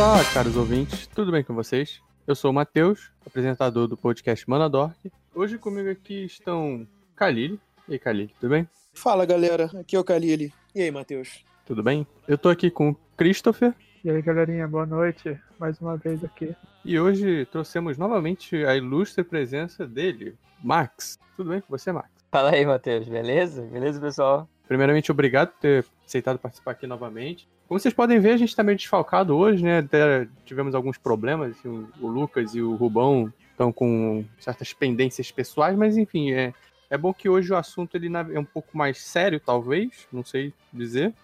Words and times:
Olá, 0.00 0.24
caros 0.32 0.56
ouvintes, 0.56 1.06
tudo 1.08 1.30
bem 1.30 1.44
com 1.44 1.54
vocês? 1.54 2.00
Eu 2.26 2.34
sou 2.34 2.50
o 2.50 2.54
Matheus, 2.54 3.12
apresentador 3.26 3.86
do 3.86 3.98
podcast 3.98 4.48
Manadork. 4.48 5.12
Hoje 5.34 5.58
comigo 5.58 5.90
aqui 5.90 6.24
estão 6.24 6.88
Kalili. 7.14 7.60
E 7.86 7.92
aí, 7.92 7.98
Kalili, 7.98 8.34
tudo 8.40 8.48
bem? 8.48 8.66
Fala 8.94 9.26
galera, 9.26 9.70
aqui 9.78 9.96
é 9.96 9.98
o 9.98 10.02
Kalili. 10.02 10.54
E 10.74 10.80
aí, 10.80 10.90
Matheus? 10.90 11.44
Tudo 11.66 11.82
bem? 11.82 12.06
Eu 12.26 12.38
tô 12.38 12.48
aqui 12.48 12.70
com 12.70 12.92
o 12.92 12.96
Christopher. 13.14 13.74
E 14.02 14.10
aí, 14.10 14.22
galerinha, 14.22 14.66
boa 14.66 14.86
noite. 14.86 15.38
Mais 15.58 15.78
uma 15.78 15.98
vez 15.98 16.24
aqui. 16.24 16.56
E 16.82 16.98
hoje 16.98 17.44
trouxemos 17.52 17.98
novamente 17.98 18.56
a 18.64 18.74
ilustre 18.74 19.22
presença 19.22 19.86
dele, 19.86 20.34
Max. 20.64 21.18
Tudo 21.36 21.50
bem 21.50 21.60
com 21.60 21.68
você, 21.68 21.92
Max? 21.92 22.08
Fala 22.32 22.52
aí, 22.52 22.64
Matheus, 22.64 23.06
beleza? 23.06 23.60
Beleza, 23.66 24.00
pessoal? 24.00 24.48
Primeiramente, 24.66 25.12
obrigado 25.12 25.50
por 25.50 25.60
ter 25.60 25.84
aceitado 26.06 26.38
participar 26.38 26.70
aqui 26.70 26.86
novamente. 26.86 27.46
Como 27.70 27.78
vocês 27.78 27.94
podem 27.94 28.18
ver, 28.18 28.32
a 28.32 28.36
gente 28.36 28.48
está 28.48 28.64
meio 28.64 28.76
desfalcado 28.76 29.36
hoje, 29.36 29.62
né? 29.62 29.78
Até 29.78 30.26
tivemos 30.44 30.74
alguns 30.74 30.98
problemas. 30.98 31.52
Assim, 31.52 31.86
o 32.00 32.08
Lucas 32.08 32.52
e 32.52 32.60
o 32.60 32.74
Rubão 32.74 33.32
estão 33.52 33.72
com 33.72 34.24
certas 34.40 34.72
pendências 34.72 35.30
pessoais, 35.30 35.78
mas 35.78 35.96
enfim, 35.96 36.32
é, 36.32 36.52
é 36.90 36.98
bom 36.98 37.14
que 37.14 37.28
hoje 37.28 37.52
o 37.52 37.56
assunto 37.56 37.94
ele 37.94 38.08
é 38.34 38.40
um 38.40 38.44
pouco 38.44 38.76
mais 38.76 38.98
sério, 38.98 39.38
talvez, 39.38 40.08
não 40.12 40.24
sei 40.24 40.52
dizer. 40.72 41.14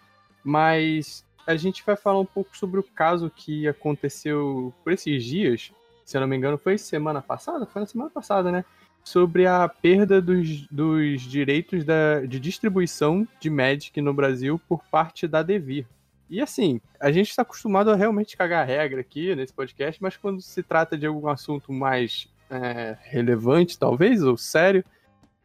Mas 0.44 1.24
a 1.44 1.56
gente 1.56 1.82
vai 1.84 1.96
falar 1.96 2.20
um 2.20 2.24
pouco 2.24 2.56
sobre 2.56 2.78
o 2.78 2.84
caso 2.84 3.28
que 3.28 3.66
aconteceu 3.66 4.72
por 4.84 4.92
esses 4.92 5.24
dias. 5.24 5.72
Se 6.04 6.16
eu 6.16 6.20
não 6.20 6.28
me 6.28 6.36
engano, 6.36 6.56
foi 6.56 6.78
semana 6.78 7.20
passada? 7.20 7.66
Foi 7.66 7.80
na 7.80 7.86
semana 7.86 8.10
passada, 8.10 8.52
né? 8.52 8.64
Sobre 9.02 9.48
a 9.48 9.68
perda 9.68 10.22
dos, 10.22 10.64
dos 10.68 11.22
direitos 11.22 11.84
da, 11.84 12.20
de 12.20 12.38
distribuição 12.38 13.26
de 13.40 13.50
Magic 13.50 14.00
no 14.00 14.14
Brasil 14.14 14.60
por 14.68 14.84
parte 14.84 15.26
da 15.26 15.42
Devir. 15.42 15.86
E 16.28 16.40
assim, 16.40 16.80
a 17.00 17.12
gente 17.12 17.30
está 17.30 17.42
acostumado 17.42 17.90
a 17.90 17.96
realmente 17.96 18.36
cagar 18.36 18.66
regra 18.66 19.00
aqui 19.00 19.34
nesse 19.34 19.52
podcast, 19.52 20.02
mas 20.02 20.16
quando 20.16 20.40
se 20.40 20.62
trata 20.62 20.98
de 20.98 21.06
algum 21.06 21.28
assunto 21.28 21.72
mais 21.72 22.28
é, 22.50 22.96
relevante, 23.02 23.78
talvez, 23.78 24.22
ou 24.22 24.36
sério, 24.36 24.84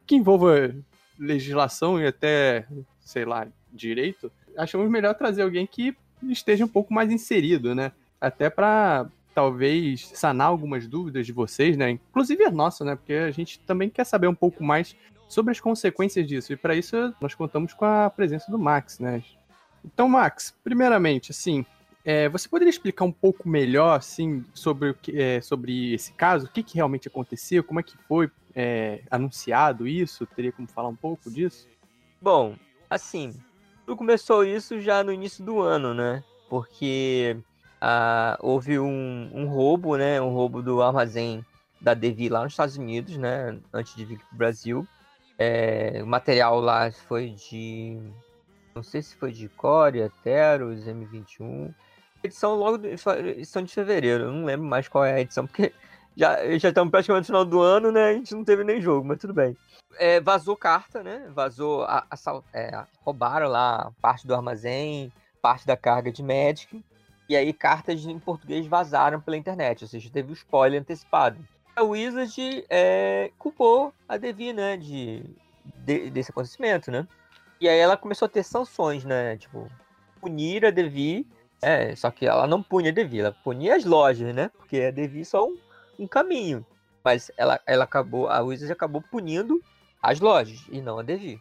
que 0.06 0.16
envolva 0.16 0.74
legislação 1.18 2.00
e 2.00 2.08
até, 2.08 2.66
sei 3.00 3.26
lá, 3.26 3.48
direito, 3.72 4.32
achamos 4.58 4.90
melhor 4.90 5.14
trazer 5.14 5.44
alguém 5.44 5.68
que 5.68 5.96
esteja 6.24 6.66
um 6.66 6.68
pouco 6.68 6.94
mais 6.94 7.12
inserido, 7.12 7.76
né? 7.76 7.92
Até 8.20 8.50
para 8.50 9.08
talvez 9.34 10.08
sanar 10.14 10.48
algumas 10.48 10.88
dúvidas 10.88 11.26
de 11.26 11.32
vocês, 11.32 11.78
né? 11.78 11.92
Inclusive 11.92 12.44
a 12.44 12.52
nossa, 12.52 12.84
né? 12.84 12.96
Porque 12.96 13.14
a 13.14 13.32
gente 13.32 13.60
também 13.60 13.90
quer 13.90 14.04
saber 14.04 14.28
um 14.28 14.36
pouco 14.36 14.64
mais 14.64 14.96
sobre 15.28 15.52
as 15.52 15.60
consequências 15.60 16.28
disso. 16.28 16.52
E 16.52 16.58
para 16.58 16.76
isso 16.76 17.16
nós 17.22 17.34
contamos 17.34 17.74
com 17.74 17.86
a 17.86 18.10
presença 18.10 18.52
do 18.52 18.60
Max, 18.60 19.00
né? 19.00 19.24
Então, 19.84 20.08
Max, 20.08 20.54
primeiramente, 20.64 21.32
assim, 21.32 21.66
é, 22.04 22.28
você 22.30 22.50
poderia 22.50 22.70
explicar 22.70 23.06
um 23.06 23.12
pouco 23.12 23.48
melhor, 23.48 23.98
assim, 23.98 24.44
sobre, 24.54 24.90
o 24.90 24.94
que, 24.94 25.20
é, 25.20 25.42
sobre 25.42 25.94
esse 25.94 26.14
caso? 26.14 26.46
O 26.46 26.50
que, 26.50 26.64
que 26.64 26.76
realmente 26.76 27.08
aconteceu? 27.08 27.64
Como 27.64 27.80
é 27.80 27.84
que 27.84 27.98
foi 28.08 28.30
é, 28.56 29.02
anunciado 29.10 29.88
isso? 29.88 30.26
Teria 30.26 30.52
como 30.52 30.68
falar 30.68 30.90
um 30.90 30.96
pouco 30.96 31.30
disso? 31.30 31.68
Bom, 32.22 32.56
assim, 32.90 33.34
tudo 33.86 33.98
começou 33.98 34.44
isso 34.44 34.80
já 34.80 35.04
no 35.04 35.12
início 35.12 35.44
do 35.44 35.60
ano, 35.60 35.94
né? 35.94 36.24
Porque 36.50 37.38
ah, 37.80 38.38
houve 38.40 38.80
um, 38.80 39.30
um, 39.34 39.48
roubo, 39.48 39.98
né? 39.98 40.22
Um 40.22 40.34
roubo 40.34 40.62
do 40.62 40.82
armazém 40.82 41.46
da 41.80 41.94
Devi 41.94 42.30
lá 42.30 42.44
nos 42.44 42.54
Estados 42.54 42.78
Unidos, 42.78 43.18
né? 43.18 43.58
Antes 43.74 43.96
de 43.96 44.06
vir 44.06 44.20
para 44.20 44.34
o 44.34 44.38
Brasil. 44.38 44.88
É, 45.38 46.02
o 46.04 46.08
material 46.08 46.60
lá 46.60 46.92
foi 46.92 47.30
de 47.30 47.98
não 48.74 48.84
sei 48.84 49.02
se 49.02 49.16
foi 49.16 49.32
de 49.32 49.50
Core, 49.50 50.10
Teros, 50.24 50.86
M21. 50.86 51.74
Edição 52.24 52.56
logo 52.56 52.78
de, 52.78 52.90
edição 52.90 53.64
de 53.64 53.74
fevereiro. 53.74 54.26
Eu 54.26 54.32
não 54.32 54.46
lembro 54.46 54.66
mais 54.66 54.88
qual 54.88 55.04
é 55.04 55.14
a 55.14 55.22
edição, 55.22 55.46
porque 55.46 55.74
já, 56.16 56.38
já 56.58 56.70
estamos 56.70 56.92
praticamente 56.92 57.24
no 57.24 57.26
final 57.26 57.46
do 57.46 57.60
ano, 57.60 57.92
né? 57.92 58.10
A 58.10 58.14
gente 58.14 58.34
não 58.34 58.44
teve 58.44 58.64
nem 58.64 58.82
jogo, 58.82 59.08
mas 59.08 59.20
tudo 59.20 59.34
bem. 59.34 59.58
É, 59.98 60.20
vazou 60.22 60.56
carta, 60.56 61.04
né? 61.04 61.30
Vazou. 61.34 61.84
A, 61.84 62.06
a, 62.10 62.42
é, 62.54 62.84
roubaram 63.04 63.50
lá 63.50 63.92
parte 64.02 64.26
do 64.26 64.34
armazém, 64.34 65.12
parte 65.42 65.66
da 65.66 65.76
carga 65.76 66.12
de 66.12 66.24
Magic. 66.24 66.84
E 67.28 67.36
aí 67.36 67.54
cartas 67.54 68.06
em 68.06 68.20
português 68.20 68.68
vazaram 68.68 69.22
pela 69.22 69.38
internet, 69.38 69.84
ou 69.84 69.88
seja, 69.88 70.10
teve 70.10 70.30
o 70.30 70.32
um 70.32 70.34
spoiler 70.34 70.82
antecipado. 70.82 71.38
A 71.76 71.82
Wizard 71.82 72.66
é, 72.70 73.32
culpou 73.40 73.94
a 74.08 74.18
Devi, 74.18 74.54
né? 74.54 74.78
De, 74.78 75.24
de, 75.78 76.10
desse 76.10 76.32
acontecimento, 76.32 76.92
né? 76.92 77.08
E 77.62 77.70
aí 77.70 77.78
ela 77.78 77.96
começou 77.96 78.26
a 78.26 78.30
ter 78.30 78.42
sanções, 78.42 79.06
né? 79.06 79.38
Tipo, 79.38 79.70
punir 80.20 80.66
a 80.66 80.72
Devi. 80.72 81.28
É, 81.62 81.96
só 81.96 82.10
que 82.10 82.26
ela 82.26 82.48
não 82.48 82.64
punha 82.64 82.90
a 82.90 82.94
Devi, 82.94 83.20
ela 83.20 83.38
punia 83.44 83.76
as 83.76 83.86
lojas, 83.86 84.34
né? 84.34 84.50
Porque 84.58 84.82
a 84.82 84.90
Devi 84.90 85.24
só 85.24 85.46
um, 85.46 85.56
um 86.00 86.08
caminho. 86.08 86.66
Mas 87.04 87.32
ela, 87.38 87.62
ela 87.68 87.84
acabou, 87.84 88.28
a 88.28 88.42
Wizard 88.42 88.74
acabou 88.74 89.00
punindo 89.00 89.62
as 90.02 90.20
lojas 90.20 90.60
e 90.72 90.82
não 90.82 90.98
a 90.98 91.04
Devi. 91.04 91.40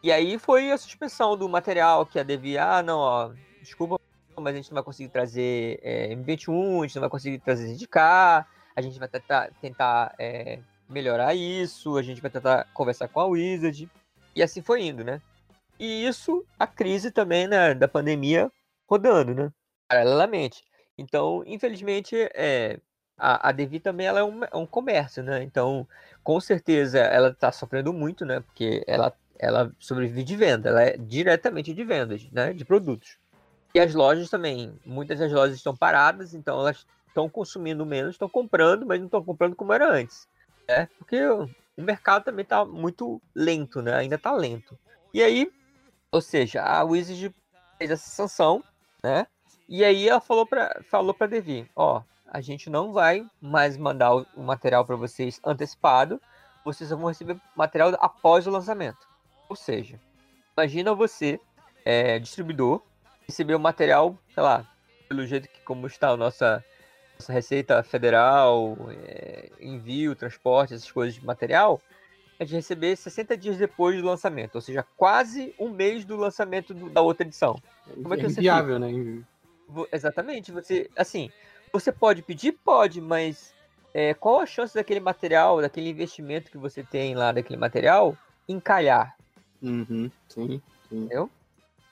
E 0.00 0.12
aí 0.12 0.38
foi 0.38 0.70
a 0.70 0.78
suspensão 0.78 1.36
do 1.36 1.48
material 1.48 2.06
que 2.06 2.20
a 2.20 2.22
Devi, 2.22 2.56
ah, 2.56 2.80
não, 2.80 2.98
ó, 3.00 3.32
desculpa, 3.60 3.98
mas 4.36 4.54
a 4.54 4.56
gente 4.56 4.70
não 4.70 4.76
vai 4.76 4.84
conseguir 4.84 5.08
trazer 5.08 5.80
é, 5.82 6.14
M21, 6.14 6.78
a 6.78 6.86
gente 6.86 6.94
não 6.94 7.00
vai 7.00 7.10
conseguir 7.10 7.40
trazer 7.40 7.74
ZK, 7.74 7.96
a 7.96 8.80
gente 8.80 8.96
vai 8.96 9.08
tentar, 9.08 9.50
tentar 9.60 10.14
é, 10.20 10.60
melhorar 10.88 11.34
isso, 11.34 11.96
a 11.96 12.02
gente 12.02 12.22
vai 12.22 12.30
tentar 12.30 12.68
conversar 12.72 13.08
com 13.08 13.18
a 13.18 13.26
Wizard. 13.26 13.90
E 14.36 14.42
assim 14.42 14.62
foi 14.62 14.84
indo, 14.84 15.02
né? 15.02 15.20
E 15.78 16.06
isso, 16.06 16.44
a 16.58 16.66
crise 16.66 17.10
também 17.10 17.46
né, 17.46 17.74
da 17.74 17.86
pandemia 17.86 18.50
rodando, 18.88 19.34
né? 19.34 19.52
Paralelamente. 19.88 20.64
Então, 20.96 21.42
infelizmente, 21.46 22.16
é, 22.34 22.80
a, 23.16 23.48
a 23.48 23.52
Devi 23.52 23.78
também 23.78 24.06
ela 24.06 24.20
é, 24.20 24.24
um, 24.24 24.44
é 24.44 24.56
um 24.56 24.66
comércio, 24.66 25.22
né? 25.22 25.42
Então, 25.42 25.86
com 26.22 26.40
certeza, 26.40 26.98
ela 26.98 27.28
está 27.28 27.52
sofrendo 27.52 27.92
muito, 27.92 28.24
né? 28.24 28.40
Porque 28.40 28.82
ela, 28.86 29.12
ela 29.38 29.72
sobrevive 29.78 30.24
de 30.24 30.36
venda, 30.36 30.68
ela 30.68 30.82
é 30.82 30.96
diretamente 30.96 31.72
de 31.72 31.84
vendas, 31.84 32.28
né? 32.32 32.52
De 32.52 32.64
produtos. 32.64 33.18
E 33.74 33.80
as 33.80 33.94
lojas 33.94 34.30
também, 34.30 34.72
muitas 34.84 35.18
das 35.18 35.30
lojas 35.30 35.56
estão 35.56 35.76
paradas, 35.76 36.34
então 36.34 36.58
elas 36.58 36.86
estão 37.06 37.28
consumindo 37.28 37.84
menos, 37.84 38.14
estão 38.14 38.28
comprando, 38.28 38.86
mas 38.86 38.98
não 38.98 39.06
estão 39.06 39.22
comprando 39.22 39.54
como 39.54 39.72
era 39.72 39.92
antes. 39.92 40.26
Né? 40.68 40.88
Porque 40.98 41.20
o 41.26 41.48
mercado 41.76 42.24
também 42.24 42.42
está 42.42 42.64
muito 42.64 43.20
lento, 43.34 43.82
né? 43.82 43.94
Ainda 43.94 44.16
está 44.16 44.32
lento. 44.32 44.78
E 45.12 45.22
aí, 45.22 45.50
ou 46.10 46.20
seja, 46.20 46.62
a 46.62 46.82
Wizard 46.84 47.34
fez 47.76 47.90
essa 47.90 48.08
sanção, 48.08 48.62
né? 49.02 49.26
E 49.68 49.84
aí 49.84 50.08
ela 50.08 50.20
falou 50.20 50.46
para 50.46 50.82
falou 50.90 51.12
para 51.12 51.26
Devi, 51.26 51.68
ó, 51.76 52.02
a 52.26 52.40
gente 52.40 52.70
não 52.70 52.92
vai 52.92 53.26
mais 53.40 53.76
mandar 53.76 54.14
o, 54.14 54.26
o 54.34 54.42
material 54.42 54.84
para 54.84 54.96
vocês 54.96 55.40
antecipado, 55.44 56.20
vocês 56.64 56.90
vão 56.90 57.06
receber 57.06 57.38
material 57.56 57.96
após 58.00 58.46
o 58.46 58.50
lançamento. 58.50 59.06
Ou 59.48 59.56
seja, 59.56 60.00
imagina 60.56 60.94
você, 60.94 61.40
é, 61.84 62.18
distribuidor, 62.18 62.82
receber 63.26 63.54
o 63.54 63.60
material, 63.60 64.16
sei 64.34 64.42
lá, 64.42 64.66
pelo 65.08 65.26
jeito 65.26 65.48
que 65.48 65.60
como 65.60 65.86
está 65.86 66.10
a 66.10 66.16
nossa, 66.16 66.64
nossa 67.18 67.32
Receita 67.32 67.82
Federal, 67.82 68.76
é, 68.90 69.50
envio, 69.60 70.14
transporte, 70.14 70.74
essas 70.74 70.90
coisas 70.90 71.14
de 71.14 71.24
material, 71.24 71.80
a 72.38 72.44
gente 72.44 72.54
receber 72.54 72.96
60 72.96 73.36
dias 73.36 73.56
depois 73.56 74.00
do 74.00 74.06
lançamento, 74.06 74.54
ou 74.54 74.60
seja, 74.60 74.86
quase 74.96 75.54
um 75.58 75.70
mês 75.70 76.04
do 76.04 76.16
lançamento 76.16 76.72
do, 76.72 76.88
da 76.88 77.00
outra 77.00 77.26
edição. 77.26 77.60
Como 77.94 78.14
é 78.14 78.16
que 78.16 78.26
é 78.26 78.28
você 78.28 78.40
viável, 78.40 78.78
né? 78.78 79.22
Exatamente, 79.92 80.52
você, 80.52 80.88
assim, 80.96 81.30
você 81.72 81.90
pode 81.90 82.22
pedir, 82.22 82.52
pode, 82.52 83.00
mas 83.00 83.52
é, 83.92 84.14
qual 84.14 84.40
a 84.40 84.46
chance 84.46 84.74
daquele 84.74 85.00
material, 85.00 85.60
daquele 85.60 85.90
investimento 85.90 86.50
que 86.50 86.58
você 86.58 86.82
tem 86.82 87.14
lá 87.14 87.32
daquele 87.32 87.58
material 87.58 88.16
encalhar? 88.48 89.16
Uhum, 89.60 90.10
sim, 90.28 90.62
sim. 90.88 90.96
Entendeu? 90.96 91.28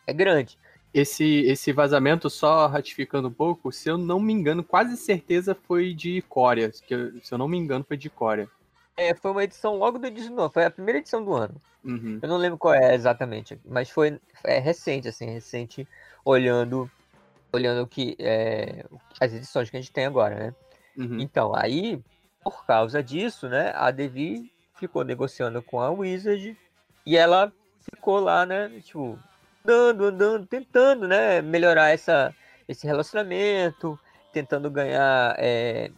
É 0.06 0.12
grande. 0.12 0.58
Esse, 0.94 1.40
esse 1.40 1.72
vazamento, 1.72 2.31
só 2.31 2.66
ratificando 2.69 3.28
um 3.28 3.32
pouco, 3.32 3.70
se 3.70 3.90
eu 3.90 3.99
não 3.99 4.19
me 4.19 4.32
engano, 4.32 4.64
quase 4.64 4.96
certeza 4.96 5.54
foi 5.54 5.92
de 5.92 6.22
Coreia. 6.22 6.70
Que, 6.70 7.20
se 7.22 7.34
eu 7.34 7.37
não 7.37 7.49
me 7.49 7.58
engano, 7.58 7.84
foi 7.87 7.96
de 7.96 8.08
Coreia. 8.08 8.49
É, 8.96 9.14
foi 9.14 9.31
uma 9.31 9.44
edição 9.44 9.76
logo 9.76 9.98
do 9.98 10.10
19, 10.10 10.52
foi 10.52 10.64
a 10.64 10.70
primeira 10.70 10.98
edição 10.98 11.22
do 11.22 11.34
ano. 11.34 11.60
Uhum. 11.84 12.19
Eu 12.22 12.28
não 12.28 12.37
lembro 12.37 12.58
qual 12.58 12.75
é 12.75 12.94
exatamente, 12.94 13.60
mas 13.64 13.90
foi 13.90 14.19
é 14.43 14.58
recente, 14.58 15.08
assim, 15.08 15.26
recente, 15.26 15.87
olhando 16.25 16.90
olhando 17.52 17.87
que 17.87 18.16
é, 18.19 18.84
as 19.20 19.32
edições 19.32 19.70
que 19.70 19.76
a 19.76 19.81
gente 19.81 19.93
tem 19.93 20.06
agora, 20.06 20.34
né? 20.34 20.54
Uhum. 20.96 21.20
Então, 21.20 21.54
aí, 21.54 22.02
por 22.43 22.64
causa 22.66 23.02
disso, 23.02 23.48
né, 23.48 23.72
a 23.75 23.90
Devi 23.90 24.52
ficou 24.78 25.04
negociando 25.04 25.62
com 25.62 25.81
a 25.81 25.90
Wizard 25.90 26.56
e 27.04 27.16
ela 27.16 27.52
ficou 27.81 28.19
lá, 28.20 28.44
né, 28.44 28.69
tipo, 28.82 29.19
andando, 29.64 30.04
andando, 30.06 30.46
tentando, 30.46 31.08
né, 31.08 31.40
melhorar 31.40 31.90
essa, 31.90 32.34
esse 32.69 32.87
relacionamento, 32.87 33.99
tentando 34.32 34.70
ganhar 34.70 35.34
é, 35.38 35.90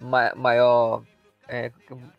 ma 0.00 0.34
maior 0.34 1.02
é, 1.48 1.70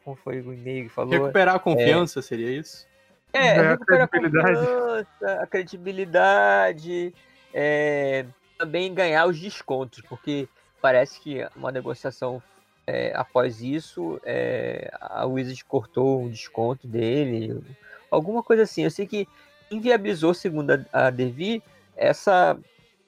como 0.03 0.15
foi 0.17 0.41
o 0.41 0.53
e-mail 0.53 0.85
que 0.85 0.93
falou? 0.93 1.11
Recuperar 1.11 1.55
a 1.55 1.59
confiança, 1.59 2.19
é, 2.19 2.21
seria 2.21 2.51
isso? 2.51 2.87
É, 3.33 3.47
é 3.47 3.69
recuperar 3.69 4.03
a 4.03 4.07
confiança, 4.07 5.41
a 5.41 5.47
credibilidade, 5.47 7.13
é, 7.53 8.25
também 8.57 8.93
ganhar 8.93 9.27
os 9.27 9.39
descontos, 9.39 10.01
porque 10.07 10.47
parece 10.81 11.19
que 11.19 11.47
uma 11.55 11.71
negociação 11.71 12.41
é, 12.85 13.11
após 13.13 13.61
isso, 13.61 14.19
é, 14.23 14.89
a 14.99 15.25
Wizard 15.25 15.63
cortou 15.65 16.23
um 16.23 16.29
desconto 16.29 16.87
dele, 16.87 17.61
alguma 18.09 18.41
coisa 18.41 18.63
assim. 18.63 18.83
Eu 18.83 18.91
sei 18.91 19.05
que 19.05 19.27
inviabilizou, 19.69 20.33
segundo 20.33 20.71
a, 20.71 21.07
a 21.07 21.09
Devi, 21.09 21.61
essa, 21.97 22.57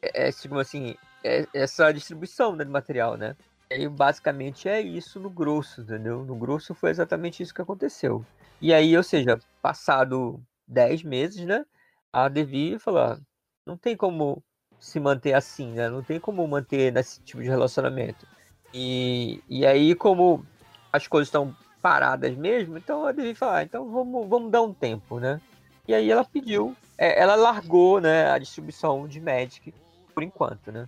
é, 0.02 0.30
assim, 0.60 0.96
é, 1.24 1.48
essa 1.54 1.92
distribuição 1.94 2.56
né, 2.56 2.66
de 2.66 2.72
material, 2.72 3.16
né? 3.16 3.36
E 3.72 3.88
basicamente 3.88 4.68
é 4.68 4.82
isso 4.82 5.20
no 5.20 5.30
grosso, 5.30 5.82
entendeu? 5.82 6.26
No 6.26 6.36
grosso 6.36 6.74
foi 6.74 6.90
exatamente 6.90 7.44
isso 7.44 7.54
que 7.54 7.62
aconteceu. 7.62 8.26
E 8.60 8.74
aí, 8.74 8.98
ou 8.98 9.04
seja, 9.04 9.40
passado 9.62 10.42
10 10.68 11.04
meses, 11.04 11.46
né? 11.46 11.64
A 12.12 12.28
Devi 12.28 12.80
falou: 12.80 13.02
ah, 13.02 13.20
não 13.66 13.78
tem 13.78 13.96
como 13.96 14.44
se 14.80 15.00
manter 15.00 15.34
assim, 15.34 15.72
né? 15.74 15.88
Não 15.88 16.02
tem 16.02 16.20
como 16.20 16.48
manter 16.48 16.92
nesse 16.92 17.22
tipo 17.22 17.44
de 17.44 17.48
relacionamento. 17.48 18.26
E, 18.74 19.44
e 19.48 19.66
aí, 19.66 19.94
como 19.94 20.44
as 20.92 21.08
coisas 21.08 21.28
estão 21.28 21.56
paradas 21.80 22.36
mesmo, 22.36 22.78
então 22.78 23.06
a 23.06 23.12
Devi 23.12 23.36
falou: 23.36 23.56
ah, 23.56 23.64
então 23.64 23.90
vamos, 23.92 24.28
vamos 24.28 24.52
dar 24.52 24.64
um 24.64 24.74
tempo, 24.74 25.20
né? 25.20 25.40
E 25.88 25.94
aí 25.94 26.10
ela 26.10 26.26
pediu, 26.26 26.76
é, 26.98 27.22
ela 27.22 27.36
largou, 27.36 28.02
né, 28.02 28.32
a 28.32 28.38
distribuição 28.38 29.08
de 29.08 29.20
Magic 29.20 29.74
por 30.14 30.24
enquanto, 30.24 30.72
né? 30.72 30.88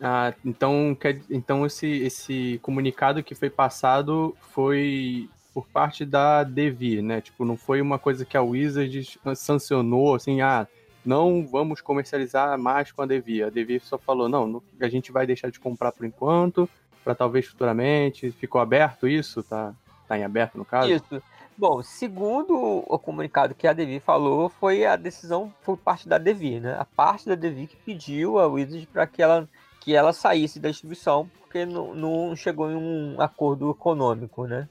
Ah, 0.00 0.34
então, 0.44 0.96
então 1.30 1.64
esse, 1.64 1.86
esse 1.86 2.60
comunicado 2.62 3.22
que 3.22 3.34
foi 3.34 3.48
passado 3.48 4.36
foi 4.52 5.28
por 5.54 5.66
parte 5.66 6.04
da 6.04 6.44
Devi, 6.44 7.00
né? 7.00 7.20
Tipo, 7.20 7.44
não 7.44 7.56
foi 7.56 7.80
uma 7.80 7.98
coisa 7.98 8.26
que 8.26 8.36
a 8.36 8.42
Wizard 8.42 9.18
sancionou, 9.34 10.14
assim, 10.14 10.42
ah, 10.42 10.66
não 11.02 11.46
vamos 11.46 11.80
comercializar 11.80 12.58
mais 12.58 12.92
com 12.92 13.00
a 13.00 13.06
Devi. 13.06 13.42
A 13.42 13.48
Devi 13.48 13.80
só 13.80 13.96
falou, 13.96 14.28
não, 14.28 14.62
a 14.80 14.88
gente 14.88 15.10
vai 15.10 15.26
deixar 15.26 15.50
de 15.50 15.58
comprar 15.58 15.92
por 15.92 16.04
enquanto, 16.04 16.68
para 17.02 17.14
talvez 17.14 17.46
futuramente. 17.46 18.30
Ficou 18.32 18.60
aberto 18.60 19.08
isso? 19.08 19.42
Tá, 19.42 19.72
tá 20.06 20.18
em 20.18 20.24
aberto 20.24 20.58
no 20.58 20.64
caso? 20.64 20.92
Isso. 20.92 21.22
Bom, 21.56 21.82
segundo 21.82 22.84
o 22.86 22.98
comunicado 22.98 23.54
que 23.54 23.66
a 23.66 23.72
Devi 23.72 23.98
falou, 23.98 24.50
foi 24.50 24.84
a 24.84 24.94
decisão 24.94 25.50
foi 25.62 25.74
parte 25.76 26.06
da 26.06 26.18
Devi, 26.18 26.60
né? 26.60 26.76
A 26.78 26.84
parte 26.84 27.26
da 27.26 27.34
Devi 27.34 27.66
que 27.66 27.76
pediu 27.76 28.38
a 28.38 28.46
Wizard 28.46 28.86
para 28.88 29.06
que 29.06 29.22
ela 29.22 29.48
que 29.86 29.94
ela 29.94 30.12
saísse 30.12 30.58
da 30.58 30.68
distribuição, 30.68 31.30
porque 31.38 31.64
não, 31.64 31.94
não 31.94 32.34
chegou 32.34 32.68
em 32.68 32.74
um 32.74 33.20
acordo 33.20 33.70
econômico, 33.70 34.44
né? 34.44 34.68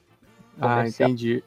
Ah, 0.60 0.86
entendi. 0.86 1.42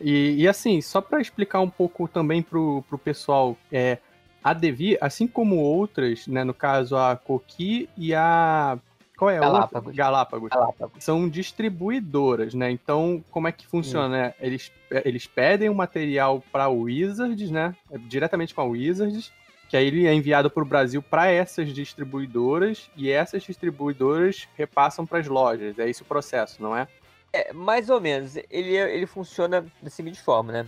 E, 0.00 0.36
e 0.38 0.48
assim, 0.48 0.80
só 0.80 1.02
para 1.02 1.20
explicar 1.20 1.60
um 1.60 1.68
pouco 1.68 2.08
também 2.08 2.40
pro, 2.40 2.82
pro 2.88 2.96
pessoal, 2.96 3.54
é, 3.70 3.98
a 4.42 4.54
Devi, 4.54 4.96
assim 4.98 5.26
como 5.26 5.56
outras, 5.56 6.26
né, 6.26 6.42
no 6.42 6.54
caso 6.54 6.96
a 6.96 7.14
Coqui 7.14 7.86
e 7.98 8.14
a 8.14 8.78
qual 9.18 9.30
é 9.30 9.38
Galápagos. 9.38 9.94
Galápagos. 9.94 10.48
Galápagos. 10.48 11.04
São 11.04 11.28
distribuidoras, 11.28 12.54
né? 12.54 12.70
Então, 12.70 13.22
como 13.30 13.46
é 13.46 13.52
que 13.52 13.66
funciona, 13.66 14.08
né? 14.08 14.34
Eles, 14.40 14.72
eles 15.04 15.26
pedem 15.26 15.68
o 15.68 15.74
material 15.74 16.42
para 16.50 16.66
o 16.70 16.84
Wizards, 16.84 17.50
né? 17.50 17.76
Diretamente 18.08 18.54
com 18.54 18.62
a 18.62 18.64
Wizards, 18.64 19.30
que 19.72 19.76
aí 19.78 19.86
ele 19.86 20.06
é 20.06 20.12
enviado 20.12 20.50
para 20.50 20.62
o 20.62 20.66
Brasil 20.66 21.02
para 21.02 21.30
essas 21.30 21.72
distribuidoras 21.72 22.90
e 22.94 23.10
essas 23.10 23.42
distribuidoras 23.42 24.46
repassam 24.54 25.06
para 25.06 25.18
as 25.18 25.26
lojas. 25.26 25.78
É 25.78 25.88
esse 25.88 26.02
o 26.02 26.04
processo, 26.04 26.62
não 26.62 26.76
é? 26.76 26.86
É, 27.32 27.54
mais 27.54 27.88
ou 27.88 27.98
menos. 27.98 28.36
Ele, 28.50 28.76
ele 28.76 29.06
funciona 29.06 29.64
da 29.80 29.88
seguinte 29.88 30.20
forma, 30.20 30.52
né? 30.52 30.66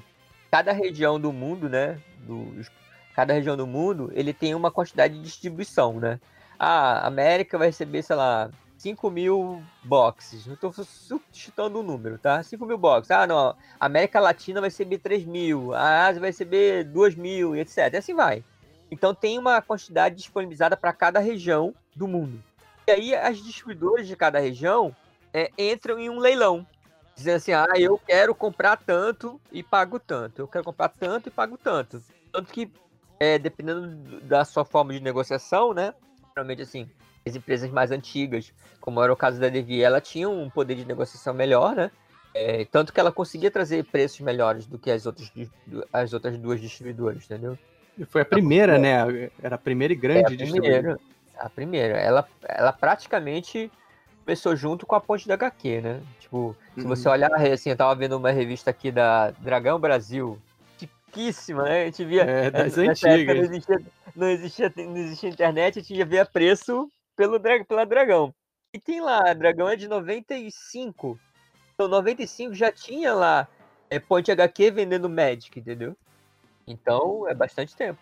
Cada 0.51 0.73
região 0.73 1.21
do 1.21 1.35
mundo, 1.35 1.69
né? 1.69 2.01
Dos, 2.21 2.71
cada 3.15 3.35
região 3.35 3.59
do 3.59 3.67
mundo, 3.67 4.11
ele 4.15 4.33
tem 4.33 4.55
uma 4.55 4.71
quantidade 4.71 5.13
de 5.13 5.21
distribuição, 5.21 6.01
né? 6.01 6.19
a 6.59 7.07
América 7.07 7.59
vai 7.59 7.67
receber, 7.67 8.03
sei 8.03 8.17
lá, 8.17 8.51
5 8.79 9.11
mil 9.11 9.63
boxes. 9.83 10.47
Não 10.47 10.55
estou 10.55 10.73
o 10.73 11.79
um 11.79 11.83
número, 11.83 12.17
tá? 12.17 12.43
5 12.43 12.65
mil 12.65 12.79
boxes. 12.79 13.11
Ah, 13.11 13.27
não. 13.27 13.55
A 13.79 13.85
América 13.85 14.19
Latina 14.19 14.63
vai 14.63 14.71
receber 14.71 14.97
3 14.97 15.27
mil. 15.27 15.75
A 15.75 16.07
Ásia 16.07 16.21
vai 16.21 16.31
receber 16.31 16.85
2 16.85 17.17
mil, 17.17 17.55
etc. 17.55 17.93
E 17.93 17.97
assim 17.99 18.15
vai. 18.15 18.43
Então 18.95 19.13
tem 19.13 19.37
uma 19.41 19.61
quantidade 19.61 20.15
disponibilizada 20.15 20.77
para 20.77 20.93
cada 20.93 21.19
região 21.19 21.75
do 21.97 22.07
mundo. 22.07 22.41
E 22.87 22.93
aí 22.93 23.15
as 23.15 23.39
distribuidoras 23.39 24.07
de 24.07 24.15
cada 24.15 24.39
região 24.39 24.95
é, 25.33 25.51
entram 25.59 25.99
em 25.99 26.09
um 26.09 26.21
leilão. 26.21 26.65
Dizendo 27.17 27.37
assim, 27.37 27.53
ah, 27.53 27.67
eu 27.77 27.99
quero 27.99 28.33
comprar 28.37 28.77
tanto 28.77 29.41
e 29.51 29.65
pago 29.65 29.99
tanto. 29.99 30.43
Eu 30.43 30.47
quero 30.49 30.63
comprar 30.63 30.91
tanto 30.91 31.29
e 31.29 31.33
pago 31.33 31.59
tanto. 31.59 32.01
Tanto 32.33 32.53
que, 32.53 32.71
é, 33.19 33.37
dependendo 33.37 34.21
da 34.21 34.45
sua 34.45 34.65
forma 34.65 34.93
de 34.93 35.01
negociação, 35.01 35.75
né? 35.75 35.93
geralmente 36.37 36.63
assim, 36.63 36.89
as 37.27 37.35
empresas 37.35 37.71
mais 37.71 37.91
antigas, 37.91 38.53
como 38.81 39.03
era 39.03 39.13
o 39.13 39.17
caso 39.17 39.41
da 39.41 39.49
Devi, 39.49 39.83
ela 39.83 40.01
tinha 40.01 40.29
um 40.29 40.49
poder 40.49 40.77
de 40.77 40.85
negociação 40.85 41.35
melhor, 41.35 41.75
né? 41.75 41.91
É, 42.33 42.65
tanto 42.65 42.93
que 42.93 43.01
ela 43.01 43.11
conseguia 43.11 43.51
trazer 43.51 43.85
preços 43.85 44.21
melhores 44.21 44.67
do 44.67 44.79
que 44.79 44.91
as 44.91 45.05
outras, 45.05 45.33
as 45.93 46.13
outras 46.13 46.37
duas 46.37 46.61
distribuidoras, 46.61 47.25
entendeu? 47.25 47.59
Foi 48.09 48.23
a 48.23 48.25
primeira, 48.25 48.79
né? 48.79 49.31
Era 49.43 49.55
a 49.55 49.59
primeira 49.59 49.93
e 49.93 49.97
grande 49.97 50.33
é 50.33 50.47
a 50.47 50.51
primeira, 50.51 51.01
A 51.39 51.51
primeira. 51.51 51.99
Ela, 51.99 52.29
ela 52.43 52.73
praticamente 52.73 53.71
começou 54.25 54.57
junto 54.57 54.87
com 54.87 54.95
a 54.95 55.01
ponte 55.01 55.29
da 55.29 55.35
HQ, 55.35 55.81
né? 55.81 56.01
Tipo, 56.19 56.57
se 56.75 56.81
uhum. 56.81 56.89
você 56.89 57.09
olhar, 57.09 57.33
assim, 57.35 57.71
eu 57.71 57.77
tava 57.77 57.95
vendo 57.95 58.17
uma 58.17 58.31
revista 58.31 58.71
aqui 58.71 58.91
da 58.91 59.31
Dragão 59.33 59.79
Brasil, 59.79 60.39
riquíssima, 60.81 61.65
né? 61.65 61.83
A 61.83 61.85
gente 61.87 62.05
via. 62.05 62.23
É, 62.23 62.51
das 62.51 62.77
antigas. 62.77 63.37
Não 63.37 63.45
existia, 63.45 63.81
não, 64.17 64.29
existia, 64.29 64.73
não 64.77 64.97
existia 64.97 65.31
internet, 65.31 65.79
a 65.79 65.83
gente 65.83 65.95
ia 65.95 66.05
ver 66.05 66.27
preço 66.27 66.91
pelo, 67.17 67.39
pela 67.41 67.87
Dragão. 67.87 68.35
E 68.73 68.79
tem 68.81 69.01
lá, 69.01 69.31
a 69.31 69.35
Dragão 69.35 69.69
é 69.69 69.77
de 69.77 69.87
95. 69.87 71.19
Então, 71.75 71.87
95 71.87 72.55
já 72.55 72.73
tinha 72.73 73.13
lá 73.13 73.47
é, 73.89 73.99
Ponte 73.99 74.33
HQ 74.33 74.71
vendendo 74.73 75.09
Magic, 75.09 75.59
entendeu? 75.59 75.97
Então, 76.67 77.29
é 77.29 77.35
bastante 77.35 77.77
tempo. 77.77 78.01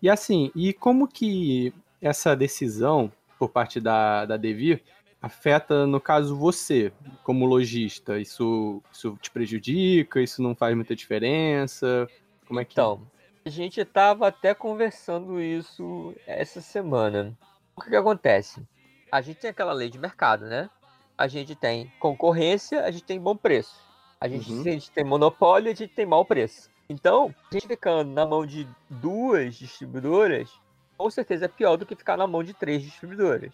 E 0.00 0.08
assim, 0.08 0.50
e 0.54 0.72
como 0.72 1.08
que 1.08 1.72
essa 2.00 2.36
decisão 2.36 3.12
por 3.38 3.48
parte 3.48 3.80
da, 3.80 4.24
da 4.24 4.36
Devir 4.36 4.82
afeta, 5.20 5.86
no 5.86 6.00
caso, 6.00 6.36
você, 6.36 6.92
como 7.22 7.46
lojista? 7.46 8.18
Isso, 8.18 8.82
isso 8.92 9.18
te 9.20 9.30
prejudica? 9.30 10.20
Isso 10.20 10.42
não 10.42 10.54
faz 10.54 10.74
muita 10.74 10.94
diferença? 10.94 12.08
Como 12.46 12.60
é 12.60 12.64
que 12.64 12.72
Então, 12.72 13.02
a 13.44 13.48
gente 13.48 13.84
tava 13.84 14.28
até 14.28 14.54
conversando 14.54 15.40
isso 15.40 16.14
essa 16.26 16.60
semana. 16.60 17.36
O 17.76 17.80
que, 17.80 17.90
que 17.90 17.96
acontece? 17.96 18.62
A 19.10 19.20
gente 19.20 19.38
tem 19.38 19.50
aquela 19.50 19.72
lei 19.72 19.88
de 19.88 19.98
mercado, 19.98 20.46
né? 20.46 20.68
A 21.16 21.26
gente 21.26 21.54
tem 21.54 21.92
concorrência, 21.98 22.84
a 22.84 22.90
gente 22.90 23.04
tem 23.04 23.20
bom 23.20 23.36
preço. 23.36 23.74
A 24.20 24.28
gente, 24.28 24.52
uhum. 24.52 24.60
a 24.60 24.64
gente 24.64 24.90
tem 24.90 25.04
monopólio, 25.04 25.70
a 25.70 25.74
gente 25.74 25.94
tem 25.94 26.06
mau 26.06 26.24
preço. 26.24 26.70
Então, 26.88 27.34
a 27.50 27.54
gente 27.54 27.66
ficando 27.66 28.10
na 28.10 28.24
mão 28.24 28.46
de 28.46 28.66
duas 28.88 29.56
distribuidoras, 29.56 30.50
com 30.96 31.10
certeza 31.10 31.44
é 31.44 31.48
pior 31.48 31.76
do 31.76 31.84
que 31.84 31.94
ficar 31.94 32.16
na 32.16 32.26
mão 32.26 32.42
de 32.42 32.54
três 32.54 32.82
distribuidoras. 32.82 33.52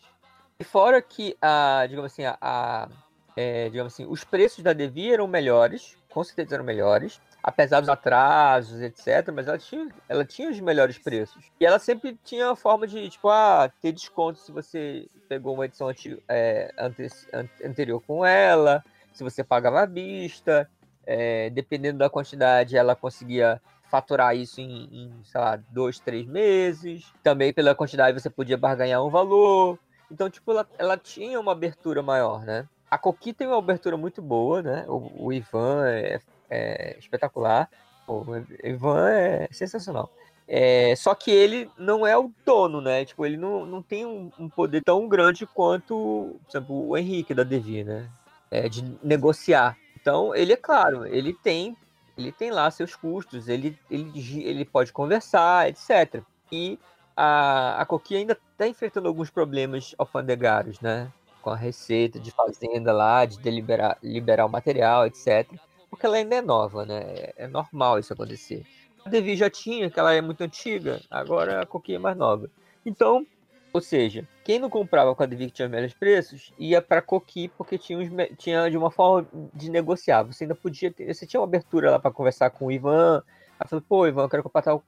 E 0.58 0.64
fora 0.64 1.02
que 1.02 1.36
a, 1.42 1.84
digamos 1.88 2.12
assim, 2.12 2.24
a, 2.24 2.38
a 2.40 2.88
é, 3.36 3.68
digamos 3.68 3.92
assim, 3.92 4.06
os 4.08 4.22
preços 4.22 4.62
da 4.62 4.72
Devi 4.72 5.12
eram 5.12 5.26
melhores, 5.26 5.96
com 6.08 6.22
certeza 6.22 6.54
eram 6.54 6.64
melhores 6.64 7.20
apesar 7.44 7.80
dos 7.80 7.90
atrasos, 7.90 8.80
etc., 8.80 9.30
mas 9.30 9.46
ela 9.46 9.58
tinha, 9.58 9.88
ela 10.08 10.24
tinha 10.24 10.48
os 10.50 10.58
melhores 10.60 10.96
preços. 10.96 11.44
E 11.60 11.66
ela 11.66 11.78
sempre 11.78 12.18
tinha 12.24 12.50
a 12.50 12.56
forma 12.56 12.86
de, 12.86 13.10
tipo, 13.10 13.28
ah, 13.28 13.70
ter 13.82 13.92
desconto 13.92 14.38
se 14.38 14.50
você 14.50 15.06
pegou 15.28 15.52
uma 15.52 15.66
edição 15.66 15.90
é, 16.26 16.72
ante, 16.78 17.06
anterior 17.62 18.00
com 18.00 18.24
ela, 18.24 18.82
se 19.12 19.22
você 19.22 19.44
pagava 19.44 19.82
à 19.82 19.86
vista, 19.86 20.68
é, 21.06 21.50
dependendo 21.50 21.99
da 21.99 22.11
quantidade, 22.11 22.76
ela 22.76 22.94
conseguia 22.94 23.61
faturar 23.90 24.37
isso 24.37 24.61
em, 24.61 24.88
em, 24.92 25.12
sei 25.25 25.40
lá, 25.40 25.56
dois, 25.70 25.99
três 25.99 26.26
meses. 26.26 27.12
Também 27.23 27.52
pela 27.52 27.75
quantidade 27.75 28.20
você 28.20 28.30
podia 28.30 28.56
barganhar 28.56 29.04
um 29.04 29.11
valor. 29.11 29.78
Então, 30.11 30.28
tipo, 30.28 30.50
ela, 30.50 30.68
ela 30.78 30.96
tinha 30.96 31.38
uma 31.38 31.52
abertura 31.52 32.02
maior, 32.02 32.44
né? 32.44 32.66
A 32.90 32.99
Coqui 32.99 33.32
tem 33.32 33.46
uma 33.46 33.58
abertura 33.58 33.96
muito 33.96 34.23
boa, 34.23 34.62
né? 34.62 34.84
O, 34.88 35.26
o 35.26 35.32
Ivan 35.32 35.87
é 35.87 36.20
é 36.54 36.96
espetacular. 36.99 37.68
O 38.06 38.23
Ivan 38.62 39.08
é 39.08 39.49
sensacional. 39.50 40.11
É, 40.46 40.94
só 40.96 41.14
que 41.14 41.30
ele 41.30 41.70
não 41.78 42.06
é 42.06 42.16
o 42.16 42.30
dono, 42.44 42.80
né? 42.80 43.04
Tipo, 43.04 43.25
ele 43.25 43.37
não, 43.37 43.64
não 43.64 43.82
tem 43.82 44.04
um, 44.04 44.30
um 44.38 44.49
poder 44.49 44.82
tão 44.82 45.08
grande 45.08 45.46
quanto, 45.46 46.38
por 46.44 46.50
exemplo, 46.50 46.88
o 46.88 46.96
Henrique 46.96 47.32
da 47.32 47.42
Devi, 47.42 47.82
né? 47.82 48.08
É, 48.50 48.68
de 48.68 48.84
negociar. 49.02 49.76
Então, 50.04 50.34
ele 50.34 50.52
é 50.52 50.56
claro, 50.56 51.06
ele 51.06 51.32
tem, 51.32 51.75
ele 52.18 52.30
tem 52.30 52.50
lá 52.50 52.70
seus 52.70 52.94
custos, 52.94 53.49
ele, 53.49 53.78
ele, 53.90 54.44
ele 54.44 54.64
pode 54.66 54.92
conversar, 54.92 55.66
etc. 55.70 56.23
E 56.52 56.78
a, 57.16 57.80
a 57.80 57.87
Coqui 57.87 58.14
ainda 58.14 58.38
está 58.52 58.68
enfrentando 58.68 59.08
alguns 59.08 59.30
problemas 59.30 59.94
alfandegários, 59.96 60.78
né? 60.80 61.11
Com 61.40 61.49
a 61.49 61.56
receita 61.56 62.20
de 62.20 62.30
fazenda 62.30 62.92
lá, 62.92 63.25
de 63.25 63.38
deliberar, 63.38 63.96
liberar 64.02 64.44
o 64.44 64.50
material, 64.50 65.06
etc 65.06 65.50
porque 65.94 66.06
ela 66.06 66.16
ainda 66.16 66.34
é 66.34 66.42
nova, 66.42 66.84
né? 66.84 67.02
É, 67.02 67.34
é 67.38 67.46
normal 67.46 67.99
isso 67.99 68.12
acontecer. 68.12 68.66
A 69.04 69.08
Devi 69.08 69.37
já 69.37 69.49
tinha, 69.49 69.90
que 69.90 69.99
ela 69.99 70.12
é 70.12 70.20
muito 70.20 70.42
antiga, 70.42 71.00
agora 71.11 71.62
a 71.62 71.66
Coquinha 71.66 71.99
é 71.99 72.00
mais 72.00 72.16
nova. 72.16 72.50
Então, 72.84 73.25
Ou 73.74 73.80
seja, 73.80 74.24
quem 74.44 74.60
não 74.60 74.70
comprava 74.70 75.12
com 75.16 75.24
a 75.24 75.26
que 75.26 75.50
tinha 75.50 75.68
melhores 75.68 75.92
preços, 75.92 76.52
ia 76.56 76.80
para 76.80 77.02
Coqui 77.02 77.48
porque 77.48 77.76
tinha, 77.76 77.98
uns, 77.98 78.08
tinha 78.38 78.70
de 78.70 78.76
uma 78.76 78.88
forma 78.88 79.26
de 79.52 79.68
negociar. 79.68 80.22
Você 80.22 80.44
ainda 80.44 80.54
podia 80.54 80.92
ter, 80.92 81.12
você 81.12 81.26
tinha 81.26 81.40
uma 81.40 81.46
abertura 81.46 81.90
lá 81.90 81.98
para 81.98 82.12
conversar 82.12 82.50
com 82.50 82.66
o 82.66 82.70
Ivan. 82.70 83.20
Aí 83.58 83.68
falou, 83.68 83.84
pô, 83.88 84.06
Ivan, 84.06 84.22
eu 84.22 84.28
quero 84.28 84.44
comprar 84.44 84.62
tal, 84.62 84.84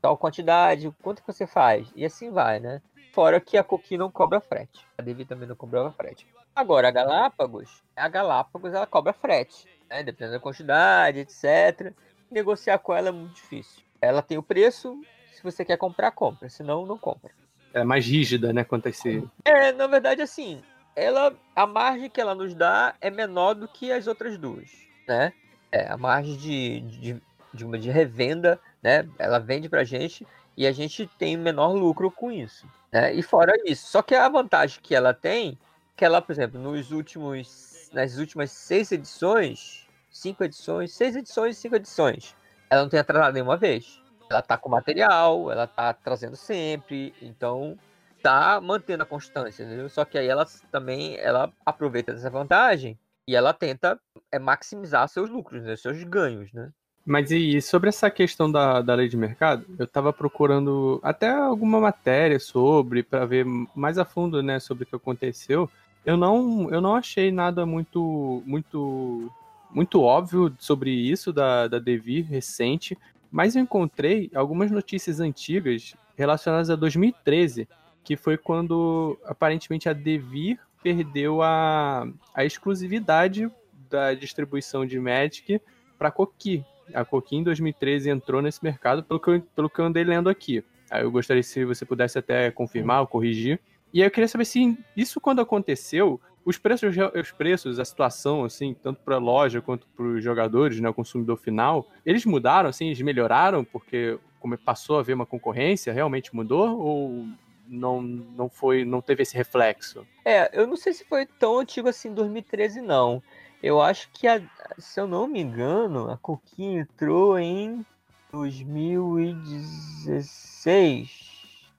tal 0.00 0.16
quantidade, 0.16 0.88
quanto 1.02 1.20
que 1.20 1.32
você 1.32 1.48
faz? 1.48 1.90
E 1.96 2.04
assim 2.04 2.30
vai, 2.30 2.60
né? 2.60 2.80
Fora 3.12 3.40
que 3.40 3.58
a 3.58 3.64
Coqui 3.64 3.98
não 3.98 4.08
cobra 4.08 4.40
frete. 4.40 4.86
A 4.96 5.02
Devi 5.02 5.24
também 5.24 5.48
não 5.48 5.56
cobrava 5.56 5.90
frete. 5.90 6.24
Agora, 6.54 6.86
a 6.86 6.92
Galápagos, 6.92 7.82
a 7.96 8.08
Galápagos 8.08 8.72
ela 8.72 8.86
cobra 8.86 9.12
frete, 9.12 9.66
né? 9.90 10.04
Dependendo 10.04 10.34
da 10.34 10.40
quantidade, 10.40 11.18
etc. 11.18 11.92
Negociar 12.30 12.78
com 12.78 12.94
ela 12.94 13.08
é 13.08 13.12
muito 13.12 13.34
difícil. 13.34 13.82
Ela 14.00 14.22
tem 14.22 14.38
o 14.38 14.44
preço, 14.44 14.96
se 15.32 15.42
você 15.42 15.64
quer 15.64 15.76
comprar, 15.76 16.12
compra. 16.12 16.48
Senão, 16.48 16.86
não 16.86 16.96
compra. 16.96 17.32
É 17.74 17.84
mais 17.84 18.06
rígida, 18.06 18.52
né, 18.52 18.64
quanto 18.64 18.86
a 18.86 18.90
esse... 18.90 19.22
É, 19.44 19.72
na 19.72 19.86
verdade, 19.86 20.22
assim, 20.22 20.62
ela, 20.96 21.32
a 21.54 21.66
margem 21.66 22.10
que 22.10 22.20
ela 22.20 22.34
nos 22.34 22.54
dá 22.54 22.94
é 23.00 23.10
menor 23.10 23.54
do 23.54 23.68
que 23.68 23.92
as 23.92 24.06
outras 24.06 24.36
duas, 24.36 24.70
né? 25.06 25.32
É, 25.70 25.86
a 25.86 25.96
margem 25.96 26.36
de, 26.36 26.80
de, 26.80 27.22
de, 27.54 27.64
uma, 27.64 27.78
de 27.78 27.90
revenda, 27.90 28.58
né? 28.82 29.08
Ela 29.18 29.38
vende 29.38 29.68
pra 29.68 29.84
gente 29.84 30.26
e 30.56 30.66
a 30.66 30.72
gente 30.72 31.06
tem 31.18 31.36
menor 31.36 31.72
lucro 31.72 32.10
com 32.10 32.32
isso, 32.32 32.66
né? 32.90 33.14
E 33.14 33.22
fora 33.22 33.52
isso, 33.64 33.86
só 33.86 34.02
que 34.02 34.14
a 34.14 34.28
vantagem 34.28 34.80
que 34.82 34.94
ela 34.94 35.14
tem, 35.14 35.56
que 35.96 36.04
ela, 36.04 36.20
por 36.20 36.32
exemplo, 36.32 36.60
nos 36.60 36.90
últimos, 36.90 37.88
nas 37.92 38.18
últimas 38.18 38.50
seis 38.50 38.90
edições, 38.90 39.86
cinco 40.10 40.42
edições, 40.42 40.92
seis 40.92 41.14
edições, 41.14 41.58
cinco 41.58 41.76
edições, 41.76 42.34
ela 42.68 42.82
não 42.82 42.88
tem 42.88 42.98
atrasado 42.98 43.34
nenhuma 43.34 43.56
vez 43.56 44.02
ela 44.28 44.42
tá 44.42 44.56
com 44.56 44.68
material, 44.68 45.50
ela 45.50 45.66
tá 45.66 45.92
trazendo 45.92 46.36
sempre, 46.36 47.14
então 47.22 47.78
tá 48.22 48.60
mantendo 48.60 49.02
a 49.02 49.06
constância, 49.06 49.62
entendeu? 49.62 49.88
Só 49.88 50.04
que 50.04 50.18
aí 50.18 50.26
ela 50.26 50.46
também 50.70 51.16
ela 51.16 51.52
aproveita 51.64 52.12
dessa 52.12 52.30
vantagem 52.30 52.98
e 53.26 53.36
ela 53.36 53.52
tenta 53.52 53.98
é, 54.32 54.38
maximizar 54.38 55.08
seus 55.08 55.30
lucros, 55.30 55.62
né? 55.62 55.76
seus 55.76 56.02
ganhos, 56.04 56.52
né? 56.52 56.70
Mas 57.08 57.30
e 57.30 57.62
sobre 57.62 57.88
essa 57.88 58.10
questão 58.10 58.52
da, 58.52 58.82
da 58.82 58.94
lei 58.94 59.08
de 59.08 59.16
mercado, 59.16 59.64
eu 59.78 59.86
estava 59.86 60.12
procurando 60.12 61.00
até 61.02 61.30
alguma 61.30 61.80
matéria 61.80 62.38
sobre, 62.38 63.02
para 63.02 63.24
ver 63.24 63.46
mais 63.74 63.96
a 63.96 64.04
fundo, 64.04 64.42
né, 64.42 64.60
sobre 64.60 64.84
o 64.84 64.86
que 64.86 64.94
aconteceu. 64.94 65.70
Eu 66.04 66.18
não, 66.18 66.68
eu 66.70 66.82
não 66.82 66.94
achei 66.94 67.32
nada 67.32 67.64
muito, 67.64 68.42
muito, 68.44 69.32
muito 69.70 70.02
óbvio 70.02 70.54
sobre 70.58 70.90
isso 70.90 71.32
da, 71.32 71.66
da 71.66 71.78
Devi 71.78 72.20
recente. 72.20 72.96
Mas 73.30 73.54
eu 73.54 73.62
encontrei 73.62 74.30
algumas 74.34 74.70
notícias 74.70 75.20
antigas 75.20 75.94
relacionadas 76.16 76.70
a 76.70 76.76
2013, 76.76 77.68
que 78.02 78.16
foi 78.16 78.36
quando 78.36 79.18
aparentemente 79.24 79.88
a 79.88 79.92
Devir 79.92 80.58
perdeu 80.82 81.42
a, 81.42 82.08
a 82.34 82.44
exclusividade 82.44 83.50
da 83.90 84.14
distribuição 84.14 84.86
de 84.86 84.98
Magic 84.98 85.60
para 85.98 86.10
Coqui. 86.10 86.64
A 86.94 87.04
Coqui 87.04 87.36
em 87.36 87.42
2013 87.42 88.10
entrou 88.10 88.40
nesse 88.40 88.62
mercado, 88.64 89.02
pelo 89.02 89.20
que, 89.20 89.30
eu, 89.30 89.40
pelo 89.54 89.68
que 89.68 89.78
eu 89.78 89.84
andei 89.84 90.04
lendo 90.04 90.28
aqui. 90.28 90.64
Aí 90.90 91.02
eu 91.02 91.10
gostaria 91.10 91.42
se 91.42 91.64
você 91.64 91.84
pudesse 91.84 92.18
até 92.18 92.50
confirmar 92.50 93.00
ou 93.00 93.06
corrigir. 93.06 93.60
E 93.92 94.00
aí 94.00 94.06
eu 94.06 94.10
queria 94.10 94.28
saber 94.28 94.44
se 94.44 94.76
isso 94.96 95.20
quando 95.20 95.40
aconteceu, 95.40 96.20
os 96.48 96.56
preços, 96.56 96.96
os 97.14 97.30
preços, 97.30 97.78
a 97.78 97.84
situação, 97.84 98.42
assim, 98.42 98.72
tanto 98.72 99.02
para 99.02 99.16
a 99.16 99.18
loja 99.18 99.60
quanto 99.60 99.86
para 99.88 100.06
os 100.06 100.24
jogadores, 100.24 100.80
né, 100.80 100.88
o 100.88 100.94
consumidor 100.94 101.36
final, 101.36 101.86
eles 102.06 102.24
mudaram, 102.24 102.70
assim, 102.70 102.86
eles 102.86 103.02
melhoraram 103.02 103.62
porque 103.62 104.18
como 104.40 104.56
passou 104.56 104.96
a 104.96 105.00
haver 105.00 105.12
uma 105.12 105.26
concorrência, 105.26 105.92
realmente 105.92 106.34
mudou 106.34 106.80
ou 106.80 107.26
não, 107.68 108.00
não 108.00 108.48
foi, 108.48 108.82
não 108.82 109.02
teve 109.02 109.24
esse 109.24 109.36
reflexo? 109.36 110.06
É, 110.24 110.48
eu 110.58 110.66
não 110.66 110.76
sei 110.76 110.94
se 110.94 111.04
foi 111.04 111.26
tão 111.26 111.58
antigo 111.58 111.86
assim, 111.86 112.14
2013 112.14 112.80
não. 112.80 113.22
Eu 113.62 113.82
acho 113.82 114.08
que, 114.12 114.26
a, 114.26 114.40
se 114.78 114.98
eu 114.98 115.06
não 115.06 115.28
me 115.28 115.42
engano, 115.42 116.10
a 116.10 116.16
Coquinha 116.16 116.80
entrou 116.80 117.38
em 117.38 117.84
2016. 118.32 121.27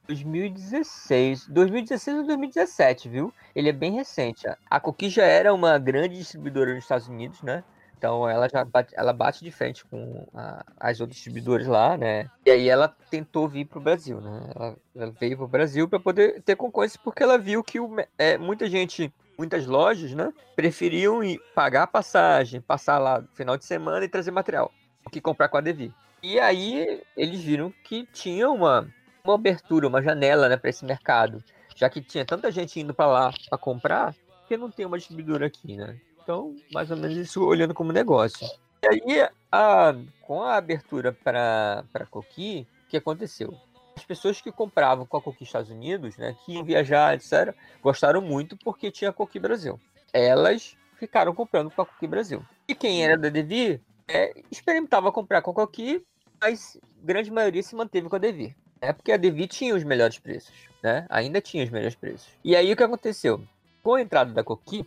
2016. 0.10 1.48
2016 1.48 2.18
ou 2.18 2.26
2017, 2.26 3.10
viu? 3.10 3.34
Ele 3.56 3.70
é 3.70 3.74
bem 3.74 3.94
recente. 3.94 4.48
A 4.70 4.80
Cookie 4.80 5.10
já 5.10 5.24
era 5.24 5.54
uma 5.54 5.78
grande 5.78 6.18
distribuidora 6.18 6.74
nos 6.74 6.84
Estados 6.84 7.08
Unidos, 7.08 7.44
né? 7.44 7.64
Então 7.96 8.28
ela 8.28 8.48
já 8.48 8.64
bate, 8.64 8.94
ela 8.96 9.12
bate 9.12 9.44
de 9.44 9.52
frente 9.52 9.86
com 9.86 10.26
a, 10.34 10.66
as 10.80 11.00
outras 11.00 11.18
distribuidoras 11.18 11.68
lá, 11.68 11.98
né? 11.98 12.30
E 12.46 12.50
aí 12.50 12.70
ela 12.70 12.88
tentou 13.12 13.48
vir 13.48 13.66
para 13.66 13.78
o 13.78 13.82
Brasil, 13.82 14.20
né? 14.22 14.52
Ela, 14.56 14.78
ela 14.96 15.12
veio 15.20 15.38
para 15.38 15.46
o 15.46 15.50
Brasil 15.50 15.88
para 15.88 16.00
poder 16.00 16.42
ter 16.42 16.56
concorrência 16.56 17.00
porque 17.04 17.22
ela 17.22 17.38
viu 17.38 17.64
que 17.64 17.80
o, 17.80 17.96
é, 18.18 18.38
muita 18.38 18.68
gente, 18.68 19.14
muitas 19.38 19.68
lojas, 19.68 20.14
né? 20.14 20.34
Preferiam 20.56 21.24
ir 21.24 21.40
pagar 21.54 21.84
a 21.84 21.88
passagem, 21.88 22.62
passar 22.62 22.98
lá 22.98 23.22
no 23.22 23.28
final 23.34 23.58
de 23.58 23.66
semana 23.66 24.06
e 24.06 24.10
trazer 24.10 24.32
material, 24.32 24.72
do 25.04 25.12
que 25.12 25.22
comprar 25.22 25.50
com 25.50 25.58
a 25.58 25.62
Devi. 25.62 25.94
E 26.24 26.40
aí 26.40 27.02
eles 27.16 27.42
viram 27.42 27.74
que 27.84 28.06
tinha 28.14 28.50
uma 28.50 28.88
uma 29.30 29.36
abertura, 29.36 29.88
uma 29.88 30.02
janela, 30.02 30.50
né, 30.50 30.58
para 30.58 30.70
esse 30.70 30.86
mercado, 30.86 31.44
já 31.76 31.90
que 31.90 32.02
tinha 32.02 32.26
tanta 32.26 32.52
gente 32.52 32.80
indo 32.80 32.94
para 32.94 33.08
lá 33.08 33.34
para 33.50 33.58
comprar, 33.58 34.16
que 34.48 34.58
não 34.58 34.70
tem 34.70 34.86
uma 34.86 34.98
distribuidora 34.98 35.46
aqui, 35.46 35.76
né? 35.76 36.00
Então, 36.22 36.56
mais 36.74 36.92
ou 36.92 36.98
menos 36.98 37.18
isso 37.18 37.44
olhando 37.44 37.74
como 37.74 37.92
negócio. 37.92 38.48
E 38.84 38.88
aí, 38.88 39.30
a, 39.52 39.96
com 40.22 40.42
a 40.42 40.56
abertura 40.56 41.12
para 41.12 41.84
para 41.92 42.06
Coqui, 42.06 42.68
o 42.86 42.90
que 42.90 42.98
aconteceu? 42.98 43.54
As 43.96 44.06
pessoas 44.06 44.40
que 44.40 44.52
compravam 44.52 45.06
com 45.06 45.18
a 45.18 45.22
Coqui 45.22 45.44
Estados 45.44 45.70
Unidos, 45.70 46.18
né, 46.18 46.36
que 46.46 46.54
iam 46.54 46.64
viajar, 46.64 47.16
etc., 47.16 47.54
gostaram 47.82 48.22
muito 48.22 48.58
porque 48.58 48.92
tinha 48.92 49.10
a 49.10 49.14
Coqui 49.14 49.40
Brasil. 49.40 49.80
Elas 50.14 50.78
ficaram 50.98 51.34
comprando 51.34 51.70
com 51.70 51.82
a 51.82 51.86
Coqui 51.86 52.08
Brasil. 52.08 52.44
E 52.68 52.76
quem 52.76 53.04
era 53.04 53.18
da 53.18 53.30
Devi 53.30 53.82
é, 54.08 54.34
experimentava 54.52 55.12
comprar 55.12 55.42
com 55.42 55.52
a 55.52 55.54
Coqui, 55.54 56.04
mas 56.42 56.78
grande 57.04 57.32
maioria 57.32 57.62
se 57.62 57.76
manteve 57.76 58.10
com 58.10 58.16
a 58.16 58.20
Devi. 58.20 58.56
É 58.82 58.94
porque 58.94 59.12
a 59.12 59.18
Devi 59.18 59.48
tinha 59.48 59.76
os 59.76 59.84
melhores 59.84 60.18
preços, 60.20 60.54
né? 60.82 61.06
Ainda 61.10 61.42
tinha 61.42 61.64
os 61.64 61.70
melhores 61.70 61.96
preços. 61.96 62.28
E 62.44 62.56
aí 62.56 62.72
o 62.72 62.76
que 62.76 62.84
aconteceu? 62.84 63.44
Com 63.84 63.96
a 63.96 64.02
entrada 64.02 64.32
da 64.32 64.44
Coqui, 64.44 64.86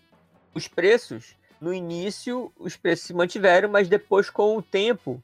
os 0.55 0.69
preços, 0.69 1.35
no 1.61 1.73
início, 1.73 2.53
os 2.59 2.77
preços 2.77 3.07
se 3.07 3.15
mantiveram, 3.15 3.69
mas 3.69 3.89
depois, 3.89 4.29
com 4.29 4.57
o 4.57 4.63
tempo, 4.63 5.23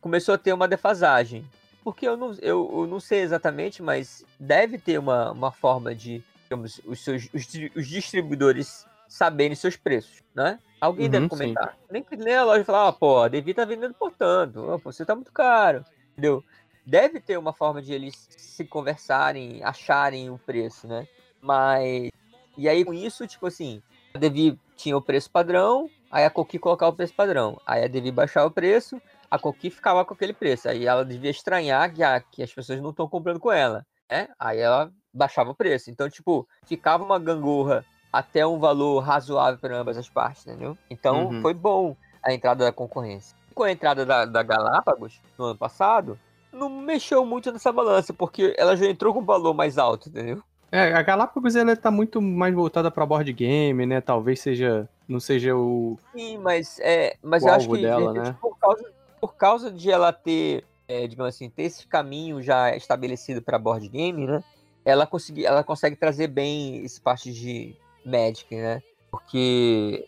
começou 0.00 0.34
a 0.34 0.38
ter 0.38 0.52
uma 0.52 0.68
defasagem. 0.68 1.44
Porque 1.82 2.06
eu 2.06 2.16
não, 2.16 2.32
eu, 2.34 2.70
eu 2.72 2.86
não 2.86 3.00
sei 3.00 3.20
exatamente, 3.20 3.82
mas 3.82 4.24
deve 4.38 4.78
ter 4.78 4.98
uma, 4.98 5.32
uma 5.32 5.50
forma 5.50 5.94
de, 5.94 6.22
digamos, 6.44 6.80
os, 6.84 7.02
seus, 7.02 7.28
os, 7.32 7.48
os 7.74 7.88
distribuidores 7.88 8.86
saberem 9.08 9.56
seus 9.56 9.76
preços, 9.76 10.22
né? 10.34 10.58
Alguém 10.80 11.06
uhum, 11.06 11.10
deve 11.10 11.28
comentar. 11.28 11.76
Nem, 11.90 12.04
nem 12.18 12.36
a 12.36 12.44
loja 12.44 12.64
falar, 12.64 12.88
ah, 12.88 12.92
pô, 12.92 13.18
a 13.18 13.28
Devi 13.28 13.52
tá 13.52 13.64
vendendo 13.64 13.94
por 13.94 14.12
tanto, 14.12 14.60
oh, 14.60 14.78
você 14.78 15.04
tá 15.04 15.14
muito 15.14 15.32
caro, 15.32 15.84
entendeu? 16.12 16.44
Deve 16.86 17.20
ter 17.20 17.38
uma 17.38 17.52
forma 17.52 17.80
de 17.80 17.92
eles 17.92 18.28
se 18.36 18.64
conversarem, 18.64 19.62
acharem 19.62 20.30
o 20.30 20.38
preço, 20.38 20.86
né? 20.86 21.06
Mas. 21.40 22.10
E 22.56 22.68
aí 22.68 22.84
com 22.84 22.92
isso, 22.92 23.26
tipo 23.26 23.46
assim, 23.46 23.82
a 24.14 24.18
Devi 24.18 24.58
tinha 24.76 24.96
o 24.96 25.02
preço 25.02 25.30
padrão, 25.30 25.88
aí 26.10 26.24
a 26.24 26.30
Coqui 26.30 26.58
colocava 26.58 26.92
o 26.92 26.96
preço 26.96 27.14
padrão. 27.14 27.60
Aí 27.66 27.84
a 27.84 27.88
Devi 27.88 28.10
baixava 28.10 28.46
o 28.46 28.50
preço, 28.50 29.00
a 29.30 29.38
Coqui 29.38 29.70
ficava 29.70 30.04
com 30.04 30.14
aquele 30.14 30.32
preço. 30.32 30.68
Aí 30.68 30.86
ela 30.86 31.04
devia 31.04 31.30
estranhar 31.30 31.92
que, 31.92 32.02
a, 32.02 32.20
que 32.20 32.42
as 32.42 32.52
pessoas 32.52 32.80
não 32.80 32.90
estão 32.90 33.08
comprando 33.08 33.38
com 33.38 33.52
ela, 33.52 33.86
né? 34.10 34.28
Aí 34.38 34.58
ela 34.58 34.92
baixava 35.12 35.50
o 35.50 35.54
preço. 35.54 35.90
Então, 35.90 36.08
tipo, 36.08 36.46
ficava 36.64 37.04
uma 37.04 37.18
gangorra 37.18 37.84
até 38.12 38.44
um 38.46 38.58
valor 38.58 39.00
razoável 39.00 39.58
para 39.58 39.76
ambas 39.76 39.96
as 39.96 40.08
partes, 40.08 40.46
entendeu? 40.46 40.76
Então, 40.88 41.28
uhum. 41.28 41.42
foi 41.42 41.54
bom 41.54 41.96
a 42.22 42.32
entrada 42.32 42.64
da 42.64 42.72
concorrência. 42.72 43.36
Com 43.54 43.62
a 43.62 43.72
entrada 43.72 44.04
da, 44.04 44.24
da 44.24 44.42
Galápagos 44.42 45.20
no 45.38 45.46
ano 45.46 45.58
passado, 45.58 46.18
não 46.52 46.68
mexeu 46.68 47.24
muito 47.24 47.50
nessa 47.52 47.72
balança, 47.72 48.12
porque 48.12 48.54
ela 48.58 48.76
já 48.76 48.86
entrou 48.86 49.12
com 49.12 49.20
um 49.20 49.24
valor 49.24 49.54
mais 49.54 49.78
alto, 49.78 50.08
entendeu? 50.08 50.42
É, 50.72 50.92
a 50.92 51.02
Galápagos 51.02 51.56
ela 51.56 51.74
tá 51.74 51.90
muito 51.90 52.22
mais 52.22 52.54
voltada 52.54 52.90
para 52.90 53.04
board 53.04 53.32
game, 53.32 53.86
né? 53.86 54.00
Talvez 54.00 54.40
seja, 54.40 54.88
não 55.08 55.18
seja 55.18 55.56
o 55.56 55.98
Sim, 56.14 56.38
mas 56.38 56.78
é, 56.80 57.16
mas 57.22 57.44
eu 57.44 57.52
acho 57.52 57.68
que 57.68 57.82
dela, 57.82 58.12
né? 58.12 58.36
por 58.40 58.56
causa 58.56 58.92
por 59.20 59.34
causa 59.34 59.70
de 59.70 59.90
ela 59.90 60.12
ter, 60.12 60.64
é, 60.88 61.06
digamos 61.06 61.34
assim, 61.34 61.50
ter 61.50 61.64
esse 61.64 61.86
caminho 61.86 62.40
já 62.40 62.74
estabelecido 62.74 63.42
para 63.42 63.58
board 63.58 63.86
game, 63.88 64.26
né? 64.26 64.42
Ela 64.84 65.06
consegue, 65.06 65.44
ela 65.44 65.62
consegue 65.62 65.96
trazer 65.96 66.28
bem 66.28 66.84
esse 66.84 67.00
parte 67.00 67.32
de 67.32 67.74
Magic, 68.04 68.54
né? 68.54 68.80
Porque 69.10 70.06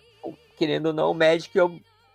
querendo 0.56 0.86
ou 0.86 0.92
não, 0.92 1.10
o 1.10 1.14
Magic 1.14 1.52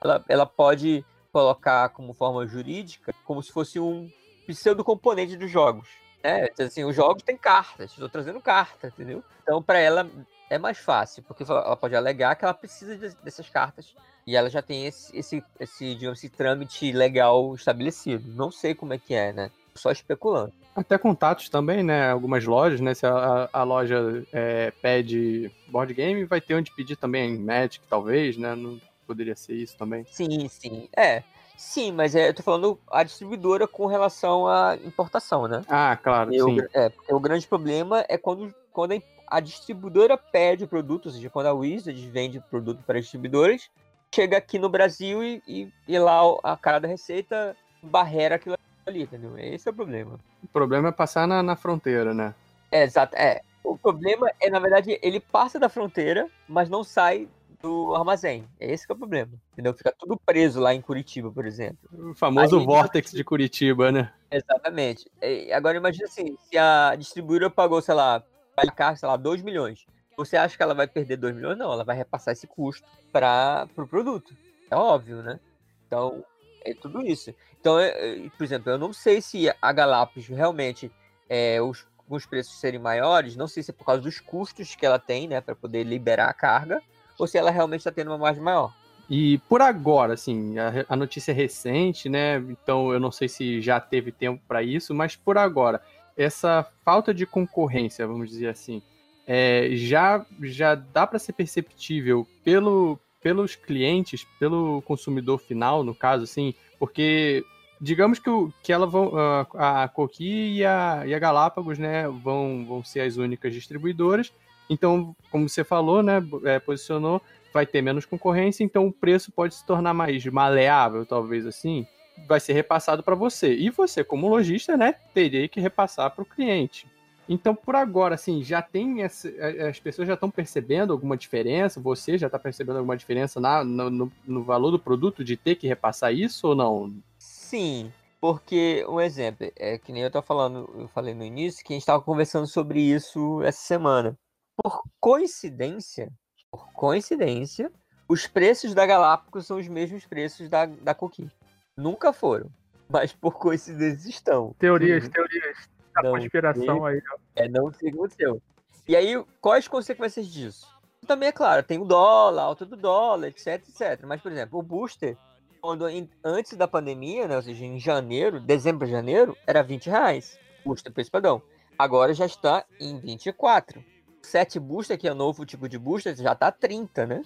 ela, 0.01 0.23
ela 0.27 0.45
pode 0.45 1.05
colocar 1.37 1.89
como 1.89 2.15
forma 2.15 2.47
jurídica 2.47 3.13
como 3.23 3.43
se 3.43 3.51
fosse 3.51 3.79
um 3.79 4.09
pseudo 4.47 4.83
componente 4.83 5.37
dos 5.37 5.51
jogos. 5.51 5.87
Né? 6.23 6.47
Assim, 6.59 6.83
os 6.83 6.95
jogos 6.95 7.21
têm 7.21 7.37
cartas, 7.37 7.91
estou 7.91 8.09
trazendo 8.09 8.41
carta, 8.41 8.87
entendeu? 8.87 9.23
Então, 9.43 9.61
para 9.61 9.77
ela 9.77 10.09
é 10.49 10.57
mais 10.57 10.79
fácil, 10.79 11.21
porque 11.21 11.43
ela 11.43 11.75
pode 11.75 11.95
alegar 11.95 12.35
que 12.35 12.43
ela 12.43 12.55
precisa 12.55 12.97
dessas 13.23 13.47
cartas 13.49 13.93
e 14.25 14.35
ela 14.35 14.49
já 14.49 14.63
tem 14.63 14.87
esse, 14.87 15.15
esse, 15.15 15.43
esse, 15.59 15.93
digamos, 15.93 16.17
esse 16.17 16.29
trâmite 16.29 16.91
legal 16.91 17.53
estabelecido. 17.53 18.27
Não 18.33 18.49
sei 18.49 18.73
como 18.73 18.93
é 18.93 18.97
que 18.97 19.13
é, 19.13 19.31
né? 19.31 19.51
Só 19.75 19.91
especulando. 19.91 20.53
Até 20.75 20.97
contatos 20.97 21.49
também, 21.49 21.83
né? 21.83 22.09
Algumas 22.09 22.43
lojas, 22.45 22.81
né? 22.81 22.95
Se 22.95 23.05
a, 23.05 23.47
a 23.53 23.63
loja 23.63 24.25
é, 24.33 24.71
pede 24.81 25.51
board 25.67 25.93
game, 25.93 26.25
vai 26.25 26.41
ter 26.41 26.55
onde 26.55 26.73
pedir 26.73 26.95
também 26.95 27.37
Magic, 27.37 27.85
talvez, 27.87 28.37
né? 28.37 28.55
Não 28.55 28.79
poderia 29.07 29.35
ser 29.35 29.53
isso 29.55 29.75
também. 29.77 30.05
Sim, 30.05 30.47
sim. 30.49 30.89
É. 30.95 31.23
Sim, 31.57 31.91
mas 31.91 32.13
é, 32.13 32.29
eu 32.29 32.33
tô 32.35 32.43
falando 32.43 32.77
a 32.91 33.03
distribuidora 33.03 33.67
com 33.67 33.87
relação 33.87 34.45
à 34.47 34.75
importação, 34.85 35.47
né? 35.47 35.61
Ah, 35.67 35.97
claro, 35.97 36.31
E 36.31 36.39
o- 36.41 36.45
sim. 36.45 36.59
é, 36.75 36.91
o 37.09 37.19
grande 37.19 37.47
problema 37.47 38.05
é 38.07 38.15
quando, 38.17 38.53
quando 38.71 38.91
a, 38.93 38.99
a 39.37 39.39
distribuidora 39.39 40.15
pede 40.31 40.65
o 40.65 40.67
produto, 40.67 41.07
ou 41.07 41.11
seja, 41.11 41.29
quando 41.31 41.47
a 41.47 41.53
Wizard 41.53 42.09
vende 42.09 42.39
produto 42.41 42.83
para 42.85 42.99
distribuidores, 42.99 43.69
chega 44.13 44.37
aqui 44.37 44.59
no 44.59 44.69
Brasil 44.69 45.23
e, 45.23 45.41
e, 45.47 45.67
e 45.87 45.97
lá 45.97 46.27
o- 46.29 46.39
a 46.43 46.55
cara 46.55 46.77
da 46.79 46.87
receita 46.87 47.57
barrera 47.81 48.35
aquilo 48.35 48.55
ali, 48.85 49.01
entendeu? 49.03 49.35
Esse 49.39 49.67
é 49.67 49.71
o 49.71 49.75
problema. 49.75 50.19
O 50.43 50.47
problema 50.47 50.89
é 50.89 50.91
passar 50.91 51.27
na, 51.27 51.41
na 51.41 51.55
fronteira, 51.55 52.13
né? 52.13 52.35
É, 52.71 52.83
exato. 52.83 53.15
É. 53.15 53.41
O 53.63 53.75
problema 53.77 54.29
é, 54.39 54.49
na 54.49 54.59
verdade, 54.59 54.99
ele 55.01 55.19
passa 55.19 55.59
da 55.59 55.69
fronteira, 55.69 56.27
mas 56.47 56.69
não 56.69 56.83
sai 56.83 57.27
do 57.61 57.95
armazém. 57.95 58.47
É 58.59 58.71
esse 58.71 58.85
que 58.85 58.91
é 58.91 58.95
o 58.95 58.97
problema. 58.97 59.31
Entendeu? 59.53 59.73
Fica 59.73 59.93
tudo 59.97 60.17
preso 60.17 60.59
lá 60.59 60.73
em 60.73 60.81
Curitiba, 60.81 61.31
por 61.31 61.45
exemplo. 61.45 61.77
O 61.91 62.13
famoso 62.13 62.63
Vortex 62.63 63.11
de 63.11 63.23
Curitiba, 63.23 63.91
né? 63.91 64.13
Exatamente. 64.31 65.09
E 65.21 65.51
agora 65.51 65.77
imagina 65.77 66.05
assim, 66.05 66.37
se 66.49 66.57
a 66.57 66.95
distribuidora 66.95 67.49
pagou, 67.49 67.81
sei 67.81 67.95
lá, 67.95 68.23
vai 68.55 68.67
cá, 68.67 68.95
sei 68.95 69.07
lá, 69.07 69.15
2 69.15 69.41
milhões. 69.41 69.85
Você 70.15 70.35
acha 70.35 70.57
que 70.57 70.63
ela 70.63 70.73
vai 70.73 70.87
perder 70.87 71.17
2 71.17 71.35
milhões? 71.35 71.57
Não, 71.57 71.71
ela 71.71 71.83
vai 71.83 71.95
repassar 71.95 72.31
esse 72.31 72.47
custo 72.47 72.87
para 73.11 73.67
o 73.69 73.73
pro 73.73 73.87
produto. 73.87 74.35
É 74.69 74.75
óbvio, 74.75 75.21
né? 75.21 75.39
Então, 75.85 76.23
é 76.65 76.73
tudo 76.73 77.05
isso. 77.05 77.33
Então, 77.59 77.79
é, 77.79 77.89
é, 77.89 78.29
por 78.29 78.43
exemplo, 78.43 78.71
eu 78.71 78.77
não 78.77 78.91
sei 78.91 79.21
se 79.21 79.47
a 79.61 79.71
Galápagos 79.71 80.27
realmente 80.27 80.91
é, 81.29 81.61
os, 81.61 81.85
os 82.09 82.25
preços 82.25 82.59
serem 82.59 82.79
maiores, 82.79 83.35
não 83.35 83.47
sei 83.47 83.63
se 83.63 83.71
é 83.71 83.73
por 83.73 83.85
causa 83.85 84.01
dos 84.01 84.19
custos 84.19 84.75
que 84.75 84.85
ela 84.85 84.99
tem, 84.99 85.27
né, 85.27 85.39
para 85.39 85.55
poder 85.55 85.83
liberar 85.83 86.29
a 86.29 86.33
carga, 86.33 86.81
ou 87.17 87.27
se 87.27 87.37
ela 87.37 87.51
realmente 87.51 87.81
está 87.81 87.91
tendo 87.91 88.09
uma 88.09 88.17
margem 88.17 88.43
maior. 88.43 88.73
E 89.09 89.37
por 89.49 89.61
agora, 89.61 90.13
assim, 90.13 90.57
a, 90.57 90.85
a 90.89 90.95
notícia 90.95 91.31
é 91.31 91.35
recente, 91.35 92.09
né? 92.09 92.37
Então 92.37 92.91
eu 92.91 92.99
não 92.99 93.11
sei 93.11 93.29
se 93.29 93.61
já 93.61 93.79
teve 93.79 94.11
tempo 94.11 94.41
para 94.47 94.61
isso, 94.61 94.93
mas 94.93 95.15
por 95.15 95.37
agora, 95.37 95.81
essa 96.15 96.65
falta 96.83 97.13
de 97.13 97.25
concorrência, 97.25 98.05
vamos 98.05 98.29
dizer 98.29 98.49
assim, 98.49 98.81
é, 99.25 99.69
já, 99.73 100.25
já 100.41 100.75
dá 100.75 101.07
para 101.07 101.19
ser 101.19 101.33
perceptível 101.33 102.27
pelo, 102.43 102.99
pelos 103.21 103.55
clientes, 103.55 104.25
pelo 104.39 104.81
consumidor 104.81 105.39
final, 105.39 105.83
no 105.83 105.95
caso, 105.95 106.23
assim, 106.23 106.53
porque 106.79 107.45
digamos 107.79 108.19
que, 108.19 108.29
o, 108.29 108.51
que 108.63 108.73
ela 108.73 108.87
vão, 108.87 109.11
a, 109.53 109.83
a 109.83 109.87
Coqui 109.87 110.57
e 110.57 110.65
a, 110.65 111.03
e 111.05 111.13
a 111.13 111.19
Galápagos, 111.19 111.77
né, 111.77 112.07
vão, 112.07 112.65
vão 112.67 112.83
ser 112.83 113.01
as 113.01 113.17
únicas 113.17 113.53
distribuidoras. 113.53 114.33
Então, 114.69 115.15
como 115.31 115.47
você 115.47 115.63
falou, 115.63 116.03
né, 116.03 116.21
é, 116.43 116.59
posicionou, 116.59 117.21
vai 117.53 117.65
ter 117.65 117.81
menos 117.81 118.05
concorrência, 118.05 118.63
então 118.63 118.87
o 118.87 118.91
preço 118.91 119.31
pode 119.31 119.55
se 119.55 119.65
tornar 119.65 119.93
mais 119.93 120.25
maleável, 120.25 121.05
talvez 121.05 121.45
assim, 121.45 121.85
vai 122.27 122.39
ser 122.39 122.53
repassado 122.53 123.03
para 123.03 123.15
você. 123.15 123.53
E 123.53 123.69
você, 123.69 124.03
como 124.03 124.27
lojista, 124.27 124.75
né, 124.75 124.95
teria 125.13 125.47
que 125.47 125.59
repassar 125.59 126.11
para 126.11 126.21
o 126.21 126.25
cliente. 126.25 126.87
Então, 127.29 127.53
por 127.53 127.75
agora, 127.75 128.15
assim, 128.15 128.41
já 128.41 128.61
tem 128.61 129.01
essa, 129.03 129.29
as 129.67 129.79
pessoas 129.79 130.07
já 130.07 130.13
estão 130.13 130.31
percebendo 130.31 130.93
alguma 130.93 131.17
diferença? 131.17 131.79
Você 131.81 132.17
já 132.17 132.27
está 132.27 132.39
percebendo 132.39 132.77
alguma 132.77 132.95
diferença 132.95 133.39
na, 133.39 133.63
no, 133.63 134.11
no, 134.25 134.43
valor 134.43 134.71
do 134.71 134.79
produto 134.79 135.23
de 135.23 135.35
ter 135.35 135.55
que 135.55 135.67
repassar 135.67 136.13
isso 136.13 136.47
ou 136.47 136.55
não? 136.55 136.93
Sim, 137.19 137.91
porque 138.21 138.85
um 138.87 139.01
exemplo, 139.01 139.51
é 139.57 139.77
que 139.77 139.91
nem 139.91 140.03
eu 140.03 140.11
tô 140.11 140.21
falando, 140.21 140.69
eu 140.77 140.87
falei 140.87 141.13
no 141.13 141.23
início 141.23 141.65
que 141.65 141.73
a 141.73 141.75
gente 141.75 141.81
estava 141.81 142.01
conversando 142.01 142.47
sobre 142.47 142.79
isso 142.79 143.41
essa 143.43 143.59
semana. 143.59 144.17
Por 144.61 144.83
coincidência, 144.99 146.11
por 146.51 146.71
coincidência, 146.73 147.71
os 148.09 148.25
preços 148.25 148.73
da 148.73 148.85
Galápagos 148.85 149.45
são 149.45 149.57
os 149.57 149.67
mesmos 149.67 150.05
preços 150.05 150.49
da, 150.49 150.65
da 150.65 150.93
Coqui. 150.95 151.29
Nunca 151.77 152.11
foram, 152.11 152.49
mas 152.89 153.13
por 153.13 153.37
coincidência 153.37 154.09
estão. 154.09 154.55
Teorias, 154.57 155.03
Uhum. 155.05 155.09
teorias 155.11 155.69
da 155.93 156.03
Não 156.03 156.11
conspiração 156.11 156.85
aí. 156.85 157.01
É, 157.35 157.47
não 157.47 157.71
sei 157.71 157.89
o 157.89 157.91
que 157.91 157.97
aconteceu. 157.97 158.41
E 158.87 158.95
aí, 158.95 159.23
quais 159.41 159.65
as 159.65 159.67
consequências 159.67 160.27
disso? 160.27 160.65
Também 161.05 161.29
é 161.29 161.31
claro, 161.31 161.61
tem 161.61 161.77
o 161.79 161.85
dólar, 161.85 162.41
alta 162.43 162.65
do 162.65 162.75
dólar, 162.75 163.27
etc, 163.27 163.47
etc. 163.69 164.03
Mas, 164.05 164.21
por 164.21 164.31
exemplo, 164.31 164.57
o 164.59 164.63
booster, 164.63 165.15
quando 165.61 165.85
antes 166.23 166.53
da 166.53 166.67
pandemia, 166.67 167.27
né, 167.27 167.35
ou 167.35 167.41
seja, 167.41 167.63
em 167.65 167.79
janeiro, 167.79 168.39
dezembro 168.39 168.87
janeiro, 168.87 169.37
era 169.45 169.61
20 169.61 169.87
reais. 169.89 170.39
Booster 170.65 170.91
preço 170.91 171.11
padrão. 171.11 171.41
Agora 171.77 172.13
já 172.13 172.25
está 172.25 172.65
em 172.79 172.99
24. 172.99 173.83
O 174.27 174.29
set 174.29 174.59
booster, 174.59 174.97
que 174.97 175.07
é 175.07 175.11
o 175.13 175.15
novo 175.15 175.45
tipo 175.45 175.69
de 175.69 175.79
booster, 175.79 176.13
já 176.13 176.35
tá 176.35 176.51
30, 176.51 177.05
né? 177.05 177.21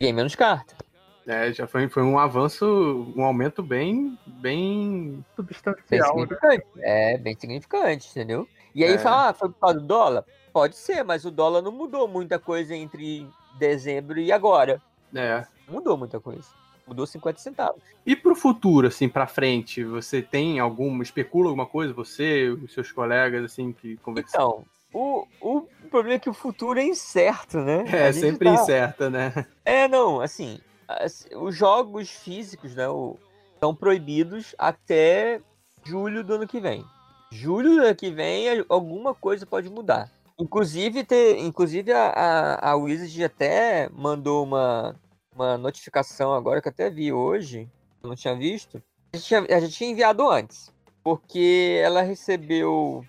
E 0.00 0.06
aí 0.06 0.12
menos 0.12 0.34
carta. 0.34 0.74
É, 1.26 1.52
já 1.52 1.66
foi, 1.66 1.86
foi 1.86 2.02
um 2.02 2.18
avanço, 2.18 3.12
um 3.14 3.22
aumento 3.26 3.62
bem, 3.62 4.18
bem 4.26 5.22
Bem 5.36 5.46
Substancial, 5.60 6.16
né? 6.16 6.22
significante. 6.22 6.66
É, 6.78 7.18
bem 7.18 7.36
significante, 7.38 8.08
entendeu? 8.08 8.48
E 8.74 8.82
aí 8.82 8.94
É. 8.94 8.98
fala, 8.98 9.28
ah, 9.28 9.34
foi 9.34 9.50
por 9.50 9.60
causa 9.60 9.80
do 9.80 9.86
dólar? 9.86 10.24
Pode 10.50 10.76
ser, 10.76 11.04
mas 11.04 11.26
o 11.26 11.30
dólar 11.30 11.60
não 11.60 11.72
mudou 11.72 12.08
muita 12.08 12.38
coisa 12.38 12.74
entre 12.74 13.28
dezembro 13.58 14.18
e 14.18 14.32
agora. 14.32 14.80
é, 15.14 15.44
Não 15.66 15.74
mudou 15.74 15.98
muita 15.98 16.18
coisa. 16.18 16.48
Mudou 16.86 17.06
50 17.06 17.38
centavos. 17.38 17.82
E 18.06 18.16
pro 18.16 18.34
futuro, 18.34 18.86
assim, 18.86 19.10
pra 19.10 19.26
frente, 19.26 19.84
você 19.84 20.22
tem 20.22 20.58
alguma, 20.58 21.02
especula 21.02 21.48
alguma 21.48 21.66
coisa, 21.66 21.92
você, 21.92 22.48
os 22.48 22.72
seus 22.72 22.90
colegas, 22.92 23.44
assim, 23.44 23.74
que 23.74 23.98
conversam? 23.98 24.40
Então, 24.40 24.75
o, 24.96 25.26
o 25.58 25.88
problema 25.90 26.16
é 26.16 26.18
que 26.18 26.30
o 26.30 26.34
futuro 26.34 26.78
é 26.78 26.84
incerto, 26.84 27.58
né? 27.58 27.84
é, 27.86 28.12
sempre 28.12 28.48
tá- 28.48 28.54
incerta, 28.62 29.10
né? 29.10 29.32
É, 29.64 29.86
não, 29.88 30.20
assim, 30.20 30.58
as- 30.88 31.26
os 31.34 31.54
jogos 31.54 32.08
físicos, 32.10 32.74
né, 32.74 32.88
o- 32.88 33.16
estão 33.54 33.74
proibidos 33.74 34.54
até 34.58 35.40
julho 35.84 36.22
do 36.24 36.34
ano 36.34 36.46
que 36.46 36.60
vem. 36.60 36.84
Julho 37.32 37.74
do 37.76 37.80
ano 37.82 37.94
que 37.96 38.10
vem, 38.10 38.64
alguma 38.68 39.14
coisa 39.14 39.44
pode 39.44 39.68
mudar. 39.68 40.10
Inclusive, 40.38 41.02
ter, 41.04 41.38
inclusive 41.38 41.92
a, 41.92 42.08
a, 42.10 42.70
a 42.70 42.76
Wizard 42.76 43.24
até 43.24 43.88
mandou 43.90 44.44
uma, 44.44 44.94
uma 45.34 45.56
notificação 45.58 46.32
agora, 46.34 46.60
que 46.60 46.68
eu 46.68 46.72
até 46.72 46.90
vi 46.90 47.12
hoje, 47.12 47.68
eu 48.02 48.08
não 48.10 48.14
tinha 48.16 48.34
visto. 48.36 48.82
A 49.12 49.16
gente 49.16 49.26
tinha, 49.26 49.40
a 49.40 49.60
gente 49.60 49.72
tinha 49.74 49.90
enviado 49.90 50.28
antes, 50.28 50.70
porque 51.02 51.80
ela 51.82 52.02
recebeu, 52.02 53.02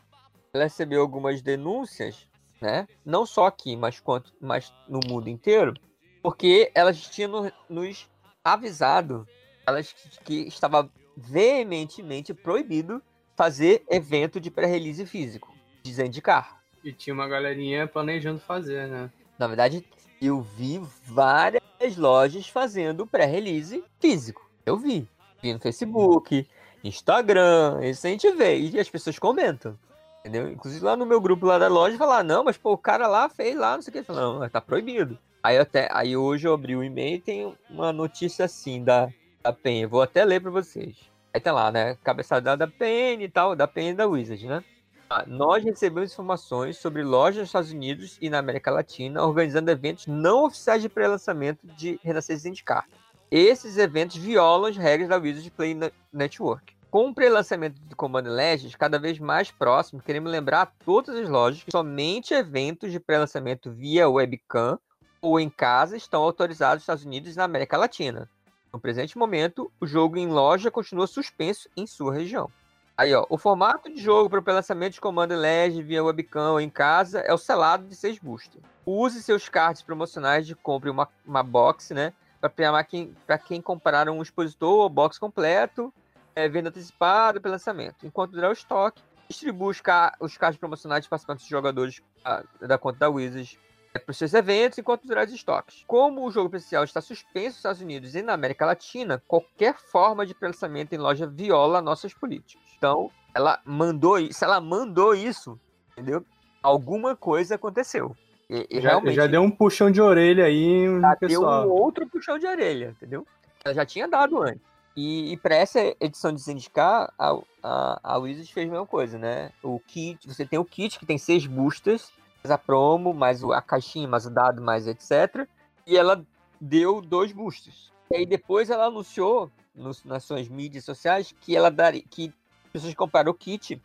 recebeu 0.63 1.01
algumas 1.01 1.41
denúncias, 1.41 2.27
né? 2.61 2.87
Não 3.05 3.25
só 3.25 3.45
aqui, 3.45 3.75
mas, 3.75 3.99
quanto, 3.99 4.33
mas 4.39 4.73
no 4.87 4.99
mundo 5.05 5.29
inteiro, 5.29 5.73
porque 6.21 6.71
elas 6.73 6.99
tinham 7.01 7.29
no- 7.29 7.51
nos 7.69 8.09
avisado 8.43 9.27
elas 9.65 9.93
que, 10.23 10.47
estava 10.47 10.89
veementemente 11.15 12.33
proibido 12.33 13.01
fazer 13.35 13.83
evento 13.89 14.39
de 14.39 14.49
pré-release 14.49 15.05
físico, 15.05 15.53
de 15.83 15.93
Zendikar. 15.93 16.61
E 16.83 16.93
tinha 16.93 17.13
uma 17.13 17.27
galerinha 17.27 17.87
planejando 17.87 18.39
fazer, 18.39 18.87
né? 18.87 19.11
Na 19.37 19.45
verdade, 19.47 19.85
eu 20.21 20.41
vi 20.41 20.81
várias 21.03 21.97
lojas 21.97 22.47
fazendo 22.47 23.05
pré-release 23.05 23.83
físico. 23.99 24.49
Eu 24.65 24.77
vi. 24.77 25.07
Vi 25.41 25.53
no 25.53 25.59
Facebook, 25.59 26.47
Instagram, 26.83 27.79
isso 27.83 28.07
a 28.07 28.09
gente 28.09 28.31
vê. 28.31 28.57
E 28.57 28.79
as 28.79 28.89
pessoas 28.89 29.19
comentam. 29.19 29.77
Entendeu? 30.27 30.49
Inclusive 30.51 30.83
lá 30.83 30.97
no 30.97 31.05
meu 31.05 31.21
grupo 31.21 31.45
lá 31.45 31.57
da 31.57 31.69
loja 31.69 31.97
falar, 31.97 32.21
não, 32.21 32.43
mas 32.43 32.57
pô, 32.57 32.73
o 32.73 32.77
cara 32.77 33.07
lá 33.07 33.29
fez 33.29 33.55
lá, 33.57 33.75
não 33.75 33.81
sei 33.81 33.91
o 33.91 33.93
que. 33.93 34.03
Fala, 34.03 34.21
não, 34.39 34.49
tá 34.49 34.59
proibido. 34.59 35.17
Aí, 35.41 35.57
até, 35.57 35.87
aí 35.93 36.17
hoje 36.17 36.45
eu 36.45 36.53
abri 36.53 36.75
o 36.75 36.83
e-mail 36.83 37.15
e 37.15 37.21
tem 37.21 37.55
uma 37.69 37.93
notícia 37.93 38.43
assim 38.43 38.83
da, 38.83 39.07
da 39.41 39.53
PEN. 39.53 39.85
Vou 39.85 40.01
até 40.01 40.25
ler 40.25 40.41
pra 40.41 40.51
vocês. 40.51 40.97
Aí 41.33 41.39
tá 41.39 41.53
lá, 41.53 41.71
né? 41.71 41.95
Cabeçada 42.03 42.57
da 42.57 42.67
PEN 42.67 43.23
e 43.23 43.29
tal, 43.29 43.55
da 43.55 43.65
PEN 43.67 43.91
e 43.91 43.93
da 43.93 44.05
Wizard, 44.05 44.45
né? 44.45 44.61
Ah, 45.09 45.23
Nós 45.25 45.63
recebemos 45.63 46.11
informações 46.11 46.75
sobre 46.77 47.01
lojas 47.03 47.37
nos 47.37 47.47
Estados 47.47 47.71
Unidos 47.71 48.17
e 48.21 48.29
na 48.29 48.39
América 48.39 48.69
Latina 48.69 49.23
organizando 49.23 49.71
eventos 49.71 50.05
não 50.07 50.43
oficiais 50.43 50.81
de 50.81 50.89
pré-lançamento 50.89 51.65
de 51.77 51.97
Renascença 52.03 52.41
Zendikar. 52.41 52.85
Esses 53.31 53.77
eventos 53.77 54.17
violam 54.17 54.69
as 54.69 54.75
regras 54.75 55.07
da 55.07 55.15
Wizard 55.15 55.49
Play 55.51 55.73
Ne- 55.73 55.93
Network. 56.11 56.75
Com 56.89 57.09
o 57.09 57.13
pré-lançamento 57.13 57.81
do 57.81 57.97
Command 57.97 58.21
Legends 58.21 58.73
cada 58.75 58.97
vez 58.97 59.19
mais 59.19 59.51
próximo, 59.51 60.01
queremos 60.01 60.31
lembrar 60.31 60.61
a 60.61 60.65
todas 60.65 61.17
as 61.17 61.27
lojas 61.27 61.61
que 61.61 61.71
somente 61.71 62.33
eventos 62.33 62.93
de 62.93 62.99
pré-lançamento 62.99 63.69
via 63.69 64.09
webcam 64.09 64.79
ou 65.21 65.37
em 65.37 65.49
casa 65.49 65.97
estão 65.97 66.23
autorizados 66.23 66.75
nos 66.75 66.83
Estados 66.83 67.03
Unidos 67.03 67.33
e 67.33 67.37
na 67.37 67.43
América 67.43 67.75
Latina. 67.75 68.29
No 68.71 68.79
presente 68.79 69.17
momento, 69.17 69.69
o 69.81 69.85
jogo 69.85 70.17
em 70.17 70.27
loja 70.27 70.71
continua 70.71 71.07
suspenso 71.07 71.69
em 71.75 71.85
sua 71.85 72.13
região. 72.13 72.49
Aí, 72.95 73.13
ó, 73.13 73.25
o 73.29 73.37
formato 73.37 73.93
de 73.93 74.01
jogo 74.01 74.29
para 74.29 74.39
o 74.39 74.55
lançamento 74.55 74.93
de 74.93 75.01
Command 75.01 75.27
Legends 75.27 75.85
via 75.85 76.03
webcam 76.03 76.53
ou 76.53 76.61
em 76.61 76.69
casa 76.69 77.19
é 77.19 77.33
o 77.33 77.37
selado 77.37 77.85
de 77.85 77.95
6 77.95 78.19
booster. 78.19 78.61
Use 78.85 79.21
seus 79.21 79.49
cards 79.49 79.81
promocionais 79.81 80.47
de 80.47 80.55
compre 80.55 80.89
uma, 80.89 81.09
uma 81.25 81.43
box, 81.43 81.93
né? 81.93 82.13
Para 82.39 82.83
quem, 82.83 83.13
quem 83.45 83.61
comprar 83.61 84.07
um 84.07 84.21
expositor 84.21 84.79
ou 84.79 84.89
box 84.89 85.19
completo. 85.19 85.93
É, 86.37 86.47
venda 86.47 86.69
antecipada 86.69 87.41
pelo 87.41 87.53
lançamento. 87.53 88.05
Enquanto 88.05 88.31
durar 88.31 88.51
o 88.51 88.53
estoque, 88.53 89.01
distribui 89.27 89.71
os, 89.71 89.81
ca 89.81 90.15
os 90.19 90.37
cards 90.37 90.59
promocionais 90.59 91.03
de 91.03 91.09
participantes 91.09 91.43
de 91.43 91.49
jogadores 91.49 91.99
a, 92.23 92.43
da 92.61 92.77
conta 92.77 92.99
da 92.99 93.09
Wizards 93.09 93.57
é, 93.91 93.97
para 93.97 94.11
os 94.11 94.17
seus 94.17 94.35
eventos 94.35 94.77
enquanto 94.77 95.07
durar 95.07 95.25
os 95.25 95.33
estoques. 95.33 95.83
Como 95.87 96.23
o 96.23 96.29
jogo 96.29 96.51
presencial 96.51 96.83
está 96.83 97.01
suspenso 97.01 97.47
nos 97.47 97.57
Estados 97.57 97.81
Unidos 97.81 98.13
e 98.13 98.21
na 98.21 98.33
América 98.33 98.67
Latina, 98.67 99.21
qualquer 99.27 99.79
forma 99.79 100.27
de 100.27 100.35
lançamento 100.39 100.93
em 100.93 100.99
loja 100.99 101.25
viola 101.25 101.81
nossas 101.81 102.13
políticas. 102.13 102.63
Então, 102.77 103.09
ela 103.33 103.59
mandou 103.65 104.19
isso, 104.19 104.45
ela 104.45 104.61
mandou 104.61 105.15
isso, 105.15 105.59
entendeu? 105.93 106.23
Alguma 106.61 107.15
coisa 107.15 107.55
aconteceu. 107.55 108.15
E, 108.47 108.67
e 108.69 108.79
Já, 108.79 108.89
realmente 108.89 109.15
já 109.15 109.25
deu 109.25 109.41
um 109.41 109.49
puxão 109.49 109.89
de 109.89 109.99
orelha 109.99 110.45
aí 110.45 110.85
já 111.01 111.15
deu 111.15 111.29
pessoal. 111.29 111.67
um 111.67 111.71
outro 111.71 112.07
puxão 112.07 112.37
de 112.37 112.45
orelha, 112.45 112.95
entendeu? 112.95 113.25
Ela 113.65 113.73
já 113.73 113.85
tinha 113.85 114.07
dado 114.07 114.39
antes. 114.43 114.76
E, 114.97 115.33
e 115.33 115.37
para 115.37 115.53
essa 115.53 115.79
edição 115.99 116.33
de 116.33 116.41
Zendikar, 116.41 117.13
a, 117.19 117.39
a, 117.61 117.99
a 118.01 118.17
Wizards 118.17 118.49
fez 118.49 118.67
a 118.67 118.71
mesma 118.71 118.87
coisa, 118.87 119.19
né? 119.19 119.51
O 119.61 119.79
kit, 119.79 120.27
você 120.27 120.43
tem 120.43 120.57
o 120.57 120.65
kit 120.65 120.97
que 120.97 121.05
tem 121.05 121.19
seis 121.19 121.45
boosters, 121.45 122.11
mais 122.43 122.49
a 122.49 122.57
promo, 122.57 123.13
mais 123.13 123.43
a 123.43 123.61
caixinha, 123.61 124.07
mais 124.07 124.25
o 124.25 124.31
dado, 124.31 124.59
mais 124.59 124.87
etc. 124.87 125.47
E 125.85 125.95
ela 125.95 126.25
deu 126.59 126.99
dois 126.99 127.31
boosters. 127.31 127.93
E 128.09 128.15
aí 128.15 128.25
depois 128.25 128.71
ela 128.71 128.85
anunciou 128.85 129.51
nas 129.75 130.23
suas 130.23 130.49
mídias 130.49 130.83
sociais 130.83 131.31
que 131.41 131.55
ela 131.55 131.69
daria, 131.69 132.01
que 132.09 132.33
pessoas 132.73 132.91
que 132.91 132.97
compraram 132.97 133.31
o 133.31 133.35
kit 133.35 133.79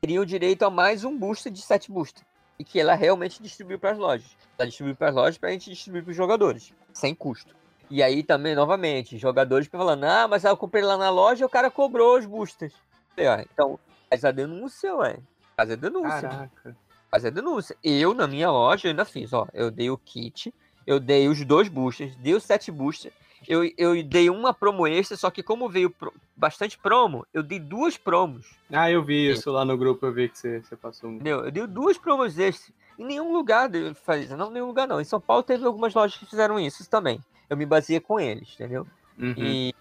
teriam 0.00 0.24
direito 0.24 0.64
a 0.64 0.70
mais 0.70 1.04
um 1.04 1.16
booster 1.16 1.52
de 1.52 1.62
sete 1.62 1.92
boosters. 1.92 2.26
E 2.58 2.64
que 2.64 2.80
ela 2.80 2.96
realmente 2.96 3.40
distribuiu 3.40 3.78
para 3.78 3.92
as 3.92 3.98
lojas. 3.98 4.36
Ela 4.58 4.66
distribuiu 4.66 4.96
para 4.96 5.10
as 5.10 5.14
lojas 5.14 5.38
para 5.38 5.50
a 5.50 5.52
gente 5.52 5.70
distribuir 5.70 6.02
para 6.02 6.10
os 6.10 6.16
jogadores, 6.16 6.74
sem 6.92 7.14
custo. 7.14 7.54
E 7.88 8.02
aí 8.02 8.22
também, 8.22 8.54
novamente, 8.54 9.16
jogadores 9.18 9.68
falando, 9.68 10.04
ah, 10.04 10.26
mas 10.28 10.44
eu 10.44 10.56
comprei 10.56 10.82
lá 10.82 10.96
na 10.96 11.08
loja 11.10 11.44
e 11.44 11.46
o 11.46 11.48
cara 11.48 11.70
cobrou 11.70 12.18
os 12.18 12.26
boosters. 12.26 12.74
Ó, 13.18 13.40
Então, 13.52 13.78
faz 14.10 14.24
a 14.24 14.30
denúncia, 14.32 14.94
ué. 14.96 15.18
Faz 15.56 15.70
a 15.70 15.74
denúncia 15.76 16.28
Caraca. 16.28 16.76
fazer 17.10 17.30
denúncia. 17.30 17.76
Eu, 17.82 18.12
na 18.12 18.26
minha 18.26 18.50
loja, 18.50 18.88
ainda 18.88 19.04
fiz, 19.04 19.32
ó. 19.32 19.46
Eu 19.54 19.70
dei 19.70 19.88
o 19.88 19.96
kit, 19.96 20.52
eu 20.86 20.98
dei 21.00 21.28
os 21.28 21.42
dois 21.44 21.68
boosters, 21.68 22.14
dei 22.16 22.34
os 22.34 22.42
sete 22.42 22.70
boosters. 22.70 23.14
Eu, 23.48 23.62
eu 23.78 24.02
dei 24.02 24.28
uma 24.28 24.52
promo 24.52 24.86
extra, 24.88 25.16
só 25.16 25.30
que 25.30 25.42
como 25.42 25.68
veio 25.68 25.88
pro- 25.88 26.12
bastante 26.34 26.76
promo, 26.76 27.24
eu 27.32 27.42
dei 27.44 27.60
duas 27.60 27.96
promos, 27.96 28.46
Ah, 28.72 28.90
eu 28.90 29.04
vi 29.04 29.30
isso 29.30 29.50
lá 29.52 29.64
no 29.64 29.76
grupo, 29.78 30.04
eu 30.06 30.12
vi 30.12 30.28
que 30.28 30.36
você, 30.36 30.60
você 30.60 30.74
passou. 30.74 31.10
um- 31.10 31.14
entendeu? 31.14 31.44
Eu 31.44 31.52
dei 31.52 31.66
duas 31.66 31.96
promos 31.96 32.36
extras. 32.38 32.72
Em 32.98 33.04
nenhum 33.04 33.32
lugar 33.32 33.70
faz 34.04 34.28
não, 34.30 34.48
em 34.50 34.54
nenhum 34.54 34.66
lugar 34.66 34.88
não. 34.88 35.00
Em 35.00 35.04
São 35.04 35.20
Paulo 35.20 35.42
teve 35.44 35.64
algumas 35.64 35.94
lojas 35.94 36.16
que 36.18 36.26
fizeram 36.26 36.58
isso 36.58 36.88
também. 36.90 37.20
Eu 37.48 37.56
me 37.56 37.66
baseei 37.66 38.00
com 38.00 38.18
eles, 38.18 38.54
entendeu? 38.54 38.86
Uhum. 39.18 39.34
E, 39.36 39.74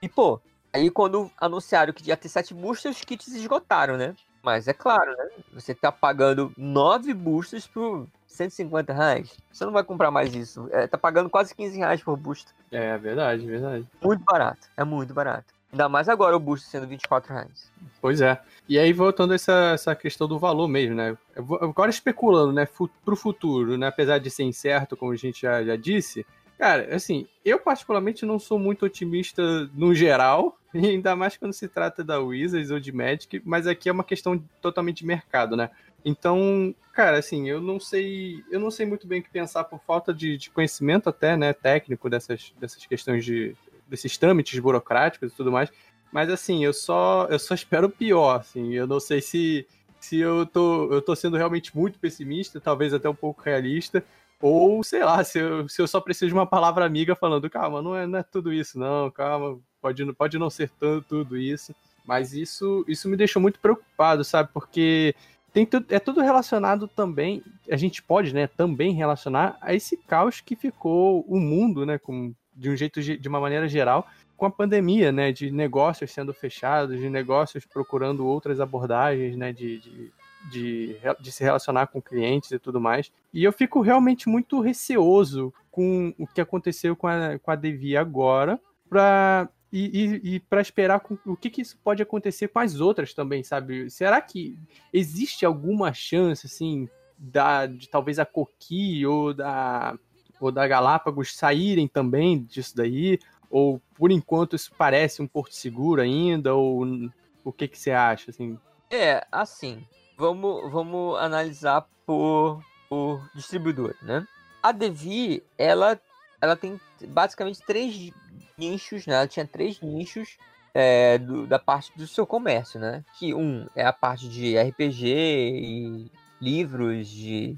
e, 0.00 0.08
pô, 0.08 0.40
aí 0.72 0.90
quando 0.90 1.30
anunciaram 1.38 1.92
que 1.92 2.06
ia 2.08 2.16
ter 2.16 2.28
sete 2.28 2.54
boosters, 2.54 2.96
os 2.96 3.04
kits 3.04 3.28
esgotaram, 3.28 3.96
né? 3.96 4.14
Mas 4.42 4.68
é 4.68 4.72
claro, 4.72 5.16
né? 5.16 5.28
Você 5.52 5.74
tá 5.74 5.90
pagando 5.90 6.52
nove 6.56 7.12
boosters 7.12 7.66
por 7.66 8.06
150 8.26 8.92
reais. 8.92 9.36
Você 9.52 9.64
não 9.64 9.72
vai 9.72 9.82
comprar 9.82 10.10
mais 10.10 10.34
isso. 10.34 10.68
É, 10.70 10.86
tá 10.86 10.96
pagando 10.96 11.28
quase 11.28 11.54
15 11.54 11.76
reais 11.76 12.02
por 12.02 12.16
booster. 12.16 12.54
É 12.70 12.96
verdade, 12.96 13.44
verdade. 13.44 13.86
Muito 14.02 14.22
barato. 14.24 14.68
É 14.76 14.84
muito 14.84 15.12
barato. 15.12 15.52
Ainda 15.72 15.88
mais 15.88 16.08
agora 16.08 16.36
o 16.36 16.40
booster 16.40 16.70
sendo 16.70 16.86
24 16.86 17.34
reais. 17.34 17.70
Pois 18.00 18.20
é. 18.20 18.40
E 18.68 18.78
aí, 18.78 18.92
voltando 18.92 19.32
a 19.32 19.34
essa, 19.34 19.72
essa 19.74 19.94
questão 19.94 20.26
do 20.26 20.38
valor 20.38 20.68
mesmo, 20.68 20.94
né? 20.94 21.16
Agora 21.36 21.90
especulando, 21.90 22.52
né? 22.52 22.66
Pro 23.04 23.16
futuro, 23.16 23.76
né? 23.76 23.88
Apesar 23.88 24.18
de 24.18 24.30
ser 24.30 24.44
incerto, 24.44 24.96
como 24.96 25.12
a 25.12 25.16
gente 25.16 25.42
já, 25.42 25.62
já 25.62 25.76
disse. 25.76 26.24
Cara, 26.58 26.94
assim, 26.94 27.26
eu 27.44 27.60
particularmente 27.60 28.26
não 28.26 28.38
sou 28.38 28.58
muito 28.58 28.84
otimista 28.84 29.70
no 29.74 29.94
geral, 29.94 30.58
ainda 30.74 31.14
mais 31.14 31.36
quando 31.36 31.52
se 31.52 31.68
trata 31.68 32.02
da 32.02 32.18
Wizards 32.18 32.72
ou 32.72 32.80
de 32.80 32.90
Magic, 32.90 33.40
mas 33.44 33.66
aqui 33.66 33.88
é 33.88 33.92
uma 33.92 34.02
questão 34.02 34.42
totalmente 34.60 34.98
de 34.98 35.06
mercado, 35.06 35.56
né? 35.56 35.70
Então, 36.04 36.74
cara, 36.92 37.18
assim, 37.18 37.48
eu 37.48 37.60
não 37.60 37.78
sei, 37.78 38.42
eu 38.50 38.58
não 38.58 38.70
sei 38.70 38.86
muito 38.86 39.06
bem 39.06 39.20
o 39.20 39.22
que 39.22 39.30
pensar 39.30 39.64
por 39.64 39.80
falta 39.80 40.12
de, 40.12 40.36
de 40.36 40.50
conhecimento 40.50 41.08
até, 41.08 41.36
né, 41.36 41.52
técnico 41.52 42.10
dessas, 42.10 42.52
dessas 42.58 42.84
questões 42.86 43.24
de 43.24 43.56
desses 43.86 44.18
trâmites 44.18 44.58
burocráticos 44.58 45.32
e 45.32 45.34
tudo 45.34 45.50
mais. 45.50 45.70
Mas 46.12 46.28
assim, 46.28 46.64
eu 46.64 46.72
só 46.72 47.26
eu 47.30 47.38
só 47.38 47.54
espero 47.54 47.88
pior, 47.88 48.40
assim. 48.40 48.74
Eu 48.74 48.86
não 48.86 49.00
sei 49.00 49.20
se 49.20 49.66
se 50.00 50.18
eu 50.18 50.46
tô 50.46 50.92
eu 50.92 51.02
tô 51.02 51.14
sendo 51.16 51.36
realmente 51.36 51.76
muito 51.76 51.98
pessimista, 51.98 52.60
talvez 52.60 52.92
até 52.94 53.08
um 53.08 53.14
pouco 53.14 53.42
realista, 53.42 54.04
ou 54.40 54.82
sei 54.84 55.04
lá, 55.04 55.22
se 55.24 55.38
eu, 55.38 55.68
se 55.68 55.82
eu 55.82 55.88
só 55.88 56.00
preciso 56.00 56.28
de 56.28 56.34
uma 56.34 56.46
palavra 56.46 56.84
amiga 56.84 57.14
falando, 57.14 57.50
calma, 57.50 57.82
não 57.82 57.96
é, 57.96 58.06
não 58.06 58.18
é 58.18 58.22
tudo 58.22 58.52
isso 58.52 58.78
não, 58.78 59.10
calma, 59.10 59.58
pode 59.80 60.04
pode 60.14 60.38
não 60.38 60.50
ser 60.50 60.70
tanto 60.78 61.06
tudo 61.08 61.36
isso. 61.36 61.74
Mas 62.06 62.32
isso 62.32 62.84
isso 62.88 63.08
me 63.08 63.16
deixou 63.16 63.42
muito 63.42 63.60
preocupado, 63.60 64.24
sabe? 64.24 64.50
Porque 64.52 65.14
tem 65.52 65.66
tudo, 65.66 65.86
é 65.90 65.98
tudo 65.98 66.20
relacionado 66.20 66.86
também, 66.86 67.42
a 67.70 67.76
gente 67.76 68.02
pode, 68.02 68.34
né, 68.34 68.46
também 68.46 68.92
relacionar 68.92 69.56
a 69.60 69.74
esse 69.74 69.96
caos 69.96 70.40
que 70.40 70.54
ficou 70.54 71.24
o 71.26 71.40
mundo, 71.40 71.84
né, 71.86 71.98
com, 71.98 72.32
de 72.54 72.70
um 72.70 72.76
jeito, 72.76 73.00
de 73.02 73.28
uma 73.28 73.40
maneira 73.40 73.66
geral, 73.66 74.06
com 74.36 74.46
a 74.46 74.50
pandemia, 74.50 75.10
né, 75.10 75.32
de 75.32 75.50
negócios 75.50 76.12
sendo 76.12 76.32
fechados, 76.32 77.00
de 77.00 77.10
negócios 77.10 77.66
procurando 77.66 78.26
outras 78.26 78.60
abordagens, 78.60 79.36
né, 79.36 79.52
de, 79.52 79.80
de, 79.80 80.12
de, 80.50 80.96
de 81.20 81.32
se 81.32 81.42
relacionar 81.42 81.88
com 81.88 82.00
clientes 82.00 82.50
e 82.50 82.58
tudo 82.58 82.80
mais. 82.80 83.12
E 83.32 83.44
eu 83.44 83.52
fico 83.52 83.80
realmente 83.80 84.28
muito 84.28 84.60
receoso 84.60 85.52
com 85.70 86.14
o 86.18 86.26
que 86.26 86.40
aconteceu 86.40 86.96
com 86.96 87.06
a, 87.06 87.38
com 87.38 87.50
a 87.50 87.54
Devi 87.54 87.96
agora, 87.96 88.60
pra, 88.88 89.48
e, 89.72 90.20
e, 90.24 90.34
e 90.34 90.40
para 90.40 90.60
esperar 90.60 91.00
com, 91.00 91.16
o 91.26 91.36
que, 91.36 91.50
que 91.50 91.62
isso 91.62 91.78
pode 91.84 92.02
acontecer 92.02 92.48
com 92.48 92.58
as 92.58 92.80
outras 92.80 93.14
também, 93.14 93.42
sabe? 93.44 93.90
Será 93.90 94.20
que 94.20 94.58
existe 94.92 95.44
alguma 95.44 95.92
chance, 95.92 96.46
assim, 96.46 96.88
da, 97.16 97.66
de 97.66 97.88
talvez 97.88 98.18
a 98.18 98.24
Coqui 98.24 99.04
ou 99.04 99.34
da, 99.34 99.98
ou 100.40 100.50
da 100.50 100.66
Galápagos 100.66 101.36
saírem 101.36 101.86
também 101.86 102.42
disso 102.42 102.76
daí? 102.76 103.18
Ou 103.50 103.80
por 103.94 104.10
enquanto 104.10 104.56
isso 104.56 104.72
parece 104.76 105.22
um 105.22 105.26
porto 105.26 105.54
seguro 105.54 106.00
ainda? 106.00 106.54
Ou 106.54 107.10
o 107.44 107.52
que, 107.52 107.68
que 107.68 107.78
você 107.78 107.90
acha, 107.90 108.30
assim? 108.30 108.58
É, 108.90 109.26
assim, 109.30 109.84
vamos, 110.18 110.70
vamos 110.70 111.18
analisar 111.18 111.86
por, 112.04 112.62
por 112.88 113.26
distribuidor, 113.34 113.94
né? 114.02 114.26
A 114.62 114.72
Devi, 114.72 115.42
ela, 115.56 115.98
ela 116.40 116.56
tem 116.56 116.78
basicamente 117.06 117.60
três 117.64 118.10
nichos, 118.58 119.06
né? 119.06 119.14
Ela 119.14 119.28
tinha 119.28 119.46
três 119.46 119.80
nichos 119.80 120.36
é, 120.74 121.16
do- 121.18 121.46
da 121.46 121.58
parte 121.58 121.96
do 121.96 122.06
seu 122.06 122.26
comércio, 122.26 122.78
né? 122.80 123.04
Que 123.18 123.32
um 123.32 123.66
é 123.74 123.86
a 123.86 123.92
parte 123.92 124.28
de 124.28 124.58
RPG 124.58 125.06
e 125.06 126.10
livros 126.40 127.08
de 127.08 127.56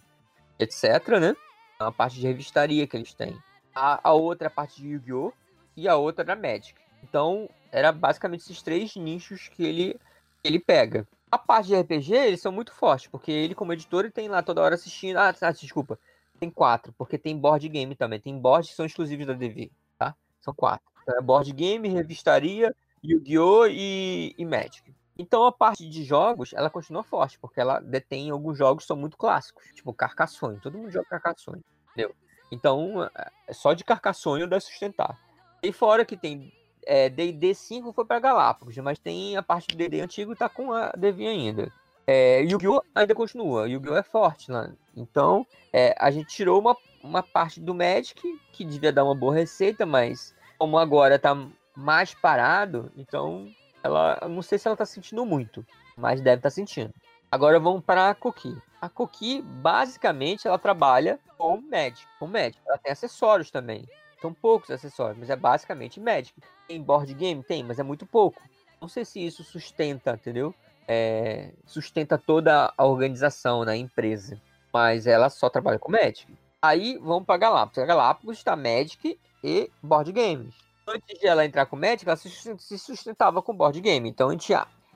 etc, 0.59 1.09
né? 1.20 1.35
A 1.79 1.90
parte 1.90 2.16
de 2.20 2.27
revistaria 2.27 2.87
que 2.87 2.96
eles 2.96 3.14
têm. 3.14 3.37
A, 3.75 4.11
a 4.11 4.12
outra 4.12 4.46
é 4.46 4.49
a 4.49 4.51
parte 4.51 4.83
de 4.83 4.88
Yu-Gi-Oh! 4.88 5.33
e 5.77 5.88
a 5.88 5.96
outra 5.96 6.23
era 6.25 6.37
Magic. 6.37 6.75
Então, 7.03 7.49
era 7.73 7.90
basicamente 7.92 8.40
esses 8.42 8.61
três 8.61 8.94
nichos 8.96 9.49
que 9.49 9.64
ele, 9.64 9.94
que 10.42 10.49
ele 10.49 10.59
pega. 10.59 11.09
A 11.31 11.38
parte 11.38 11.69
de 11.69 11.77
RPG, 11.77 12.12
eles 12.12 12.40
são 12.40 12.51
muito 12.51 12.73
fortes, 12.73 13.09
porque 13.09 13.31
ele, 13.31 13.55
como 13.55 13.73
editor, 13.73 14.05
ele 14.05 14.12
tem 14.12 14.29
lá 14.29 14.43
toda 14.43 14.61
hora 14.61 14.75
assistindo. 14.75 15.16
Ah, 15.16 15.35
ah, 15.40 15.53
desculpa. 15.53 15.99
Tem 16.38 16.51
quatro, 16.51 16.93
porque 16.97 17.16
tem 17.16 17.38
board 17.38 17.69
game 17.69 17.95
também. 17.95 18.19
Tem 18.19 18.37
boards 18.37 18.71
que 18.71 18.77
são 18.77 18.87
exclusivos 18.87 19.27
da 19.27 19.35
DV, 19.35 19.71
tá? 19.99 20.16
São 20.40 20.55
quatro. 20.55 20.85
Então, 21.03 21.16
é 21.19 21.23
board 21.23 21.53
game, 21.53 21.88
revistaria, 21.88 22.75
Yu-Gi-Oh! 23.05 23.66
E, 23.66 24.35
e 24.37 24.45
Magic. 24.45 24.95
Então 25.21 25.45
a 25.45 25.53
parte 25.53 25.87
de 25.87 26.03
jogos, 26.03 26.55
ela 26.55 26.71
continua 26.71 27.03
forte, 27.03 27.38
porque 27.38 27.61
ela 27.61 27.79
detém 27.79 28.31
alguns 28.31 28.57
jogos 28.57 28.85
que 28.85 28.88
são 28.88 28.97
muito 28.97 29.19
clássicos, 29.19 29.66
tipo 29.75 29.93
Carcassonne. 29.93 30.59
Todo 30.61 30.79
mundo 30.79 30.90
joga 30.90 31.07
Carcassonne, 31.11 31.62
entendeu? 31.93 32.14
Então, 32.51 33.09
é 33.47 33.53
só 33.53 33.75
de 33.75 33.85
Carcassonne 33.85 34.47
deve 34.47 34.62
sustentar. 34.62 35.21
E 35.62 35.73
fora 35.73 36.07
que 36.07 36.16
tem 36.16 36.51
é, 36.87 37.09
D&D 37.09 37.55
5 37.55 37.93
foi 37.93 38.05
para 38.05 38.19
Galápagos, 38.19 38.77
mas 38.79 38.99
tem 38.99 39.37
a 39.37 39.43
parte 39.43 39.69
do 39.69 39.77
D&D 39.77 40.01
antigo 40.01 40.37
tá 40.37 40.49
com 40.49 40.73
a 40.73 40.93
Devi 40.97 41.27
ainda. 41.27 41.73
É, 42.07 42.43
Yu-Gi-Oh! 42.43 42.83
ainda 42.95 43.14
continua, 43.14 43.69
Yu-Gi-Oh! 43.69 43.97
é 43.97 44.03
forte 44.03 44.51
lá. 44.51 44.71
Então, 44.97 45.47
é, 45.73 45.95
a 45.99 46.11
gente 46.11 46.35
tirou 46.35 46.61
uma, 46.61 46.77
uma 47.03 47.23
parte 47.23 47.61
do 47.61 47.75
Magic, 47.75 48.21
que 48.53 48.64
devia 48.64 48.93
dar 48.93 49.05
uma 49.05 49.14
boa 49.14 49.35
receita, 49.35 49.87
mas 49.87 50.35
como 50.59 50.79
agora 50.79 51.19
tá 51.19 51.37
mais 51.77 52.12
parado, 52.14 52.90
então 52.97 53.47
ela, 53.83 54.19
não 54.29 54.43
sei 54.43 54.59
se 54.59 54.66
ela 54.66 54.77
tá 54.77 54.85
sentindo 54.85 55.25
muito, 55.25 55.64
mas 55.97 56.21
deve 56.21 56.38
estar 56.38 56.51
tá 56.51 56.55
sentindo. 56.55 56.93
Agora 57.31 57.61
vamos 57.61 57.85
para 57.85 58.11
a 58.11 58.14
Coqui. 58.14 58.57
A 58.81 58.88
Coqui, 58.88 59.40
basicamente, 59.43 60.49
ela 60.49 60.59
trabalha 60.59 61.19
com 61.38 61.61
Magic, 61.61 62.07
com 62.19 62.27
Magic. 62.27 62.59
Ela 62.66 62.79
tem 62.79 62.93
acessórios 62.93 63.51
também. 63.51 63.87
São 64.20 64.33
poucos 64.35 64.70
acessórios, 64.70 65.18
mas 65.18 65.30
é 65.30 65.37
basicamente 65.37 65.98
Magic. 66.00 66.35
Tem 66.68 66.80
board 66.83 67.12
game? 67.14 67.42
Tem, 67.42 67.62
mas 67.64 67.78
é 67.78 67.83
muito 67.83 68.04
pouco. 68.06 68.42
Não 68.80 68.88
sei 68.88 69.04
se 69.04 69.24
isso 69.24 69.42
sustenta, 69.44 70.12
entendeu? 70.12 70.54
É, 70.87 71.52
sustenta 71.66 72.18
toda 72.18 72.72
a 72.76 72.85
organização 72.85 73.64
na 73.64 73.76
empresa. 73.76 74.40
Mas 74.72 75.06
ela 75.06 75.28
só 75.30 75.48
trabalha 75.48 75.78
com 75.78 75.90
Magic. 75.90 76.26
Aí 76.62 76.98
vamos 76.98 77.24
para 77.24 77.38
Galápagos. 77.38 77.78
A 77.78 77.87
Galápagos 77.87 78.37
está 78.38 78.54
Magic 78.56 79.18
e 79.42 79.70
board 79.83 80.12
games. 80.12 80.54
antes 80.87 81.18
de 81.20 81.26
ela 81.26 81.44
entrar 81.44 81.66
com 81.66 81.76
Magic, 81.76 82.04
ela 82.06 82.16
se 82.16 82.28
susten- 82.28 82.59
se 82.59 82.76
sustentava 82.78 83.40
com 83.40 83.54
board 83.54 83.80
game. 83.80 84.09
Então 84.09 84.28
a 84.28 84.33
gente 84.33 84.52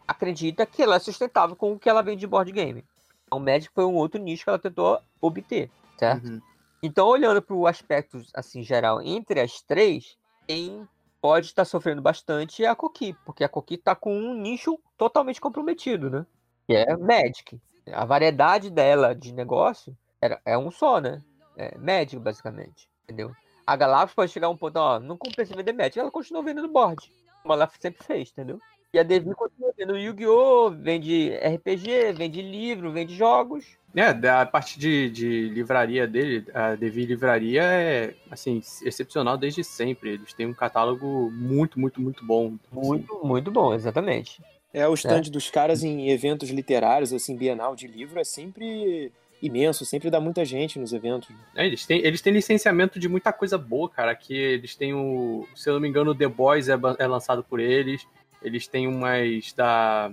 acredita 0.09 0.67
que 0.67 0.83
ela 0.83 0.97
é 0.97 0.99
sustentável 0.99 1.55
com 1.57 1.73
o 1.73 1.79
que 1.79 1.89
ela 1.89 2.03
vende 2.03 2.21
de 2.21 2.27
board 2.27 2.51
game. 2.53 2.85
Então, 3.27 3.39
O 3.39 3.41
Magic 3.41 3.73
foi 3.73 3.85
um 3.85 3.95
outro 3.95 4.21
nicho 4.21 4.43
que 4.45 4.51
ela 4.51 4.59
tentou 4.59 5.01
obter, 5.21 5.71
certo? 5.99 6.27
Uhum. 6.27 6.41
Então, 6.87 7.09
olhando 7.09 7.41
para 7.41 7.57
o 7.57 7.67
aspecto 7.67 8.21
assim 8.35 8.63
geral 8.63 9.01
entre 9.01 9.41
as 9.41 9.63
três, 9.63 10.19
quem 10.47 10.87
pode 11.19 11.47
estar 11.47 11.65
sofrendo 11.65 12.03
bastante 12.03 12.63
é 12.63 12.69
a 12.69 12.75
Coqui, 12.75 13.17
porque 13.25 13.43
a 13.43 13.49
Coqui 13.49 13.77
está 13.77 13.95
com 13.95 14.15
um 14.15 14.35
nicho 14.35 14.79
totalmente 14.99 15.41
comprometido, 15.41 16.11
né? 16.11 16.27
Que 16.67 16.75
é 16.75 16.95
Magic. 16.95 17.59
A 17.91 18.05
variedade 18.05 18.69
dela 18.69 19.15
de 19.15 19.33
negócio 19.33 19.97
era, 20.21 20.39
é 20.45 20.59
um 20.59 20.71
só, 20.71 21.01
né? 21.01 21.23
É 21.57 21.75
Magic, 21.79 22.19
basicamente. 22.19 22.87
Entendeu? 23.05 23.33
A 23.67 23.77
Galápagos 23.77 24.15
pode 24.15 24.33
chegar 24.33 24.49
a 24.49 24.51
um 24.51 24.57
ponto, 24.57 24.77
ó, 24.77 25.01
não 25.01 25.17
compensa 25.17 25.57
vender 25.57 25.73
Magic, 25.73 25.99
ela 25.99 26.11
continua 26.11 26.43
vendendo 26.43 26.69
board, 26.69 27.11
como 27.41 27.55
ela 27.55 27.67
sempre 27.81 28.05
fez, 28.05 28.31
entendeu? 28.31 28.61
E 28.93 28.99
a 28.99 29.03
Devi 29.03 29.35
continua 29.35 29.73
vendendo 29.75 29.97
Yu-Gi-Oh!, 29.97 30.71
vende 30.71 31.35
RPG, 31.39 32.13
vende 32.13 32.43
livro, 32.43 32.93
vende 32.93 33.17
jogos. 33.17 33.79
É, 33.97 34.13
da 34.13 34.45
parte 34.45 34.79
de, 34.79 35.09
de 35.09 35.49
livraria 35.51 36.07
dele, 36.07 36.45
a 36.53 36.75
Devi 36.75 37.07
Livraria 37.07 37.63
é, 37.63 38.15
assim, 38.31 38.61
excepcional 38.83 39.39
desde 39.39 39.63
sempre. 39.63 40.15
Eles 40.15 40.33
têm 40.33 40.47
um 40.47 40.55
catálogo 40.55 41.31
muito, 41.31 41.79
muito, 41.79 42.01
muito 42.01 42.25
bom. 42.25 42.57
Muito, 42.73 43.21
muito 43.23 43.51
bom, 43.53 43.73
exatamente. 43.73 44.43
É, 44.73 44.89
o 44.89 44.95
stand 44.95 45.23
dos 45.31 45.49
caras 45.49 45.85
em 45.85 46.11
eventos 46.11 46.51
literários, 46.51 47.13
assim, 47.13 47.37
Bienal 47.37 47.77
de 47.77 47.87
livro, 47.87 48.19
é 48.19 48.25
sempre 48.25 49.13
imenso, 49.41 49.85
sempre 49.85 50.11
dá 50.11 50.19
muita 50.21 50.45
gente 50.45 50.79
nos 50.79 50.93
eventos. 50.93 51.29
É, 51.55 51.65
eles, 51.65 51.87
têm, 51.87 52.05
eles 52.05 52.21
têm 52.21 52.33
licenciamento 52.33 52.99
de 52.99 53.09
muita 53.09 53.33
coisa 53.33 53.57
boa, 53.57 53.89
cara. 53.89 54.11
Aqui 54.11 54.35
eles 54.35 54.75
têm 54.75 54.93
o. 54.93 55.47
Se 55.55 55.69
eu 55.69 55.75
não 55.75 55.81
me 55.81 55.89
engano, 55.89 56.11
o 56.11 56.15
The 56.15 56.27
Boys 56.27 56.69
é, 56.69 56.75
é 56.99 57.07
lançado 57.07 57.45
por 57.45 57.61
eles. 57.61 58.05
Eles 58.43 58.67
têm 58.67 58.89
umas 58.89 59.53
da. 59.53 60.11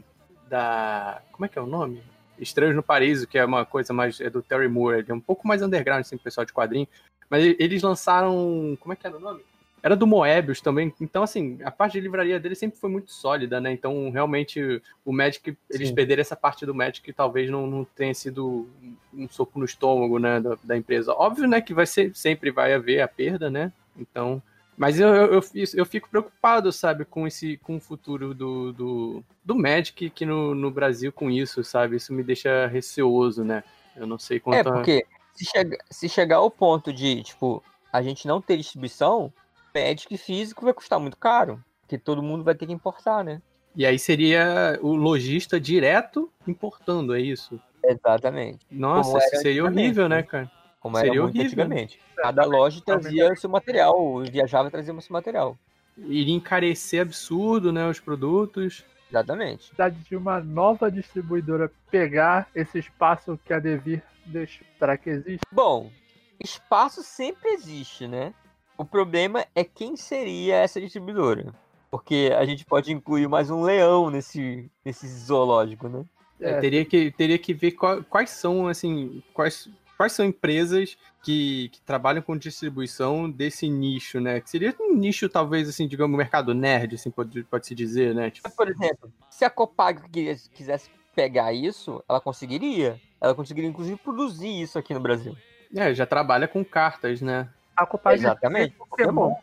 Da. 0.47 1.21
Como 1.31 1.45
é 1.45 1.49
que 1.49 1.57
é 1.57 1.61
o 1.61 1.65
nome? 1.65 2.03
Estranhos 2.41 2.75
no 2.75 2.83
Paraíso, 2.83 3.27
que 3.27 3.37
é 3.37 3.45
uma 3.45 3.65
coisa 3.65 3.93
mais. 3.93 4.19
É 4.19 4.29
do 4.29 4.41
Terry 4.41 4.67
Moore. 4.67 4.99
Ele 4.99 5.11
é 5.11 5.13
um 5.13 5.19
pouco 5.19 5.47
mais 5.47 5.61
underground, 5.61 6.01
assim, 6.01 6.17
pessoal 6.17 6.45
de 6.45 6.51
quadrinho. 6.51 6.87
Mas 7.29 7.55
eles 7.59 7.81
lançaram. 7.81 8.77
Como 8.79 8.91
é 8.91 8.95
que 8.95 9.05
era 9.05 9.15
o 9.15 9.19
nome? 9.19 9.41
Era 9.83 9.95
do 9.95 10.05
Moebius 10.05 10.61
também. 10.61 10.93
Então, 11.01 11.23
assim, 11.23 11.57
a 11.63 11.71
parte 11.71 11.93
de 11.93 12.01
livraria 12.01 12.39
dele 12.39 12.53
sempre 12.53 12.79
foi 12.79 12.89
muito 12.89 13.11
sólida, 13.11 13.59
né? 13.59 13.71
Então, 13.71 14.11
realmente, 14.11 14.81
o 15.03 15.11
Magic, 15.11 15.57
eles 15.71 15.89
Sim. 15.89 15.95
perderam 15.95 16.21
essa 16.21 16.35
parte 16.35 16.65
do 16.65 16.75
Magic 16.75 17.01
que 17.01 17.11
talvez 17.11 17.49
não, 17.49 17.65
não 17.65 17.83
tenha 17.83 18.13
sido 18.13 18.69
um 19.11 19.27
soco 19.27 19.57
no 19.57 19.65
estômago, 19.65 20.19
né, 20.19 20.39
da, 20.39 20.55
da 20.63 20.77
empresa. 20.77 21.13
Óbvio, 21.13 21.47
né, 21.47 21.61
que 21.61 21.73
vai 21.73 21.87
ser, 21.87 22.15
sempre 22.15 22.51
vai 22.51 22.73
haver 22.73 23.01
a 23.01 23.07
perda, 23.07 23.49
né? 23.49 23.71
Então, 23.97 24.41
mas 24.81 24.99
eu, 24.99 25.09
eu, 25.09 25.41
eu, 25.75 25.85
fico 25.85 26.09
preocupado, 26.09 26.71
sabe, 26.71 27.05
com 27.05 27.27
esse, 27.27 27.55
com 27.57 27.75
o 27.75 27.79
futuro 27.79 28.33
do, 28.33 28.73
do, 28.73 29.23
do 29.45 29.55
Magic 29.55 30.07
aqui 30.07 30.25
no, 30.25 30.55
no 30.55 30.71
Brasil 30.71 31.13
com 31.13 31.29
isso, 31.29 31.63
sabe? 31.63 31.97
Isso 31.97 32.11
me 32.11 32.23
deixa 32.23 32.65
receoso, 32.65 33.43
né? 33.43 33.63
Eu 33.95 34.07
não 34.07 34.17
sei 34.17 34.39
quanto 34.39 34.55
É, 34.55 34.61
a- 34.61 34.73
porque 34.73 35.05
se, 35.35 35.45
chega, 35.45 35.77
se 35.87 36.09
chegar 36.09 36.37
ao 36.37 36.49
ponto 36.49 36.91
de, 36.91 37.21
tipo, 37.21 37.63
a 37.93 38.01
gente 38.01 38.27
não 38.27 38.41
ter 38.41 38.57
distribuição, 38.57 39.31
Magic 39.71 40.17
físico 40.17 40.65
vai 40.65 40.73
custar 40.73 40.99
muito 40.99 41.15
caro. 41.15 41.63
Porque 41.81 41.99
todo 41.99 42.23
mundo 42.23 42.43
vai 42.43 42.55
ter 42.55 42.65
que 42.65 42.73
importar, 42.73 43.23
né? 43.23 43.39
E 43.75 43.85
aí 43.85 43.99
seria 43.99 44.79
o 44.81 44.95
lojista 44.95 45.59
direto 45.59 46.27
importando, 46.47 47.13
é 47.13 47.21
isso? 47.21 47.61
Exatamente. 47.85 48.65
Nossa, 48.71 49.19
isso 49.19 49.41
seria 49.43 49.63
horrível, 49.63 50.09
né? 50.09 50.23
cara? 50.23 50.51
Como 50.81 50.97
Seria 50.97 51.11
era 51.13 51.21
muito 51.21 51.35
horrível. 51.37 51.63
antigamente. 51.63 51.99
Cada 52.17 52.43
loja 52.43 52.81
trazia 52.83 53.33
seu 53.35 53.49
material, 53.49 54.19
viajava 54.23 54.67
e 54.67 54.71
trazia 54.71 54.93
seu 54.99 55.13
material. 55.13 55.57
Iria 55.97 56.33
encarecer 56.35 57.01
absurdo, 57.01 57.71
né, 57.71 57.87
os 57.87 57.99
produtos. 58.01 58.83
Exatamente. 59.09 59.57
necessidade 59.57 59.97
de 59.99 60.15
uma 60.15 60.39
nova 60.39 60.89
distribuidora 60.89 61.69
pegar 61.91 62.47
esse 62.55 62.79
espaço 62.79 63.37
que 63.45 63.53
a 63.53 63.59
Devir 63.59 64.01
deixou. 64.25 64.65
Será 64.79 64.97
que 64.97 65.09
existe? 65.09 65.41
Bom, 65.51 65.91
espaço 66.39 67.03
sempre 67.03 67.49
existe, 67.51 68.07
né? 68.07 68.33
O 68.77 68.85
problema 68.85 69.45
é 69.53 69.63
quem 69.65 69.95
seria 69.97 70.55
essa 70.55 70.79
distribuidora. 70.79 71.53
Porque 71.91 72.31
a 72.35 72.45
gente 72.45 72.65
pode 72.65 72.91
incluir 72.93 73.27
mais 73.27 73.51
um 73.51 73.61
leão 73.61 74.09
nesse, 74.09 74.71
nesse 74.83 75.05
zoológico, 75.07 75.89
né? 75.89 76.05
É, 76.39 76.51
É. 76.51 76.59
teria, 76.61 76.85
que, 76.85 77.11
teria 77.11 77.37
que 77.37 77.53
ver 77.53 77.73
qual- 77.73 78.01
quais 78.05 78.29
são, 78.29 78.67
assim, 78.69 79.21
quais, 79.33 79.69
quais 80.01 80.13
são 80.13 80.25
empresas 80.25 80.97
que, 81.21 81.69
que 81.71 81.79
trabalham 81.81 82.23
com 82.23 82.35
distribuição 82.35 83.29
desse 83.29 83.69
nicho, 83.69 84.19
né? 84.19 84.41
Que 84.41 84.49
seria 84.49 84.75
um 84.79 84.95
nicho, 84.95 85.29
talvez, 85.29 85.69
assim, 85.69 85.87
digamos, 85.87 86.17
mercado 86.17 86.55
nerd, 86.55 86.95
assim, 86.95 87.11
pode- 87.11 87.43
pode-se 87.43 87.75
dizer, 87.75 88.15
né? 88.15 88.31
Tipo, 88.31 88.49
Por 88.49 88.67
exemplo, 88.67 89.13
se 89.29 89.45
a 89.45 89.49
Copag 89.51 90.01
quis- 90.09 90.47
quisesse 90.55 90.89
pegar 91.15 91.53
isso, 91.53 92.03
ela 92.09 92.19
conseguiria. 92.19 92.99
Ela 93.21 93.35
conseguiria, 93.35 93.69
inclusive, 93.69 93.95
produzir 93.97 94.59
isso 94.63 94.79
aqui 94.79 94.91
no 94.91 94.99
Brasil. 94.99 95.37
é, 95.75 95.93
já 95.93 96.05
trabalha 96.07 96.47
com 96.47 96.65
cartas, 96.65 97.21
né? 97.21 97.47
A 97.77 97.85
Copag 97.85 98.15
Exatamente. 98.15 98.75
Pokémon. 98.75 99.35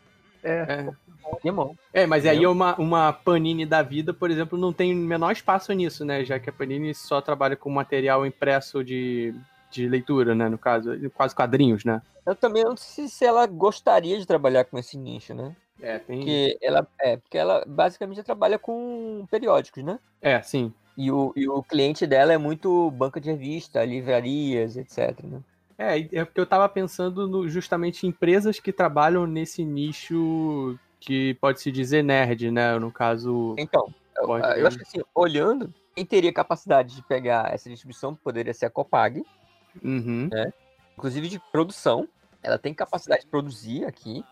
É, 0.43 0.65
É, 0.67 0.89
Pokémon. 1.23 1.73
é 1.93 2.05
mas 2.05 2.25
aí 2.25 2.45
uma, 2.45 2.75
uma 2.75 3.13
Panini 3.13 3.65
da 3.65 3.81
vida, 3.81 4.13
por 4.13 4.29
exemplo, 4.29 4.57
não 4.57 4.73
tem 4.73 4.93
o 4.93 4.97
menor 4.97 5.31
espaço 5.31 5.71
nisso, 5.71 6.03
né? 6.03 6.25
Já 6.25 6.37
que 6.37 6.49
a 6.49 6.53
Panini 6.53 6.93
só 6.93 7.21
trabalha 7.21 7.55
com 7.55 7.69
material 7.69 8.25
impresso 8.25 8.83
de, 8.83 9.33
de 9.69 9.87
leitura, 9.87 10.33
né? 10.35 10.49
No 10.49 10.57
caso, 10.57 10.91
quase 11.11 11.35
quadrinhos, 11.35 11.83
né? 11.85 12.01
Eu 12.25 12.35
também 12.35 12.63
não 12.63 12.77
sei 12.77 13.07
se 13.07 13.25
ela 13.25 13.45
gostaria 13.45 14.17
de 14.19 14.25
trabalhar 14.25 14.65
com 14.65 14.77
esse 14.77 14.97
nicho, 14.97 15.33
né? 15.33 15.55
É, 15.81 15.97
tem. 15.97 16.17
Porque 16.19 16.57
ela, 16.61 16.87
é, 16.99 17.17
porque 17.17 17.37
ela 17.37 17.63
basicamente 17.67 18.23
trabalha 18.23 18.59
com 18.59 19.25
periódicos, 19.31 19.83
né? 19.83 19.99
É, 20.21 20.41
sim. 20.41 20.73
E 20.97 21.09
o, 21.11 21.31
e 21.35 21.47
o 21.47 21.63
cliente 21.63 22.05
dela 22.05 22.33
é 22.33 22.37
muito 22.37 22.91
banca 22.91 23.21
de 23.21 23.31
revista, 23.31 23.85
livrarias, 23.85 24.75
etc. 24.75 25.23
Né? 25.23 25.39
É, 25.77 25.97
é 25.97 26.25
porque 26.25 26.41
eu 26.41 26.45
tava 26.45 26.67
pensando 26.67 27.25
no- 27.27 27.47
justamente 27.47 28.05
em 28.05 28.09
empresas 28.09 28.59
que 28.59 28.73
trabalham 28.73 29.25
nesse 29.25 29.63
nicho 29.63 30.77
que 30.99 31.35
pode-se 31.35 31.71
dizer 31.71 32.03
nerd, 32.03 32.51
né? 32.51 32.77
No 32.77 32.91
caso. 32.91 33.55
Então, 33.57 33.87
eu, 34.17 34.27
Pode 34.27 34.59
eu 34.59 34.67
acho 34.67 34.77
que 34.77 34.83
assim, 34.83 35.01
olhando, 35.15 35.73
quem 35.95 36.05
teria 36.05 36.33
capacidade 36.33 36.93
de 36.93 37.01
pegar 37.03 37.53
essa 37.53 37.69
distribuição 37.69 38.13
poderia 38.13 38.53
ser 38.53 38.65
a 38.65 38.69
Copag, 38.69 39.23
Uhum. 39.83 40.29
inclusive 40.97 41.27
de 41.29 41.39
produção. 41.51 42.07
Ela 42.41 42.57
tem 42.57 42.73
capacidade 42.73 43.21
de 43.23 43.27
produzir 43.27 43.85
aqui, 43.85 44.23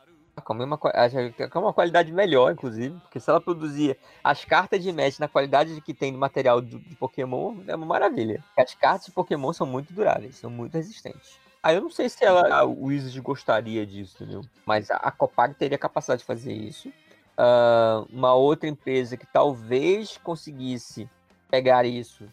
com 0.44 0.54
a 0.54 0.56
mesma, 0.56 0.78
qua- 0.78 0.94
acho 0.94 1.16
que 1.34 1.48
com 1.50 1.60
uma 1.60 1.74
qualidade 1.74 2.12
melhor, 2.12 2.52
inclusive, 2.54 2.98
porque 3.02 3.20
se 3.20 3.30
ela 3.30 3.42
produzir 3.42 3.98
as 4.24 4.46
cartas 4.46 4.82
de 4.82 4.92
Magic 4.94 5.20
na 5.20 5.28
qualidade 5.28 5.82
que 5.82 5.94
tem 5.94 6.12
do 6.14 6.18
material 6.18 6.62
do- 6.62 6.80
de 6.80 6.96
Pokémon, 6.96 7.56
é 7.68 7.76
uma 7.76 7.86
maravilha. 7.86 8.42
As 8.58 8.74
cartas 8.76 9.08
de 9.08 9.12
Pokémon 9.12 9.52
são 9.52 9.66
muito 9.68 9.92
duráveis, 9.94 10.36
são 10.38 10.50
muito 10.50 10.74
resistentes. 10.76 11.38
Aí 11.62 11.76
eu 11.76 11.82
não 11.82 11.90
sei 11.90 12.08
se 12.08 12.24
ela, 12.24 12.48
a 12.54 12.64
Wizard 12.64 13.20
gostaria 13.20 13.86
disso, 13.86 14.16
entendeu? 14.16 14.42
Mas 14.66 14.90
a, 14.92 14.98
a 14.98 15.12
Copag 15.12 15.54
teria 15.56 15.78
capacidade 15.78 16.20
de 16.20 16.26
fazer 16.26 16.54
isso. 16.54 16.94
Ah, 17.36 18.06
uma 18.10 18.34
outra 18.36 18.70
empresa 18.70 19.18
que 19.18 19.26
talvez 19.26 20.18
conseguisse 20.18 21.10
pegar 21.50 21.84
isso 21.86 22.26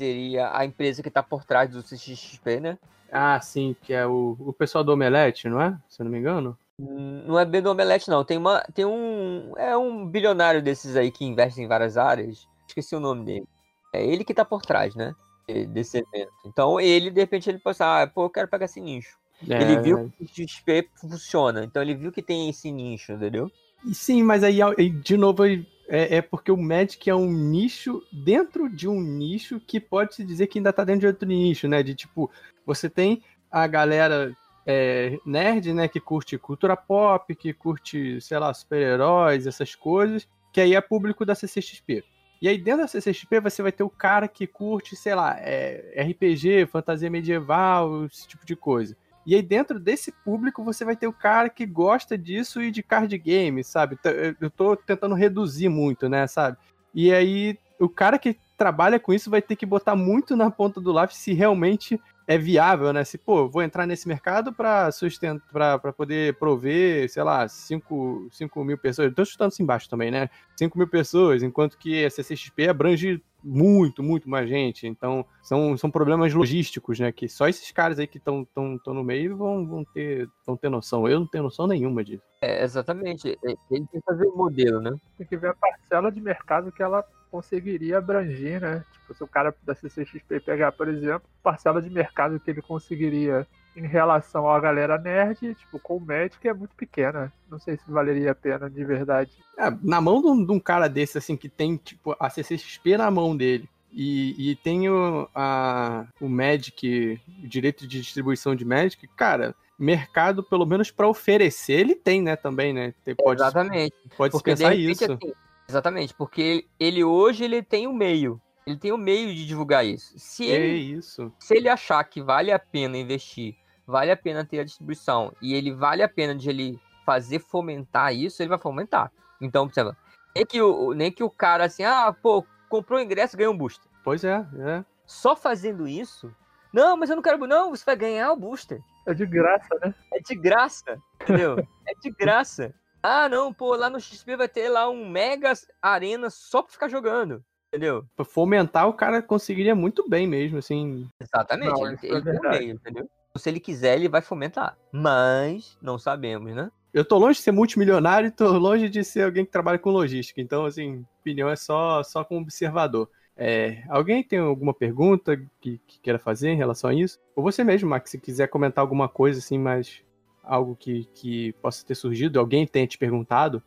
seria 0.00 0.56
a 0.56 0.64
empresa 0.64 1.02
que 1.02 1.08
está 1.08 1.22
por 1.22 1.44
trás 1.44 1.70
do 1.70 1.82
CXP, 1.82 2.58
né? 2.58 2.78
Ah, 3.12 3.38
sim, 3.40 3.76
que 3.82 3.92
é 3.92 4.06
o, 4.06 4.36
o 4.40 4.52
pessoal 4.52 4.82
do 4.82 4.92
Omelete, 4.92 5.48
não 5.48 5.60
é? 5.60 5.76
Se 5.88 6.00
eu 6.00 6.04
não 6.04 6.12
me 6.12 6.18
engano. 6.18 6.56
Não 6.78 7.38
é 7.38 7.44
bem 7.44 7.60
do 7.60 7.70
Omelete, 7.70 8.08
não. 8.08 8.24
Tem, 8.24 8.38
uma, 8.38 8.62
tem 8.72 8.86
um. 8.86 9.52
É 9.58 9.76
um 9.76 10.06
bilionário 10.06 10.62
desses 10.62 10.96
aí 10.96 11.10
que 11.10 11.24
investe 11.24 11.60
em 11.60 11.68
várias 11.68 11.98
áreas. 11.98 12.46
Esqueci 12.66 12.96
o 12.96 13.00
nome 13.00 13.24
dele. 13.24 13.46
É 13.92 14.02
ele 14.02 14.24
que 14.24 14.32
tá 14.32 14.44
por 14.44 14.62
trás, 14.62 14.94
né? 14.94 15.14
de- 15.46 15.66
Desse 15.66 15.98
evento. 15.98 16.32
Então 16.46 16.80
ele, 16.80 17.10
de 17.10 17.20
repente, 17.20 17.50
ele 17.50 17.58
pensa, 17.58 18.02
ah, 18.02 18.06
pô, 18.06 18.24
eu 18.24 18.30
quero 18.30 18.48
pegar 18.48 18.64
esse 18.64 18.80
nicho. 18.80 19.18
É, 19.48 19.60
Ele 19.62 19.78
viu 19.78 20.10
que 20.10 20.24
o 20.24 20.28
XP 20.28 20.88
funciona. 20.94 21.64
Então 21.64 21.82
ele 21.82 21.94
viu 21.94 22.12
que 22.12 22.22
tem 22.22 22.48
esse 22.48 22.70
nicho, 22.70 23.12
entendeu? 23.12 23.50
E 23.84 23.94
Sim, 23.94 24.22
mas 24.22 24.44
aí, 24.44 24.60
aí, 24.62 24.90
de 24.90 25.16
novo, 25.16 25.42
é, 25.90 26.16
é 26.16 26.22
porque 26.22 26.52
o 26.52 26.56
Magic 26.56 27.10
é 27.10 27.14
um 27.14 27.30
nicho 27.30 28.00
dentro 28.12 28.68
de 28.68 28.86
um 28.86 29.00
nicho 29.00 29.58
que 29.58 29.80
pode 29.80 30.14
se 30.14 30.24
dizer 30.24 30.46
que 30.46 30.60
ainda 30.60 30.72
tá 30.72 30.84
dentro 30.84 31.00
de 31.00 31.06
outro 31.08 31.28
nicho, 31.28 31.66
né? 31.66 31.82
De 31.82 31.96
tipo, 31.96 32.30
você 32.64 32.88
tem 32.88 33.22
a 33.50 33.66
galera 33.66 34.32
é, 34.64 35.18
nerd, 35.26 35.72
né, 35.74 35.88
que 35.88 35.98
curte 35.98 36.38
cultura 36.38 36.76
pop, 36.76 37.34
que 37.34 37.52
curte, 37.52 38.20
sei 38.20 38.38
lá, 38.38 38.54
super-heróis, 38.54 39.48
essas 39.48 39.74
coisas, 39.74 40.28
que 40.52 40.60
aí 40.60 40.76
é 40.76 40.80
público 40.80 41.26
da 41.26 41.34
CCXP. 41.34 42.04
E 42.40 42.48
aí 42.48 42.56
dentro 42.56 42.82
da 42.82 42.88
CCXP 42.88 43.40
você 43.40 43.60
vai 43.60 43.72
ter 43.72 43.82
o 43.82 43.90
cara 43.90 44.28
que 44.28 44.46
curte, 44.46 44.94
sei 44.94 45.16
lá, 45.16 45.36
é, 45.40 46.04
RPG, 46.08 46.66
fantasia 46.70 47.10
medieval, 47.10 48.04
esse 48.04 48.28
tipo 48.28 48.46
de 48.46 48.54
coisa. 48.54 48.96
E 49.26 49.34
aí 49.34 49.42
dentro 49.42 49.78
desse 49.78 50.12
público 50.24 50.64
você 50.64 50.84
vai 50.84 50.96
ter 50.96 51.06
o 51.06 51.12
cara 51.12 51.48
que 51.48 51.66
gosta 51.66 52.16
disso 52.16 52.62
e 52.62 52.70
de 52.70 52.82
card 52.82 53.16
game, 53.18 53.62
sabe? 53.62 53.98
Eu- 54.04 54.34
Eu 54.40 54.50
tô 54.50 54.74
tentando 54.76 55.14
reduzir 55.14 55.68
muito, 55.68 56.08
né, 56.08 56.26
sabe? 56.26 56.56
E 56.94 57.12
aí 57.12 57.58
o 57.78 57.88
cara 57.88 58.18
que 58.18 58.36
trabalha 58.56 58.98
com 59.00 59.12
isso 59.12 59.30
vai 59.30 59.40
ter 59.40 59.56
que 59.56 59.64
botar 59.66 59.96
muito 59.96 60.36
na 60.36 60.50
ponta 60.50 60.80
do 60.80 60.92
lápis 60.92 61.16
se 61.16 61.32
realmente 61.32 62.00
é 62.30 62.38
viável, 62.38 62.92
né? 62.92 63.02
Se, 63.02 63.18
pô, 63.18 63.48
vou 63.48 63.60
entrar 63.60 63.84
nesse 63.88 64.06
mercado 64.06 64.52
para 64.52 64.92
sustentar, 64.92 65.80
para 65.80 65.92
poder 65.92 66.38
prover, 66.38 67.10
sei 67.10 67.24
lá, 67.24 67.48
5, 67.48 68.28
5 68.30 68.64
mil 68.64 68.78
pessoas. 68.78 69.08
Eu 69.08 69.14
tô 69.16 69.24
chutando 69.24 69.48
assim 69.48 69.64
embaixo 69.64 69.90
também, 69.90 70.12
né? 70.12 70.30
5 70.56 70.78
mil 70.78 70.86
pessoas, 70.86 71.42
enquanto 71.42 71.76
que 71.76 72.04
a 72.04 72.08
CCXP 72.08 72.68
abrange 72.68 73.20
muito, 73.42 74.00
muito 74.00 74.30
mais 74.30 74.48
gente. 74.48 74.86
Então, 74.86 75.26
são, 75.42 75.76
são 75.76 75.90
problemas 75.90 76.32
logísticos, 76.32 77.00
né? 77.00 77.10
Que 77.10 77.28
só 77.28 77.48
esses 77.48 77.72
caras 77.72 77.98
aí 77.98 78.06
que 78.06 78.18
estão 78.18 78.46
no 78.86 79.02
meio 79.02 79.36
vão, 79.36 79.66
vão, 79.66 79.84
ter, 79.84 80.28
vão 80.46 80.56
ter 80.56 80.68
noção. 80.68 81.08
Eu 81.08 81.18
não 81.18 81.26
tenho 81.26 81.42
noção 81.42 81.66
nenhuma 81.66 82.04
disso. 82.04 82.22
É, 82.40 82.62
exatamente. 82.62 83.36
Ele 83.42 83.58
tem 83.68 83.86
que 83.86 84.00
fazer 84.06 84.28
o 84.28 84.36
modelo, 84.36 84.80
né? 84.80 84.94
Tem 85.18 85.26
que 85.26 85.36
ver 85.36 85.48
a 85.48 85.54
parcela 85.54 86.12
de 86.12 86.20
mercado 86.20 86.70
que 86.70 86.80
ela 86.80 87.04
conseguiria 87.30 87.98
abranger, 87.98 88.60
né? 88.60 88.84
Tipo, 88.92 89.14
se 89.14 89.24
o 89.24 89.28
cara 89.28 89.54
da 89.62 89.74
CCXP 89.74 90.40
pegar, 90.40 90.72
por 90.72 90.88
exemplo, 90.88 91.22
parcela 91.42 91.80
de 91.80 91.88
mercado 91.88 92.40
que 92.40 92.50
ele 92.50 92.62
conseguiria 92.62 93.46
em 93.76 93.86
relação 93.86 94.48
à 94.48 94.58
galera 94.58 94.98
nerd, 94.98 95.54
tipo, 95.54 95.78
com 95.78 95.96
o 95.96 96.00
Magic 96.00 96.46
é 96.46 96.52
muito 96.52 96.74
pequena. 96.74 97.32
Não 97.48 97.58
sei 97.58 97.76
se 97.76 97.90
valeria 97.90 98.32
a 98.32 98.34
pena 98.34 98.68
de 98.68 98.84
verdade. 98.84 99.30
É, 99.56 99.70
na 99.82 100.00
mão 100.00 100.20
de 100.20 100.26
um, 100.26 100.44
de 100.44 100.52
um, 100.52 100.60
cara 100.60 100.88
desse, 100.88 101.18
assim, 101.18 101.36
que 101.36 101.48
tem, 101.48 101.76
tipo, 101.76 102.16
a 102.18 102.28
CCXP 102.28 102.96
na 102.96 103.10
mão 103.10 103.36
dele. 103.36 103.68
E, 103.92 104.50
e 104.50 104.56
tem 104.56 104.88
o, 104.88 105.28
a, 105.34 106.06
o 106.20 106.28
Magic, 106.28 107.20
o 107.42 107.48
direito 107.48 107.86
de 107.86 108.00
distribuição 108.00 108.54
de 108.54 108.64
Magic, 108.64 109.06
cara, 109.16 109.54
mercado, 109.78 110.42
pelo 110.42 110.66
menos 110.66 110.90
para 110.90 111.08
oferecer, 111.08 111.80
ele 111.80 111.94
tem, 111.94 112.22
né, 112.22 112.36
também, 112.36 112.72
né? 112.72 112.94
Tem, 113.04 113.14
pode, 113.14 113.40
Exatamente. 113.40 113.94
Pode 114.16 114.32
Porque 114.32 114.50
pensar 114.50 114.74
isso. 114.74 115.04
Assim, 115.04 115.32
exatamente, 115.70 116.14
porque 116.14 116.66
ele, 116.78 117.02
hoje 117.02 117.44
ele 117.44 117.62
tem 117.62 117.86
o 117.86 117.90
um 117.90 117.94
meio. 117.94 118.40
Ele 118.66 118.76
tem 118.76 118.92
o 118.92 118.94
um 118.94 118.98
meio 118.98 119.34
de 119.34 119.46
divulgar 119.46 119.84
isso. 119.84 120.12
Se 120.16 120.44
ele, 120.44 120.64
é 120.64 120.76
isso. 120.76 121.32
Se 121.38 121.56
ele 121.56 121.68
achar 121.68 122.02
que 122.04 122.22
vale 122.22 122.52
a 122.52 122.58
pena 122.58 122.96
investir 122.96 123.56
vale 123.90 124.10
a 124.10 124.16
pena 124.16 124.44
ter 124.44 124.60
a 124.60 124.64
distribuição 124.64 125.32
e 125.42 125.52
ele 125.52 125.72
vale 125.72 126.02
a 126.02 126.08
pena 126.08 126.34
de 126.34 126.48
ele 126.48 126.80
fazer 127.04 127.40
fomentar 127.40 128.14
isso, 128.14 128.40
ele 128.40 128.48
vai 128.48 128.58
fomentar. 128.58 129.10
Então, 129.40 129.64
observa, 129.64 129.96
nem 130.34 130.46
que 130.46 130.62
o, 130.62 130.94
nem 130.94 131.10
que 131.10 131.24
o 131.24 131.30
cara 131.30 131.64
assim, 131.64 131.82
ah, 131.82 132.14
pô, 132.22 132.46
comprou 132.68 132.98
o 132.98 133.02
ingresso 133.02 133.36
ganhou 133.36 133.52
um 133.52 133.58
booster. 133.58 133.90
Pois 134.04 134.22
é, 134.22 134.46
é. 134.60 134.84
Só 135.04 135.34
fazendo 135.34 135.88
isso, 135.88 136.32
não, 136.72 136.96
mas 136.96 137.10
eu 137.10 137.16
não 137.16 137.22
quero, 137.22 137.44
não, 137.46 137.70
você 137.70 137.84
vai 137.84 137.96
ganhar 137.96 138.32
o 138.32 138.36
booster. 138.36 138.80
É 139.06 139.12
de 139.12 139.26
graça, 139.26 139.74
né? 139.82 139.94
É 140.12 140.20
de 140.20 140.34
graça, 140.36 140.98
entendeu? 141.20 141.58
é 141.86 141.94
de 142.00 142.10
graça. 142.10 142.72
Ah, 143.02 143.28
não, 143.28 143.52
pô, 143.52 143.74
lá 143.74 143.88
no 143.88 144.00
XP 144.00 144.36
vai 144.36 144.48
ter 144.48 144.68
lá 144.68 144.88
um 144.88 145.08
mega 145.08 145.52
arena 145.80 146.28
só 146.28 146.62
pra 146.62 146.72
ficar 146.72 146.88
jogando. 146.88 147.42
Entendeu? 147.72 148.04
Pra 148.16 148.24
fomentar, 148.24 148.88
o 148.88 148.92
cara 148.92 149.22
conseguiria 149.22 149.74
muito 149.74 150.08
bem 150.08 150.26
mesmo, 150.26 150.58
assim. 150.58 151.08
Exatamente, 151.20 151.70
não, 151.70 151.86
ele, 151.86 151.98
é 152.02 152.06
ele 152.06 152.22
tem 152.22 152.50
meio, 152.50 152.74
entendeu? 152.74 153.08
Se 153.36 153.48
ele 153.48 153.60
quiser, 153.60 153.94
ele 153.94 154.08
vai 154.08 154.20
fomentar. 154.20 154.76
Mas 154.92 155.78
não 155.80 155.96
sabemos, 155.96 156.52
né? 156.52 156.70
Eu 156.92 157.04
tô 157.04 157.16
longe 157.16 157.38
de 157.38 157.44
ser 157.44 157.52
multimilionário 157.52 158.26
e 158.26 158.32
tô 158.32 158.58
longe 158.58 158.88
de 158.88 159.04
ser 159.04 159.22
alguém 159.22 159.44
que 159.44 159.52
trabalha 159.52 159.78
com 159.78 159.90
logística. 159.90 160.40
Então, 160.40 160.66
assim, 160.66 161.04
opinião 161.20 161.48
é 161.48 161.54
só, 161.54 162.02
só 162.02 162.24
como 162.24 162.40
observador. 162.40 163.08
É, 163.36 163.84
alguém 163.88 164.24
tem 164.24 164.40
alguma 164.40 164.74
pergunta 164.74 165.36
que, 165.60 165.80
que, 165.86 166.00
queira 166.00 166.18
fazer 166.18 166.50
em 166.50 166.56
relação 166.56 166.90
a 166.90 166.94
isso? 166.94 167.20
Ou 167.36 167.42
você 167.42 167.62
mesmo, 167.62 167.88
Max, 167.88 168.10
se 168.10 168.18
quiser 168.18 168.48
comentar 168.48 168.82
alguma 168.82 169.08
coisa, 169.08 169.38
assim, 169.38 169.58
mas 169.58 170.02
algo 170.50 170.74
que, 170.74 171.04
que 171.14 171.52
possa 171.62 171.86
ter 171.86 171.94
surgido, 171.94 172.40
alguém 172.40 172.66
tenha 172.66 172.86
te 172.86 172.98
perguntado? 172.98 173.62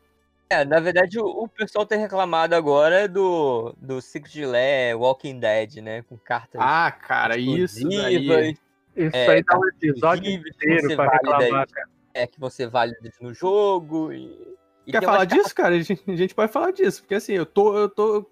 É, 0.49 0.65
na 0.65 0.79
verdade, 0.81 1.17
o, 1.17 1.25
o 1.25 1.47
pessoal 1.47 1.85
tem 1.85 1.97
reclamado 1.97 2.53
agora 2.53 3.07
do, 3.07 3.73
do 3.77 4.01
Secret 4.01 4.45
Lair 4.45 4.99
Walking 4.99 5.39
Dead, 5.39 5.77
né? 5.77 6.01
Com 6.03 6.17
cartas. 6.17 6.61
Ah, 6.61 6.91
cara, 6.91 7.37
isso 7.37 7.87
daí. 7.87 8.55
Isso 8.95 9.15
é, 9.15 9.27
aí 9.27 9.43
dá 9.43 9.57
um 9.57 9.67
episódio 9.67 10.29
inteiro 10.29 10.95
pra 10.95 11.09
reclamar, 11.09 11.67
cara. 11.69 11.87
É 12.13 12.27
que 12.27 12.39
você 12.39 12.67
vale 12.67 12.93
no 13.19 13.33
jogo 13.33 14.11
e. 14.11 14.55
e 14.85 14.91
Quer 14.91 15.01
falar 15.01 15.25
disso, 15.25 15.55
cara? 15.55 15.73
A 15.73 15.79
gente, 15.79 16.03
a 16.05 16.15
gente, 16.15 16.35
pode 16.35 16.51
falar 16.51 16.71
disso, 16.71 17.01
porque 17.01 17.15
assim, 17.15 17.33
eu 17.33 17.45
tô, 17.45 17.75
eu 17.75 17.89
tô 17.89 18.29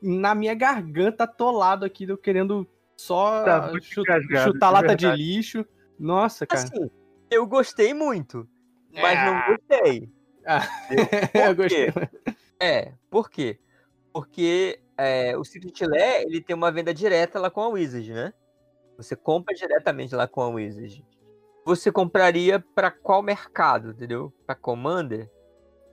na 0.00 0.34
minha 0.34 0.54
garganta 0.54 1.24
atolado 1.24 1.84
aqui, 1.84 2.08
eu 2.08 2.16
querendo 2.16 2.68
só 2.96 3.42
tá 3.42 3.72
chutar, 3.80 4.20
chutar 4.44 4.70
lata 4.70 4.94
de 4.94 5.10
lixo. 5.10 5.66
Nossa, 5.98 6.46
cara. 6.46 6.62
Assim, 6.62 6.90
eu 7.34 7.46
gostei 7.46 7.92
muito, 7.92 8.48
mas 8.92 9.18
não 9.24 9.34
ah. 9.34 9.46
gostei. 9.48 10.10
Ah, 10.46 10.62
eu 11.48 11.54
gostei. 11.56 11.92
É, 12.60 12.92
por 13.10 13.30
quê? 13.30 13.58
Porque 14.12 14.80
é, 14.96 15.36
o 15.36 15.44
Secret 15.44 15.86
Lair, 15.86 16.22
ele 16.22 16.40
tem 16.40 16.54
uma 16.54 16.70
venda 16.70 16.94
direta 16.94 17.40
lá 17.40 17.50
com 17.50 17.60
a 17.60 17.68
Wizard, 17.68 18.12
né? 18.12 18.32
Você 18.96 19.16
compra 19.16 19.54
diretamente 19.54 20.14
lá 20.14 20.28
com 20.28 20.40
a 20.40 20.48
Wizard. 20.48 21.04
Você 21.64 21.90
compraria 21.90 22.60
para 22.60 22.90
qual 22.90 23.22
mercado, 23.22 23.90
entendeu? 23.90 24.32
Para 24.46 24.54
Commander, 24.54 25.30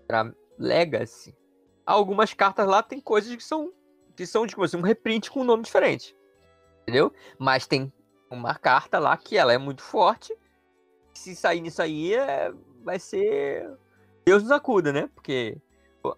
para 0.07 0.33
Legacy. 0.57 1.35
Algumas 1.85 2.33
cartas 2.33 2.67
lá 2.67 2.83
tem 2.83 2.99
coisas 2.99 3.35
que 3.35 3.43
são 3.43 3.73
que 4.15 4.25
são 4.25 4.45
tipo 4.45 4.61
assim, 4.63 4.77
um 4.77 4.81
reprint 4.81 5.31
com 5.31 5.41
um 5.41 5.45
nome 5.45 5.63
diferente. 5.63 6.15
Entendeu? 6.83 7.11
Mas 7.39 7.65
tem 7.65 7.91
uma 8.29 8.53
carta 8.55 8.99
lá 8.99 9.15
que 9.17 9.37
ela 9.37 9.53
é 9.53 9.57
muito 9.57 9.81
forte. 9.81 10.35
Se 11.21 11.35
sair 11.35 11.61
nisso 11.61 11.79
aí, 11.83 12.15
é, 12.15 12.51
vai 12.83 12.97
ser 12.97 13.69
Deus 14.25 14.41
nos 14.41 14.51
acuda, 14.51 14.91
né? 14.91 15.07
Porque 15.13 15.55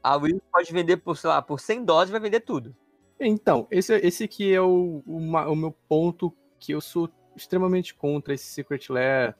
a 0.01 0.15
Wizard 0.15 0.41
pode 0.49 0.71
vender 0.71 0.97
por, 0.97 1.17
sei 1.17 1.29
lá, 1.29 1.41
por 1.41 1.59
100 1.59 1.83
dólares 1.83 2.09
vai 2.09 2.21
vender 2.21 2.39
tudo. 2.39 2.73
Então, 3.19 3.67
esse, 3.69 3.93
esse 3.97 4.23
aqui 4.23 4.53
é 4.53 4.61
o, 4.61 5.03
o, 5.05 5.17
o 5.17 5.55
meu 5.55 5.75
ponto 5.89 6.33
que 6.57 6.71
eu 6.71 6.79
sou 6.79 7.09
extremamente 7.35 7.93
contra 7.93 8.33
esse 8.33 8.45
Secret 8.45 8.85
Lair, 8.89 9.35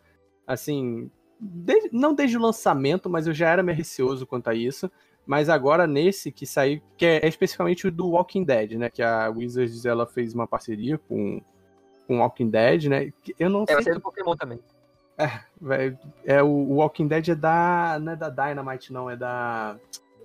assim, 0.46 1.10
não 1.94 2.14
desde 2.14 2.38
o 2.38 2.42
lançamento, 2.42 3.10
mas 3.10 3.26
eu 3.26 3.34
já 3.34 3.50
era 3.50 3.64
meio 3.64 3.78
receoso 3.78 4.28
quanto 4.28 4.50
a 4.50 4.54
isso. 4.54 4.92
Mas 5.26 5.48
agora 5.48 5.88
nesse 5.88 6.30
que 6.30 6.46
saiu, 6.46 6.82
que 6.98 7.06
é, 7.06 7.26
é 7.26 7.28
especificamente 7.30 7.88
o 7.88 7.92
do 7.92 8.10
Walking 8.10 8.44
Dead, 8.44 8.74
né? 8.74 8.90
Que 8.90 9.02
a 9.02 9.30
Wizards 9.30 9.86
ela 9.86 10.06
fez 10.06 10.34
uma 10.34 10.46
parceria 10.46 10.98
com 10.98 11.42
com 12.06 12.20
Walking 12.20 12.50
Dead, 12.50 12.86
né? 12.86 13.14
Eu 13.40 13.50
não 13.50 13.64
é, 13.68 13.82
sei. 13.82 13.94
É 13.94 13.96
do 13.96 14.02
Pokémon 14.02 14.36
também. 14.36 14.60
É, 15.18 15.94
é, 16.26 16.44
o 16.44 16.76
Walking 16.76 17.08
Dead 17.08 17.30
é 17.30 17.36
da. 17.36 18.00
Não 18.02 18.14
é 18.14 18.16
da 18.16 18.30
Dynamite, 18.30 18.92
não, 18.92 19.10
é 19.10 19.16
da. 19.16 19.78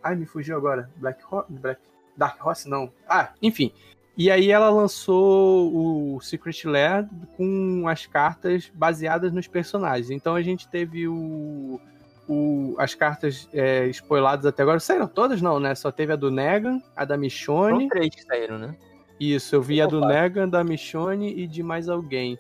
Ai, 0.03 0.16
me 0.16 0.27
fugiu 0.27 0.57
agora. 0.57 0.90
Black, 0.96 1.22
Ho 1.31 1.44
Black 1.48 1.81
Dark 2.16 2.44
Horse, 2.44 2.68
não. 2.68 2.90
Ah, 3.09 3.31
enfim. 3.40 3.72
E 4.16 4.33
aí 4.33 4.51
ela 4.51 4.68
lançou 4.68 5.72
o 6.16 6.20
Secret 6.20 6.64
Lair 6.64 7.09
com 7.37 7.87
as 7.87 8.05
cartas 8.05 8.70
baseadas 8.74 9.33
nos 9.33 9.46
personagens. 9.46 10.11
Então 10.11 10.35
a 10.35 10.42
gente 10.42 10.68
teve 10.68 11.07
o, 11.07 11.81
o 12.29 12.74
as 12.79 12.96
cartas 12.96 13.48
é, 13.53 13.87
spoiladas 13.87 14.44
até 14.44 14.62
agora. 14.62 14.81
Saíram 14.81 15.07
todas 15.07 15.40
não, 15.40 15.61
né? 15.61 15.77
Só 15.77 15.92
teve 15.92 16.12
a 16.12 16.16
do 16.16 16.33
Negan, 16.33 16.83
a 16.96 17.05
da 17.05 17.16
Michonne. 17.16 17.83
São 17.83 17.88
três 17.90 18.12
que 18.12 18.24
saíram, 18.24 18.59
né? 18.59 18.74
Isso, 19.20 19.55
eu 19.55 19.62
vi 19.62 19.81
a 19.81 19.87
do 19.87 20.01
Negan, 20.01 20.48
da 20.48 20.64
Michonne 20.64 21.33
e 21.33 21.46
de 21.46 21.62
mais 21.62 21.88
alguém. 21.88 22.37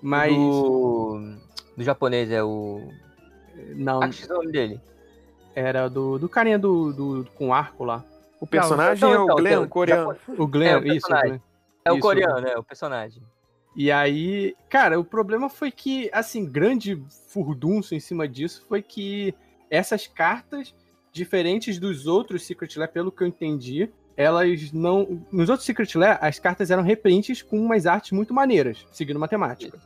Mas... 0.00 0.32
Do, 0.34 1.36
do 1.76 1.84
japonês 1.84 2.30
é 2.30 2.42
o... 2.42 2.88
Não. 3.74 4.02
Acho 4.02 4.26
que 4.26 4.30
é 4.30 4.34
o 4.34 4.38
nome 4.38 4.52
dele. 4.52 4.80
Era 5.54 5.88
do, 5.88 6.18
do 6.18 6.28
carinha 6.28 6.58
do, 6.58 6.92
do, 6.92 7.28
com 7.34 7.52
arco 7.52 7.84
lá. 7.84 8.04
O 8.40 8.46
personagem 8.46 9.00
não, 9.00 9.08
então, 9.08 9.14
é 9.14 9.18
o 9.20 9.24
então, 9.24 9.36
Glenn, 9.36 9.62
o 9.62 9.68
coreano. 9.68 10.16
O 10.36 10.46
Glenn, 10.46 10.68
é, 10.68 10.78
o 10.78 10.86
isso. 10.86 11.06
O 11.06 11.40
É 11.84 11.92
o 11.92 11.98
coreano, 11.98 12.46
é 12.46 12.58
o 12.58 12.62
personagem. 12.62 13.22
E 13.74 13.90
aí, 13.90 14.54
cara, 14.68 14.98
o 14.98 15.04
problema 15.04 15.48
foi 15.48 15.70
que, 15.70 16.10
assim, 16.12 16.44
grande 16.44 17.02
furdunço 17.28 17.94
em 17.94 18.00
cima 18.00 18.26
disso 18.26 18.64
foi 18.68 18.82
que 18.82 19.34
essas 19.70 20.06
cartas, 20.06 20.74
diferentes 21.12 21.78
dos 21.78 22.06
outros 22.06 22.42
Secret 22.46 22.76
Lair, 22.76 22.90
pelo 22.90 23.12
que 23.12 23.22
eu 23.22 23.26
entendi, 23.26 23.90
elas 24.16 24.72
não. 24.72 25.22
Nos 25.30 25.50
outros 25.50 25.66
Secret 25.66 25.94
Lair, 25.94 26.18
as 26.20 26.38
cartas 26.38 26.70
eram 26.70 26.82
reprints 26.82 27.42
com 27.42 27.58
umas 27.58 27.86
artes 27.86 28.12
muito 28.12 28.32
maneiras, 28.32 28.86
seguindo 28.90 29.20
matemática. 29.20 29.78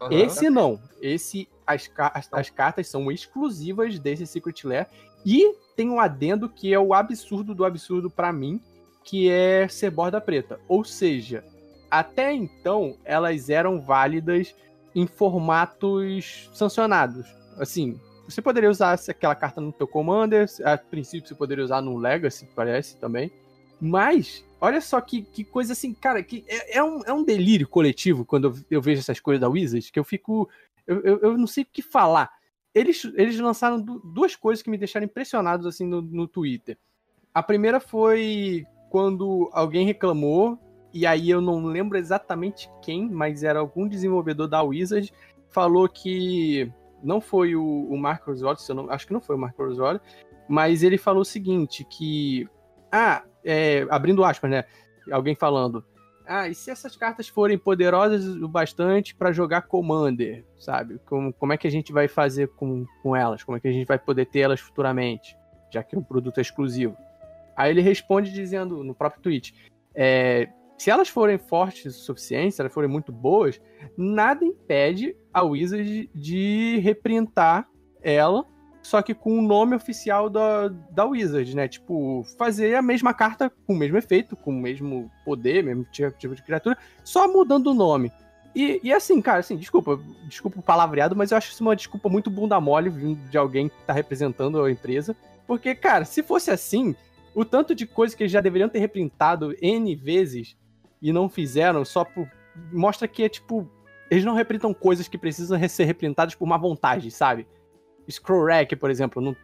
Uhum. 0.00 0.08
Esse 0.10 0.50
não. 0.50 0.80
Esse, 1.00 1.48
as, 1.66 1.90
as, 1.96 2.28
as 2.32 2.50
cartas 2.50 2.88
são 2.88 3.10
exclusivas 3.10 3.98
desse 3.98 4.26
Secret 4.26 4.64
Lair 4.64 4.86
e 5.24 5.54
tem 5.74 5.90
um 5.90 6.00
adendo 6.00 6.48
que 6.48 6.72
é 6.72 6.78
o 6.78 6.94
absurdo 6.94 7.54
do 7.54 7.64
absurdo 7.64 8.10
para 8.10 8.32
mim, 8.32 8.60
que 9.04 9.28
é 9.30 9.68
ser 9.68 9.90
borda 9.90 10.20
preta. 10.20 10.60
Ou 10.68 10.84
seja, 10.84 11.44
até 11.90 12.32
então 12.32 12.96
elas 13.04 13.50
eram 13.50 13.80
válidas 13.80 14.54
em 14.94 15.06
formatos 15.06 16.50
sancionados. 16.54 17.26
Assim, 17.58 18.00
você 18.28 18.40
poderia 18.40 18.70
usar 18.70 18.98
aquela 19.08 19.34
carta 19.34 19.60
no 19.60 19.72
teu 19.72 19.86
Commander, 19.86 20.46
a 20.64 20.76
princípio 20.76 21.28
você 21.28 21.34
poderia 21.34 21.64
usar 21.64 21.80
no 21.80 21.96
Legacy, 21.96 22.48
parece 22.54 22.96
também. 22.96 23.30
Mas, 23.80 24.44
olha 24.60 24.80
só 24.80 25.00
que, 25.00 25.22
que 25.22 25.44
coisa 25.44 25.72
assim, 25.72 25.92
cara, 25.94 26.22
que 26.22 26.44
é, 26.48 26.78
é, 26.78 26.84
um, 26.84 27.02
é 27.04 27.12
um 27.12 27.24
delírio 27.24 27.68
coletivo 27.68 28.24
quando 28.24 28.48
eu, 28.48 28.54
eu 28.70 28.82
vejo 28.82 29.00
essas 29.00 29.20
coisas 29.20 29.40
da 29.40 29.48
Wizards, 29.48 29.90
que 29.90 29.98
eu 29.98 30.04
fico. 30.04 30.48
Eu, 30.86 31.00
eu, 31.00 31.18
eu 31.20 31.38
não 31.38 31.46
sei 31.46 31.64
o 31.64 31.68
que 31.70 31.82
falar 31.82 32.30
eles, 32.76 33.10
eles 33.14 33.38
lançaram 33.38 33.80
duas 33.80 34.36
coisas 34.36 34.62
que 34.62 34.68
me 34.68 34.76
deixaram 34.76 35.06
impressionados 35.06 35.66
assim 35.66 35.86
no, 35.86 36.02
no 36.02 36.28
Twitter. 36.28 36.76
A 37.32 37.42
primeira 37.42 37.80
foi 37.80 38.66
quando 38.90 39.48
alguém 39.50 39.86
reclamou 39.86 40.58
e 40.92 41.06
aí 41.06 41.30
eu 41.30 41.40
não 41.40 41.64
lembro 41.64 41.96
exatamente 41.96 42.70
quem, 42.82 43.08
mas 43.08 43.42
era 43.42 43.60
algum 43.60 43.88
desenvolvedor 43.88 44.46
da 44.46 44.62
Wizard, 44.62 45.10
falou 45.48 45.88
que 45.88 46.70
não 47.02 47.18
foi 47.18 47.56
o, 47.56 47.64
o 47.64 47.96
Mark 47.96 48.28
Oswald, 48.28 48.60
acho 48.90 49.06
que 49.06 49.12
não 49.12 49.22
foi 49.22 49.36
o 49.36 49.38
Mark 49.38 49.58
Oswald, 49.58 49.98
mas 50.46 50.82
ele 50.82 50.98
falou 50.98 51.22
o 51.22 51.24
seguinte, 51.24 51.82
que, 51.82 52.46
ah, 52.92 53.24
é, 53.46 53.86
abrindo 53.88 54.24
aspas, 54.24 54.50
né, 54.50 54.64
alguém 55.10 55.34
falando, 55.34 55.84
ah, 56.26 56.48
e 56.48 56.54
se 56.54 56.70
essas 56.70 56.96
cartas 56.96 57.28
forem 57.28 57.56
poderosas 57.56 58.26
o 58.26 58.48
bastante 58.48 59.14
para 59.14 59.30
jogar 59.30 59.62
Commander, 59.62 60.44
sabe? 60.58 60.98
Como, 61.06 61.32
como 61.32 61.52
é 61.52 61.56
que 61.56 61.68
a 61.68 61.70
gente 61.70 61.92
vai 61.92 62.08
fazer 62.08 62.48
com, 62.48 62.84
com 63.00 63.14
elas? 63.14 63.44
Como 63.44 63.56
é 63.56 63.60
que 63.60 63.68
a 63.68 63.72
gente 63.72 63.86
vai 63.86 63.98
poder 63.98 64.26
ter 64.26 64.40
elas 64.40 64.58
futuramente? 64.58 65.38
Já 65.70 65.84
que 65.84 65.96
o 65.96 66.02
produto 66.02 66.38
é 66.38 66.40
exclusivo. 66.40 66.96
Aí 67.56 67.70
ele 67.70 67.80
responde 67.80 68.32
dizendo 68.32 68.82
no 68.82 68.92
próprio 68.92 69.22
tweet: 69.22 69.54
é, 69.94 70.48
se 70.76 70.90
elas 70.90 71.08
forem 71.08 71.38
fortes 71.38 71.96
o 71.96 72.00
suficiente, 72.00 72.56
se 72.56 72.60
elas 72.60 72.74
forem 72.74 72.90
muito 72.90 73.12
boas, 73.12 73.60
nada 73.96 74.44
impede 74.44 75.16
a 75.32 75.44
Wizard 75.44 76.10
de 76.12 76.78
reprintar 76.80 77.68
ela 78.02 78.44
só 78.86 79.02
que 79.02 79.12
com 79.12 79.36
o 79.36 79.42
nome 79.42 79.74
oficial 79.74 80.30
da, 80.30 80.68
da 80.68 81.04
Wizard, 81.04 81.56
né? 81.56 81.66
Tipo, 81.66 82.24
fazer 82.38 82.76
a 82.76 82.82
mesma 82.82 83.12
carta 83.12 83.50
com 83.66 83.74
o 83.74 83.76
mesmo 83.76 83.98
efeito, 83.98 84.36
com 84.36 84.52
o 84.52 84.60
mesmo 84.62 85.10
poder, 85.24 85.64
mesmo 85.64 85.84
tipo 85.90 86.36
de 86.36 86.42
criatura, 86.42 86.78
só 87.02 87.26
mudando 87.26 87.66
o 87.66 87.74
nome. 87.74 88.12
E, 88.54 88.80
e 88.84 88.92
assim, 88.92 89.20
cara, 89.20 89.40
assim, 89.40 89.56
desculpa, 89.56 89.98
desculpa 90.28 90.60
o 90.60 90.62
palavreado, 90.62 91.16
mas 91.16 91.32
eu 91.32 91.36
acho 91.36 91.50
isso 91.50 91.64
uma 91.64 91.74
desculpa 91.74 92.08
muito 92.08 92.30
bunda 92.30 92.60
mole 92.60 92.88
vindo 92.88 93.18
de 93.28 93.36
alguém 93.36 93.68
que 93.68 93.74
tá 93.84 93.92
representando 93.92 94.62
a 94.62 94.70
empresa. 94.70 95.16
Porque, 95.48 95.74
cara, 95.74 96.04
se 96.04 96.22
fosse 96.22 96.52
assim, 96.52 96.94
o 97.34 97.44
tanto 97.44 97.74
de 97.74 97.86
coisa 97.86 98.16
que 98.16 98.22
eles 98.22 98.32
já 98.32 98.40
deveriam 98.40 98.68
ter 98.68 98.78
reprintado 98.78 99.52
N 99.60 99.96
vezes 99.96 100.56
e 101.02 101.12
não 101.12 101.28
fizeram 101.28 101.84
só 101.84 102.04
por. 102.04 102.30
Mostra 102.72 103.08
que 103.08 103.24
é 103.24 103.28
tipo. 103.28 103.68
Eles 104.08 104.24
não 104.24 104.34
reprintam 104.34 104.72
coisas 104.72 105.08
que 105.08 105.18
precisam 105.18 105.58
ser 105.68 105.84
reprintadas 105.84 106.36
por 106.36 106.46
má 106.46 106.56
vontade, 106.56 107.10
sabe? 107.10 107.48
Scroll 108.10 108.46
Rack, 108.46 108.76
por 108.76 108.90
exemplo, 108.90 109.20
não, 109.20 109.36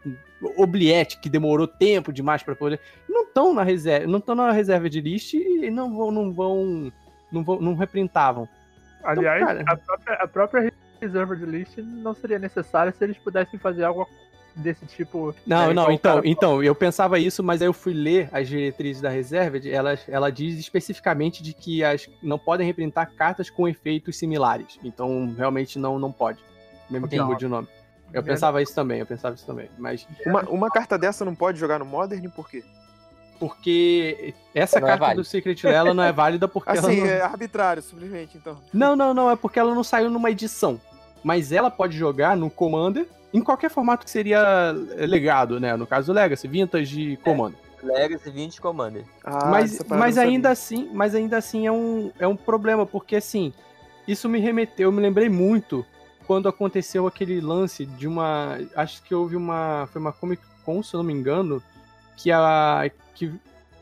Obliette, 0.57 1.19
que 1.19 1.29
demorou 1.29 1.67
tempo 1.67 2.11
demais 2.11 2.43
para 2.43 2.55
poder. 2.55 2.79
Não 3.07 3.23
estão 3.23 3.53
na 3.53 3.63
reserva, 3.63 4.07
não 4.07 4.19
estão 4.19 4.35
na 4.35 4.51
reserva 4.51 4.89
de 4.89 5.01
list 5.01 5.33
e 5.33 5.69
não 5.69 5.95
vão, 5.95 6.11
não 6.11 6.31
vão, 6.31 6.91
não 7.31 7.43
vão, 7.43 7.59
não 7.59 7.75
reprintavam. 7.75 8.47
Então, 8.99 9.11
Aliás, 9.11 9.61
então, 9.61 9.73
a, 9.73 9.77
própria, 9.77 10.13
a 10.15 10.27
própria 10.27 10.73
reserva 11.01 11.35
de 11.35 11.45
list 11.45 11.77
não 11.77 12.13
seria 12.13 12.39
necessária 12.39 12.91
se 12.91 13.03
eles 13.03 13.17
pudessem 13.17 13.59
fazer 13.59 13.83
algo 13.83 14.07
desse 14.55 14.85
tipo. 14.85 15.33
Não, 15.45 15.67
né, 15.67 15.73
não, 15.73 15.91
então, 15.91 16.21
então, 16.23 16.63
eu 16.63 16.75
pensava 16.75 17.19
isso, 17.19 17.43
mas 17.43 17.61
aí 17.61 17.67
eu 17.67 17.73
fui 17.73 17.93
ler 17.93 18.29
as 18.31 18.47
diretrizes 18.47 19.01
da 19.01 19.09
reserva, 19.09 19.57
ela, 19.67 19.97
ela 20.07 20.31
diz 20.31 20.57
especificamente 20.57 21.41
de 21.41 21.53
que 21.53 21.83
as 21.83 22.09
não 22.21 22.37
podem 22.37 22.65
reprintar 22.65 23.11
cartas 23.13 23.49
com 23.49 23.67
efeitos 23.67 24.17
similares. 24.17 24.79
Então, 24.83 25.33
realmente 25.37 25.79
não, 25.79 25.97
não 25.97 26.11
pode. 26.11 26.39
Mesmo 26.89 27.07
que 27.07 27.19
mude 27.19 27.45
o 27.45 27.49
nome. 27.49 27.67
Eu 28.13 28.23
pensava 28.23 28.61
isso 28.61 28.75
também, 28.75 28.99
eu 28.99 29.05
pensava 29.05 29.35
isso 29.35 29.45
também. 29.45 29.69
Mas. 29.77 30.07
Uma, 30.25 30.41
uma 30.43 30.69
carta 30.69 30.97
dessa 30.97 31.25
não 31.25 31.33
pode 31.33 31.59
jogar 31.59 31.79
no 31.79 31.85
Modern, 31.85 32.29
por 32.29 32.47
quê? 32.47 32.63
Porque 33.39 34.33
essa 34.53 34.79
não 34.79 34.87
é 34.87 34.91
carta 34.91 35.11
é 35.11 35.15
do 35.15 35.23
Secret 35.23 35.61
dela 35.61 35.93
não 35.93 36.03
é 36.03 36.11
válida 36.13 36.47
porque 36.47 36.71
assim, 36.71 36.99
ela. 36.99 37.07
Não... 37.07 37.13
é 37.13 37.21
arbitrário, 37.21 37.81
simplesmente, 37.81 38.37
então. 38.37 38.57
Não, 38.71 38.95
não, 38.95 39.13
não, 39.13 39.29
é 39.29 39.35
porque 39.35 39.59
ela 39.59 39.73
não 39.73 39.83
saiu 39.83 40.09
numa 40.09 40.29
edição. 40.29 40.79
Mas 41.23 41.51
ela 41.51 41.71
pode 41.71 41.97
jogar 41.97 42.37
no 42.37 42.49
Commander 42.49 43.07
em 43.33 43.41
qualquer 43.41 43.69
formato 43.69 44.05
que 44.05 44.11
seria 44.11 44.71
legado, 44.97 45.59
né? 45.59 45.75
No 45.75 45.87
caso 45.87 46.07
do 46.07 46.15
Legacy, 46.15 46.47
Vintage 46.47 47.01
e 47.01 47.17
Commander. 47.17 47.57
É, 47.81 47.85
Legacy, 47.85 48.29
Vintage 48.29 48.61
Commander. 48.61 49.03
Ah, 49.23 49.47
mas 49.47 49.81
mas 49.87 50.17
ainda 50.17 50.49
assim, 50.49 50.89
mas 50.93 51.15
ainda 51.15 51.37
assim 51.37 51.65
é 51.65 51.71
um, 51.71 52.11
é 52.19 52.27
um 52.27 52.35
problema, 52.35 52.85
porque 52.85 53.15
assim, 53.15 53.51
isso 54.07 54.29
me 54.29 54.39
remeteu, 54.39 54.89
eu 54.89 54.91
me 54.91 55.01
lembrei 55.01 55.29
muito 55.29 55.85
quando 56.25 56.49
aconteceu 56.49 57.07
aquele 57.07 57.39
lance 57.39 57.85
de 57.85 58.07
uma. 58.07 58.57
Acho 58.75 59.01
que 59.03 59.13
houve 59.13 59.35
uma. 59.35 59.87
Foi 59.91 60.01
uma 60.01 60.11
Comic 60.11 60.41
Con, 60.65 60.81
se 60.81 60.93
eu 60.93 60.99
não 60.99 61.05
me 61.05 61.13
engano, 61.13 61.61
que 62.17 62.31
a, 62.31 62.89
que 63.13 63.31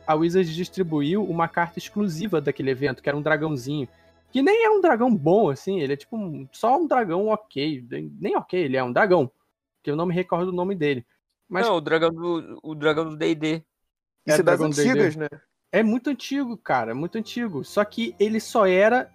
a 0.06 0.16
Wizard 0.16 0.54
distribuiu 0.54 1.24
uma 1.24 1.48
carta 1.48 1.80
exclusiva 1.80 2.42
daquele 2.42 2.72
evento, 2.72 3.02
que 3.02 3.10
era 3.10 3.18
um 3.18 3.22
dragãozinho. 3.22 3.88
Que 4.32 4.42
nem 4.42 4.64
é 4.64 4.70
um 4.70 4.80
dragão 4.80 5.14
bom, 5.14 5.50
assim, 5.50 5.82
ele 5.82 5.94
é 5.94 5.98
tipo 5.98 6.16
um, 6.16 6.48
só 6.52 6.78
um 6.78 6.88
dragão 6.88 7.28
ok. 7.28 7.86
Nem 8.20 8.36
ok, 8.36 8.60
ele 8.60 8.78
é 8.78 8.84
um 8.84 8.92
dragão. 8.92 9.30
Que 9.84 9.92
eu 9.92 9.96
não 9.96 10.06
me 10.06 10.14
recordo 10.14 10.52
do 10.52 10.56
nome 10.56 10.76
dele. 10.76 11.06
Mas... 11.50 11.66
Não, 11.66 11.76
o 11.76 11.82
dragão 11.82 12.12
do. 12.12 12.60
O 12.64 12.74
dragão 12.74 13.10
do 13.10 13.18
DD. 13.18 13.64
Isso 14.26 14.38
é, 14.38 14.40
é 14.40 14.44
das 14.44 14.62
antigas, 14.62 15.16
né? 15.16 15.28
É 15.72 15.82
muito 15.84 16.10
antigo, 16.10 16.58
cara, 16.58 16.94
muito 16.94 17.18
antigo. 17.18 17.64
Só 17.64 17.84
que 17.84 18.16
ele 18.20 18.40
só 18.40 18.66
era 18.66 19.12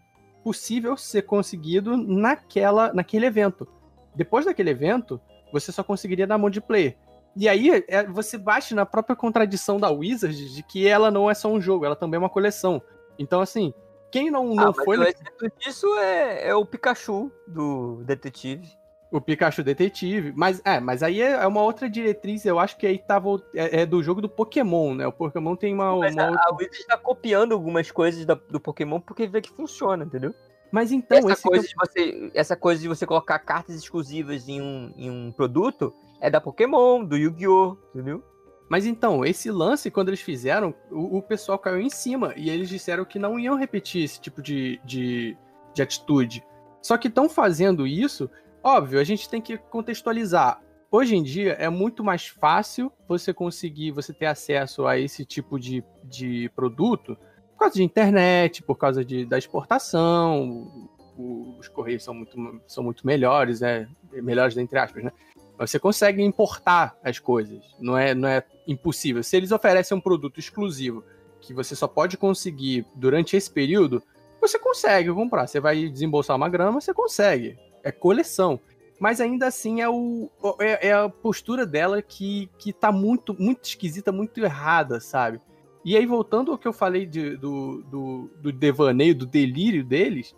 possível 0.46 0.96
ser 0.96 1.22
conseguido 1.22 1.96
naquela, 1.96 2.92
naquele 2.92 3.26
evento. 3.26 3.66
Depois 4.14 4.44
daquele 4.44 4.70
evento, 4.70 5.20
você 5.52 5.72
só 5.72 5.82
conseguiria 5.82 6.24
na 6.24 6.38
mão 6.38 6.48
de 6.48 6.60
player. 6.60 6.96
E 7.34 7.48
aí 7.48 7.84
é, 7.88 8.06
você 8.06 8.38
bate 8.38 8.72
na 8.72 8.86
própria 8.86 9.16
contradição 9.16 9.80
da 9.80 9.90
Wizard 9.90 10.54
de 10.54 10.62
que 10.62 10.86
ela 10.86 11.10
não 11.10 11.28
é 11.28 11.34
só 11.34 11.48
um 11.48 11.60
jogo, 11.60 11.84
ela 11.84 11.96
também 11.96 12.16
é 12.16 12.20
uma 12.20 12.30
coleção. 12.30 12.80
Então, 13.18 13.40
assim, 13.40 13.74
quem 14.12 14.30
não, 14.30 14.54
não 14.54 14.68
ah, 14.68 14.72
foi. 14.72 14.96
O 14.96 15.02
exemplo 15.02 15.50
disso 15.58 15.92
é, 15.98 16.46
é 16.50 16.54
o 16.54 16.64
Pikachu 16.64 17.28
do 17.48 18.04
Detetive. 18.04 18.68
O 19.10 19.20
Pikachu 19.20 19.62
Detetive. 19.62 20.32
Mas, 20.34 20.60
é, 20.64 20.80
mas 20.80 21.02
aí 21.02 21.20
é, 21.20 21.32
é 21.32 21.46
uma 21.46 21.62
outra 21.62 21.88
diretriz, 21.88 22.44
eu 22.44 22.58
acho 22.58 22.76
que 22.76 22.86
aí 22.86 22.98
tava. 22.98 23.40
É, 23.54 23.82
é 23.82 23.86
do 23.86 24.02
jogo 24.02 24.20
do 24.20 24.28
Pokémon, 24.28 24.94
né? 24.94 25.06
O 25.06 25.12
Pokémon 25.12 25.54
tem 25.54 25.72
uma. 25.72 25.96
Mas 25.96 26.14
uma 26.14 26.24
a, 26.24 26.30
outra... 26.30 26.42
a 26.46 26.54
Wizard 26.54 26.86
tá 26.86 26.96
copiando 26.96 27.52
algumas 27.52 27.90
coisas 27.90 28.24
da, 28.24 28.34
do 28.34 28.60
Pokémon 28.60 29.00
porque 29.00 29.26
vê 29.26 29.40
que 29.40 29.50
funciona, 29.50 30.04
entendeu? 30.04 30.34
Mas 30.72 30.90
então. 30.90 31.30
Essa, 31.30 31.48
coisa, 31.48 31.66
de 31.66 31.74
você, 31.74 32.30
essa 32.34 32.56
coisa 32.56 32.82
de 32.82 32.88
você 32.88 33.06
colocar 33.06 33.38
cartas 33.38 33.76
exclusivas 33.76 34.48
em 34.48 34.60
um, 34.60 34.92
em 34.96 35.10
um 35.10 35.32
produto 35.32 35.94
é 36.20 36.28
da 36.28 36.40
Pokémon, 36.40 37.04
do 37.04 37.16
Yu-Gi-Oh! 37.16 37.76
Entendeu? 37.94 38.22
Mas 38.68 38.84
então, 38.84 39.24
esse 39.24 39.50
lance, 39.50 39.90
quando 39.90 40.08
eles 40.08 40.20
fizeram, 40.20 40.74
o, 40.90 41.18
o, 41.18 41.22
pessoal 41.22 41.58
caiu 41.58 41.80
em 41.80 41.90
cima 41.90 42.34
e 42.36 42.50
eles 42.50 42.68
disseram 42.68 43.04
que 43.04 43.18
não 43.18 43.38
iam 43.38 43.56
repetir 43.56 44.02
esse 44.02 44.20
tipo 44.20 44.42
de, 44.42 44.80
de, 44.84 45.36
de 45.72 45.82
atitude. 45.82 46.44
Só 46.82 46.96
que 46.96 47.08
estão 47.08 47.28
fazendo 47.28 47.86
isso 47.86 48.28
Óbvio, 48.66 48.98
a 48.98 49.04
gente 49.04 49.28
tem 49.28 49.40
que 49.40 49.56
contextualizar. 49.56 50.60
Hoje 50.90 51.14
em 51.14 51.22
dia 51.22 51.52
é 51.52 51.68
muito 51.68 52.02
mais 52.02 52.26
fácil 52.26 52.90
você 53.06 53.32
conseguir, 53.32 53.92
você 53.92 54.12
ter 54.12 54.26
acesso 54.26 54.88
a 54.88 54.98
esse 54.98 55.24
tipo 55.24 55.56
de, 55.56 55.84
de 56.02 56.48
produto 56.48 57.16
por 57.52 57.60
causa 57.60 57.76
de 57.76 57.84
internet, 57.84 58.64
por 58.64 58.76
causa 58.76 59.04
de, 59.04 59.24
da 59.24 59.38
exportação. 59.38 60.90
Os 61.16 61.68
correios 61.68 62.02
são 62.02 62.12
muito, 62.12 62.60
são 62.66 62.82
muito 62.82 63.06
melhores, 63.06 63.60
né? 63.60 63.88
Melhores 64.14 64.56
entre 64.56 64.80
aspas, 64.80 65.04
né? 65.04 65.12
Você 65.56 65.78
consegue 65.78 66.20
importar 66.20 66.98
as 67.04 67.20
coisas, 67.20 67.64
não 67.78 67.96
é, 67.96 68.16
não 68.16 68.28
é 68.28 68.42
impossível. 68.66 69.22
Se 69.22 69.36
eles 69.36 69.52
oferecem 69.52 69.96
um 69.96 70.00
produto 70.00 70.40
exclusivo 70.40 71.04
que 71.40 71.54
você 71.54 71.76
só 71.76 71.86
pode 71.86 72.16
conseguir 72.16 72.84
durante 72.96 73.36
esse 73.36 73.48
período, 73.48 74.02
você 74.40 74.58
consegue 74.58 75.12
comprar. 75.12 75.46
Você 75.46 75.60
vai 75.60 75.88
desembolsar 75.88 76.36
uma 76.36 76.48
grama, 76.48 76.80
você 76.80 76.92
consegue 76.92 77.56
é 77.86 77.92
coleção. 77.92 78.60
Mas 78.98 79.20
ainda 79.20 79.46
assim 79.46 79.80
é, 79.80 79.88
o, 79.88 80.28
é, 80.58 80.88
é, 80.88 80.92
a 80.92 81.08
postura 81.08 81.64
dela 81.64 82.02
que, 82.02 82.50
que 82.58 82.72
tá 82.72 82.90
muito, 82.90 83.36
muito 83.38 83.64
esquisita, 83.64 84.10
muito 84.10 84.42
errada, 84.42 84.98
sabe? 85.00 85.40
E 85.84 85.96
aí, 85.96 86.04
voltando 86.04 86.50
ao 86.50 86.58
que 86.58 86.66
eu 86.66 86.72
falei 86.72 87.06
de, 87.06 87.36
do, 87.36 87.82
do, 87.82 88.30
do 88.40 88.52
devaneio, 88.52 89.14
do 89.14 89.26
delírio 89.26 89.84
deles, 89.84 90.34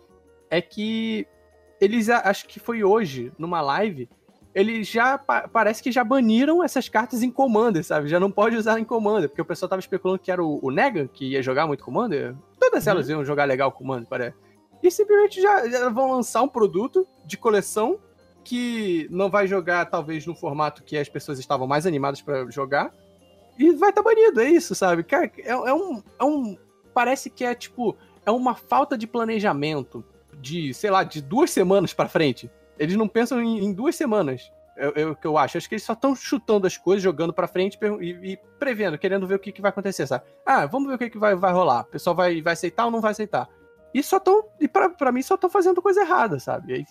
é 0.49 0.61
que 0.61 1.25
eles, 1.81 2.07
acho 2.09 2.45
que 2.47 2.59
foi 2.59 2.83
hoje, 2.83 3.31
numa 3.37 3.61
live, 3.61 4.07
eles 4.53 4.87
já 4.87 5.17
parece 5.17 5.81
que 5.81 5.91
já 5.91 6.03
baniram 6.03 6.63
essas 6.63 6.87
cartas 6.89 7.23
em 7.23 7.31
Commander, 7.31 7.83
sabe? 7.83 8.09
Já 8.09 8.19
não 8.19 8.29
pode 8.29 8.57
usar 8.57 8.79
em 8.79 8.83
Commander, 8.83 9.29
porque 9.29 9.41
o 9.41 9.45
pessoal 9.45 9.69
tava 9.69 9.79
especulando 9.79 10.19
que 10.19 10.31
era 10.31 10.43
o, 10.43 10.59
o 10.61 10.69
Negan, 10.69 11.07
que 11.07 11.29
ia 11.29 11.41
jogar 11.41 11.65
muito 11.65 11.83
Commander. 11.83 12.35
Todas 12.59 12.85
elas 12.85 13.07
uhum. 13.07 13.13
iam 13.13 13.25
jogar 13.25 13.45
legal 13.45 13.71
Commander, 13.71 14.07
parece 14.07 14.48
e 14.81 14.89
simplesmente 14.89 15.41
já, 15.41 15.67
já 15.67 15.89
vão 15.89 16.11
lançar 16.11 16.41
um 16.41 16.47
produto 16.47 17.07
de 17.25 17.37
coleção 17.37 17.99
que 18.43 19.07
não 19.11 19.29
vai 19.29 19.45
jogar, 19.47 19.85
talvez, 19.85 20.25
no 20.25 20.33
formato 20.33 20.83
que 20.83 20.97
as 20.97 21.09
pessoas 21.09 21.39
estavam 21.39 21.67
mais 21.67 21.85
animadas 21.85 22.21
para 22.21 22.49
jogar. 22.49 22.93
E 23.57 23.71
vai 23.73 23.89
estar 23.89 24.01
tá 24.01 24.09
banido, 24.09 24.39
é 24.39 24.49
isso, 24.49 24.73
sabe? 24.73 25.03
Cara, 25.03 25.31
é, 25.37 25.49
é, 25.49 25.73
um, 25.73 26.01
é 26.19 26.23
um. 26.23 26.57
Parece 26.93 27.29
que 27.29 27.43
é 27.43 27.53
tipo. 27.53 27.95
É 28.25 28.31
uma 28.31 28.55
falta 28.55 28.97
de 28.97 29.05
planejamento 29.05 30.03
de, 30.39 30.73
sei 30.73 30.89
lá, 30.89 31.03
de 31.03 31.21
duas 31.21 31.51
semanas 31.51 31.93
para 31.93 32.07
frente. 32.07 32.49
Eles 32.77 32.95
não 32.95 33.07
pensam 33.07 33.41
em, 33.41 33.65
em 33.65 33.73
duas 33.73 33.95
semanas. 33.95 34.51
É, 34.77 35.01
é, 35.01 35.05
o 35.05 35.15
que 35.15 35.27
eu 35.27 35.37
acho. 35.37 35.57
Acho 35.57 35.67
que 35.67 35.75
eles 35.75 35.83
só 35.83 35.93
estão 35.93 36.15
chutando 36.15 36.65
as 36.65 36.77
coisas, 36.77 37.03
jogando 37.03 37.33
para 37.33 37.47
frente 37.47 37.77
e, 37.99 38.31
e, 38.31 38.39
prevendo, 38.57 38.97
querendo 38.97 39.27
ver 39.27 39.35
o 39.35 39.39
que, 39.39 39.51
que 39.51 39.61
vai 39.61 39.69
acontecer, 39.69 40.07
sabe? 40.07 40.23
Ah, 40.45 40.65
vamos 40.65 40.87
ver 40.87 40.95
o 40.95 40.97
que, 40.97 41.09
que 41.09 41.17
vai, 41.17 41.35
vai 41.35 41.51
rolar. 41.51 41.81
O 41.81 41.85
pessoal 41.85 42.15
vai, 42.15 42.41
vai 42.41 42.53
aceitar 42.53 42.85
ou 42.85 42.91
não 42.91 43.01
vai 43.01 43.11
aceitar? 43.11 43.49
E 43.93 44.03
só 44.03 44.17
estão. 44.17 44.47
E 44.59 44.67
pra, 44.67 44.89
pra 44.89 45.11
mim 45.11 45.21
só 45.21 45.35
estão 45.35 45.49
fazendo 45.49 45.81
coisa 45.81 46.01
errada, 46.01 46.39
sabe? 46.39 46.85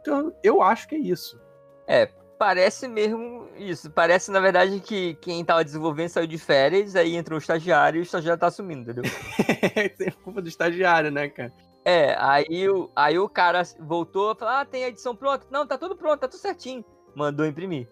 Então, 0.00 0.34
eu 0.42 0.62
acho 0.62 0.88
que 0.88 0.94
é 0.94 0.98
isso. 0.98 1.40
É, 1.86 2.06
parece 2.38 2.88
mesmo 2.88 3.48
isso. 3.56 3.90
Parece, 3.90 4.30
na 4.30 4.40
verdade, 4.40 4.80
que 4.80 5.14
quem 5.14 5.44
tava 5.44 5.64
desenvolvendo 5.64 6.08
saiu 6.08 6.26
de 6.26 6.38
férias, 6.38 6.96
aí 6.96 7.14
entrou 7.14 7.36
o 7.36 7.40
estagiário 7.40 7.98
e 7.98 8.00
o 8.00 8.02
estagiário 8.02 8.40
tá 8.40 8.46
assumindo, 8.46 8.90
entendeu? 8.90 9.04
é 10.00 10.10
culpa 10.22 10.40
do 10.40 10.48
estagiário, 10.48 11.10
né, 11.10 11.28
cara? 11.28 11.52
É, 11.84 12.14
aí 12.18 12.68
o, 12.68 12.90
aí 12.94 13.18
o 13.18 13.28
cara 13.28 13.62
voltou 13.78 14.32
e 14.32 14.38
falou: 14.38 14.54
Ah, 14.54 14.64
tem 14.64 14.84
a 14.84 14.88
edição 14.88 15.14
pronta? 15.14 15.46
Não, 15.50 15.66
tá 15.66 15.78
tudo 15.78 15.96
pronto, 15.96 16.20
tá 16.20 16.28
tudo 16.28 16.40
certinho. 16.40 16.84
Mandou 17.14 17.46
imprimir. 17.46 17.88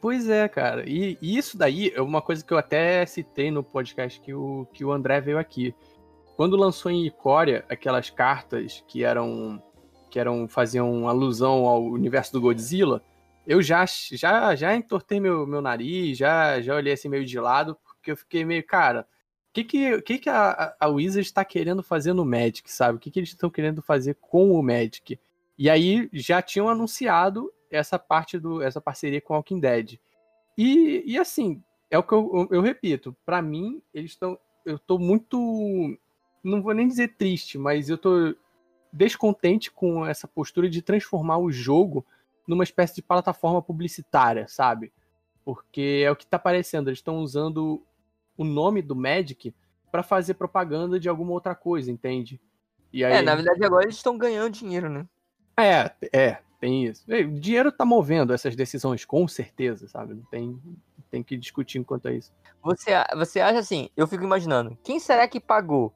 Pois 0.00 0.30
é, 0.30 0.48
cara. 0.48 0.88
E, 0.88 1.18
e, 1.20 1.36
isso 1.36 1.58
daí 1.58 1.92
é 1.94 2.00
uma 2.00 2.22
coisa 2.22 2.42
que 2.42 2.52
eu 2.52 2.56
até 2.58 3.04
citei 3.04 3.50
no 3.50 3.62
podcast 3.62 4.18
que 4.20 4.32
o, 4.32 4.66
que 4.72 4.82
o 4.82 4.92
André 4.92 5.20
veio 5.20 5.38
aqui. 5.38 5.74
Quando 6.40 6.56
lançou 6.56 6.90
em 6.90 7.04
Icória 7.04 7.66
aquelas 7.68 8.08
cartas 8.08 8.82
que 8.88 9.04
eram 9.04 9.62
que 10.10 10.18
eram 10.18 10.48
faziam 10.48 11.06
alusão 11.06 11.66
ao 11.66 11.84
universo 11.84 12.32
do 12.32 12.40
Godzilla, 12.40 13.04
eu 13.46 13.60
já 13.60 13.84
já 13.84 14.56
já 14.56 14.74
entortei 14.74 15.20
meu, 15.20 15.46
meu 15.46 15.60
nariz, 15.60 16.16
já 16.16 16.58
já 16.62 16.74
olhei 16.74 16.94
assim 16.94 17.10
meio 17.10 17.26
de 17.26 17.38
lado, 17.38 17.76
porque 17.84 18.12
eu 18.12 18.16
fiquei 18.16 18.42
meio, 18.42 18.66
cara, 18.66 19.02
o 19.02 19.52
que 19.52 19.64
que, 19.64 20.00
que, 20.00 20.18
que 20.18 20.30
a, 20.30 20.74
a 20.80 20.88
Wizard 20.88 21.28
está 21.28 21.44
querendo 21.44 21.82
fazer 21.82 22.14
no 22.14 22.24
Magic, 22.24 22.72
sabe? 22.72 22.96
O 22.96 22.98
que, 22.98 23.10
que 23.10 23.18
eles 23.20 23.28
estão 23.28 23.50
querendo 23.50 23.82
fazer 23.82 24.16
com 24.18 24.52
o 24.52 24.62
Magic? 24.62 25.20
E 25.58 25.68
aí 25.68 26.08
já 26.10 26.40
tinham 26.40 26.70
anunciado 26.70 27.52
essa 27.70 27.98
parte 27.98 28.38
do 28.38 28.62
essa 28.62 28.80
parceria 28.80 29.20
com 29.20 29.34
Walking 29.34 29.60
Dead. 29.60 29.98
E, 30.56 31.02
e 31.04 31.18
assim, 31.18 31.62
é 31.90 31.98
o 31.98 32.02
que 32.02 32.14
eu, 32.14 32.30
eu, 32.32 32.56
eu 32.56 32.62
repito, 32.62 33.14
para 33.26 33.42
mim 33.42 33.82
eles 33.92 34.12
estão 34.12 34.38
eu 34.64 34.78
tô 34.78 34.98
muito 34.98 35.98
não 36.42 36.62
vou 36.62 36.74
nem 36.74 36.88
dizer 36.88 37.16
triste, 37.16 37.58
mas 37.58 37.88
eu 37.88 37.98
tô 37.98 38.34
descontente 38.92 39.70
com 39.70 40.04
essa 40.06 40.26
postura 40.26 40.68
de 40.68 40.82
transformar 40.82 41.38
o 41.38 41.52
jogo 41.52 42.04
numa 42.46 42.64
espécie 42.64 42.96
de 42.96 43.02
plataforma 43.02 43.62
publicitária, 43.62 44.46
sabe? 44.48 44.92
Porque 45.44 46.02
é 46.04 46.10
o 46.10 46.16
que 46.16 46.26
tá 46.26 46.36
aparecendo, 46.36 46.88
eles 46.88 46.98
estão 46.98 47.18
usando 47.18 47.82
o 48.36 48.44
nome 48.44 48.82
do 48.82 48.96
Magic 48.96 49.54
para 49.90 50.02
fazer 50.02 50.34
propaganda 50.34 50.98
de 50.98 51.08
alguma 51.08 51.32
outra 51.32 51.54
coisa, 51.54 51.90
entende? 51.90 52.40
E 52.92 53.04
aí... 53.04 53.14
É, 53.14 53.22
na 53.22 53.34
verdade 53.34 53.64
agora 53.64 53.84
eles 53.84 53.96
estão 53.96 54.18
ganhando 54.18 54.52
dinheiro, 54.52 54.88
né? 54.88 55.06
É, 55.56 55.92
é, 56.12 56.38
tem 56.58 56.86
isso. 56.86 57.04
O 57.06 57.40
dinheiro 57.40 57.70
tá 57.70 57.84
movendo 57.84 58.32
essas 58.32 58.56
decisões, 58.56 59.04
com 59.04 59.28
certeza, 59.28 59.86
sabe? 59.88 60.14
Não 60.14 60.22
tem, 60.24 60.60
tem 61.10 61.22
que 61.22 61.36
discutir 61.36 61.84
quanto 61.84 62.08
a 62.08 62.12
isso. 62.12 62.32
Você, 62.62 62.90
você 63.16 63.40
acha 63.40 63.58
assim, 63.58 63.90
eu 63.96 64.06
fico 64.06 64.24
imaginando, 64.24 64.76
quem 64.82 64.98
será 64.98 65.28
que 65.28 65.40
pagou 65.40 65.94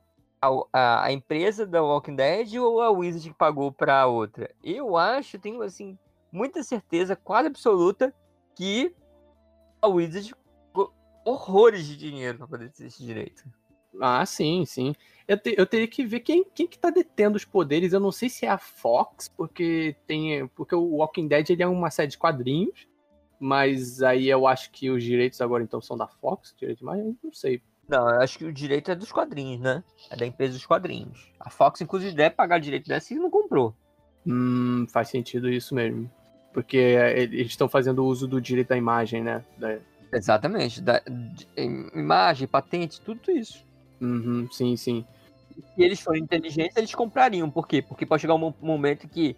a, 0.73 1.05
a, 1.05 1.13
empresa 1.13 1.67
da 1.67 1.83
Walking 1.83 2.17
Dead 2.17 2.55
ou 2.57 2.81
a 2.81 2.91
Wizard 2.91 3.29
que 3.29 3.37
pagou 3.37 3.73
para 3.73 4.01
a 4.01 4.07
outra? 4.07 4.51
Eu 4.63 4.97
acho, 4.97 5.39
tenho 5.39 5.63
assim, 5.63 5.99
muita 6.31 6.63
certeza, 6.63 7.17
quase 7.17 7.49
absoluta, 7.49 8.15
que 8.55 8.95
a 9.81 9.89
Wizard 9.89 10.35
horrores 11.25 11.87
de 11.87 11.97
dinheiro 11.97 12.39
para 12.39 12.47
poder 12.47 12.71
ter 12.71 12.87
esse 12.87 13.03
direito. 13.03 13.45
Ah, 14.01 14.25
sim, 14.27 14.65
sim. 14.65 14.95
Eu, 15.27 15.39
te, 15.39 15.55
eu 15.57 15.67
teria 15.67 15.87
que 15.87 16.05
ver 16.05 16.21
quem, 16.21 16.45
quem 16.55 16.67
que 16.67 16.79
tá 16.79 16.91
detendo 16.91 17.37
os 17.37 17.45
poderes. 17.45 17.93
Eu 17.93 18.01
não 18.01 18.13
sei 18.13 18.29
se 18.29 18.45
é 18.45 18.49
a 18.49 18.59
Fox, 18.59 19.29
porque 19.29 19.97
tem. 20.07 20.47
Porque 20.49 20.75
o 20.75 20.97
Walking 20.97 21.29
Dead 21.29 21.49
ele 21.51 21.63
é 21.63 21.67
uma 21.67 21.91
série 21.91 22.09
de 22.09 22.19
quadrinhos. 22.19 22.89
Mas 23.39 24.03
aí 24.03 24.29
eu 24.29 24.47
acho 24.47 24.71
que 24.71 24.91
os 24.91 25.03
direitos 25.03 25.41
agora 25.41 25.63
então 25.63 25.81
são 25.81 25.97
da 25.97 26.07
Fox, 26.07 26.55
direito 26.57 26.79
de 26.79 26.85
imagem, 26.85 27.19
não 27.23 27.33
sei. 27.33 27.63
Não, 27.89 28.09
eu 28.09 28.21
acho 28.21 28.39
que 28.39 28.45
o 28.45 28.53
direito 28.53 28.91
é 28.91 28.95
dos 28.95 29.13
quadrinhos, 29.13 29.61
né? 29.61 29.85
É 30.11 30.17
da 30.17 30.27
empresa 30.27 30.55
dos 30.55 30.67
quadrinhos. 30.67 31.31
A 31.39 31.51
Fox, 31.51 31.81
inclusive, 31.81 32.15
deve 32.15 32.35
pagar 32.35 32.59
o 32.59 32.63
direito 32.63 32.89
dessa 32.89 33.13
e 33.13 33.17
não 33.17 33.31
comprou. 33.31 33.75
Hum, 34.27 34.87
faz 34.91 35.09
sentido 35.09 35.51
isso 35.51 35.75
mesmo. 35.75 36.11
Porque 36.53 36.79
é, 36.79 37.21
eles 37.21 37.49
estão 37.49 37.69
fazendo 37.69 38.05
uso 38.05 38.27
do 38.27 38.41
direito 38.41 38.69
da 38.69 38.77
imagem, 38.77 39.23
né? 39.23 39.45
Da... 39.59 39.77
Exatamente. 40.13 40.81
Da, 40.81 41.01
de, 41.01 41.47
imagem, 41.95 42.49
patente, 42.49 43.01
tudo 43.01 43.31
isso. 43.31 43.65
Uhum, 44.01 44.49
sim, 44.51 44.77
sim. 44.77 45.05
Se 45.75 45.83
eles 45.83 46.01
forem 46.01 46.23
inteligentes, 46.23 46.77
eles 46.77 46.95
comprariam. 46.95 47.51
Por 47.51 47.69
quê? 47.69 47.83
Porque 47.83 48.07
pode 48.07 48.23
chegar 48.23 48.35
um 48.35 48.55
momento 48.61 49.09
que 49.09 49.37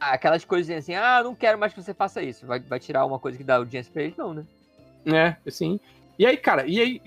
ah, 0.00 0.14
aquelas 0.14 0.44
coisinhas 0.44 0.84
assim, 0.84 0.94
ah, 0.94 1.22
não 1.22 1.34
quero 1.34 1.58
mais 1.58 1.72
que 1.72 1.82
você 1.82 1.94
faça 1.94 2.22
isso. 2.22 2.46
Vai, 2.46 2.60
vai 2.60 2.80
tirar 2.80 3.06
uma 3.06 3.18
coisa 3.18 3.38
que 3.38 3.44
dá 3.44 3.56
audiência 3.56 3.92
pra 3.92 4.02
eles, 4.02 4.16
não, 4.16 4.34
né? 4.34 4.44
É, 5.06 5.50
sim. 5.50 5.78
E 6.18 6.26
aí, 6.26 6.36
cara, 6.36 6.66
e 6.66 6.80
aí 6.80 7.02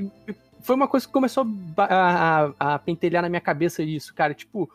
foi 0.67 0.75
uma 0.75 0.87
coisa 0.87 1.07
que 1.07 1.13
começou 1.13 1.47
a, 1.77 2.51
a, 2.59 2.73
a 2.73 2.79
pentelhar 2.79 3.21
na 3.23 3.29
minha 3.29 3.39
cabeça 3.39 3.81
isso, 3.81 4.13
cara. 4.13 4.33
Tipo, 4.33 4.69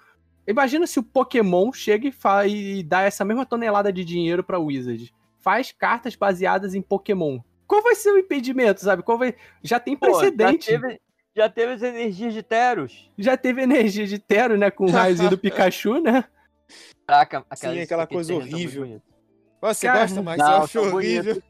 imagina 0.47 0.87
se 0.87 0.99
o 0.99 1.03
Pokémon 1.03 1.71
chega 1.71 2.09
e, 2.09 2.13
faz, 2.13 2.51
e 2.51 2.83
dá 2.83 3.03
essa 3.03 3.27
mesma 3.27 3.45
tonelada 3.45 3.93
de 3.93 4.03
dinheiro 4.03 4.43
pra 4.43 4.59
Wizard. 4.59 5.13
Faz 5.39 5.71
cartas 5.71 6.17
baseadas 6.17 6.75
em 6.75 6.81
Pokémon. 6.81 7.41
Qual 7.67 7.83
vai 7.83 7.95
ser 7.95 8.11
o 8.11 8.19
impedimento, 8.19 8.81
sabe? 8.81 9.03
Qual 9.03 9.19
vai... 9.19 9.35
Já 9.63 9.79
tem 9.79 9.95
precedente. 9.95 10.65
Pô, 10.67 10.73
já, 10.73 10.81
teve, 10.81 11.01
já 11.37 11.49
teve 11.51 11.73
as 11.75 11.83
energias 11.83 12.33
de 12.33 12.43
Teros. 12.43 13.11
Já 13.19 13.37
teve 13.37 13.61
energia 13.61 14.07
de 14.07 14.19
Tero, 14.19 14.57
né? 14.57 14.71
Com 14.71 14.87
o 14.87 14.91
raiozinho 14.91 15.29
do 15.29 15.37
Pikachu, 15.37 16.01
né? 16.01 16.25
Caraca, 17.07 17.45
Sim, 17.55 17.81
aquela 17.81 18.07
coisa 18.07 18.35
horrível. 18.35 19.03
Você 19.63 19.87
Cara, 19.87 20.01
gosta, 20.01 20.21
mas 20.23 20.39
não, 20.39 20.51
eu 20.51 20.63
acho 20.65 20.81
horrível. 20.81 21.41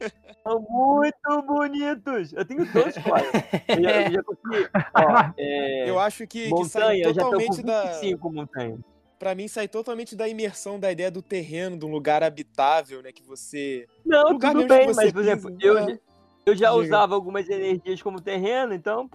São 0.42 0.60
muito 0.68 1.42
bonitos. 1.46 2.34
Eu 2.34 2.44
tenho 2.44 2.70
dois 2.70 2.94
quadros. 3.02 3.32
Eu 3.68 3.82
já, 3.82 4.10
já 4.10 4.22
consegui. 4.22 4.68
Ó, 4.94 5.32
é... 5.38 5.88
Eu 5.88 5.98
acho 5.98 6.26
que, 6.26 6.50
montanha, 6.50 7.08
que 7.08 7.14
sai 7.14 7.14
totalmente 7.14 7.62
da. 7.62 7.98
montanha. 8.30 8.78
Pra 9.18 9.34
mim, 9.34 9.48
sai 9.48 9.66
totalmente 9.66 10.14
da 10.14 10.28
imersão 10.28 10.78
da 10.78 10.92
ideia 10.92 11.10
do 11.10 11.22
terreno, 11.22 11.78
de 11.78 11.86
um 11.86 11.90
lugar 11.90 12.22
habitável, 12.22 13.02
né? 13.02 13.12
Que 13.12 13.22
você. 13.22 13.86
Não, 14.04 14.32
lugar 14.32 14.52
tudo 14.52 14.68
bem, 14.68 14.92
mas, 14.94 15.10
por 15.10 15.22
exemplo, 15.22 15.56
eu, 15.58 15.86
né? 15.86 15.98
eu 16.44 16.54
já 16.54 16.68
Diga. 16.68 16.82
usava 16.82 17.14
algumas 17.14 17.48
energias 17.48 18.02
como 18.02 18.20
terreno, 18.20 18.74
então. 18.74 19.08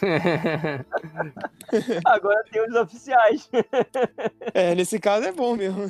Agora 2.04 2.42
tem 2.50 2.66
os 2.66 2.74
oficiais. 2.74 3.48
é, 4.54 4.74
nesse 4.74 4.98
caso 4.98 5.24
é 5.26 5.30
bom 5.30 5.54
mesmo. 5.54 5.88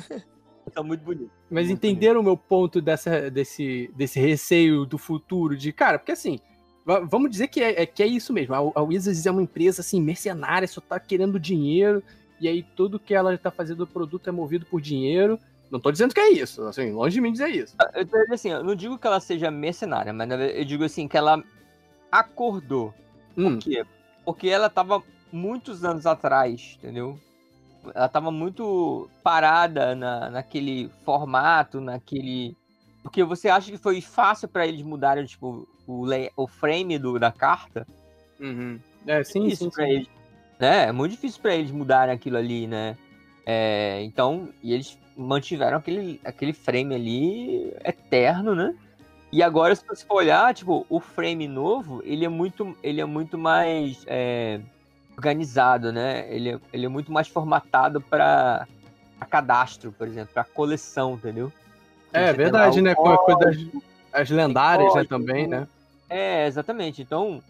Tá 0.73 0.83
muito 0.83 1.03
bonito. 1.03 1.31
Mas 1.49 1.67
muito 1.67 1.77
entenderam 1.77 2.21
o 2.21 2.23
meu 2.23 2.37
ponto 2.37 2.81
dessa, 2.81 3.29
desse, 3.29 3.91
desse 3.95 4.19
receio 4.19 4.85
do 4.85 4.97
futuro? 4.97 5.55
De, 5.55 5.71
cara, 5.71 5.99
porque 5.99 6.11
assim, 6.11 6.39
vamos 7.09 7.29
dizer 7.29 7.47
que 7.47 7.61
é, 7.61 7.83
é, 7.83 7.85
que 7.85 8.01
é 8.01 8.07
isso 8.07 8.33
mesmo. 8.33 8.55
A, 8.55 8.79
a 8.79 8.81
Wizards 8.81 9.25
é 9.25 9.31
uma 9.31 9.41
empresa 9.41 9.81
assim, 9.81 10.01
mercenária, 10.01 10.67
só 10.67 10.81
tá 10.81 10.99
querendo 10.99 11.39
dinheiro, 11.39 12.03
e 12.39 12.47
aí 12.47 12.63
tudo 12.75 12.99
que 12.99 13.13
ela 13.13 13.37
tá 13.37 13.51
fazendo 13.51 13.81
o 13.81 13.87
produto 13.87 14.27
é 14.29 14.31
movido 14.31 14.65
por 14.65 14.81
dinheiro. 14.81 15.39
Não 15.69 15.79
tô 15.79 15.91
dizendo 15.91 16.13
que 16.13 16.19
é 16.19 16.31
isso, 16.31 16.63
assim, 16.63 16.91
longe 16.91 17.13
de 17.13 17.21
mim 17.21 17.31
dizer 17.31 17.47
isso. 17.49 17.75
Ah, 17.79 17.89
eu, 17.93 18.05
tô, 18.05 18.17
assim, 18.33 18.49
eu 18.49 18.63
não 18.63 18.75
digo 18.75 18.97
que 18.97 19.07
ela 19.07 19.21
seja 19.21 19.49
mercenária, 19.49 20.11
mas 20.11 20.29
eu 20.29 20.65
digo 20.65 20.83
assim, 20.83 21.07
que 21.07 21.17
ela 21.17 21.41
acordou. 22.11 22.93
Hum. 23.37 23.53
Por 23.53 23.59
quê? 23.59 23.85
Porque 24.25 24.49
ela 24.49 24.69
tava 24.69 25.01
muitos 25.31 25.85
anos 25.85 26.05
atrás, 26.05 26.77
entendeu? 26.77 27.17
Ela 27.93 28.09
tava 28.09 28.31
muito 28.31 29.09
parada 29.23 29.95
na, 29.95 30.29
naquele 30.29 30.89
formato, 31.03 31.81
naquele. 31.81 32.55
Porque 33.03 33.23
você 33.23 33.49
acha 33.49 33.71
que 33.71 33.77
foi 33.77 34.01
fácil 34.01 34.47
para 34.47 34.65
eles 34.65 34.83
mudarem, 34.83 35.25
tipo, 35.25 35.67
o, 35.87 36.05
o 36.35 36.47
frame 36.47 36.97
do, 36.99 37.19
da 37.19 37.31
carta? 37.31 37.87
Uhum. 38.39 38.79
É, 39.07 39.23
sim, 39.23 39.51
é 39.51 39.55
sim, 39.55 39.71
sim. 39.71 39.81
Eles, 39.81 40.07
né? 40.59 40.87
É 40.87 40.91
muito 40.91 41.11
difícil 41.11 41.41
para 41.41 41.55
eles 41.55 41.71
mudarem 41.71 42.13
aquilo 42.13 42.37
ali, 42.37 42.67
né? 42.67 42.95
É, 43.45 44.01
então, 44.03 44.49
e 44.61 44.73
eles 44.73 44.97
mantiveram 45.17 45.77
aquele, 45.77 46.21
aquele 46.23 46.53
frame 46.53 46.95
ali 46.95 47.73
eterno, 47.83 48.55
né? 48.55 48.75
E 49.31 49.41
agora, 49.41 49.73
se 49.73 49.85
você 49.87 50.05
for 50.05 50.15
olhar, 50.15 50.53
tipo, 50.53 50.85
o 50.89 50.99
frame 50.99 51.47
novo, 51.47 52.01
ele 52.03 52.25
é 52.25 52.29
muito, 52.29 52.77
ele 52.83 52.99
é 52.99 53.05
muito 53.05 53.37
mais. 53.37 54.03
É, 54.05 54.59
organizado, 55.21 55.91
né? 55.91 56.25
Ele 56.33 56.49
é, 56.49 56.59
ele 56.73 56.85
é 56.87 56.89
muito 56.89 57.11
mais 57.11 57.27
formatado 57.27 58.01
para 58.01 58.67
cadastro, 59.29 59.91
por 59.91 60.07
exemplo, 60.07 60.33
para 60.33 60.43
coleção, 60.43 61.13
entendeu? 61.13 61.53
É 62.11 62.33
verdade, 62.33 62.81
né? 62.81 62.95
Com 62.95 63.07
a 63.07 63.17
coisa 63.17 63.39
das 63.39 63.57
as 64.11 64.29
lendárias, 64.29 64.93
né, 64.93 65.05
também, 65.05 65.47
né? 65.47 65.67
É, 66.09 66.45
exatamente. 66.45 67.01
Então, 67.01 67.41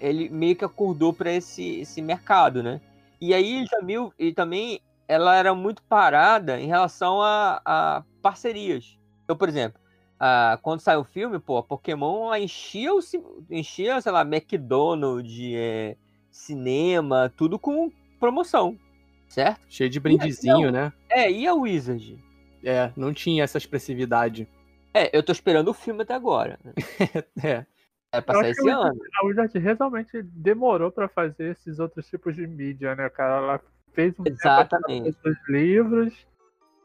ele 0.00 0.28
meio 0.28 0.56
que 0.56 0.64
acordou 0.64 1.12
para 1.12 1.30
esse, 1.30 1.80
esse 1.80 2.02
mercado, 2.02 2.64
né? 2.64 2.80
E 3.20 3.32
aí, 3.32 3.64
Jamil, 3.66 4.12
e 4.18 4.32
também 4.32 4.80
ela 5.06 5.36
era 5.36 5.54
muito 5.54 5.82
parada 5.82 6.58
em 6.58 6.66
relação 6.66 7.22
a, 7.22 7.60
a 7.64 8.02
parcerias. 8.20 8.98
Então, 9.22 9.36
por 9.36 9.48
exemplo, 9.48 9.80
a, 10.18 10.58
quando 10.62 10.80
saiu 10.80 11.00
o 11.00 11.04
filme, 11.04 11.38
pô, 11.38 11.58
a 11.58 11.62
Pokémon 11.62 12.34
enchia, 12.34 12.92
o, 12.92 12.98
enchia, 13.48 14.00
sei 14.00 14.10
lá, 14.10 14.22
McDonald's, 14.22 15.52
é, 15.54 15.96
cinema, 16.30 17.32
tudo 17.36 17.58
com 17.58 17.90
promoção, 18.18 18.78
certo? 19.28 19.60
Cheio 19.68 19.90
de 19.90 20.00
brindezinho, 20.00 20.68
a, 20.68 20.72
né? 20.72 20.92
É, 21.08 21.30
e 21.30 21.46
a 21.46 21.54
Wizard? 21.54 22.18
É, 22.62 22.92
não 22.96 23.12
tinha 23.12 23.44
essa 23.44 23.58
expressividade. 23.58 24.48
É, 24.92 25.16
eu 25.16 25.22
tô 25.22 25.32
esperando 25.32 25.68
o 25.68 25.74
filme 25.74 26.02
até 26.02 26.14
agora. 26.14 26.58
é. 27.42 27.64
É 28.12 28.20
passar 28.20 28.50
esse 28.50 28.68
ano. 28.68 28.98
A 29.20 29.26
Wizard 29.26 29.56
realmente 29.58 30.20
demorou 30.22 30.90
para 30.90 31.08
fazer 31.08 31.52
esses 31.52 31.78
outros 31.78 32.08
tipos 32.08 32.34
de 32.34 32.44
mídia, 32.44 32.96
né, 32.96 33.08
cara? 33.08 33.36
Ela 33.36 33.60
fez 33.92 34.18
um 34.18 34.24
Exatamente. 34.26 35.16
os 35.24 35.48
livros 35.48 36.26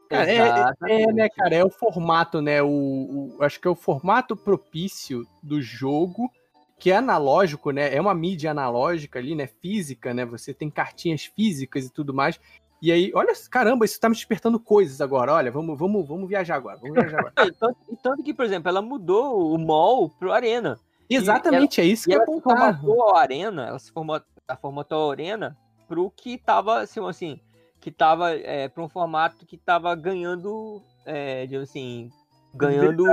Cara, 0.08 0.30
é, 0.30 1.02
é, 1.02 1.12
né, 1.12 1.28
cara, 1.28 1.54
é 1.54 1.64
o 1.64 1.70
formato, 1.70 2.40
né? 2.40 2.62
O, 2.62 2.68
o, 2.68 3.42
acho 3.42 3.60
que 3.60 3.66
é 3.66 3.70
o 3.70 3.74
formato 3.74 4.36
propício 4.36 5.26
do 5.42 5.60
jogo, 5.60 6.30
que 6.78 6.90
é 6.90 6.96
analógico, 6.96 7.70
né? 7.70 7.94
É 7.94 8.00
uma 8.00 8.14
mídia 8.14 8.50
analógica 8.50 9.18
ali, 9.18 9.34
né? 9.34 9.46
Física, 9.46 10.12
né? 10.12 10.24
Você 10.26 10.52
tem 10.52 10.70
cartinhas 10.70 11.24
físicas 11.24 11.86
e 11.86 11.90
tudo 11.90 12.12
mais. 12.12 12.38
E 12.82 12.92
aí, 12.92 13.10
olha, 13.14 13.32
caramba, 13.50 13.84
isso 13.84 13.98
tá 13.98 14.08
me 14.08 14.14
despertando 14.14 14.60
coisas 14.60 15.00
agora. 15.00 15.32
Olha, 15.32 15.50
vamos, 15.50 15.78
vamos, 15.78 16.06
vamos 16.06 16.28
viajar 16.28 16.56
agora. 16.56 16.78
Vamos 16.78 16.94
viajar 16.94 17.20
agora. 17.20 17.32
e, 17.48 17.52
tanto, 17.52 17.78
e 17.90 17.96
tanto 17.96 18.22
que, 18.22 18.34
por 18.34 18.44
exemplo, 18.44 18.68
ela 18.68 18.82
mudou 18.82 19.54
o 19.54 19.58
mall 19.58 20.10
pro 20.10 20.32
Arena. 20.32 20.78
Exatamente, 21.08 21.80
ela, 21.80 21.88
é 21.88 21.92
isso 21.92 22.08
que 22.08 22.14
eu 22.14 22.20
ela 22.20 22.40
formatou 22.40 23.14
a 23.14 23.20
Arena, 23.20 23.66
ela 23.68 23.78
se 23.78 23.92
formatou, 23.92 24.28
ela 24.46 24.58
formatou 24.58 25.08
a 25.08 25.12
Arena 25.12 25.56
pro 25.86 26.10
que 26.10 26.36
tava, 26.36 26.80
assim, 26.80 27.00
assim 27.06 27.40
que 27.86 27.92
tava 27.92 28.32
é, 28.32 28.68
para 28.68 28.82
um 28.82 28.88
formato 28.88 29.46
que 29.46 29.56
tava 29.56 29.94
ganhando, 29.94 30.82
é, 31.04 31.46
digamos 31.46 31.68
assim, 31.68 32.10
ganhando 32.56 33.04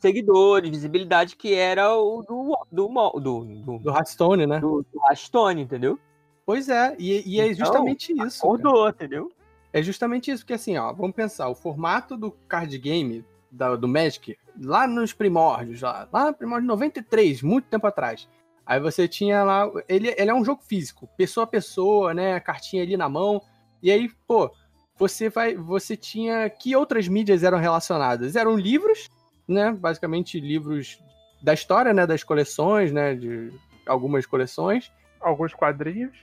seguidores, 0.00 0.70
visibilidade, 0.70 1.36
que 1.36 1.54
era 1.54 1.94
o 1.94 2.22
do 2.22 2.58
do 2.70 2.88
do, 2.88 3.20
do, 3.20 3.78
do 3.78 4.46
né? 4.46 4.60
Do, 4.60 4.84
do 4.92 5.58
entendeu? 5.58 5.98
Pois 6.44 6.68
é, 6.68 6.96
e, 6.98 7.22
e 7.26 7.40
é 7.40 7.46
então, 7.46 7.64
justamente 7.64 8.12
isso. 8.12 8.38
Acordou, 8.38 8.84
cara. 8.84 8.90
entendeu? 8.90 9.32
É 9.72 9.82
justamente 9.82 10.30
isso, 10.30 10.42
porque 10.42 10.54
assim, 10.54 10.76
ó, 10.76 10.92
vamos 10.92 11.14
pensar, 11.14 11.48
o 11.48 11.54
formato 11.54 12.16
do 12.16 12.30
card 12.48 12.76
game 12.78 13.24
da, 13.50 13.76
do 13.76 13.88
Magic, 13.88 14.36
lá 14.60 14.86
nos 14.86 15.12
primórdios, 15.12 15.80
lá, 15.82 16.08
lá 16.12 16.26
no 16.26 16.34
primórdio 16.34 16.66
93, 16.66 17.42
muito 17.42 17.68
tempo 17.68 17.86
atrás. 17.86 18.28
Aí 18.64 18.80
você 18.80 19.08
tinha 19.08 19.42
lá. 19.44 19.70
Ele, 19.88 20.14
ele 20.16 20.30
é 20.30 20.34
um 20.34 20.44
jogo 20.44 20.62
físico, 20.62 21.08
pessoa 21.16 21.44
a 21.44 21.48
pessoa, 21.48 22.14
né? 22.14 22.38
Cartinha 22.40 22.82
ali 22.82 22.96
na 22.96 23.08
mão. 23.08 23.42
E 23.82 23.90
aí, 23.90 24.08
pô, 24.26 24.50
você 24.98 25.28
vai. 25.28 25.54
Você 25.54 25.96
tinha. 25.96 26.48
Que 26.50 26.76
outras 26.76 27.08
mídias 27.08 27.42
eram 27.42 27.58
relacionadas? 27.58 28.36
Eram 28.36 28.56
livros, 28.56 29.08
né? 29.46 29.72
Basicamente 29.72 30.40
livros 30.40 31.02
da 31.42 31.54
história, 31.54 31.92
né? 31.92 32.06
Das 32.06 32.22
coleções, 32.22 32.92
né? 32.92 33.14
De 33.14 33.52
algumas 33.86 34.26
coleções. 34.26 34.92
Alguns 35.20 35.54
quadrinhos. 35.54 36.16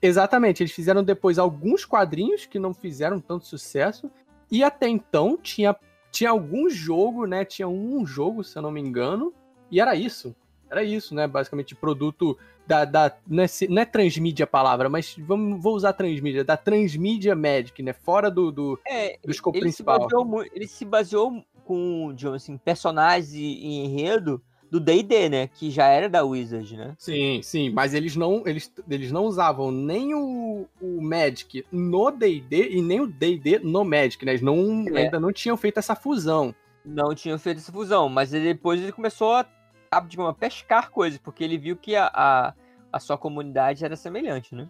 Exatamente, 0.00 0.62
eles 0.62 0.72
fizeram 0.72 1.02
depois 1.02 1.38
alguns 1.38 1.84
quadrinhos 1.84 2.44
que 2.44 2.58
não 2.58 2.74
fizeram 2.74 3.20
tanto 3.20 3.46
sucesso. 3.46 4.10
E 4.50 4.62
até 4.62 4.88
então 4.88 5.36
tinha, 5.36 5.74
tinha 6.12 6.30
algum 6.30 6.68
jogo, 6.68 7.26
né? 7.26 7.44
Tinha 7.44 7.66
um 7.66 8.06
jogo, 8.06 8.44
se 8.44 8.56
eu 8.56 8.62
não 8.62 8.70
me 8.70 8.80
engano. 8.80 9.32
E 9.70 9.80
era 9.80 9.94
isso. 9.94 10.36
Era 10.70 10.82
isso, 10.82 11.14
né? 11.14 11.26
Basicamente, 11.26 11.74
produto 11.74 12.38
da. 12.66 12.84
da 12.84 13.16
não, 13.26 13.44
é, 13.44 13.46
não 13.68 13.82
é 13.82 13.84
transmídia 13.84 14.44
a 14.44 14.46
palavra, 14.46 14.88
mas 14.88 15.14
vamos, 15.18 15.62
vou 15.62 15.74
usar 15.74 15.92
transmídia, 15.92 16.44
da 16.44 16.56
transmídia 16.56 17.34
Magic, 17.34 17.82
né? 17.82 17.92
Fora 17.92 18.30
do, 18.30 18.50
do, 18.50 18.78
é, 18.86 19.18
do 19.24 19.30
escopo 19.30 19.56
ele 19.56 19.64
principal. 19.64 20.02
Se 20.02 20.14
baseou, 20.14 20.44
ele 20.52 20.66
se 20.66 20.84
baseou 20.84 21.44
com, 21.64 22.12
digamos 22.14 22.42
assim, 22.42 22.56
personagens 22.58 23.32
e, 23.34 23.66
enredo 23.84 24.40
do 24.70 24.80
D&D, 24.80 25.28
né? 25.28 25.48
Que 25.48 25.70
já 25.70 25.86
era 25.86 26.08
da 26.08 26.24
Wizard, 26.24 26.76
né? 26.76 26.94
Sim, 26.98 27.40
sim, 27.42 27.70
mas 27.70 27.94
eles 27.94 28.16
não, 28.16 28.42
eles, 28.46 28.72
eles 28.88 29.12
não 29.12 29.24
usavam 29.24 29.70
nem 29.70 30.14
o, 30.14 30.66
o 30.80 31.00
Magic 31.00 31.64
no 31.70 32.10
D&D 32.10 32.70
e 32.70 32.82
nem 32.82 33.00
o 33.00 33.06
D&D 33.06 33.60
no 33.60 33.84
Magic, 33.84 34.24
né? 34.24 34.32
Eles 34.32 34.42
não, 34.42 34.84
é. 34.92 35.04
ainda 35.04 35.20
não 35.20 35.32
tinham 35.32 35.56
feito 35.56 35.78
essa 35.78 35.94
fusão. 35.94 36.54
Não 36.84 37.14
tinham 37.14 37.38
feito 37.38 37.58
essa 37.58 37.72
fusão, 37.72 38.08
mas 38.08 38.30
depois 38.30 38.80
ele 38.80 38.92
começou 38.92 39.34
a 39.34 39.44
a, 39.90 40.00
digamos, 40.00 40.36
pescar 40.36 40.90
coisas, 40.90 41.18
porque 41.18 41.44
ele 41.44 41.58
viu 41.58 41.76
que 41.76 41.96
a, 41.96 42.10
a, 42.12 42.54
a, 42.92 43.00
sua 43.00 43.16
comunidade 43.16 43.84
era 43.84 43.96
semelhante, 43.96 44.54
né? 44.54 44.68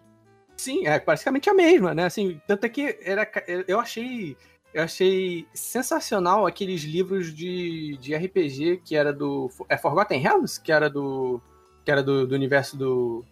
Sim, 0.55 0.87
é 0.87 0.99
praticamente 0.99 1.49
a 1.49 1.53
mesma, 1.53 1.93
né? 1.93 2.05
Assim, 2.05 2.41
tanto 2.47 2.65
é 2.65 2.69
que 2.69 2.97
era, 3.03 3.29
eu 3.67 3.79
achei 3.79 4.35
eu 4.73 4.83
achei 4.83 5.47
sensacional 5.53 6.45
aqueles 6.45 6.83
livros 6.83 7.33
de, 7.33 7.97
de 7.97 8.15
RPG 8.15 8.81
que 8.83 8.95
era 8.95 9.13
do 9.13 9.49
é 9.69 9.77
Forgotten 9.77 10.19
Realms, 10.19 10.59
que 10.59 10.71
era 10.71 10.89
do 10.89 11.41
que 11.85 11.91
era 11.91 12.03
do, 12.03 12.27
do 12.27 12.35
universo 12.35 12.77
do 12.77 13.23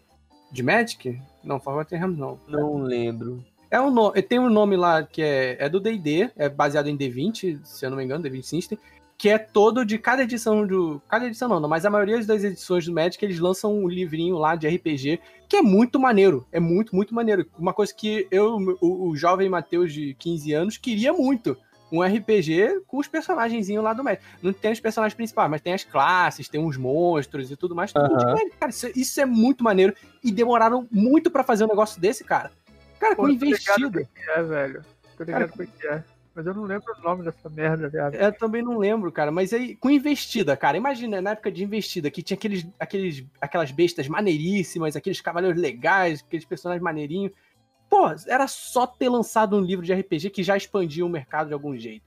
de 0.51 0.63
Magic? 0.63 1.19
Não, 1.43 1.59
Forgotten 1.59 1.99
Realms 1.99 2.19
não. 2.19 2.39
Não 2.47 2.77
lembro. 2.77 3.43
É 3.69 3.81
um 3.81 3.91
nome, 3.91 4.21
tem 4.21 4.39
um 4.39 4.49
nome 4.49 4.77
lá 4.77 5.03
que 5.03 5.21
é, 5.21 5.57
é 5.59 5.67
do 5.67 5.79
D&D, 5.79 6.31
é 6.37 6.47
baseado 6.47 6.87
em 6.87 6.97
D20, 6.97 7.59
se 7.63 7.85
eu 7.85 7.89
não 7.89 7.97
me 7.97 8.03
engano, 8.03 8.23
D20 8.23 8.43
System, 8.43 8.79
que 9.17 9.29
é 9.29 9.37
todo 9.37 9.85
de 9.85 9.97
cada 9.97 10.23
edição 10.23 10.65
do. 10.67 11.01
Cada 11.07 11.25
edição 11.25 11.47
não, 11.47 11.69
mas 11.69 11.85
a 11.85 11.89
maioria 11.89 12.23
das 12.25 12.43
edições 12.43 12.85
do 12.85 12.93
Magic 12.93 13.23
eles 13.23 13.39
lançam 13.39 13.73
um 13.73 13.87
livrinho 13.87 14.37
lá 14.37 14.55
de 14.55 14.67
RPG 14.67 15.19
que 15.47 15.57
é 15.57 15.61
muito 15.61 15.99
maneiro. 15.99 16.45
É 16.51 16.59
muito, 16.59 16.95
muito 16.95 17.13
maneiro. 17.13 17.45
Uma 17.57 17.73
coisa 17.73 17.93
que 17.93 18.27
eu, 18.31 18.57
o, 18.81 19.09
o 19.09 19.15
jovem 19.15 19.49
Matheus 19.49 19.93
de 19.93 20.15
15 20.15 20.53
anos, 20.53 20.77
queria 20.77 21.13
muito. 21.13 21.57
Um 21.91 22.01
RPG 22.01 22.81
com 22.87 22.97
os 22.97 23.07
personagenzinhos 23.07 23.83
lá 23.83 23.93
do 23.93 24.03
Magic. 24.03 24.23
Não 24.41 24.51
tem 24.51 24.71
os 24.71 24.79
personagens 24.79 25.15
principais, 25.15 25.49
mas 25.49 25.61
tem 25.61 25.73
as 25.73 25.83
classes, 25.83 26.49
tem 26.49 26.59
uns 26.59 26.75
monstros 26.75 27.51
e 27.51 27.55
tudo 27.55 27.75
mais. 27.75 27.93
Tudo 27.93 28.11
uhum. 28.11 28.49
Cara, 28.59 28.69
isso, 28.69 28.87
isso, 28.95 29.21
é 29.21 29.25
muito 29.25 29.63
maneiro. 29.63 29.93
E 30.23 30.31
demoraram 30.31 30.87
muito 30.91 31.29
para 31.29 31.43
fazer 31.43 31.63
um 31.63 31.67
negócio 31.67 32.01
desse, 32.01 32.23
cara. 32.23 32.51
Cara, 32.99 33.15
Pô, 33.15 33.23
com 33.23 33.29
investido. 33.29 34.05
É, 34.35 34.41
velho. 34.41 34.83
Tô 35.15 35.23
ligado 35.23 35.53
cara, 35.53 35.67
que 35.67 35.87
é. 35.87 36.03
Mas 36.35 36.45
eu 36.45 36.53
não 36.53 36.63
lembro 36.63 36.93
o 36.93 37.01
nome 37.01 37.23
dessa 37.23 37.49
merda, 37.49 37.87
viado. 37.87 38.15
Eu 38.15 38.31
também 38.33 38.61
não 38.61 38.77
lembro, 38.77 39.09
cara. 39.09 39.31
Mas 39.31 39.53
aí, 39.53 39.73
com 39.77 39.89
investida, 39.89 40.57
cara. 40.57 40.75
Imagina, 40.75 41.21
na 41.21 41.31
época 41.31 41.49
de 41.49 41.63
investida, 41.63 42.11
que 42.11 42.21
tinha 42.21 42.35
aqueles, 42.35 42.67
aqueles, 42.77 43.25
aquelas 43.39 43.71
bestas 43.71 44.09
maneiríssimas, 44.09 44.97
aqueles 44.97 45.21
cavaleiros 45.21 45.59
legais, 45.59 46.21
aqueles 46.21 46.43
personagens 46.43 46.83
maneirinhos. 46.83 47.31
Pô, 47.89 48.07
era 48.27 48.47
só 48.47 48.85
ter 48.85 49.07
lançado 49.07 49.55
um 49.55 49.61
livro 49.61 49.85
de 49.85 49.93
RPG 49.93 50.29
que 50.31 50.43
já 50.43 50.57
expandia 50.57 51.05
o 51.05 51.09
mercado 51.09 51.47
de 51.47 51.53
algum 51.53 51.77
jeito. 51.77 52.05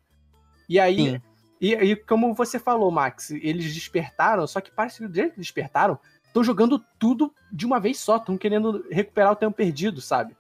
E 0.68 0.79
aí, 0.79 1.22
e, 1.59 1.72
e, 1.72 1.97
como 1.97 2.35
você 2.35 2.59
falou, 2.59 2.91
Max, 2.91 3.31
eles 3.31 3.72
despertaram, 3.72 4.47
só 4.47 4.61
que 4.61 4.70
parece 4.70 4.99
que 4.99 5.09
do 5.09 5.14
jeito 5.14 5.35
que 5.35 5.41
despertaram, 5.41 5.99
estão 6.26 6.45
jogando 6.45 6.85
tudo 6.99 7.35
de 7.51 7.64
uma 7.64 7.81
vez 7.81 7.99
só, 7.99 8.16
estão 8.16 8.37
querendo 8.37 8.85
recuperar 8.91 9.33
o 9.33 9.37
tempo 9.37 9.57
perdido, 9.57 10.03
sabe? 10.03 10.37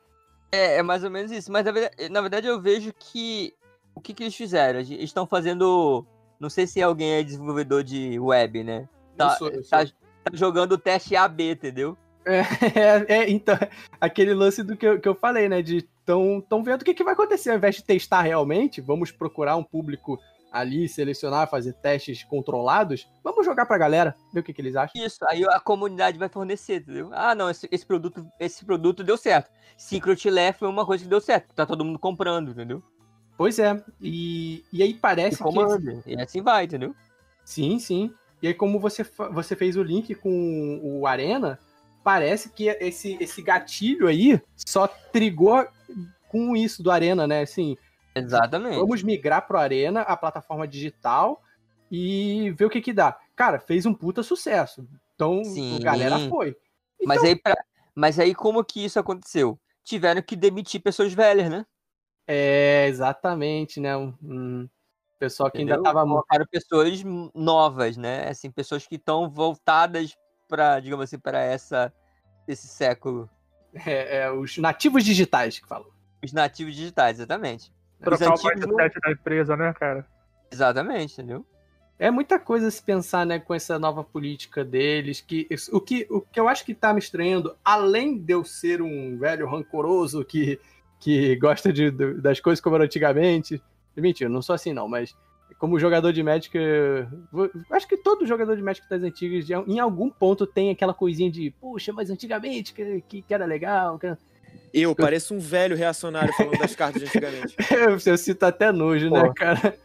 É, 0.52 0.76
é 0.76 0.82
mais 0.82 1.02
ou 1.04 1.10
menos 1.10 1.32
isso. 1.32 1.50
Mas 1.50 1.64
na 1.64 1.72
verdade, 1.72 2.08
na 2.10 2.20
verdade 2.20 2.46
eu 2.46 2.60
vejo 2.60 2.92
que 2.92 3.54
o 3.98 4.00
que, 4.00 4.14
que 4.14 4.22
eles 4.22 4.34
fizeram? 4.34 4.78
Eles 4.78 5.02
estão 5.02 5.26
fazendo. 5.26 6.06
Não 6.38 6.48
sei 6.48 6.66
se 6.66 6.80
alguém 6.80 7.14
é 7.14 7.22
desenvolvedor 7.22 7.82
de 7.82 8.18
web, 8.18 8.62
né? 8.62 8.88
Tá, 9.16 9.32
eu 9.32 9.38
sou, 9.38 9.48
eu 9.48 9.68
tá, 9.68 9.84
tá 9.84 10.30
jogando 10.32 10.72
o 10.72 10.78
teste 10.78 11.16
AB, 11.16 11.50
entendeu? 11.50 11.98
É, 12.24 12.40
é, 12.78 13.06
é, 13.22 13.30
então, 13.30 13.56
aquele 14.00 14.32
lance 14.34 14.62
do 14.62 14.76
que 14.76 14.86
eu, 14.86 15.00
que 15.00 15.08
eu 15.08 15.16
falei, 15.16 15.48
né? 15.48 15.60
De 15.60 15.82
tão, 16.06 16.40
tão 16.40 16.62
vendo 16.62 16.82
o 16.82 16.84
que, 16.84 16.94
que 16.94 17.02
vai 17.02 17.14
acontecer. 17.14 17.50
Ao 17.50 17.56
invés 17.56 17.74
de 17.74 17.82
testar 17.82 18.22
realmente, 18.22 18.80
vamos 18.80 19.10
procurar 19.10 19.56
um 19.56 19.64
público 19.64 20.18
ali, 20.52 20.88
selecionar, 20.88 21.50
fazer 21.50 21.74
testes 21.74 22.24
controlados, 22.24 23.06
vamos 23.22 23.44
jogar 23.44 23.66
pra 23.66 23.76
galera, 23.76 24.16
ver 24.32 24.40
o 24.40 24.42
que, 24.42 24.54
que 24.54 24.62
eles 24.62 24.76
acham. 24.76 25.04
Isso, 25.04 25.18
aí 25.26 25.44
a 25.44 25.60
comunidade 25.60 26.18
vai 26.18 26.28
fornecer, 26.28 26.76
entendeu? 26.76 27.10
Ah, 27.12 27.34
não, 27.34 27.50
esse, 27.50 27.68
esse 27.70 27.84
produto, 27.84 28.26
esse 28.40 28.64
produto 28.64 29.04
deu 29.04 29.18
certo. 29.18 29.50
Secret 29.76 30.30
Lair 30.30 30.54
foi 30.54 30.68
uma 30.68 30.86
coisa 30.86 31.04
que 31.04 31.10
deu 31.10 31.20
certo, 31.20 31.54
tá 31.54 31.66
todo 31.66 31.84
mundo 31.84 31.98
comprando, 31.98 32.52
entendeu? 32.52 32.82
Pois 33.38 33.60
é. 33.60 33.80
E, 34.00 34.64
e 34.72 34.82
aí 34.82 34.92
parece 34.92 35.40
e 35.40 36.04
que. 36.04 36.10
E 36.10 36.20
assim 36.20 36.42
vai, 36.42 36.64
entendeu? 36.64 36.92
Sim, 37.44 37.78
sim. 37.78 38.12
E 38.42 38.48
aí, 38.48 38.54
como 38.54 38.80
você, 38.80 39.04
você 39.32 39.54
fez 39.54 39.76
o 39.76 39.82
link 39.82 40.12
com 40.16 40.80
o 40.82 41.06
Arena, 41.06 41.58
parece 42.02 42.50
que 42.50 42.68
esse, 42.68 43.16
esse 43.20 43.40
gatilho 43.40 44.08
aí 44.08 44.42
só 44.56 44.88
trigou 44.88 45.64
com 46.28 46.56
isso 46.56 46.82
do 46.82 46.90
Arena, 46.90 47.28
né? 47.28 47.42
Assim. 47.42 47.76
Exatamente. 48.12 48.76
Vamos 48.76 49.04
migrar 49.04 49.46
pro 49.46 49.56
Arena, 49.56 50.00
a 50.00 50.16
plataforma 50.16 50.66
digital, 50.66 51.40
e 51.90 52.50
ver 52.58 52.64
o 52.64 52.70
que 52.70 52.80
que 52.80 52.92
dá. 52.92 53.16
Cara, 53.36 53.60
fez 53.60 53.86
um 53.86 53.94
puta 53.94 54.20
sucesso. 54.24 54.84
Então, 55.14 55.44
Sim. 55.44 55.76
a 55.76 55.84
galera 55.84 56.18
foi. 56.28 56.56
Então... 57.00 57.06
Mas, 57.06 57.22
aí 57.22 57.36
pra... 57.36 57.56
Mas 57.94 58.18
aí, 58.18 58.34
como 58.34 58.64
que 58.64 58.84
isso 58.84 58.98
aconteceu? 58.98 59.58
Tiveram 59.84 60.22
que 60.22 60.34
demitir 60.34 60.80
pessoas 60.80 61.12
velhas, 61.12 61.48
né? 61.48 61.64
É, 62.30 62.86
exatamente, 62.86 63.80
né? 63.80 63.96
Um, 63.96 64.14
um 64.22 64.68
pessoal 65.18 65.50
que 65.50 65.56
Entendeu? 65.56 65.76
ainda 65.76 65.88
tava. 65.88 66.06
Colocaram 66.06 66.46
pessoas 66.46 67.02
novas, 67.34 67.96
né? 67.96 68.28
Assim, 68.28 68.50
pessoas 68.50 68.86
que 68.86 68.96
estão 68.96 69.30
voltadas 69.30 70.14
para, 70.46 70.78
digamos 70.78 71.04
assim, 71.04 71.18
para 71.18 71.40
essa 71.40 71.90
esse 72.46 72.68
século. 72.68 73.28
É, 73.86 74.18
é, 74.18 74.30
os 74.30 74.58
nativos 74.58 75.04
digitais 75.04 75.58
que 75.58 75.66
falam. 75.66 75.88
Os 76.22 76.32
nativos 76.32 76.74
digitais, 76.74 77.18
exatamente. 77.18 77.72
Trocar 78.00 78.28
o 78.28 78.30
mindset 78.32 79.00
da 79.00 79.10
empresa, 79.12 79.56
né, 79.56 79.72
cara? 79.72 80.06
Exatamente, 80.50 81.14
entendeu? 81.14 81.46
É 81.98 82.10
muita 82.10 82.38
coisa 82.38 82.70
se 82.70 82.82
pensar, 82.82 83.26
né, 83.26 83.40
com 83.40 83.52
essa 83.52 83.78
nova 83.78 84.04
política 84.04 84.64
deles, 84.64 85.20
que 85.20 85.48
o 85.72 85.80
que, 85.80 86.06
o 86.08 86.20
que 86.20 86.38
eu 86.38 86.48
acho 86.48 86.64
que 86.64 86.72
tá 86.72 86.92
me 86.92 87.00
estranhando, 87.00 87.56
além 87.64 88.16
de 88.16 88.32
eu 88.32 88.44
ser 88.44 88.80
um 88.80 89.18
velho 89.18 89.48
rancoroso 89.48 90.24
que 90.24 90.60
que 91.00 91.36
gosta 91.36 91.72
de, 91.72 91.90
das 91.90 92.40
coisas 92.40 92.60
como 92.60 92.76
era 92.76 92.84
antigamente. 92.84 93.62
Mentira, 93.96 94.30
não 94.30 94.42
sou 94.42 94.54
assim 94.54 94.72
não, 94.72 94.88
mas 94.88 95.14
como 95.58 95.78
jogador 95.78 96.12
de 96.12 96.22
Magic, 96.22 96.56
acho 97.70 97.88
que 97.88 97.96
todo 97.96 98.26
jogador 98.26 98.56
de 98.56 98.62
Magic 98.62 98.88
das 98.88 99.02
antigas, 99.02 99.48
em 99.66 99.80
algum 99.80 100.08
ponto 100.08 100.46
tem 100.46 100.70
aquela 100.70 100.94
coisinha 100.94 101.30
de, 101.30 101.50
puxa, 101.50 101.92
mas 101.92 102.10
antigamente 102.10 102.72
que, 102.72 103.02
que, 103.08 103.22
que 103.22 103.34
era 103.34 103.44
legal. 103.44 103.98
Que... 103.98 104.16
Eu, 104.72 104.94
pareço 104.94 105.34
um 105.34 105.40
velho 105.40 105.76
reacionário 105.76 106.32
falando 106.34 106.58
das 106.58 106.76
cartas 106.76 107.02
de 107.02 107.08
antigamente. 107.08 107.56
Você 107.98 108.16
cita 108.16 108.48
até 108.48 108.70
nojo, 108.70 109.10
né, 109.10 109.32
cara? 109.34 109.76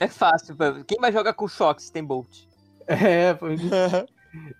É 0.00 0.08
fácil. 0.08 0.56
Quem 0.86 0.98
vai 0.98 1.12
jogar 1.12 1.34
com 1.34 1.46
choque 1.46 1.82
se 1.82 1.92
tem 1.92 2.02
Bolt? 2.02 2.46
É, 2.86 3.34
pô, 3.34 3.46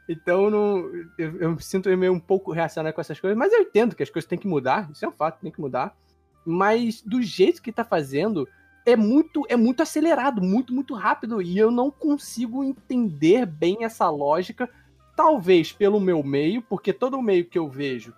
então 0.08 0.50
não, 0.50 0.78
eu, 1.18 1.36
eu 1.40 1.50
me 1.52 1.62
sinto 1.62 1.94
meio 1.96 2.12
um 2.12 2.20
pouco 2.20 2.52
reacionário 2.52 2.94
com 2.94 3.00
essas 3.00 3.18
coisas, 3.18 3.36
mas 3.36 3.52
eu 3.52 3.60
entendo 3.60 3.94
que 3.94 4.02
as 4.02 4.10
coisas 4.10 4.28
têm 4.28 4.38
que 4.38 4.48
mudar, 4.48 4.90
isso 4.90 5.04
é 5.04 5.08
um 5.08 5.12
fato, 5.12 5.40
tem 5.40 5.50
que 5.50 5.60
mudar. 5.60 5.96
Mas 6.44 7.02
do 7.02 7.20
jeito 7.22 7.60
que 7.60 7.72
tá 7.72 7.84
fazendo, 7.84 8.48
é 8.84 8.94
muito, 8.94 9.44
é 9.48 9.56
muito 9.56 9.82
acelerado, 9.82 10.40
muito, 10.40 10.72
muito 10.72 10.94
rápido, 10.94 11.42
e 11.42 11.58
eu 11.58 11.70
não 11.70 11.90
consigo 11.90 12.62
entender 12.62 13.44
bem 13.44 13.84
essa 13.84 14.08
lógica, 14.08 14.70
talvez 15.16 15.72
pelo 15.72 16.00
meu 16.00 16.22
meio, 16.22 16.62
porque 16.62 16.92
todo 16.92 17.18
o 17.18 17.22
meio 17.22 17.44
que 17.44 17.58
eu 17.58 17.68
vejo 17.68 18.14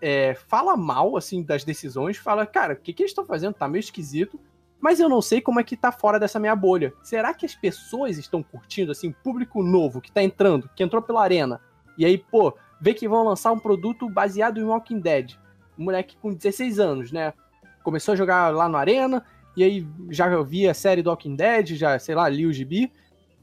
é, 0.00 0.34
fala 0.34 0.76
mal, 0.76 1.16
assim, 1.16 1.42
das 1.42 1.64
decisões, 1.64 2.16
fala, 2.16 2.46
cara, 2.46 2.74
o 2.74 2.76
que, 2.76 2.92
que 2.92 3.02
eles 3.02 3.10
estão 3.10 3.24
fazendo? 3.24 3.54
Tá 3.54 3.68
meio 3.68 3.80
esquisito, 3.80 4.40
mas 4.80 4.98
eu 5.00 5.08
não 5.08 5.20
sei 5.20 5.40
como 5.40 5.60
é 5.60 5.64
que 5.64 5.76
tá 5.76 5.92
fora 5.92 6.18
dessa 6.18 6.38
minha 6.38 6.56
bolha. 6.56 6.92
Será 7.02 7.34
que 7.34 7.44
as 7.46 7.54
pessoas 7.54 8.16
estão 8.18 8.42
curtindo, 8.42 8.92
assim, 8.92 9.12
público 9.12 9.62
novo 9.62 10.00
que 10.00 10.10
tá 10.10 10.22
entrando, 10.22 10.70
que 10.74 10.82
entrou 10.82 11.02
pela 11.02 11.22
arena, 11.22 11.60
e 11.98 12.04
aí, 12.04 12.16
pô, 12.16 12.56
vê 12.80 12.94
que 12.94 13.06
vão 13.08 13.24
lançar 13.24 13.52
um 13.52 13.58
produto 13.58 14.08
baseado 14.08 14.58
em 14.58 14.64
Walking 14.64 15.00
Dead. 15.00 15.32
Um 15.78 15.84
moleque 15.84 16.16
com 16.16 16.32
16 16.32 16.78
anos, 16.78 17.12
né? 17.12 17.34
Começou 17.82 18.12
a 18.12 18.16
jogar 18.16 18.54
lá 18.54 18.68
no 18.68 18.76
Arena, 18.76 19.24
e 19.56 19.62
aí 19.64 19.86
já 20.10 20.40
via 20.42 20.70
a 20.70 20.74
série 20.74 21.02
do 21.02 21.10
Walking 21.10 21.36
Dead, 21.36 21.74
já, 21.74 21.98
sei 21.98 22.14
lá, 22.14 22.28
li 22.28 22.46
o 22.46 22.52
gibi. 22.52 22.90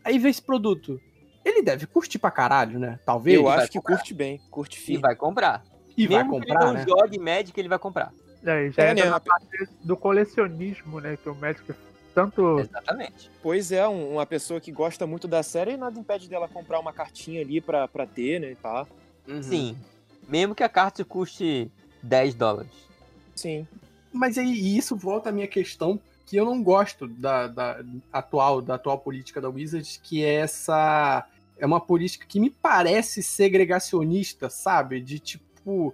Aí 0.03 0.17
vê 0.17 0.29
esse 0.29 0.41
produto. 0.41 0.99
Ele 1.45 1.61
deve 1.61 1.85
curtir 1.85 2.17
pra 2.19 2.31
caralho, 2.31 2.79
né? 2.79 2.99
Talvez. 3.05 3.37
Eu 3.37 3.43
vai 3.43 3.59
acho 3.59 3.71
que 3.71 3.77
comprar. 3.77 3.97
curte 3.97 4.13
bem, 4.13 4.41
curte 4.49 4.77
E 4.77 4.81
firme. 4.81 5.01
vai 5.01 5.15
comprar. 5.15 5.63
E 5.95 6.07
vai 6.07 6.17
Mesmo 6.23 6.39
que 6.39 6.39
comprar, 6.47 6.61
ele 6.61 6.65
não 6.65 6.73
né? 6.73 6.85
jogue 6.87 7.19
Magic, 7.19 7.59
ele 7.59 7.69
vai 7.69 7.79
comprar. 7.79 8.11
É, 8.47 8.67
e 8.67 8.71
já 8.71 8.83
É, 8.83 8.91
entra 8.91 9.05
né? 9.05 9.11
na 9.11 9.19
parte 9.19 9.47
do 9.83 9.97
colecionismo, 9.97 10.99
né? 10.99 11.17
Que 11.21 11.29
o 11.29 11.35
Magic 11.35 11.73
tanto. 12.15 12.59
Exatamente. 12.59 13.29
Pois 13.43 13.71
é, 13.71 13.87
um- 13.87 14.13
uma 14.13 14.25
pessoa 14.25 14.59
que 14.59 14.71
gosta 14.71 15.05
muito 15.05 15.27
da 15.27 15.43
série, 15.43 15.77
nada 15.77 15.99
impede 15.99 16.27
dela 16.27 16.47
comprar 16.47 16.79
uma 16.79 16.91
cartinha 16.91 17.41
ali 17.41 17.61
pra, 17.61 17.87
pra 17.87 18.07
ter, 18.07 18.39
né, 18.39 18.51
e 18.51 18.55
tá. 18.55 18.87
Uhum. 19.27 19.43
Sim. 19.43 19.77
Mesmo 20.27 20.55
que 20.55 20.63
a 20.63 20.69
carta 20.69 21.05
custe 21.05 21.69
10 22.01 22.33
dólares. 22.33 22.71
Sim. 23.35 23.67
Mas 24.11 24.37
aí 24.37 24.47
e 24.51 24.77
isso 24.77 24.95
volta 24.95 25.29
à 25.29 25.31
minha 25.31 25.47
questão 25.47 25.99
que 26.25 26.35
eu 26.37 26.43
não 26.45 26.61
gosto 26.63 27.07
da, 27.07 27.47
da 27.47 27.79
atual 28.11 28.61
da 28.61 28.75
atual 28.75 28.97
política 28.97 29.39
da 29.39 29.47
Wizards, 29.49 29.99
que 30.01 30.23
é 30.23 30.35
essa 30.35 31.25
é 31.59 31.65
uma 31.65 31.79
política 31.79 32.25
que 32.27 32.39
me 32.39 32.49
parece 32.49 33.21
segregacionista, 33.21 34.49
sabe? 34.49 34.99
De 35.01 35.19
tipo 35.19 35.93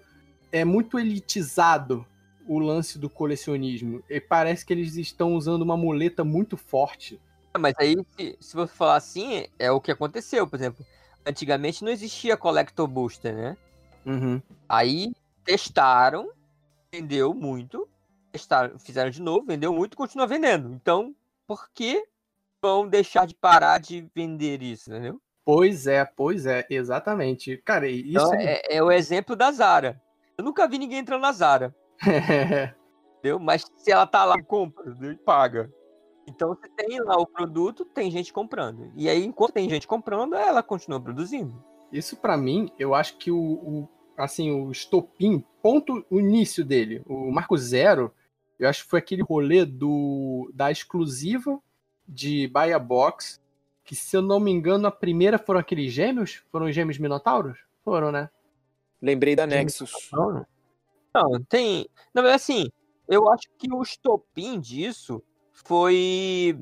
é 0.51 0.63
muito 0.63 0.97
elitizado 0.97 2.05
o 2.47 2.59
lance 2.59 2.97
do 2.97 3.09
colecionismo. 3.09 4.03
E 4.09 4.19
parece 4.19 4.65
que 4.65 4.73
eles 4.73 4.95
estão 4.95 5.35
usando 5.35 5.61
uma 5.61 5.77
muleta 5.77 6.23
muito 6.23 6.57
forte. 6.57 7.19
Mas 7.57 7.73
aí, 7.77 7.95
se, 8.17 8.37
se 8.39 8.55
você 8.55 8.73
falar 8.73 8.95
assim, 8.95 9.45
é 9.59 9.71
o 9.71 9.81
que 9.81 9.91
aconteceu. 9.91 10.47
Por 10.47 10.57
exemplo, 10.57 10.85
antigamente 11.25 11.83
não 11.83 11.91
existia 11.91 12.37
Collector 12.37 12.87
Booster, 12.87 13.35
né? 13.35 13.57
Uhum. 14.05 14.41
Aí 14.67 15.13
testaram, 15.45 16.29
vendeu 16.91 17.33
muito, 17.33 17.87
testaram, 18.31 18.77
fizeram 18.79 19.09
de 19.09 19.21
novo, 19.21 19.45
vendeu 19.45 19.73
muito 19.73 19.93
e 19.93 19.97
continua 19.97 20.27
vendendo. 20.27 20.73
Então, 20.73 21.15
por 21.47 21.69
que 21.73 22.03
vão 22.61 22.87
deixar 22.87 23.27
de 23.27 23.35
parar 23.35 23.79
de 23.79 24.07
vender 24.15 24.61
isso, 24.61 24.89
entendeu? 24.89 25.21
Pois 25.45 25.87
é, 25.87 26.05
pois 26.05 26.45
é, 26.45 26.65
exatamente. 26.69 27.57
Cara, 27.57 27.87
e 27.87 28.13
isso 28.13 28.25
Então, 28.25 28.33
é, 28.35 28.61
é 28.69 28.81
o 28.81 28.91
exemplo 28.91 29.35
da 29.35 29.51
Zara. 29.51 30.01
Eu 30.37 30.43
nunca 30.43 30.67
vi 30.67 30.77
ninguém 30.77 30.99
entrando 30.99 31.21
na 31.21 31.31
Zara. 31.31 31.75
Entendeu? 32.01 33.39
Mas 33.39 33.65
se 33.77 33.91
ela 33.91 34.05
tá 34.05 34.25
lá, 34.25 34.41
compra 34.41 34.95
e 35.11 35.15
paga. 35.15 35.71
Então 36.27 36.49
você 36.49 36.69
tem 36.69 36.99
lá 37.01 37.17
o 37.17 37.27
produto, 37.27 37.83
tem 37.83 38.09
gente 38.09 38.31
comprando. 38.31 38.91
E 38.95 39.09
aí, 39.09 39.25
enquanto 39.25 39.53
tem 39.53 39.69
gente 39.69 39.87
comprando, 39.87 40.35
ela 40.35 40.63
continua 40.63 40.99
produzindo. 41.01 41.63
Isso 41.91 42.15
pra 42.17 42.37
mim, 42.37 42.71
eu 42.79 42.95
acho 42.95 43.17
que 43.17 43.29
o, 43.29 43.37
o- 43.37 43.89
assim, 44.17 44.51
o 44.51 44.71
estopim, 44.71 45.43
ponto, 45.61 46.05
o 46.09 46.19
início 46.19 46.63
dele, 46.63 47.01
o 47.05 47.29
marco 47.31 47.57
zero, 47.57 48.13
eu 48.57 48.69
acho 48.69 48.83
que 48.83 48.89
foi 48.89 48.99
aquele 48.99 49.21
rolê 49.21 49.65
do 49.65 50.49
da 50.53 50.71
exclusiva 50.71 51.59
de 52.07 52.47
Baia 52.47 52.79
Box, 52.79 53.41
que 53.83 53.95
se 53.95 54.15
eu 54.15 54.21
não 54.21 54.39
me 54.39 54.49
engano, 54.51 54.87
a 54.87 54.91
primeira 54.91 55.37
foram 55.37 55.59
aqueles 55.59 55.91
gêmeos? 55.91 56.41
Foram 56.51 56.67
os 56.67 56.75
gêmeos 56.75 56.97
minotauros? 56.97 57.59
Foram, 57.83 58.11
né? 58.11 58.29
Lembrei 59.01 59.35
da 59.35 59.45
Nexus. 59.45 59.91
Não, 61.13 61.41
tem. 61.43 61.87
Não, 62.13 62.23
mas 62.23 62.33
assim, 62.33 62.69
eu 63.07 63.29
acho 63.31 63.43
que 63.57 63.71
o 63.71 63.81
estopim 63.81 64.59
disso 64.59 65.21
foi. 65.51 66.57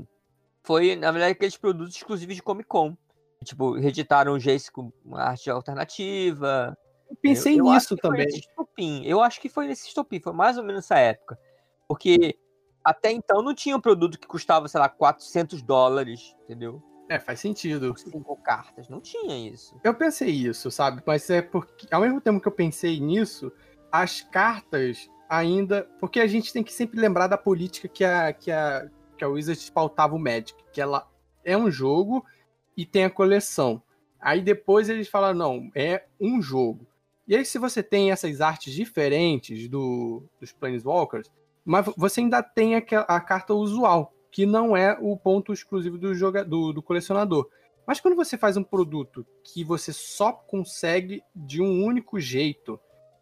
Foi, 0.64 0.96
na 0.96 1.12
verdade, 1.12 1.32
aqueles 1.34 1.58
produtos 1.58 1.96
exclusivos 1.96 2.36
de 2.36 2.44
Comic 2.44 2.68
Con. 2.68 2.96
Tipo, 3.44 3.74
reeditaram 3.74 4.34
o 4.34 4.38
Jace 4.40 4.72
com 4.72 4.92
uma 5.04 5.22
arte 5.24 5.50
alternativa. 5.50 6.78
Eu 7.10 7.16
pensei 7.20 7.60
Eu- 7.60 7.66
eu 7.66 7.74
nisso 7.74 7.96
também. 7.98 8.28
estopim. 8.28 9.04
Eu 9.04 9.22
acho 9.22 9.42
que 9.42 9.50
foi 9.50 9.68
nesse 9.68 9.88
estopim, 9.88 10.20
foi 10.20 10.32
mais 10.34 10.58
ou 10.58 10.64
menos 10.64 10.78
nessa 10.84 11.00
época. 11.00 11.40
Porque 11.88 12.38
até 12.84 13.12
então 13.12 13.42
não 13.42 13.56
tinha 13.56 13.76
um 13.76 13.82
produto 13.82 14.20
que 14.20 14.28
custava, 14.28 14.68
sei 14.68 14.80
lá, 14.80 14.88
400 14.88 15.62
dólares, 15.64 16.36
entendeu? 16.44 16.82
É, 17.10 17.20
faz 17.20 17.40
sentido. 17.40 17.94
Cinco 17.98 18.36
cartas. 18.38 18.88
Não 18.88 19.02
tinha 19.02 19.36
isso. 19.50 19.76
Eu 19.84 19.94
pensei 19.94 20.30
isso, 20.30 20.70
sabe? 20.72 21.02
Mas 21.06 21.30
é 21.30 21.42
porque, 21.42 21.88
ao 21.94 22.02
mesmo 22.02 22.22
tempo 22.22 22.40
que 22.40 22.48
eu 22.48 22.52
pensei 22.54 23.00
nisso, 23.00 23.52
as 23.92 24.22
cartas 24.22 25.10
ainda. 25.30 25.88
Porque 26.00 26.20
a 26.20 26.28
gente 26.28 26.54
tem 26.54 26.64
que 26.64 26.74
sempre 26.74 27.00
lembrar 27.00 27.28
da 27.28 27.38
política 27.38 27.88
que 27.88 28.04
a, 28.04 28.34
que 28.34 28.52
a, 28.52 28.90
que 29.18 29.24
a 29.24 29.28
Wizards 29.28 29.70
pautava 29.70 30.16
o 30.16 30.20
Magic, 30.20 30.56
que 30.72 30.82
ela 30.82 31.08
é 31.44 31.58
um 31.58 31.70
jogo 31.70 32.26
e 32.76 32.86
tem 32.86 33.06
a 33.06 33.10
coleção. 33.10 33.82
Aí 34.20 34.42
depois 34.42 34.90
eles 34.90 35.08
falaram, 35.08 35.38
não, 35.38 35.72
é 35.76 36.06
um 36.20 36.42
jogo. 36.42 36.88
E 37.28 37.36
aí, 37.36 37.46
se 37.46 37.58
você 37.58 37.82
tem 37.82 38.12
essas 38.12 38.42
artes 38.42 38.74
diferentes 38.74 39.68
do, 39.68 40.24
dos 40.40 40.52
Planeswalkers, 40.52 41.32
mas 41.64 41.86
você 41.96 42.20
ainda 42.20 42.42
tem 42.44 42.76
a, 42.76 42.80
a 43.08 43.20
carta 43.22 43.54
usual, 43.54 44.14
que 44.32 44.46
não 44.46 44.76
é 44.76 44.98
o 45.00 45.16
ponto 45.16 45.54
exclusivo 45.54 45.98
do, 45.98 46.14
joga, 46.14 46.44
do, 46.44 46.74
do 46.74 46.82
colecionador. 46.82 47.48
Mas 47.86 48.00
quando 48.00 48.16
você 48.16 48.38
faz 48.38 48.58
um 48.58 48.64
produto 48.64 49.26
que 49.44 49.64
você 49.64 49.94
só 49.94 50.32
consegue 50.32 51.24
de 51.36 51.62
um 51.62 51.84
único 51.84 52.20
jeito, 52.20 52.80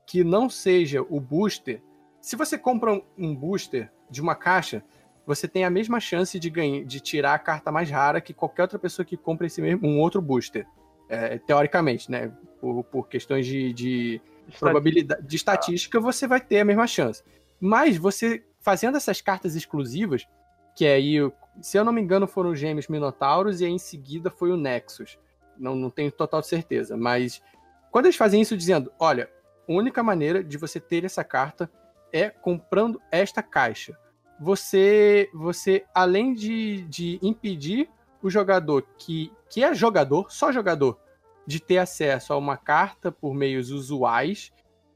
que 0.10 0.24
não 0.24 0.49
seja 0.49 1.03
o 1.07 1.20
booster, 1.20 1.84
se 2.20 2.36
você 2.36 2.57
compra 2.57 2.99
um- 3.16 3.36
booster 3.36 3.91
de 4.10 4.20
uma 4.20 4.34
caixa, 4.34 4.84
você 5.24 5.47
tem 5.47 5.64
a 5.64 5.70
mesma 5.70 5.99
chance 5.99 6.39
de 6.39 6.49
ganhar, 6.49 6.84
de 6.84 6.99
tirar 6.99 7.36
a 7.36 7.39
carta 7.39 7.72
mais 7.72 7.91
rara 7.91 8.20
que 8.20 8.34
qualquer 8.34 8.64
outra 8.64 8.80
pessoa 8.80 9.05
que 9.05 9.16
compra 9.16 9.45
esse 9.45 9.62
mesmo 9.62 9.88
um 9.88 9.99
outro 9.99 10.20
booster. 10.20 10.66
É, 11.07 11.38
teoricamente, 11.38 12.10
né? 12.10 12.32
Por, 12.60 12.84
por 12.86 13.07
questões 13.07 13.45
de, 13.45 13.72
de 13.72 14.22
probabilidade 14.60 15.22
de 15.28 15.36
estatística, 15.36 15.99
você 15.99 16.26
vai 16.26 16.41
ter 16.41 16.60
a 16.60 16.66
mesma 16.66 16.88
chance. 16.88 17.24
Mas 17.60 17.95
você 17.95 18.43
fazendo 18.60 18.97
essas 18.97 19.22
cartas 19.22 19.55
exclusivas, 19.55 20.28
que 20.76 20.88
aí, 20.88 21.18
se 21.62 21.78
eu 21.78 21.86
não 21.86 21.93
me 21.93 22.01
engano, 22.01 22.26
foram 22.26 22.49
os 22.49 22.60
gêmeos 22.60 22.88
Minotauros 22.88 23.62
e 23.62 23.66
aí 23.66 23.72
em 23.72 23.78
seguida 23.78 24.32
foi 24.32 24.51
o 24.51 24.57
Nexus. 24.57 25.20
Não, 25.55 25.76
não 25.76 25.91
tenho 25.91 26.12
total 26.12 26.41
certeza, 26.41 26.97
mas 26.97 27.43
quando 27.91 28.07
eles 28.07 28.16
fazem 28.16 28.41
isso 28.41 28.57
dizendo, 28.57 28.91
olha, 28.99 29.30
única 29.74 30.01
maneira 30.01 30.43
de 30.43 30.57
você 30.57 30.80
ter 30.80 31.05
essa 31.05 31.24
carta 31.24 31.72
é 32.11 32.30
comprando 32.30 33.01
esta 33.11 33.43
caixa. 33.43 33.97
Você, 34.39 35.30
você 35.34 35.86
além 35.93 36.34
de, 36.34 36.82
de 36.84 37.20
impedir 37.22 37.89
o 38.22 38.30
jogador 38.30 38.86
que, 38.97 39.32
que 39.49 39.63
é 39.63 39.74
jogador, 39.74 40.32
só 40.32 40.51
jogador, 40.51 40.99
de 41.45 41.59
ter 41.59 41.78
acesso 41.78 42.34
a 42.34 42.38
uma 42.38 42.57
carta 42.57 43.11
por 43.11 43.34
meios 43.34 43.72
usuais, 43.72 44.51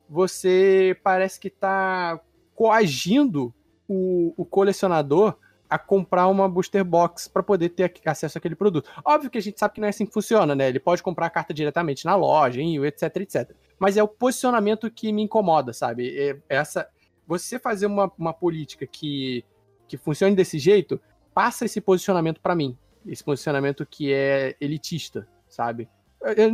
você 0.10 0.98
parece 1.04 1.40
que 1.40 1.48
está 1.48 2.20
coagindo 2.56 3.54
o, 3.88 4.34
o 4.38 4.46
colecionador 4.46 5.38
a 5.74 5.80
comprar 5.80 6.28
uma 6.28 6.48
booster 6.48 6.86
box 6.86 7.28
para 7.28 7.42
poder 7.42 7.70
ter 7.70 7.86
ac- 7.86 8.02
acesso 8.06 8.38
àquele 8.38 8.56
produto. 8.56 8.88
Óbvio 9.04 9.32
que 9.32 9.40
a 9.40 9.42
gente 9.42 9.60
sabe 9.60 9.74
que 9.74 9.82
não 9.82 9.88
é 9.88 9.90
assim 9.90 10.06
que 10.06 10.14
funciona, 10.14 10.54
né? 10.54 10.70
Ele 10.70 10.80
pode 10.80 11.02
comprar 11.02 11.26
a 11.26 11.30
carta 11.32 11.52
diretamente 11.52 12.06
na 12.06 12.16
loja, 12.16 12.62
em, 12.62 12.78
etc, 12.86 13.16
etc. 13.18 13.56
Mas 13.80 13.98
é 13.98 14.04
o 14.04 14.08
posicionamento 14.08 14.92
que 14.92 15.12
me 15.12 15.24
incomoda, 15.24 15.74
sabe? 15.74 16.16
É 16.16 16.38
essa, 16.48 16.88
você 17.26 17.58
fazer 17.58 17.88
uma, 17.88 18.12
uma 18.20 18.34
política 18.34 18.86
que, 18.86 19.44
que 19.88 19.98
funcione 19.98 20.36
desse 20.36 20.60
jeito, 20.60 21.02
passa 21.34 21.66
esse 21.66 21.82
posicionamento 21.82 22.40
para 22.40 22.54
mim. 22.54 22.78
Esse 23.04 23.24
posicionamento 23.24 23.84
que 23.84 24.14
é 24.14 24.56
elitista, 24.62 25.28
sabe? 25.50 25.90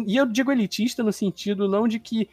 E 0.07 0.15
eu 0.15 0.25
digo 0.27 0.49
elitista 0.49 1.03
no 1.03 1.11
sentido 1.11 1.67
não 1.67 1.89
de 1.89 1.99
que 1.99 2.29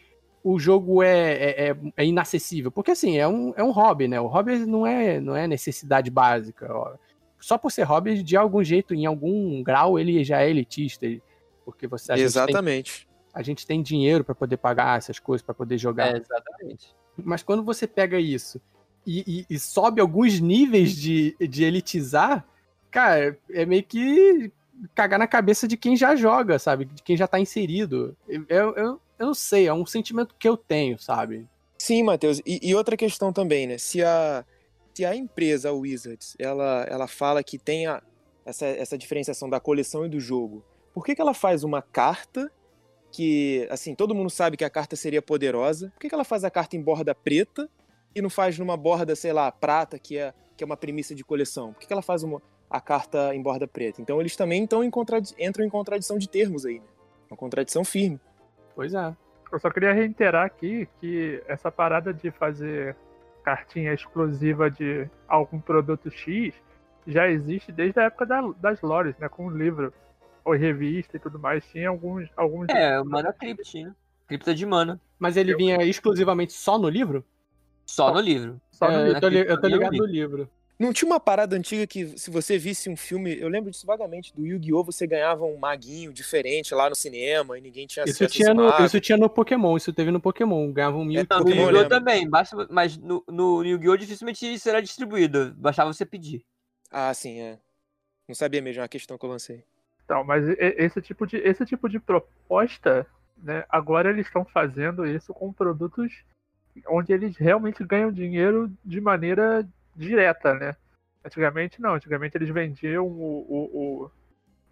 o 0.48 0.60
jogo 0.60 1.02
é, 1.02 1.32
é, 1.32 1.68
é- 1.70 1.76
é 1.96 2.06
inacessível, 2.06 2.70
porque 2.70 2.92
assim, 2.92 3.18
é 3.18 3.26
um, 3.26 3.52
é 3.56 3.64
um 3.64 3.72
hobby, 3.72 4.06
né? 4.06 4.20
O 4.20 4.28
hobby 4.28 4.58
não 4.58 4.86
é, 4.86 5.18
não 5.20 5.34
é 5.34 5.48
necessidade 5.48 6.08
básica. 6.08 6.72
ó. 6.72 6.94
Só 7.40 7.58
por 7.58 7.72
ser 7.72 7.82
hobby, 7.82 8.22
de 8.22 8.36
algum 8.36 8.62
jeito, 8.62 8.94
em 8.94 9.06
algum 9.06 9.60
grau, 9.64 9.98
ele 9.98 10.22
já 10.22 10.42
é 10.42 10.48
elitista. 10.48 11.04
Porque 11.64 11.88
você, 11.88 12.12
a, 12.12 12.16
gente 12.16 12.32
tem, 12.32 12.42
Exatamente. 12.42 13.08
a 13.34 13.42
gente 13.42 13.66
tem 13.66 13.82
dinheiro 13.82 14.22
para 14.22 14.36
poder 14.36 14.56
pagar 14.56 14.96
essas 14.96 15.18
coisas, 15.18 15.44
para 15.44 15.52
poder 15.52 15.78
jogar. 15.78 16.14
É, 16.14 16.18
exatamente. 16.18 16.94
Mas 17.16 17.42
quando 17.42 17.64
você 17.64 17.84
pega 17.84 18.20
isso 18.20 18.60
e, 19.04 19.46
e, 19.50 19.54
e 19.56 19.58
sobe 19.58 20.00
alguns 20.00 20.38
níveis 20.38 20.94
de, 20.94 21.36
de 21.40 21.64
elitizar, 21.64 22.46
cara, 22.88 23.36
é 23.50 23.66
meio 23.66 23.82
que 23.82 24.52
cagar 24.94 25.18
na 25.18 25.26
cabeça 25.26 25.66
de 25.66 25.76
quem 25.76 25.96
já 25.96 26.14
joga, 26.14 26.56
sabe? 26.56 26.84
De 26.84 27.02
quem 27.02 27.16
já 27.16 27.26
tá 27.26 27.40
inserido. 27.40 28.16
Eu, 28.48 28.76
eu, 28.76 29.00
eu 29.18 29.26
não 29.26 29.34
sei, 29.34 29.66
é 29.66 29.72
um 29.72 29.86
sentimento 29.86 30.34
que 30.38 30.48
eu 30.48 30.56
tenho, 30.56 30.98
sabe? 30.98 31.48
Sim, 31.78 32.02
Matheus. 32.02 32.40
E, 32.44 32.60
e, 32.62 32.74
outra 32.74 32.96
questão 32.96 33.32
também, 33.32 33.66
né? 33.66 33.78
Se 33.78 34.02
a, 34.02 34.44
se 34.94 35.04
a 35.04 35.14
empresa, 35.14 35.70
a 35.70 35.72
Wizards, 35.72 36.34
ela, 36.38 36.86
ela 36.88 37.06
fala 37.06 37.42
que 37.42 37.58
tem 37.58 37.86
a, 37.86 38.02
essa, 38.44 38.66
essa 38.66 38.98
diferenciação 38.98 39.48
da 39.48 39.60
coleção 39.60 40.06
e 40.06 40.08
do 40.08 40.20
jogo, 40.20 40.64
por 40.94 41.04
que, 41.04 41.14
que 41.14 41.20
ela 41.20 41.34
faz 41.34 41.64
uma 41.64 41.82
carta 41.82 42.50
que, 43.12 43.66
assim, 43.70 43.94
todo 43.94 44.14
mundo 44.14 44.30
sabe 44.30 44.56
que 44.56 44.64
a 44.64 44.70
carta 44.70 44.96
seria 44.96 45.22
poderosa, 45.22 45.90
por 45.90 46.00
que, 46.00 46.08
que 46.08 46.14
ela 46.14 46.24
faz 46.24 46.44
a 46.44 46.50
carta 46.50 46.76
em 46.76 46.82
borda 46.82 47.14
preta 47.14 47.68
e 48.14 48.22
não 48.22 48.30
faz 48.30 48.58
numa 48.58 48.76
borda, 48.76 49.14
sei 49.14 49.32
lá, 49.32 49.50
prata, 49.52 49.98
que 49.98 50.18
é, 50.18 50.32
que 50.56 50.64
é 50.64 50.66
uma 50.66 50.76
premissa 50.76 51.14
de 51.14 51.24
coleção? 51.24 51.72
Por 51.72 51.80
que, 51.80 51.86
que 51.86 51.92
ela 51.92 52.02
faz 52.02 52.22
uma, 52.22 52.42
a 52.68 52.80
carta 52.80 53.34
em 53.34 53.42
borda 53.42 53.66
preta? 53.68 54.00
Então 54.00 54.20
eles 54.20 54.36
também 54.36 54.64
estão 54.64 54.82
em 54.82 54.90
entram 55.38 55.64
em 55.64 55.68
contradição 55.68 56.18
de 56.18 56.28
termos 56.28 56.64
aí, 56.64 56.80
né? 56.80 56.86
Uma 57.30 57.36
contradição 57.36 57.84
firme. 57.84 58.20
Pois 58.76 58.94
é. 58.94 59.16
Eu 59.50 59.58
só 59.58 59.70
queria 59.70 59.92
reiterar 59.92 60.44
aqui 60.44 60.86
que 61.00 61.42
essa 61.48 61.72
parada 61.72 62.12
de 62.12 62.30
fazer 62.30 62.94
cartinha 63.42 63.94
exclusiva 63.94 64.70
de 64.70 65.08
algum 65.26 65.58
produto 65.58 66.10
X 66.10 66.54
já 67.06 67.28
existe 67.28 67.72
desde 67.72 67.98
a 68.00 68.04
época 68.04 68.26
da, 68.26 68.42
das 68.60 68.82
lores, 68.82 69.16
né? 69.18 69.28
Com 69.28 69.46
o 69.46 69.50
livro 69.50 69.92
ou 70.44 70.54
revista 70.54 71.16
e 71.16 71.20
tudo 71.20 71.38
mais. 71.38 71.64
Tinha 71.66 71.88
alguns. 71.88 72.28
alguns 72.36 72.68
é, 72.68 73.00
o 73.00 73.04
Mana 73.04 73.32
Crypt, 73.32 73.82
né? 73.82 73.94
Cripta 74.26 74.54
de 74.54 74.66
mana. 74.66 75.00
Mas 75.18 75.36
ele 75.36 75.56
vinha 75.56 75.82
exclusivamente 75.84 76.52
só 76.52 76.78
no 76.78 76.88
livro? 76.88 77.24
Só 77.86 78.12
no 78.12 78.20
livro. 78.20 78.60
Só 78.72 78.88
no 78.88 78.98
é, 78.98 79.04
livro. 79.04 79.16
Eu 79.16 79.20
tô, 79.20 79.28
eu 79.28 79.60
tô 79.60 79.68
ligado 79.68 79.96
no 79.96 80.04
livro. 80.04 80.50
Não 80.78 80.92
tinha 80.92 81.10
uma 81.10 81.18
parada 81.18 81.56
antiga 81.56 81.86
que, 81.86 82.18
se 82.18 82.30
você 82.30 82.58
visse 82.58 82.90
um 82.90 82.96
filme, 82.96 83.38
eu 83.38 83.48
lembro 83.48 83.70
disso 83.70 83.86
vagamente, 83.86 84.34
do 84.34 84.46
Yu-Gi-Oh! 84.46 84.84
você 84.84 85.06
ganhava 85.06 85.44
um 85.44 85.56
maguinho 85.56 86.12
diferente 86.12 86.74
lá 86.74 86.90
no 86.90 86.94
cinema 86.94 87.56
e 87.56 87.62
ninguém 87.62 87.86
tinha 87.86 88.04
isso 88.04 88.26
tinha 88.26 88.52
no, 88.52 88.68
Isso 88.84 89.00
tinha 89.00 89.16
no 89.16 89.30
Pokémon, 89.30 89.76
isso 89.76 89.90
teve 89.92 90.10
no 90.10 90.20
Pokémon, 90.20 90.70
ganhava 90.70 90.98
um 90.98 91.04
mil. 91.04 91.20
É, 91.20 91.40
no 91.40 91.50
Yu-Gi-Oh! 91.50 91.88
também, 91.88 92.28
basta, 92.28 92.68
mas 92.70 92.98
no, 92.98 93.24
no 93.26 93.64
Yu-Gi-Oh! 93.64 93.96
dificilmente 93.96 94.52
isso 94.52 94.68
era 94.68 94.82
distribuído, 94.82 95.54
bastava 95.54 95.92
você 95.92 96.04
pedir. 96.04 96.44
Ah, 96.90 97.12
sim, 97.14 97.40
é. 97.40 97.58
Não 98.28 98.34
sabia 98.34 98.60
mesmo, 98.60 98.80
é 98.80 98.82
uma 98.82 98.88
questão 98.88 99.16
que 99.16 99.24
eu 99.24 99.30
lancei. 99.30 99.64
Então, 100.04 100.22
mas 100.24 100.44
esse 100.58 101.00
tipo 101.00 101.26
de, 101.26 101.38
esse 101.38 101.64
tipo 101.64 101.88
de 101.88 101.98
proposta, 101.98 103.06
né, 103.38 103.64
agora 103.68 104.10
eles 104.10 104.26
estão 104.26 104.44
fazendo 104.44 105.06
isso 105.06 105.32
com 105.32 105.52
produtos 105.52 106.12
onde 106.86 107.12
eles 107.12 107.36
realmente 107.36 107.82
ganham 107.82 108.12
dinheiro 108.12 108.70
de 108.84 109.00
maneira 109.00 109.66
direta, 109.96 110.54
né? 110.54 110.76
Antigamente 111.24 111.80
não, 111.80 111.94
antigamente 111.94 112.36
eles 112.36 112.50
vendiam 112.50 113.06
o, 113.06 113.46
o, 113.48 114.10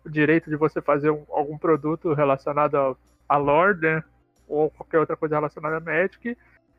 o 0.05 0.11
direito 0.11 0.51
de 0.51 0.57
você 0.57 0.81
fazer 0.81 1.11
um, 1.11 1.25
algum 1.31 1.59
produto 1.59 2.13
relacionado 2.13 2.77
a, 2.77 2.97
a 3.29 3.37
lore, 3.37 3.81
né? 3.81 4.05
Ou 4.47 4.71
qualquer 4.71 5.01
outra 5.01 5.17
coisa 5.17 5.37
relacionada 5.37 5.79
a 5.79 5.81
Magic, 5.81 6.29
e 6.29 6.37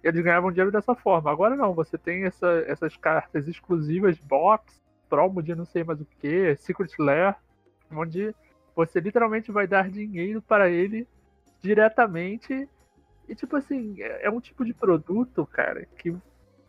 eles 0.08 0.24
ganhavam 0.24 0.52
dinheiro 0.52 0.72
dessa 0.72 0.93
forma. 0.96 1.32
Agora 1.32 1.56
não, 1.56 1.74
você 1.74 1.98
tem 1.98 2.24
essa, 2.24 2.64
essas 2.68 2.96
cartas 2.96 3.48
exclusivas, 3.48 4.18
box, 4.20 4.82
promo 5.10 5.41
de 5.41 5.56
não 5.56 5.66
sei 5.66 5.84
mais 5.84 6.00
o 6.00 6.06
que, 6.06 6.56
Secret 6.58 6.91
Lair, 7.00 7.36
onde 7.91 8.34
você 8.76 9.00
literalmente 9.00 9.52
vai 9.52 9.66
dar 9.66 9.89
dinheiro 9.89 10.41
para 10.41 10.70
ele 10.70 11.08
diretamente. 11.62 12.70
E 13.28 13.34
tipo 13.34 13.56
assim, 13.56 14.02
é, 14.02 14.28
é 14.28 14.30
um 14.30 14.39
tipo 14.39 14.64
de 14.64 14.74
produto, 14.74 15.46
cara, 15.48 15.88
que 15.98 16.16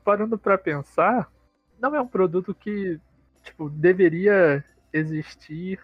parando 0.03 0.39
para 0.39 0.57
pensar, 0.57 1.31
não 1.81 1.95
é 1.95 2.01
um 2.01 2.07
produto 2.07 2.55
que, 2.55 3.01
tipo, 3.43 3.69
deveria 3.71 4.65
existir. 4.93 5.81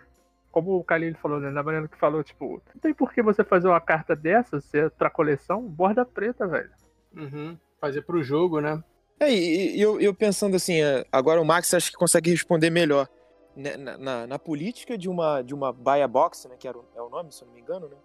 Como 0.50 0.72
o 0.72 0.82
Khalil 0.82 1.14
falou, 1.16 1.40
né? 1.40 1.50
Na 1.50 1.62
maneira 1.62 1.88
que 1.88 1.96
falou, 1.96 2.22
tipo, 2.22 2.62
não 2.74 2.80
tem 2.80 2.92
por 2.92 3.12
que 3.12 3.22
você 3.22 3.42
fazer 3.42 3.68
uma 3.68 3.80
carta 3.80 4.14
dessa, 4.14 4.60
se 4.60 4.78
é 4.78 4.88
pra 4.90 5.10
coleção, 5.10 5.62
borda 5.62 6.04
preta, 6.04 6.46
velho. 6.46 6.70
Uhum. 7.16 7.56
Fazer 7.80 8.02
pro 8.02 8.22
jogo, 8.22 8.60
né? 8.60 8.82
É, 9.18 9.32
e, 9.32 9.76
e 9.76 9.80
eu, 9.80 10.00
eu, 10.00 10.14
pensando 10.14 10.56
assim, 10.56 10.82
é, 10.82 11.06
agora 11.10 11.40
o 11.40 11.44
Max 11.44 11.72
acho 11.72 11.90
que 11.90 11.96
consegue 11.96 12.30
responder 12.30 12.70
melhor. 12.70 13.08
Né, 13.54 13.76
na, 13.76 13.98
na, 13.98 14.26
na, 14.26 14.38
política 14.38 14.96
de 14.96 15.08
uma, 15.10 15.42
de 15.42 15.54
uma 15.54 15.72
buy 15.72 16.06
box, 16.08 16.48
né, 16.48 16.56
que 16.58 16.66
era 16.66 16.78
o, 16.78 16.84
é 16.96 17.02
o 17.02 17.10
nome, 17.10 17.30
se 17.30 17.42
eu 17.42 17.46
não 17.46 17.54
me 17.54 17.60
engano, 17.60 17.86
né? 17.86 17.96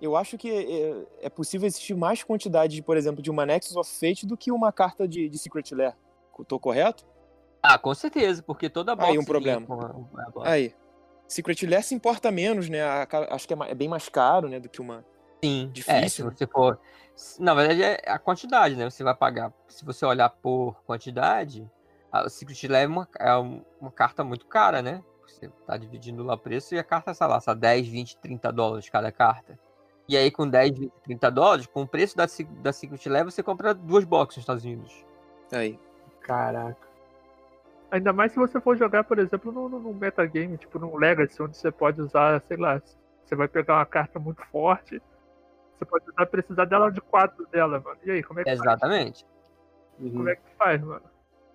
Eu 0.00 0.16
acho 0.16 0.36
que 0.36 0.50
é, 0.50 1.26
é 1.26 1.30
possível 1.30 1.66
existir 1.66 1.94
mais 1.94 2.22
quantidade, 2.22 2.82
por 2.82 2.96
exemplo, 2.96 3.22
de 3.22 3.30
uma 3.30 3.46
Nexus 3.46 3.76
of 3.76 3.90
Fate 3.90 4.26
do 4.26 4.36
que 4.36 4.52
uma 4.52 4.72
carta 4.72 5.06
de, 5.06 5.28
de 5.28 5.38
Secret 5.38 5.72
Lair. 5.72 5.94
Tô 6.46 6.58
correto? 6.58 7.06
Ah, 7.62 7.78
com 7.78 7.94
certeza, 7.94 8.42
porque 8.42 8.68
toda 8.68 8.96
box 8.96 9.12
Aí 9.12 9.18
um 9.18 9.24
problema. 9.24 9.66
Aí. 10.44 10.74
Secret 11.28 11.66
Lair 11.66 11.84
se 11.84 11.94
importa 11.94 12.30
menos, 12.30 12.68
né? 12.68 12.82
Acho 13.30 13.46
que 13.46 13.54
é, 13.54 13.56
é 13.68 13.74
bem 13.74 13.88
mais 13.88 14.08
caro, 14.08 14.48
né, 14.48 14.58
do 14.58 14.68
que 14.68 14.80
uma 14.80 15.04
Sim, 15.42 15.70
difícil. 15.72 15.96
É, 15.96 16.08
se 16.08 16.22
você 16.22 16.46
for... 16.46 16.78
Na 17.38 17.54
verdade, 17.54 17.82
é 17.82 18.00
a 18.06 18.18
quantidade, 18.18 18.74
né? 18.74 18.88
Você 18.88 19.04
vai 19.04 19.14
pagar. 19.14 19.52
Se 19.68 19.84
você 19.84 20.04
olhar 20.04 20.28
por 20.28 20.76
quantidade, 20.84 21.68
a 22.10 22.28
Secret 22.28 22.68
Lair 22.68 22.84
é 22.84 22.88
uma, 22.88 23.08
é 23.18 23.34
uma 23.80 23.90
carta 23.90 24.24
muito 24.24 24.46
cara, 24.46 24.82
né? 24.82 25.02
Você 25.26 25.48
tá 25.66 25.76
dividindo 25.76 26.22
lá 26.22 26.34
o 26.34 26.38
preço 26.38 26.74
e 26.74 26.78
a 26.78 26.84
carta, 26.84 27.14
sei 27.14 27.26
lá, 27.26 27.40
só 27.40 27.54
10, 27.54 27.88
20, 27.88 28.16
30 28.18 28.52
dólares 28.52 28.88
cada 28.88 29.10
carta. 29.10 29.58
E 30.08 30.16
aí, 30.16 30.30
com 30.30 30.48
10, 30.48 30.78
20, 30.78 30.92
30 31.04 31.30
dólares, 31.30 31.66
com 31.66 31.82
o 31.82 31.88
preço 31.88 32.16
da, 32.16 32.26
da 32.60 32.72
Secret 32.72 33.08
Lair, 33.08 33.24
você 33.24 33.42
compra 33.42 33.72
duas 33.72 34.04
boxes 34.04 34.38
nos 34.38 34.42
Estados 34.42 34.64
Unidos. 34.64 35.04
Aí. 35.52 35.78
Caraca. 36.20 36.91
Ainda 37.92 38.10
mais 38.10 38.32
se 38.32 38.38
você 38.38 38.58
for 38.58 38.74
jogar, 38.74 39.04
por 39.04 39.18
exemplo, 39.18 39.52
no, 39.52 39.68
no 39.68 39.92
metagame, 39.92 40.56
tipo 40.56 40.78
no 40.78 40.96
Legacy, 40.96 41.42
onde 41.42 41.54
você 41.54 41.70
pode 41.70 42.00
usar, 42.00 42.40
sei 42.48 42.56
lá, 42.56 42.80
você 43.22 43.36
vai 43.36 43.46
pegar 43.46 43.74
uma 43.74 43.84
carta 43.84 44.18
muito 44.18 44.42
forte, 44.46 45.00
você 45.76 45.84
pode 45.84 46.08
usar, 46.08 46.24
precisar 46.24 46.64
dela 46.64 46.90
de 46.90 47.02
quatro 47.02 47.46
dela, 47.48 47.78
mano. 47.80 47.98
E 48.02 48.10
aí, 48.10 48.22
como 48.22 48.40
é 48.40 48.44
que 48.44 48.50
Exatamente. 48.50 49.26
Faz? 49.26 50.10
Como 50.10 50.26
é 50.26 50.36
que 50.36 50.42
faz, 50.56 50.82
mano? 50.82 51.02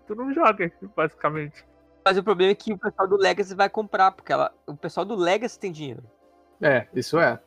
Tu 0.06 0.14
não 0.14 0.32
joga, 0.32 0.72
basicamente. 0.96 1.66
Mas 2.06 2.20
o 2.20 2.24
problema 2.24 2.52
é 2.52 2.56
que 2.56 2.72
o 2.72 2.78
pessoal 2.78 3.08
do 3.08 3.18
Legacy 3.18 3.56
vai 3.56 3.68
comprar, 3.68 4.12
porque 4.12 4.32
ela, 4.32 4.54
o 4.68 4.78
pessoal 4.78 5.08
do 5.08 5.16
Legacy 5.16 5.60
tem 5.60 5.72
dinheiro. 5.72 6.04
É, 6.62 6.88
isso 6.94 7.20
é. 7.20 7.40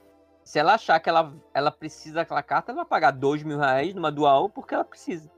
Se 0.42 0.58
ela 0.58 0.74
achar 0.74 0.98
que 0.98 1.08
ela, 1.08 1.32
ela 1.54 1.70
precisa 1.70 2.16
daquela 2.16 2.42
carta, 2.42 2.72
ela 2.72 2.82
vai 2.82 2.88
pagar 2.88 3.12
dois 3.12 3.44
mil 3.44 3.58
reais 3.58 3.94
numa 3.94 4.10
dual 4.10 4.50
porque 4.50 4.74
ela 4.74 4.84
precisa. 4.84 5.30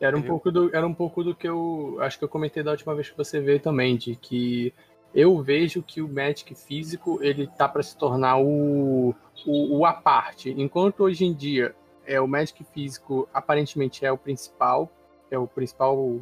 Era 0.00 0.16
um, 0.16 0.22
pouco 0.22 0.50
do, 0.52 0.74
era 0.74 0.86
um 0.86 0.94
pouco 0.94 1.24
do 1.24 1.34
que 1.34 1.48
eu 1.48 1.96
acho 2.00 2.18
que 2.18 2.24
eu 2.24 2.28
comentei 2.28 2.62
da 2.62 2.70
última 2.70 2.94
vez 2.94 3.10
que 3.10 3.16
você 3.16 3.40
veio 3.40 3.58
também, 3.58 3.96
de 3.96 4.14
que 4.14 4.72
eu 5.12 5.42
vejo 5.42 5.82
que 5.82 6.00
o 6.00 6.08
Magic 6.08 6.54
físico 6.54 7.18
ele 7.20 7.46
tá 7.46 7.68
para 7.68 7.82
se 7.82 7.96
tornar 7.96 8.38
o, 8.38 9.14
o, 9.44 9.78
o 9.78 9.86
a 9.86 9.92
parte. 9.92 10.54
Enquanto 10.56 11.00
hoje 11.00 11.24
em 11.24 11.34
dia 11.34 11.74
é 12.06 12.20
o 12.20 12.28
Magic 12.28 12.62
físico 12.72 13.28
aparentemente 13.34 14.04
é 14.04 14.12
o 14.12 14.18
principal, 14.18 14.88
é 15.30 15.38
o 15.38 15.46
principal 15.46 16.20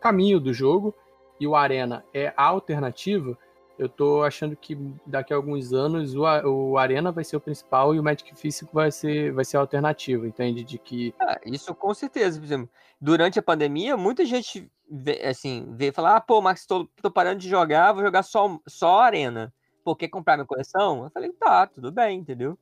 caminho 0.00 0.40
do 0.40 0.52
jogo 0.52 0.92
e 1.38 1.46
o 1.46 1.54
Arena 1.54 2.04
é 2.12 2.32
a 2.36 2.44
alternativa, 2.44 3.38
eu 3.78 3.88
tô 3.88 4.22
achando 4.22 4.56
que 4.56 4.76
daqui 5.06 5.32
a 5.32 5.36
alguns 5.36 5.72
anos 5.72 6.14
o, 6.14 6.22
o 6.22 6.78
Arena 6.78 7.10
vai 7.10 7.24
ser 7.24 7.36
o 7.36 7.40
principal 7.40 7.94
e 7.94 8.00
o 8.00 8.02
Magic 8.02 8.34
Físico 8.36 8.70
vai 8.72 8.90
ser, 8.90 9.32
vai 9.32 9.44
ser 9.44 9.56
a 9.56 9.60
alternativa, 9.60 10.26
entende? 10.26 10.62
De 10.62 10.78
que. 10.78 11.14
É, 11.20 11.40
isso 11.46 11.74
com 11.74 11.92
certeza. 11.94 12.38
Por 12.38 12.44
exemplo, 12.44 12.68
durante 13.00 13.38
a 13.38 13.42
pandemia, 13.42 13.96
muita 13.96 14.24
gente 14.24 14.70
vê, 14.90 15.22
assim, 15.24 15.66
vê 15.74 15.90
falar, 15.90 16.16
ah, 16.16 16.20
pô, 16.20 16.40
Max, 16.40 16.66
tô, 16.66 16.86
tô 17.00 17.10
parando 17.10 17.40
de 17.40 17.48
jogar, 17.48 17.92
vou 17.92 18.02
jogar 18.02 18.22
só, 18.22 18.58
só 18.66 19.00
Arena. 19.00 19.52
Pô, 19.84 19.96
quer 19.96 20.08
comprar 20.08 20.36
minha 20.36 20.46
coleção? 20.46 21.04
Eu 21.04 21.10
falei, 21.10 21.32
tá, 21.32 21.66
tudo 21.66 21.90
bem, 21.90 22.18
entendeu? 22.18 22.56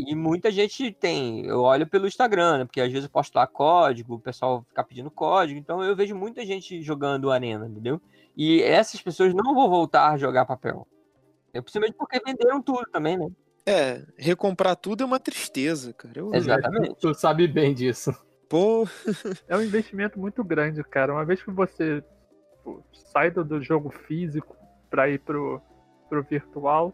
E 0.00 0.14
muita 0.14 0.50
gente 0.50 0.90
tem, 0.92 1.46
eu 1.46 1.62
olho 1.62 1.86
pelo 1.86 2.06
Instagram, 2.06 2.58
né? 2.58 2.64
Porque 2.64 2.80
às 2.80 2.90
vezes 2.90 3.04
eu 3.04 3.10
posto 3.10 3.34
lá 3.34 3.46
código, 3.46 4.14
o 4.14 4.20
pessoal 4.20 4.64
fica 4.68 4.82
pedindo 4.82 5.10
código, 5.10 5.58
então 5.58 5.82
eu 5.82 5.94
vejo 5.94 6.14
muita 6.14 6.44
gente 6.44 6.82
jogando 6.82 7.30
Arena, 7.30 7.66
entendeu? 7.66 8.00
E 8.36 8.62
essas 8.62 9.00
pessoas 9.00 9.32
não 9.32 9.54
vão 9.54 9.68
voltar 9.68 10.10
a 10.10 10.16
jogar 10.16 10.44
papel. 10.44 10.86
É 11.52 11.60
principalmente 11.60 11.96
porque 11.96 12.20
venderam 12.24 12.60
tudo 12.60 12.84
também, 12.90 13.16
né? 13.16 13.28
É, 13.66 14.02
recomprar 14.18 14.76
tudo 14.76 15.02
é 15.02 15.06
uma 15.06 15.20
tristeza, 15.20 15.92
cara. 15.92 16.18
Eu... 16.18 16.34
Exatamente. 16.34 16.96
Tu 16.96 17.14
sabe 17.14 17.46
bem 17.46 17.72
disso. 17.72 18.14
Pô. 18.48 18.86
é 19.48 19.56
um 19.56 19.62
investimento 19.62 20.18
muito 20.18 20.42
grande, 20.44 20.82
cara. 20.84 21.12
Uma 21.12 21.24
vez 21.24 21.42
que 21.42 21.50
você 21.50 22.02
pô, 22.62 22.82
sai 23.12 23.30
do 23.30 23.62
jogo 23.62 23.90
físico 23.90 24.56
para 24.90 25.08
ir 25.08 25.20
pro, 25.20 25.62
pro 26.08 26.22
virtual, 26.22 26.92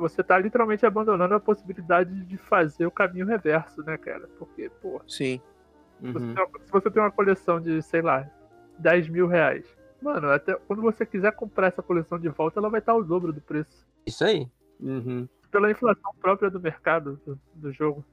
você 0.00 0.22
tá 0.22 0.38
literalmente 0.38 0.84
abandonando 0.84 1.34
a 1.34 1.40
possibilidade 1.40 2.24
de 2.24 2.36
fazer 2.36 2.86
o 2.86 2.90
caminho 2.90 3.26
reverso, 3.26 3.82
né, 3.82 3.96
cara? 3.96 4.28
Porque, 4.38 4.70
pô. 4.80 5.00
Sim. 5.06 5.40
Uhum. 6.02 6.12
Você 6.12 6.24
uma, 6.24 6.64
se 6.64 6.72
você 6.72 6.90
tem 6.90 7.02
uma 7.02 7.10
coleção 7.10 7.60
de, 7.60 7.82
sei 7.82 8.02
lá, 8.02 8.28
10 8.78 9.08
mil 9.08 9.26
reais, 9.26 9.66
Mano, 10.00 10.30
até 10.30 10.54
quando 10.54 10.80
você 10.80 11.04
quiser 11.04 11.32
comprar 11.32 11.68
essa 11.68 11.82
coleção 11.82 12.18
de 12.18 12.28
volta, 12.28 12.58
ela 12.58 12.70
vai 12.70 12.80
estar 12.80 12.94
o 12.94 13.04
dobro 13.04 13.32
do 13.32 13.40
preço. 13.40 13.86
Isso 14.06 14.24
aí. 14.24 14.48
Uhum. 14.80 15.28
Pela 15.50 15.70
inflação 15.70 16.12
própria 16.20 16.50
do 16.50 16.58
mercado 16.58 17.20
do, 17.26 17.38
do 17.54 17.72
jogo. 17.72 18.04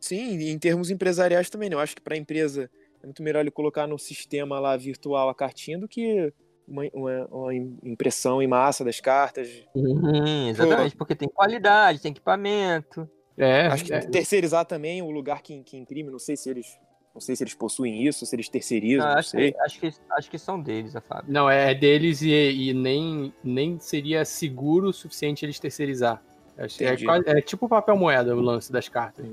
Sim, 0.00 0.50
em 0.50 0.58
termos 0.58 0.90
empresariais 0.90 1.48
também, 1.48 1.70
né? 1.70 1.76
Eu 1.76 1.80
acho 1.80 1.94
que 1.94 2.02
para 2.02 2.14
a 2.14 2.18
empresa 2.18 2.68
É 3.00 3.06
muito 3.06 3.22
melhor 3.22 3.40
ele 3.40 3.52
colocar 3.52 3.86
no 3.86 3.98
sistema 3.98 4.58
lá 4.58 4.76
virtual 4.76 5.28
a 5.28 5.34
cartinha 5.34 5.78
do 5.78 5.86
que 5.86 6.32
uma, 6.66 6.82
uma, 6.92 7.26
uma 7.26 7.54
impressão 7.54 8.42
em 8.42 8.46
massa 8.46 8.84
das 8.84 9.00
cartas. 9.00 9.48
Uhum, 9.74 10.48
exatamente, 10.48 10.96
porque 10.96 11.14
tem 11.14 11.28
qualidade, 11.28 12.00
tem 12.00 12.10
equipamento. 12.12 13.08
É, 13.36 13.66
Acho 13.66 13.84
que 13.84 13.92
é. 13.92 14.00
terceirizar 14.00 14.64
também 14.66 15.00
o 15.02 15.10
lugar 15.10 15.42
que, 15.42 15.62
que 15.62 15.76
imprime, 15.76 16.10
não 16.10 16.18
sei 16.18 16.36
se 16.36 16.50
eles. 16.50 16.78
Não 17.14 17.20
sei 17.20 17.36
se 17.36 17.42
eles 17.44 17.52
possuem 17.52 18.06
isso, 18.06 18.24
se 18.24 18.34
eles 18.34 18.48
terceirizam, 18.48 19.04
Não, 19.04 19.12
não 19.12 19.18
acho, 19.18 19.28
sei. 19.28 19.52
que, 19.52 19.60
acho, 19.60 19.80
que, 19.80 19.92
acho 20.12 20.30
que 20.30 20.38
são 20.38 20.58
deles, 20.58 20.96
a 20.96 21.00
Fábio. 21.02 21.30
Não, 21.30 21.48
é 21.48 21.74
deles 21.74 22.22
e, 22.22 22.30
e 22.30 22.72
nem, 22.72 23.34
nem 23.44 23.78
seria 23.78 24.24
seguro 24.24 24.88
o 24.88 24.92
suficiente 24.94 25.44
eles 25.44 25.58
terceirizar. 25.60 26.22
É, 26.56 26.96
quase- 27.04 27.28
é 27.28 27.40
tipo 27.42 27.68
papel 27.68 27.96
moeda 27.98 28.34
o 28.34 28.40
lance 28.40 28.72
das 28.72 28.88
cartas. 28.88 29.26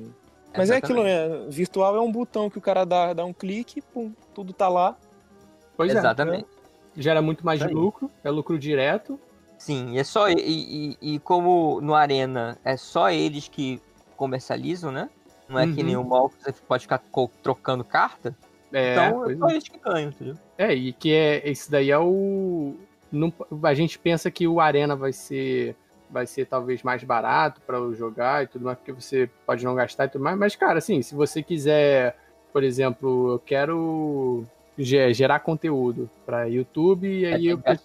Mas 0.58 0.70
é 0.70 0.76
aquilo, 0.76 1.04
né? 1.04 1.46
Virtual 1.48 1.96
é 1.96 2.02
um 2.02 2.12
botão 2.12 2.50
que 2.50 2.58
o 2.58 2.62
cara 2.62 2.84
dá, 2.84 3.14
dá 3.14 3.24
um 3.24 3.32
clique, 3.34 3.82
pum, 3.82 4.12
tudo 4.36 4.52
tá 4.52 4.68
lá. 4.68 4.98
Pois 5.78 5.94
Exatamente. 5.96 6.48
Gera 7.00 7.22
muito 7.22 7.46
mais 7.46 7.62
aí. 7.62 7.74
lucro, 7.74 8.12
é 8.24 8.30
lucro 8.30 8.60
direto. 8.60 9.20
Sim, 9.58 9.94
e 9.96 10.00
é 10.00 10.04
só. 10.04 10.30
E, 10.30 10.36
e, 11.02 11.16
e 11.16 11.20
como 11.20 11.82
no 11.82 11.94
Arena 11.94 12.58
é 12.64 12.78
só 12.78 13.10
eles 13.10 13.48
que 13.48 13.82
comercializam, 14.16 14.92
né? 14.92 15.10
Não 15.48 15.60
é 15.60 15.66
que 15.66 15.82
Uhum. 15.82 15.86
nem 15.88 15.98
o 15.98 16.04
mall 16.04 16.30
que 16.30 16.44
você 16.44 16.54
pode 16.68 16.84
ficar 16.84 17.02
trocando 17.42 17.84
carta. 17.84 18.36
É, 18.72 18.92
então 18.92 19.30
é 19.30 19.36
só 19.36 19.50
eles 19.50 19.68
que 19.68 19.80
ganham, 19.80 20.10
entendeu? 20.10 20.38
É, 20.58 20.74
e 20.74 20.94
que 20.94 21.12
é 21.14 21.50
esse 21.50 21.72
daí 21.72 21.90
é 21.90 21.98
o 21.98 22.76
não- 23.12 23.34
a 23.64 23.74
gente 23.74 23.98
pensa 23.98 24.30
que 24.30 24.48
o 24.48 24.60
Arena 24.60 24.96
vai 24.96 25.12
ser 25.12 25.76
vai 26.12 26.26
ser 26.26 26.46
talvez 26.46 26.82
mais 26.84 27.04
barato 27.04 27.62
para 27.62 27.78
jogar 27.94 28.44
e 28.44 28.48
tudo 28.48 28.66
mais, 28.66 28.78
porque 28.78 28.92
você 28.92 29.30
pode 29.46 29.64
não 29.64 29.76
gastar 29.76 30.06
e 30.06 30.10
tudo 30.10 30.24
mais, 30.24 30.38
mas 30.38 30.56
cara, 30.56 30.80
assim, 30.80 31.02
se 31.04 31.14
você 31.14 31.44
quiser, 31.44 32.16
por 32.52 32.64
exemplo, 32.64 33.34
eu 33.34 33.40
quero 33.40 34.44
gerar 34.84 35.40
conteúdo 35.42 36.10
para 36.26 36.46
YouTube 36.46 37.08
e 37.08 37.26
É, 37.26 37.34
aí 37.36 37.58
tem 37.58 37.78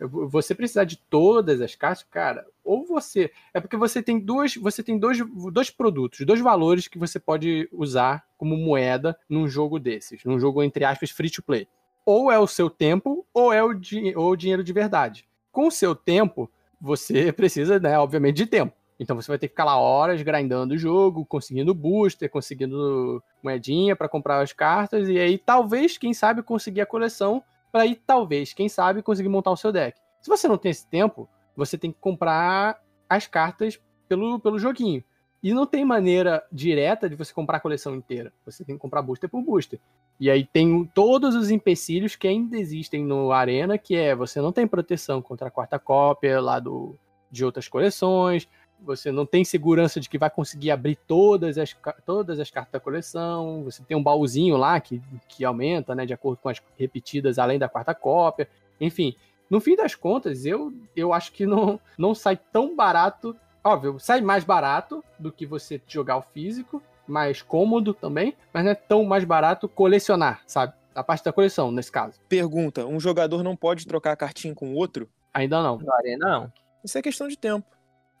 eu, 0.00 0.08
você 0.28 0.54
precisar 0.54 0.84
de 0.84 0.96
todas 0.96 1.60
as 1.60 1.74
cartas, 1.76 2.04
cara, 2.10 2.44
ou 2.64 2.84
você. 2.84 3.30
É 3.54 3.60
porque 3.60 3.76
você 3.76 4.02
tem 4.02 4.18
duas. 4.18 4.56
Você 4.56 4.82
tem 4.82 4.98
dois, 4.98 5.18
dois 5.52 5.70
produtos, 5.70 6.26
dois 6.26 6.40
valores 6.40 6.88
que 6.88 6.98
você 6.98 7.20
pode 7.20 7.68
usar 7.72 8.24
como 8.36 8.56
moeda 8.56 9.16
num 9.28 9.46
jogo 9.48 9.78
desses. 9.78 10.24
Num 10.24 10.40
jogo, 10.40 10.62
entre 10.62 10.84
aspas, 10.84 11.10
free 11.10 11.30
to 11.30 11.42
play. 11.42 11.68
Ou 12.04 12.32
é 12.32 12.38
o 12.38 12.48
seu 12.48 12.68
tempo, 12.68 13.24
ou 13.32 13.52
é 13.52 13.62
o, 13.62 13.72
di- 13.72 14.12
ou 14.16 14.30
o 14.32 14.36
dinheiro 14.36 14.64
de 14.64 14.72
verdade. 14.72 15.24
Com 15.52 15.68
o 15.68 15.70
seu 15.70 15.94
tempo, 15.94 16.50
você 16.80 17.30
precisa, 17.32 17.78
né, 17.78 17.96
obviamente, 17.96 18.38
de 18.38 18.46
tempo. 18.46 18.72
Então 19.02 19.16
você 19.16 19.28
vai 19.28 19.38
ter 19.38 19.48
que 19.48 19.52
ficar 19.52 19.64
lá 19.64 19.76
horas 19.76 20.22
grindando 20.22 20.74
o 20.74 20.78
jogo, 20.78 21.26
conseguindo 21.26 21.74
booster, 21.74 22.30
conseguindo 22.30 23.22
moedinha 23.42 23.96
para 23.96 24.08
comprar 24.08 24.40
as 24.40 24.52
cartas, 24.52 25.08
e 25.08 25.18
aí 25.18 25.36
talvez, 25.36 25.98
quem 25.98 26.14
sabe, 26.14 26.42
conseguir 26.42 26.82
a 26.82 26.86
coleção 26.86 27.42
para 27.72 27.82
aí 27.82 27.96
talvez, 27.96 28.52
quem 28.52 28.68
sabe, 28.68 29.02
conseguir 29.02 29.28
montar 29.28 29.50
o 29.50 29.56
seu 29.56 29.72
deck. 29.72 29.98
Se 30.20 30.28
você 30.30 30.46
não 30.46 30.56
tem 30.56 30.70
esse 30.70 30.86
tempo, 30.86 31.28
você 31.56 31.76
tem 31.76 31.90
que 31.90 31.98
comprar 32.00 32.80
as 33.08 33.26
cartas 33.26 33.80
pelo, 34.08 34.38
pelo 34.38 34.58
joguinho. 34.58 35.02
E 35.42 35.52
não 35.52 35.66
tem 35.66 35.84
maneira 35.84 36.44
direta 36.52 37.10
de 37.10 37.16
você 37.16 37.34
comprar 37.34 37.56
a 37.56 37.60
coleção 37.60 37.96
inteira. 37.96 38.32
Você 38.46 38.64
tem 38.64 38.76
que 38.76 38.80
comprar 38.80 39.02
booster 39.02 39.28
por 39.28 39.42
booster. 39.42 39.80
E 40.20 40.30
aí 40.30 40.44
tem 40.44 40.88
todos 40.94 41.34
os 41.34 41.50
empecilhos 41.50 42.14
que 42.14 42.28
ainda 42.28 42.56
existem 42.56 43.04
no 43.04 43.32
Arena, 43.32 43.76
que 43.76 43.96
é 43.96 44.14
você 44.14 44.40
não 44.40 44.52
tem 44.52 44.68
proteção 44.68 45.20
contra 45.20 45.48
a 45.48 45.50
quarta 45.50 45.80
cópia 45.80 46.40
lá 46.40 46.60
do, 46.60 46.96
de 47.32 47.44
outras 47.44 47.66
coleções, 47.66 48.46
você 48.84 49.12
não 49.12 49.24
tem 49.24 49.44
segurança 49.44 50.00
de 50.00 50.08
que 50.08 50.18
vai 50.18 50.30
conseguir 50.30 50.70
abrir 50.70 50.96
todas 51.06 51.58
as, 51.58 51.76
todas 52.04 52.38
as 52.38 52.50
cartas 52.50 52.72
da 52.72 52.80
coleção, 52.80 53.64
você 53.64 53.82
tem 53.82 53.96
um 53.96 54.02
baúzinho 54.02 54.56
lá 54.56 54.80
que, 54.80 55.00
que 55.28 55.44
aumenta, 55.44 55.94
né, 55.94 56.04
de 56.04 56.12
acordo 56.12 56.38
com 56.38 56.48
as 56.48 56.60
repetidas 56.78 57.38
além 57.38 57.58
da 57.58 57.68
quarta 57.68 57.94
cópia. 57.94 58.48
Enfim, 58.80 59.14
no 59.48 59.60
fim 59.60 59.76
das 59.76 59.94
contas, 59.94 60.44
eu, 60.44 60.72
eu 60.96 61.12
acho 61.12 61.32
que 61.32 61.46
não, 61.46 61.78
não 61.96 62.14
sai 62.14 62.38
tão 62.52 62.74
barato. 62.74 63.36
Óbvio, 63.62 63.98
sai 64.00 64.20
mais 64.20 64.44
barato 64.44 65.04
do 65.18 65.30
que 65.30 65.46
você 65.46 65.80
jogar 65.86 66.16
o 66.16 66.22
físico, 66.22 66.82
mais 67.06 67.42
cômodo 67.42 67.94
também, 67.94 68.34
mas 68.52 68.64
não 68.64 68.70
é 68.72 68.74
tão 68.74 69.04
mais 69.04 69.24
barato 69.24 69.68
colecionar, 69.68 70.42
sabe? 70.46 70.72
A 70.94 71.02
parte 71.02 71.24
da 71.24 71.32
coleção, 71.32 71.70
nesse 71.70 71.90
caso. 71.90 72.18
Pergunta: 72.28 72.86
um 72.86 72.98
jogador 72.98 73.42
não 73.42 73.56
pode 73.56 73.86
trocar 73.86 74.12
a 74.12 74.16
cartinha 74.16 74.54
com 74.54 74.72
o 74.72 74.74
outro? 74.74 75.08
Ainda 75.32 75.62
não. 75.62 75.80
Arena, 75.90 76.28
não. 76.28 76.52
Isso 76.84 76.98
é 76.98 77.02
questão 77.02 77.28
de 77.28 77.38
tempo. 77.38 77.66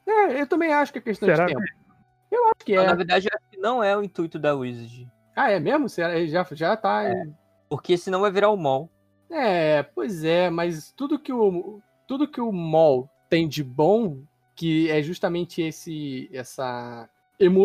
É, 0.06 0.40
eu 0.40 0.46
também 0.46 0.72
acho 0.72 0.92
que 0.92 0.98
é 0.98 1.02
questão 1.02 1.28
Será 1.28 1.46
de 1.46 1.54
tempo. 1.54 1.64
Eu 2.30 2.44
acho 2.46 2.64
que 2.64 2.74
Mas, 2.74 2.86
na 2.86 2.92
é. 2.92 2.96
verdade, 2.96 3.28
eu 3.30 3.38
acho 3.38 3.50
que 3.50 3.56
não 3.58 3.82
é 3.84 3.96
o 3.96 4.02
intuito 4.02 4.38
da 4.38 4.54
Wizard. 4.54 5.08
Ah, 5.36 5.50
é 5.50 5.60
mesmo? 5.60 5.88
Você 5.88 6.26
já, 6.28 6.44
já 6.50 6.76
tá. 6.76 7.04
É. 7.04 7.26
Porque 7.68 7.96
senão 7.96 8.20
vai 8.20 8.30
virar 8.30 8.50
o 8.50 8.56
mall. 8.56 8.90
pois 9.94 10.24
é, 10.24 10.50
mas 10.50 10.92
tudo 10.92 11.18
que 11.18 11.32
o. 11.32 11.80
Tudo 12.06 12.28
que 12.28 12.40
o 12.40 12.52
mall 12.52 13.08
tem 13.30 13.48
de 13.48 13.62
bom, 13.62 14.22
que 14.54 14.90
é 14.90 15.02
justamente 15.02 15.62
esse. 15.62 16.28
essa. 16.32 17.08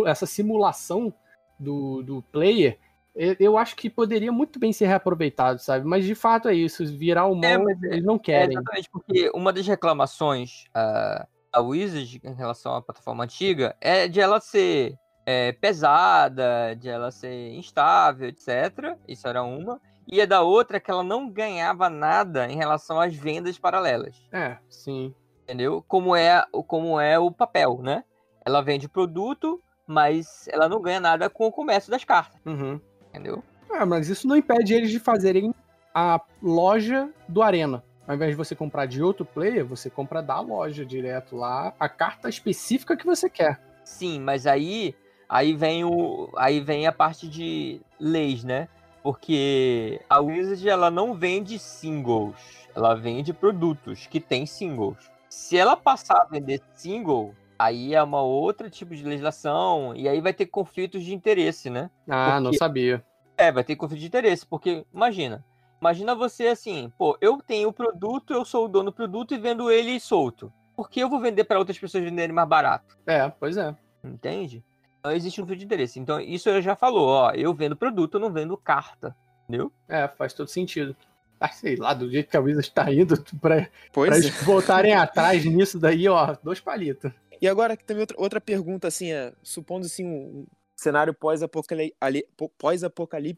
essa 0.06 0.26
simulação 0.26 1.14
do, 1.60 2.02
do 2.04 2.22
player. 2.32 2.78
eu- 3.16 3.58
acho 3.58 3.76
que 3.76 3.90
poderia 3.90 4.32
muito 4.32 4.60
bem 4.60 4.72
ser 4.72 4.86
reaproveitado, 4.88 5.60
sabe? 5.60 5.86
Mas 5.86 6.06
de 6.06 6.14
fato 6.14 6.48
é 6.48 6.54
isso. 6.54 6.86
Virar 6.98 7.26
o 7.26 7.44
É, 7.44 7.58
mas 7.58 7.82
é- 7.84 7.88
eles 7.88 8.04
não 8.06 8.16
É, 8.16 8.20
querem. 8.20 8.58
exatamente, 8.58 8.90
porque 8.92 9.30
uma 9.34 9.52
das 9.52 9.66
reclamações 9.68 10.66
ah, 10.74 11.28
da 11.58 11.62
Wizard 11.62 12.22
em 12.24 12.34
relação 12.34 12.76
à 12.76 12.82
plataforma 12.82 13.24
antiga 13.24 13.76
é 13.82 14.08
de 14.08 14.20
ela 14.22 14.40
ser 14.40 14.96
é, 15.26 15.52
pesada, 15.54 16.76
de 16.76 16.88
ela 16.88 17.12
ser 17.12 17.54
instável, 17.54 18.28
etc. 18.30 18.96
Isso 19.08 19.28
era 19.28 19.44
uma. 19.44 19.82
E 20.08 20.22
a 20.22 20.26
da 20.26 20.42
outra 20.42 20.78
é 20.78 20.80
que 20.80 20.90
ela 20.90 21.04
não 21.04 21.30
ganhava 21.30 21.90
nada 21.90 22.48
em 22.50 22.56
relação 22.56 23.00
às 23.02 23.14
vendas 23.14 23.58
paralelas. 23.60 24.16
É, 24.32 24.58
sim. 24.70 25.14
Entendeu? 25.44 25.84
Como 25.88 26.16
é, 26.16 26.46
como 26.68 27.00
é 27.00 27.18
o 27.20 27.32
papel, 27.32 27.80
né? 27.82 28.04
Ela 28.46 28.62
vende 28.62 28.88
produto, 28.88 29.62
mas 29.86 30.48
ela 30.50 30.70
não 30.70 30.82
ganha 30.82 31.00
nada 31.00 31.30
com 31.30 31.48
o 31.48 31.52
comércio 31.52 31.92
das 31.92 32.04
cartas, 32.06 32.40
Uhum. 32.46 32.80
entendeu? 33.10 33.44
Ah, 33.70 33.86
mas 33.86 34.08
isso 34.08 34.28
não 34.28 34.36
impede 34.36 34.74
eles 34.74 34.90
de 34.90 35.00
fazerem 35.00 35.54
a 35.94 36.22
loja 36.42 37.10
do 37.28 37.42
Arena. 37.42 37.84
Ao 38.08 38.16
invés 38.16 38.32
de 38.32 38.38
você 38.38 38.56
comprar 38.56 38.86
de 38.86 39.04
outro 39.04 39.26
player, 39.26 39.66
você 39.66 39.90
compra 39.90 40.22
da 40.24 40.40
loja 40.40 40.86
direto 40.86 41.36
lá 41.36 41.74
a 41.80 41.90
carta 41.90 42.30
específica 42.30 42.96
que 42.96 43.06
você 43.06 43.30
quer. 43.30 43.60
Sim, 43.84 44.20
mas 44.20 44.48
aí 44.48 44.96
aí 45.28 45.54
vem 45.54 45.84
o 45.84 46.30
aí 46.38 46.62
vem 46.62 46.88
a 46.88 46.92
parte 46.92 47.28
de 47.28 47.82
leis, 48.00 48.44
né? 48.46 48.70
Porque 49.04 50.02
a 50.10 50.20
Wizard 50.20 50.68
ela 50.68 50.90
não 50.90 51.14
vende 51.14 51.60
singles, 51.60 52.36
ela 52.76 52.94
vende 52.96 53.34
produtos 53.34 54.08
que 54.08 54.20
tem 54.20 54.46
singles. 54.46 55.12
Se 55.30 55.58
ela 55.58 55.76
passar 55.76 56.22
a 56.22 56.26
vender 56.26 56.62
single, 56.74 57.34
aí 57.60 57.94
é 57.94 58.02
uma 58.02 58.22
outra 58.22 58.70
tipo 58.70 58.96
de 58.96 59.04
legislação 59.04 59.94
e 59.96 60.08
aí 60.08 60.22
vai 60.22 60.34
ter 60.34 60.46
conflitos 60.46 61.04
de 61.04 61.14
interesse, 61.14 61.70
né? 61.70 61.90
Ah, 62.08 62.40
não 62.40 62.52
Porque- 62.52 62.58
sabia. 62.58 63.04
É, 63.38 63.52
vai 63.52 63.64
ter 63.64 63.76
conflito 63.76 64.00
de 64.00 64.08
interesse, 64.08 64.46
porque 64.46 64.84
imagina, 64.94 65.44
imagina 65.80 66.16
você 66.16 66.48
assim, 66.48 66.92
pô, 66.98 67.18
eu 67.22 67.40
tenho 67.46 67.70
o 67.70 67.74
produto, 67.74 68.34
eu 68.34 68.46
sou 68.46 68.66
o 68.66 68.68
dono 68.68 68.92
do 68.92 68.96
produto 68.96 69.34
e 69.34 69.38
vendo 69.38 69.72
ele 69.72 70.00
solto. 70.00 70.52
Por 70.76 70.90
que 70.90 71.00
eu 71.00 71.10
vou 71.10 71.20
vender 71.20 71.44
para 71.44 71.58
outras 71.58 71.78
pessoas 71.78 72.04
venderem 72.04 72.36
mais 72.36 72.48
barato? 72.48 72.98
É, 73.06 73.30
pois 73.30 73.58
é. 73.58 73.76
Entende? 74.04 74.64
Então 75.00 75.12
existe 75.12 75.40
um 75.40 75.44
conflito 75.44 75.60
de 75.60 75.66
interesse. 75.66 76.00
Então, 76.00 76.20
isso 76.20 76.50
eu 76.50 76.62
já 76.62 76.76
falou, 76.76 77.08
ó, 77.08 77.32
eu 77.32 77.54
vendo 77.54 77.76
produto, 77.76 78.16
eu 78.16 78.20
não 78.20 78.32
vendo 78.32 78.58
carta. 78.58 79.16
Entendeu? 79.44 79.72
É, 79.88 80.08
faz 80.08 80.34
todo 80.34 80.50
sentido. 80.50 80.96
Ah, 81.40 81.50
sei 81.50 81.76
lá, 81.76 81.94
do 81.94 82.10
jeito 82.10 82.30
que 82.30 82.38
a 82.38 82.40
Wizard 82.40 82.72
tá 82.72 82.92
indo, 82.92 83.16
pra, 83.40 83.62
pra 83.62 83.70
Pois 83.94 84.12
é. 84.12 84.18
eles 84.18 84.44
voltarem 84.44 84.94
atrás 84.94 85.46
nisso 85.46 85.80
daí, 85.80 86.08
ó, 86.08 86.36
dois 86.44 86.60
palitos. 86.60 87.12
E 87.40 87.48
agora 87.48 87.78
também 87.78 88.02
outra, 88.02 88.18
outra 88.20 88.42
pergunta, 88.42 88.88
assim, 88.88 89.12
é, 89.12 89.32
supondo 89.44 89.86
assim 89.86 90.06
um 90.06 90.46
cenário 90.78 91.14
pós-apocalíptico. 91.14 91.98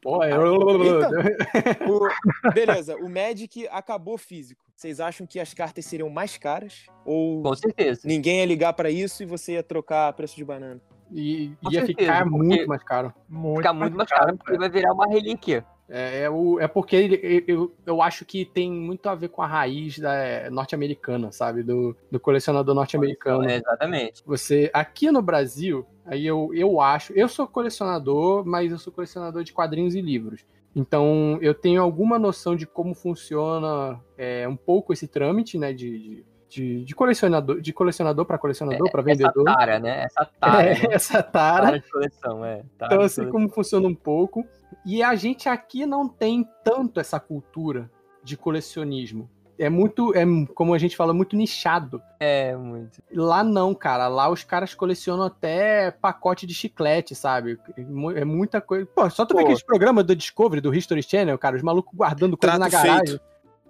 Pô, 0.01 0.23
é... 0.23 0.31
Eita! 0.31 1.79
O- 1.89 2.53
beleza, 2.53 2.95
o 2.97 3.09
Magic 3.09 3.67
acabou 3.69 4.17
físico. 4.17 4.63
Vocês 4.75 4.99
acham 4.99 5.25
que 5.25 5.39
as 5.39 5.53
cartas 5.53 5.85
seriam 5.85 6.09
mais 6.09 6.37
caras? 6.37 6.85
Ou 7.05 7.41
Com 7.41 7.55
certeza. 7.55 8.01
ninguém 8.05 8.39
ia 8.39 8.45
ligar 8.45 8.73
pra 8.73 8.89
isso 8.91 9.23
e 9.23 9.25
você 9.25 9.53
ia 9.53 9.63
trocar 9.63 10.13
preço 10.13 10.35
de 10.35 10.45
banana? 10.45 10.79
E 11.11 11.51
Com 11.63 11.71
ia 11.71 11.85
certeza, 11.85 12.13
ficar 12.13 12.25
muito 12.25 12.67
mais 12.67 12.83
caro. 12.83 13.13
Muito 13.27 13.57
Fica 13.57 13.73
muito 13.73 13.97
mais 13.97 14.09
caro, 14.09 14.37
porque 14.37 14.57
vai 14.57 14.69
virar 14.69 14.93
uma 14.93 15.07
relíquia. 15.07 15.65
É, 15.91 16.21
é, 16.21 16.29
o, 16.29 16.59
é 16.59 16.67
porque 16.67 16.95
ele- 16.95 17.43
eu, 17.47 17.73
eu 17.83 17.99
acho 17.99 18.23
que 18.23 18.45
tem 18.45 18.71
muito 18.71 19.09
a 19.09 19.15
ver 19.15 19.29
com 19.29 19.41
a 19.41 19.47
raiz 19.47 19.97
da 19.97 20.13
é, 20.13 20.47
norte-americana, 20.51 21.31
sabe? 21.31 21.63
Do, 21.63 21.97
do 22.11 22.19
colecionador 22.19 22.75
norte-americano. 22.75 23.49
É, 23.49 23.55
exatamente. 23.57 24.21
Você, 24.23 24.69
aqui 24.71 25.09
no 25.11 25.19
Brasil, 25.23 25.83
aí 26.09 26.25
eu, 26.25 26.51
eu 26.53 26.81
acho, 26.81 27.13
eu 27.13 27.29
sou 27.29 27.47
colecionador, 27.47 28.45
mas 28.45 28.71
eu 28.71 28.77
sou 28.77 28.91
colecionador 28.91 29.43
de 29.43 29.53
quadrinhos 29.53 29.95
e 29.95 30.01
livros. 30.01 30.45
Então 30.75 31.37
eu 31.41 31.53
tenho 31.53 31.81
alguma 31.81 32.19
noção 32.19 32.55
de 32.55 32.65
como 32.65 32.93
funciona 32.93 33.99
é, 34.17 34.47
um 34.47 34.55
pouco 34.55 34.93
esse 34.93 35.07
trâmite, 35.07 35.57
né? 35.57 35.73
De, 35.73 36.25
de, 36.47 36.83
de, 36.83 36.95
colecionador, 36.95 37.61
de 37.61 37.71
colecionador 37.71 38.25
para 38.25 38.37
colecionador, 38.37 38.89
para 38.91 39.01
vendedor. 39.01 39.47
Essa 39.47 39.57
tara, 39.57 39.79
né? 39.79 40.03
Essa 40.03 40.25
tara. 40.39 40.63
É, 40.63 40.73
né? 40.73 40.87
essa 40.91 41.23
tara. 41.23 41.65
Tara 41.65 41.79
de 41.79 41.91
coleção, 41.91 42.45
é. 42.45 42.63
Tara 42.77 42.93
Então, 42.93 43.05
assim, 43.05 43.29
como 43.29 43.49
funciona 43.49 43.87
um 43.87 43.95
pouco. 43.95 44.45
E 44.85 45.03
a 45.03 45.15
gente 45.15 45.47
aqui 45.47 45.85
não 45.85 46.07
tem 46.07 46.47
tanto 46.63 46.99
essa 46.99 47.19
cultura 47.19 47.89
de 48.23 48.37
colecionismo. 48.37 49.29
É 49.59 49.69
muito, 49.69 50.15
é, 50.15 50.23
como 50.55 50.73
a 50.73 50.77
gente 50.77 50.95
fala, 50.95 51.13
muito 51.13 51.35
nichado. 51.35 52.01
É, 52.17 52.55
muito. 52.55 53.03
Lá 53.13 53.43
não, 53.43 53.75
cara. 53.75 54.07
Lá 54.07 54.29
os 54.29 54.41
caras 54.43 54.73
colecionam 54.73 55.25
até 55.25 55.91
pacote 55.91 56.47
de 56.47 56.53
chiclete, 56.53 57.13
sabe? 57.13 57.59
É 57.77 57.81
mu- 57.81 58.11
É 58.11 58.23
muita 58.23 58.61
coisa. 58.61 58.85
Pô, 58.85 59.09
só 59.09 59.25
tu 59.25 59.33
vê 59.35 59.41
Pô. 59.41 59.47
aqueles 59.47 59.61
programas 59.61 60.05
do 60.05 60.15
Discovery, 60.15 60.61
do 60.61 60.73
History 60.73 61.03
Channel, 61.03 61.37
cara, 61.37 61.57
os 61.57 61.61
malucos 61.61 61.93
guardando 61.93 62.37
coisa 62.37 62.57
Trato 62.57 62.71
na 62.71 62.83
garagem. 62.83 63.19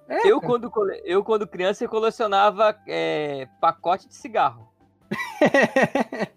É, 0.07 0.27
Eu 0.27 0.39
quando, 0.39 0.71
eu, 1.03 1.23
quando 1.23 1.47
criança, 1.47 1.83
eu 1.83 1.89
colecionava 1.89 2.75
é, 2.87 3.47
pacote 3.59 4.07
de 4.07 4.13
cigarro. 4.15 4.69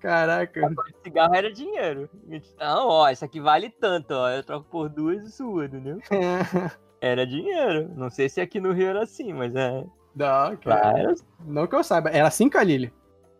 Caraca. 0.00 0.60
Cigarro 1.02 1.34
era 1.34 1.52
dinheiro. 1.52 2.08
Então, 2.28 2.88
ó, 2.88 3.08
isso 3.10 3.24
aqui 3.24 3.40
vale 3.40 3.70
tanto, 3.70 4.12
ó. 4.12 4.28
Eu 4.30 4.42
troco 4.42 4.66
por 4.70 4.88
duas 4.88 5.22
e 5.26 5.32
sua, 5.32 5.66
entendeu? 5.66 5.98
Era 7.00 7.26
dinheiro. 7.26 7.90
Não 7.94 8.10
sei 8.10 8.28
se 8.28 8.40
aqui 8.40 8.60
no 8.60 8.72
Rio 8.72 8.88
era 8.88 9.02
assim, 9.02 9.32
mas 9.32 9.54
é. 9.54 9.84
Não, 10.14 10.56
cara. 10.56 10.98
Era 10.98 11.14
Não 11.44 11.66
que 11.66 11.74
eu 11.74 11.84
saiba. 11.84 12.10
Era 12.10 12.28
assim, 12.28 12.48
Kalili? 12.48 12.92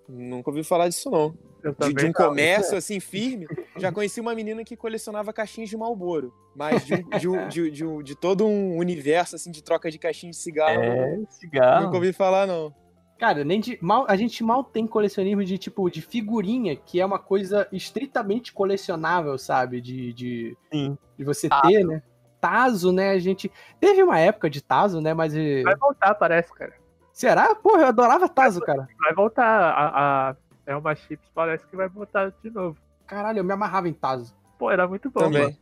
Nunca 0.09 0.51
ouvi 0.51 0.63
falar 0.63 0.89
disso, 0.89 1.11
não. 1.11 1.35
De, 1.81 1.93
de 1.95 2.05
um 2.05 2.07
não. 2.09 2.13
comércio 2.13 2.77
assim 2.77 3.01
firme, 3.01 3.45
já 3.77 3.91
conheci 3.91 4.21
uma 4.21 4.35
menina 4.37 4.63
que 4.63 4.77
colecionava 4.77 5.33
caixinhas 5.33 5.69
de 5.69 5.77
Malboro. 5.77 6.33
Mas 6.55 6.87
de, 6.87 6.95
um- 6.95 7.09
de, 7.19 7.29
um- 7.29 7.49
de, 7.49 7.71
de, 7.73 7.85
um- 7.85 8.03
de 8.03 8.15
todo 8.15 8.47
um 8.47 8.77
universo 8.77 9.35
assim 9.35 9.51
de 9.51 9.65
troca 9.65 9.91
de 9.91 9.99
caixinhas 9.99 10.37
de 10.37 10.43
cigarro, 10.43 10.81
É, 10.81 11.19
cigarro. 11.31 11.85
nunca 11.87 11.97
ouvi 11.97 12.13
falar, 12.13 12.47
não. 12.47 12.73
Cara, 13.19 13.43
nem 13.45 13.59
de, 13.61 13.79
mal, 13.83 14.05
a 14.09 14.15
gente 14.15 14.45
mal 14.45 14.63
tem 14.63 14.87
colecionismo 14.87 15.43
de 15.43 15.57
tipo 15.59 15.89
de 15.91 16.03
figurinha, 16.03 16.77
que 16.77 17.01
é 17.01 17.05
uma 17.07 17.19
coisa 17.19 17.67
estritamente 17.73 18.53
colecionável, 18.53 19.37
sabe? 19.39 19.81
De, 19.81 20.13
de, 20.13 20.57
Sim. 20.71 20.97
de 21.19 21.25
você 21.25 21.49
Tazo. 21.49 21.63
ter, 21.67 21.85
né? 21.85 22.03
Tazo, 22.49 22.93
né? 22.93 23.11
A 23.11 23.19
gente. 23.19 23.51
Teve 23.81 24.03
uma 24.03 24.19
época 24.19 24.49
de 24.51 24.63
Tazo, 24.63 25.01
né? 25.01 25.13
Mas. 25.15 25.35
eh, 25.35 25.63
Vai 25.63 25.77
voltar, 25.77 26.15
parece, 26.15 26.53
cara. 26.55 26.73
Será? 27.13 27.55
Porra, 27.55 27.83
eu 27.83 27.87
adorava 27.89 28.29
Tazo, 28.29 28.61
cara. 28.61 28.89
Vai 29.01 29.15
voltar. 29.15 29.45
A, 29.45 30.31
a 30.31 30.37
Elma 30.67 30.95
Chips 30.95 31.29
parece 31.35 31.67
que 31.67 31.77
vai 31.77 31.89
voltar 31.89 32.33
de 32.43 32.51
novo. 32.51 32.77
Caralho, 33.07 33.39
eu 33.39 33.45
me 33.45 33.53
amarrava 33.53 33.89
em 33.89 33.93
Tazo. 33.93 34.35
Pô, 34.59 34.71
era 34.71 34.87
muito 34.87 35.11
bom, 35.11 35.21
Também. 35.21 35.43
mano. 35.43 35.57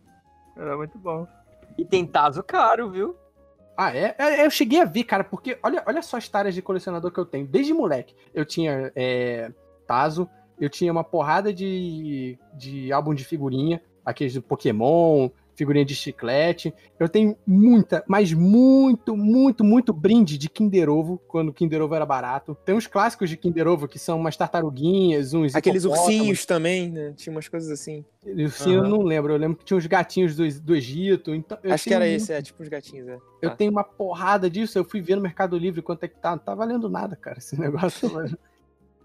Era 0.56 0.76
muito 0.76 0.98
bom. 0.98 1.26
E 1.76 1.84
tem 1.84 2.06
taso 2.06 2.42
caro, 2.42 2.90
viu? 2.90 3.16
Ah, 3.76 3.94
é? 3.96 4.14
É, 4.16 4.46
Eu 4.46 4.50
cheguei 4.50 4.80
a 4.80 4.84
ver, 4.84 5.02
cara, 5.04 5.24
porque 5.24 5.58
olha, 5.62 5.82
olha 5.86 6.00
só 6.00 6.16
as 6.16 6.28
taras 6.28 6.54
de 6.54 6.62
colecionador 6.62 7.10
que 7.10 7.18
eu 7.18 7.26
tenho. 7.26 7.46
Desde 7.46 7.74
moleque, 7.74 8.14
eu 8.32 8.44
tinha 8.44 8.92
é, 8.94 9.50
Tazo, 9.86 10.28
eu 10.60 10.70
tinha 10.70 10.92
uma 10.92 11.02
porrada 11.02 11.52
de, 11.52 12.38
de 12.54 12.92
álbum 12.92 13.12
de 13.14 13.24
figurinha, 13.24 13.82
aqueles 14.06 14.34
do 14.34 14.42
Pokémon, 14.42 15.28
figurinha 15.56 15.84
de 15.84 15.94
chiclete. 15.94 16.72
Eu 16.98 17.08
tenho 17.08 17.36
muita, 17.46 18.02
mas 18.06 18.32
muito, 18.32 19.16
muito, 19.16 19.62
muito 19.64 19.92
brinde 19.92 20.36
de 20.38 20.48
Kinder 20.48 20.88
Ovo, 20.88 21.18
quando 21.28 21.48
o 21.48 21.52
Kinder 21.52 21.80
Ovo 21.82 21.94
era 21.94 22.04
barato. 22.06 22.56
Tem 22.64 22.74
uns 22.74 22.86
clássicos 22.86 23.28
de 23.30 23.36
Kinder 23.36 23.66
Ovo 23.68 23.86
que 23.88 23.98
são 23.98 24.18
umas 24.18 24.36
tartaruguinhas, 24.36 25.34
uns 25.34 25.54
Aqueles 25.54 25.84
ursinhos 25.84 26.44
também, 26.46 26.90
né? 26.90 27.12
Tinha 27.16 27.32
umas 27.34 27.48
coisas 27.48 27.70
assim. 27.70 28.04
Ursinho 28.26 28.76
eu 28.76 28.80
Aham. 28.80 28.88
não 28.88 29.02
lembro, 29.02 29.32
eu 29.32 29.36
lembro 29.38 29.56
que 29.58 29.64
tinha 29.64 29.76
uns 29.76 29.86
gatinhos 29.86 30.34
do, 30.34 30.48
do 30.62 30.74
Egito. 30.74 31.34
Então 31.34 31.58
eu 31.62 31.72
Acho 31.72 31.84
que 31.84 31.94
era 31.94 32.04
muito 32.04 32.16
esse, 32.16 32.32
é, 32.32 32.40
tipo 32.42 32.62
uns 32.62 32.68
gatinhos, 32.68 33.08
é. 33.08 33.18
eu 33.42 33.50
Tá. 33.50 33.56
tenho 33.56 33.70
uma 33.70 33.84
porrada 33.84 34.48
disso. 34.48 34.78
Eu 34.78 34.84
fui 34.84 35.00
ver 35.00 35.16
no 35.16 35.22
Mercado 35.22 35.56
Livre 35.58 35.82
quanto 35.82 36.04
é 36.04 36.08
que 36.08 36.16
tá. 36.18 36.30
Não 36.32 36.38
tá 36.38 36.54
valendo 36.54 36.88
nada, 36.88 37.14
cara, 37.16 37.38
esse 37.38 37.54
negócio. 37.60 38.10
mano. 38.12 38.36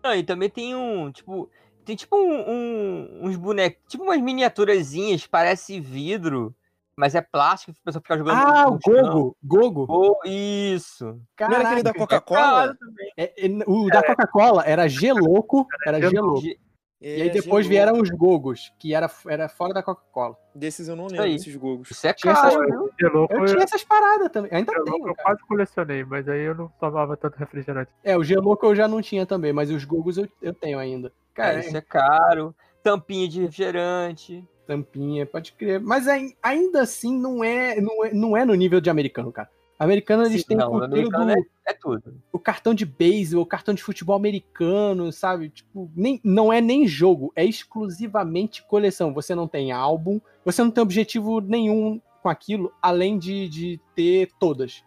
Não, 0.02 0.16
e 0.16 0.24
também 0.24 0.50
tem 0.50 0.74
um, 0.76 1.12
tipo. 1.12 1.50
Tem 1.90 1.96
tipo 1.96 2.16
um, 2.16 2.52
um- 2.52 3.20
uns 3.24 3.36
bonecos, 3.36 3.82
tipo 3.88 4.04
umas 4.04 4.22
miniaturazinhas, 4.22 5.26
parece 5.26 5.80
vidro, 5.80 6.54
mas 6.96 7.16
é 7.16 7.22
plástico, 7.22 7.74
pessoa 7.84 8.00
fica 8.00 8.16
jogando. 8.16 8.38
ah, 8.38 8.70
o. 8.70 8.78
Gogo. 8.78 9.38
Gogo. 9.44 9.86
Oh, 9.90 10.20
isso. 10.24 11.20
Não 11.40 11.48
era 11.52 11.64
aquele 11.70 11.82
da 11.82 11.92
Caraca. 11.92 12.22
Coca-Cola? 12.22 12.78
É, 13.18 13.48
é, 13.48 13.50
o 13.66 13.88
da 13.90 14.04
Coca-Cola 14.04 14.64
era 14.68 14.88
Geloco. 14.88 15.66
Era 15.84 16.00
Geloco. 16.00 16.42
Geloco. 16.42 16.62
É, 17.02 17.18
E 17.18 17.22
aí 17.22 17.30
depois 17.30 17.66
vieram 17.66 17.94
os 18.02 18.10
Gogos, 18.10 18.74
que 18.78 18.94
era, 18.94 19.10
era 19.28 19.48
fora 19.48 19.74
da 19.74 19.82
Coca-Cola. 19.82 20.36
Desses 20.54 20.90
eu 20.90 20.96
não 20.98 21.08
lembro, 21.08 21.24
aí. 21.24 21.38
desses 21.38 21.56
gogos. 21.56 21.90
Isso 21.90 22.06
é 22.06 22.12
Tinha 22.14 22.34
caro, 22.34 22.48
essas- 22.50 22.66
viu? 22.66 22.90
De 22.98 23.06
louco, 23.08 23.34
Eu 23.34 23.40
eu, 23.40 23.46
tinha 23.46 23.64
essas 23.64 23.84
paradas 23.86 24.30
também. 24.30 24.52
Ainda 24.54 24.74
tenho, 24.84 24.98
eu 25.08 25.16
cara. 25.16 25.24
quase 25.24 25.42
colecionei, 25.48 26.04
mas 26.04 26.28
aí 26.28 26.42
eu 26.42 26.56
não 26.56 26.68
tomava 26.80 27.16
tanto 27.16 27.38
refrigerante. 27.38 27.90
É, 28.04 28.18
o 28.18 28.24
Geloco 28.24 28.66
eu 28.66 28.76
já 28.76 28.86
não 28.88 29.02
tinha 29.02 29.26
também, 29.26 29.54
mas 29.54 29.72
os 29.72 29.86
Gogos 29.86 30.18
eu, 30.18 30.28
eu 30.42 30.54
tenho 30.54 30.78
ainda. 30.78 31.10
Cara, 31.34 31.54
Cara, 31.54 31.60
isso 31.66 31.78
é 31.78 31.82
caro. 31.82 32.54
Tampinha 32.84 33.28
de 33.30 33.42
refrigerante. 33.42 34.46
tampinha, 34.68 35.26
pode 35.26 35.54
crer. 35.54 35.80
Mas 35.80 36.08
ai- 36.08 36.36
ainda 36.44 36.82
assim 36.82 37.18
não 37.18 37.44
é, 37.44 37.80
não 37.82 38.06
é, 38.06 38.14
não 38.14 38.38
é 38.38 38.46
no 38.46 38.54
nível 38.54 38.80
de 38.82 38.90
americano, 38.90 39.32
cara. 39.32 39.50
Americano, 39.80 40.24
eles 40.26 40.42
Sim, 40.42 40.48
têm 40.50 40.58
não, 40.58 40.72
cultura 40.72 40.86
americano 40.88 41.36
do, 41.36 41.48
É 41.66 41.74
tudo. 41.74 42.22
o 42.34 42.38
cartão 42.38 42.74
de 42.74 42.86
beisebol, 42.86 43.44
o 43.44 43.48
cartão 43.48 43.74
de 43.74 43.82
futebol 43.82 44.16
americano, 44.16 45.10
sabe? 45.12 45.50
Tipo, 45.50 45.90
nem, 45.96 46.20
não 46.24 46.52
é 46.52 46.60
nem 46.60 46.86
jogo, 46.86 47.32
é 47.34 47.46
exclusivamente 47.46 48.62
coleção. 48.68 49.14
Você 49.14 49.34
não 49.34 49.48
tem 49.48 49.72
álbum, 49.72 50.20
você 50.44 50.62
não 50.62 50.70
tem 50.70 50.82
objetivo 50.82 51.40
nenhum 51.40 52.02
com 52.22 52.28
aquilo, 52.30 52.72
além 52.82 53.18
de, 53.18 53.48
de 53.48 53.80
ter 53.96 54.30
todas. 54.40 54.84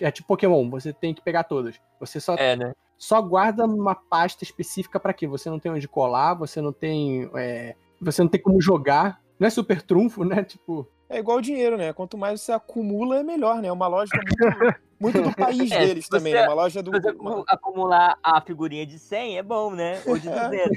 É 0.00 0.10
tipo 0.10 0.28
Pokémon, 0.28 0.70
você 0.70 0.92
tem 0.92 1.12
que 1.12 1.20
pegar 1.22 1.44
todas. 1.44 1.80
Você 2.00 2.20
só, 2.20 2.34
É, 2.36 2.54
né? 2.56 2.72
só 2.96 3.20
guarda 3.20 3.66
uma 3.66 3.94
pasta 3.94 4.44
específica 4.44 4.98
pra 5.00 5.12
quê? 5.12 5.26
Você 5.26 5.50
não 5.50 5.58
tem 5.58 5.72
onde 5.72 5.88
colar, 5.88 6.34
você 6.34 6.60
não 6.60 6.72
tem. 6.72 7.28
é, 7.34 7.74
você 8.00 8.22
não 8.22 8.28
tem 8.28 8.40
como 8.40 8.60
jogar. 8.60 9.20
Não 9.38 9.46
é 9.46 9.50
super 9.50 9.82
trunfo, 9.82 10.24
né? 10.24 10.42
Tipo. 10.44 10.88
É 11.08 11.18
igual 11.18 11.38
o 11.38 11.42
dinheiro, 11.42 11.76
né? 11.76 11.92
Quanto 11.92 12.18
mais 12.18 12.40
você 12.40 12.52
acumula, 12.52 13.18
é 13.18 13.22
melhor, 13.22 13.62
né? 13.62 13.68
É 13.68 13.72
uma 13.72 13.86
lógica 13.86 14.18
muito, 14.18 14.36
muito 15.00 15.22
do 15.22 15.34
país 15.36 15.70
É, 15.70 15.78
deles 15.86 16.08
também, 16.08 16.32
você- 16.32 16.40
né? 16.40 16.46
Uma 16.48 16.54
loja 16.54 16.82
do. 16.82 16.92
Se 16.94 17.00
você 17.00 17.10
uma- 17.12 17.30
acu- 17.32 17.44
acumular 17.48 18.18
a 18.22 18.40
figurinha 18.40 18.84
de 18.84 18.98
100 18.98 19.38
é 19.38 19.42
bom, 19.42 19.70
né? 19.70 20.02
Ou 20.06 20.18
de 20.18 20.28
200. 20.28 20.76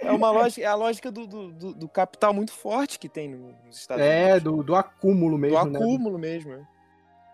é 0.00 0.12
uma 0.12 0.30
lógica, 0.30 0.62
é 0.62 0.66
a 0.68 0.74
lógica 0.74 1.10
do, 1.10 1.26
do, 1.26 1.52
do- 1.52 1.74
do 1.74 1.88
capital 1.88 2.32
muito 2.32 2.52
forte 2.52 2.98
que 2.98 3.08
tem 3.08 3.28
no- 3.28 3.52
nos 3.66 3.76
Estados 3.78 4.04
é, 4.04 4.32
Unidos. 4.34 4.42
do, 4.44 4.62
do 4.62 4.74
acúmulo 4.76 5.32
Do 5.36 5.38
mesmo, 5.40 5.64
né? 5.70 5.78
acúmulo 5.78 6.18
mesmo. 6.18 6.52
né? 6.52 6.64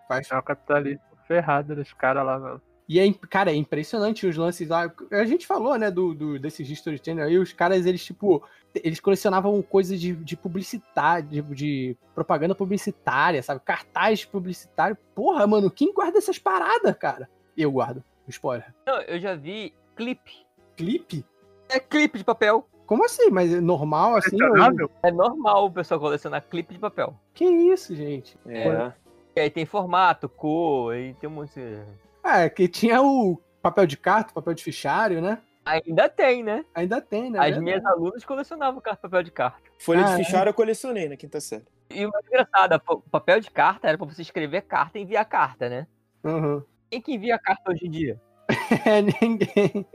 Faz 0.09 0.31
É 0.31 0.37
o 0.39 0.43
capitalismo 0.43 1.03
ferrado 1.29 1.75
dos 1.77 1.93
caras 1.93 2.25
lá. 2.25 2.39
Mano. 2.39 2.63
E 2.93 2.99
é, 2.99 3.14
cara, 3.30 3.53
é 3.53 3.55
impressionante 3.55 4.26
os 4.26 4.36
lances 4.36 4.68
lá. 4.68 4.93
A 5.12 5.24
gente 5.24 5.47
falou, 5.47 5.78
né, 5.78 5.93
do, 5.93 6.12
do 6.12 6.41
desses 6.41 6.68
History 6.68 7.01
Channel 7.01 7.24
aí, 7.24 7.38
os 7.38 7.53
caras, 7.53 7.86
eles, 7.86 8.05
tipo, 8.05 8.43
eles 8.74 8.99
colecionavam 8.99 9.62
coisas 9.62 10.01
de, 10.01 10.12
de 10.12 10.36
publicidade, 10.36 11.28
de, 11.28 11.55
de 11.55 11.97
propaganda 12.16 12.53
publicitária, 12.53 13.45
sabe? 13.45 13.61
Cartaz 13.64 14.24
publicitário. 14.24 14.99
Porra, 15.14 15.47
mano, 15.47 15.70
quem 15.70 15.95
guarda 15.95 16.18
essas 16.18 16.36
paradas, 16.36 16.93
cara? 16.97 17.30
Eu 17.57 17.70
guardo. 17.70 18.03
Spoiler. 18.26 18.74
Não, 18.84 19.01
eu 19.03 19.20
já 19.20 19.36
vi 19.36 19.72
clipe. 19.95 20.45
Clipe? 20.76 21.24
É 21.68 21.78
clipe 21.78 22.18
de 22.18 22.24
papel. 22.24 22.66
Como 22.86 23.05
assim? 23.05 23.30
Mas 23.30 23.55
é 23.55 23.61
normal, 23.61 24.16
assim? 24.16 24.34
ou- 24.34 24.49
Colecionável? 24.49 24.91
É 25.05 25.12
normal 25.12 25.66
o 25.66 25.70
pessoal 25.70 26.01
colecionar 26.01 26.43
clipe 26.51 26.74
de 26.74 26.81
papel. 26.81 27.15
Que 27.35 27.44
isso, 27.44 27.94
gente? 27.94 28.36
É. 28.44 28.93
E 29.36 29.40
aí 29.43 29.48
tem 29.48 29.65
formato, 29.65 30.28
cor, 30.28 30.93
aí 30.93 31.15
tem 31.15 31.31
um 31.31 31.35
monte. 31.35 31.55
de- 31.55 32.10
é 32.24 32.48
que 32.48 32.68
tinha 32.68 33.01
o 33.02 33.40
papel 33.62 33.86
de 33.86 33.97
carta, 33.97 34.32
papel 34.32 34.55
de 34.55 34.62
fichário, 34.62 35.20
né? 35.20 35.38
Ainda 35.64 36.09
tem, 36.09 36.42
né? 36.42 36.64
Ainda 36.74 37.01
tem, 37.01 37.30
né? 37.30 37.38
As 37.38 37.59
minhas 37.59 37.84
alunas 37.84 38.24
colecionavam 38.24 38.80
papel 38.80 39.22
de 39.22 39.30
carta. 39.30 39.60
Folha 39.78 40.01
Ah, 40.01 40.05
de 40.16 40.20
é? 40.22 40.24
fichário 40.24 40.51
eu 40.51 40.55
colecionei 40.55 41.09
na 41.09 41.16
quinta 41.16 41.40
série. 41.40 41.64
E 41.90 42.06
o 42.06 42.10
mais 42.10 42.24
engraçado, 42.26 42.80
o 42.88 43.01
papel 43.10 43.40
de 43.40 43.51
carta 43.51 43.88
era 43.88 43.98
pra 43.98 44.06
você 44.06 44.22
escrever 44.22 44.62
carta 44.62 44.98
e 44.98 45.02
enviar 45.02 45.24
carta, 45.26 45.68
né? 45.68 45.86
Uhum. 46.24 46.62
Quem 46.90 47.01
que 47.01 47.12
envia 47.14 47.38
carta 47.38 47.70
hoje 47.70 47.86
em 47.86 47.90
dia? 47.90 48.20
É, 48.86 49.02
ninguém. 49.02 49.86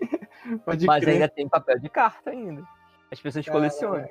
Pode 0.63 0.85
Mas 0.85 1.03
crer. 1.03 1.13
ainda 1.13 1.27
tem 1.29 1.47
papel 1.49 1.79
de 1.79 1.89
carta 1.89 2.29
ainda. 2.29 2.61
As 3.11 3.19
pessoas 3.19 3.45
Caraca. 3.45 3.59
colecionam. 3.59 4.09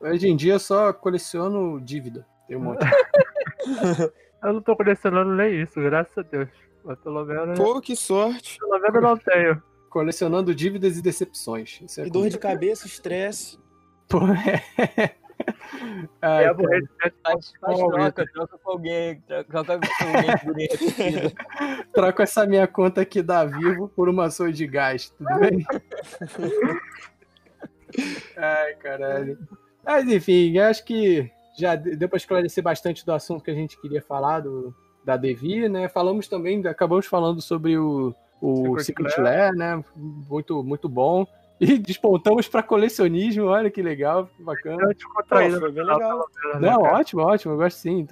Hoje 0.00 0.28
em 0.28 0.36
dia 0.36 0.54
eu 0.54 0.58
só 0.58 0.92
coleciono 0.92 1.80
dívida. 1.80 2.26
Tem 2.46 2.56
um 2.56 2.60
monte. 2.60 2.80
Eu 4.42 4.52
não 4.54 4.60
tô 4.60 4.76
colecionando 4.76 5.32
nem 5.34 5.62
isso, 5.62 5.80
graças 5.80 6.16
a 6.18 6.22
Deus. 6.22 6.48
Mas 6.84 6.98
pelo 6.98 7.24
menos, 7.24 7.58
Pô, 7.58 7.80
que 7.80 7.96
sorte. 7.96 8.58
pelo 8.58 8.78
menos 8.78 8.94
eu 8.94 9.00
não 9.00 9.16
tenho. 9.16 9.62
colecionando 9.88 10.54
dívidas 10.54 10.98
e 10.98 11.02
decepções. 11.02 11.80
Isso 11.82 12.00
é 12.00 12.06
E 12.06 12.10
dor 12.10 12.28
de 12.28 12.38
cabeça, 12.38 12.86
estresse. 12.86 13.58
Pô, 14.08 14.20
é. 14.28 15.14
Ai, 16.22 16.44
É 16.44 16.44
cara. 16.44 16.50
aborrecimento. 16.50 17.14
Faz, 17.24 17.52
faz 17.60 17.78
troca, 17.78 18.26
troca 18.32 18.58
com 18.58 18.70
alguém, 18.70 19.20
troca, 19.22 19.64
troca 19.64 19.88
com 19.98 20.46
alguém 20.46 20.68
repetida. 20.68 21.32
Troco 21.92 22.22
essa 22.22 22.46
minha 22.46 22.66
conta 22.68 23.00
aqui 23.00 23.20
da 23.22 23.44
Vivo 23.44 23.88
por 23.88 24.08
uma 24.08 24.30
sua 24.30 24.52
de 24.52 24.66
gás, 24.66 25.10
tudo 25.10 25.28
bem? 25.40 25.66
Ai, 28.36 28.74
caralho. 28.76 29.38
Mas 29.84 30.08
enfim, 30.08 30.58
acho 30.58 30.84
que 30.84 31.30
já 31.58 31.74
de- 31.76 31.96
deu 31.96 32.08
para 32.08 32.16
esclarecer 32.16 32.62
bastante 32.62 33.04
do 33.04 33.12
assunto 33.12 33.42
que 33.44 33.50
a 33.50 33.54
gente 33.54 33.78
queria 33.80 34.00
falar 34.00 34.40
do, 34.40 34.74
da 35.04 35.16
Devi, 35.16 35.68
né? 35.68 35.88
Falamos 35.88 36.28
também, 36.28 36.66
acabamos 36.66 37.06
falando 37.06 37.40
sobre 37.40 37.76
o, 37.76 38.14
o 38.40 38.78
Secret 38.80 39.10
Secret 39.10 39.20
Lair, 39.20 39.52
né? 39.54 39.82
Muito, 39.96 40.62
muito 40.62 40.88
bom. 40.88 41.26
E 41.60 41.78
despontamos 41.78 42.48
pra 42.48 42.62
colecionismo, 42.62 43.44
olha 43.44 43.70
que 43.70 43.82
legal, 43.82 44.28
que 44.36 44.42
bacana. 44.42 44.82
Eu 44.82 44.94
Pô, 45.28 45.68
final, 45.68 45.94
legal. 45.94 46.28
menos, 46.44 46.60
né, 46.60 46.70
Não, 46.70 46.82
ótimo, 46.82 47.22
ótimo, 47.22 47.54
eu 47.54 47.58
gosto 47.58 47.76
sim. 47.78 48.06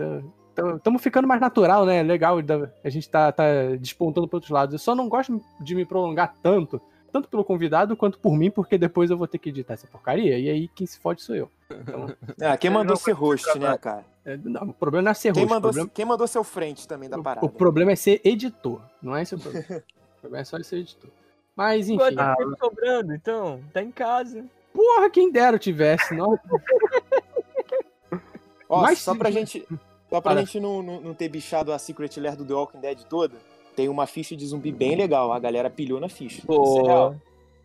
Estamos 0.76 1.02
ficando 1.02 1.26
mais 1.26 1.40
natural, 1.40 1.84
né? 1.84 2.02
Legal, 2.02 2.36
a 2.84 2.88
gente 2.88 3.08
tá, 3.08 3.32
tá 3.32 3.44
despontando 3.78 4.28
para 4.28 4.36
outros 4.36 4.50
lados. 4.50 4.72
Eu 4.72 4.78
só 4.78 4.94
não 4.94 5.08
gosto 5.08 5.40
de 5.60 5.74
me 5.74 5.84
prolongar 5.84 6.34
tanto, 6.42 6.80
tanto 7.12 7.28
pelo 7.28 7.44
convidado 7.44 7.96
quanto 7.96 8.18
por 8.18 8.36
mim, 8.36 8.50
porque 8.50 8.78
depois 8.78 9.10
eu 9.10 9.16
vou 9.16 9.26
ter 9.26 9.38
que 9.38 9.48
editar 9.48 9.74
essa 9.74 9.86
porcaria, 9.86 10.38
e 10.38 10.48
aí 10.48 10.68
quem 10.68 10.86
se 10.86 10.98
fode 11.00 11.22
sou 11.22 11.34
eu. 11.34 11.50
Então, 11.80 12.14
Ah, 12.42 12.56
quem 12.56 12.70
mandou 12.70 12.96
ser 12.96 13.12
vou 13.12 13.30
host, 13.30 13.58
né, 13.58 13.76
cara? 13.78 14.04
É, 14.24 14.36
não, 14.36 14.68
o 14.68 14.72
problema 14.74 15.04
não 15.04 15.10
é 15.10 15.14
ser 15.14 15.32
Quem 15.32 15.42
host, 15.42 15.52
o 15.52 15.54
mandou, 15.54 15.70
problema, 15.70 15.90
quem 15.94 16.04
mandou 16.04 16.26
ser 16.26 16.38
o 16.38 16.44
frente 16.44 16.86
também 16.86 17.08
da 17.08 17.18
o- 17.18 17.22
parada? 17.22 17.46
o 17.46 17.48
problema 17.50 17.92
é 17.92 17.96
ser 17.96 18.20
editor, 18.24 18.80
não 19.02 19.16
é 19.16 19.22
esse 19.22 19.34
o 19.34 19.38
problema. 19.38 19.66
o 20.16 20.20
problema 20.20 20.42
é 20.42 20.44
só 20.44 20.62
ser 20.62 20.76
editor. 20.76 21.10
Mas 21.56 21.88
enfim, 21.88 21.98
Quanto 21.98 22.18
Ah, 22.20 22.36
sobrando, 22.58 23.14
então? 23.14 23.60
Tá 23.72 23.82
em 23.82 23.90
casa. 23.90 24.44
porra, 24.72 25.10
quem 25.10 25.30
dera 25.30 25.56
eu 25.56 25.60
tivesse, 25.60 26.14
não. 26.14 26.38
Ó, 28.68 28.82
Mas 28.82 28.98
só 29.00 29.14
pra 29.16 29.30
gente, 29.30 29.66
só 30.08 30.20
pra 30.20 30.30
Fala. 30.32 30.40
gente 30.44 30.60
não, 30.60 30.82
não, 30.82 31.00
não 31.00 31.14
ter 31.14 31.28
bichado 31.28 31.72
a 31.72 31.78
Secret 31.78 32.16
Lair 32.20 32.36
do 32.36 32.44
The 32.44 32.54
Walking 32.54 32.80
Dead 32.80 33.02
toda, 33.04 33.36
tem 33.74 33.88
uma 33.88 34.06
ficha 34.06 34.36
de 34.36 34.46
zumbi 34.46 34.70
bem 34.70 34.94
legal. 34.96 35.32
A 35.32 35.38
galera 35.40 35.68
pilhou 35.68 35.98
na 36.00 36.08
ficha. 36.08 36.42
Isso 36.42 36.80
é. 36.88 37.16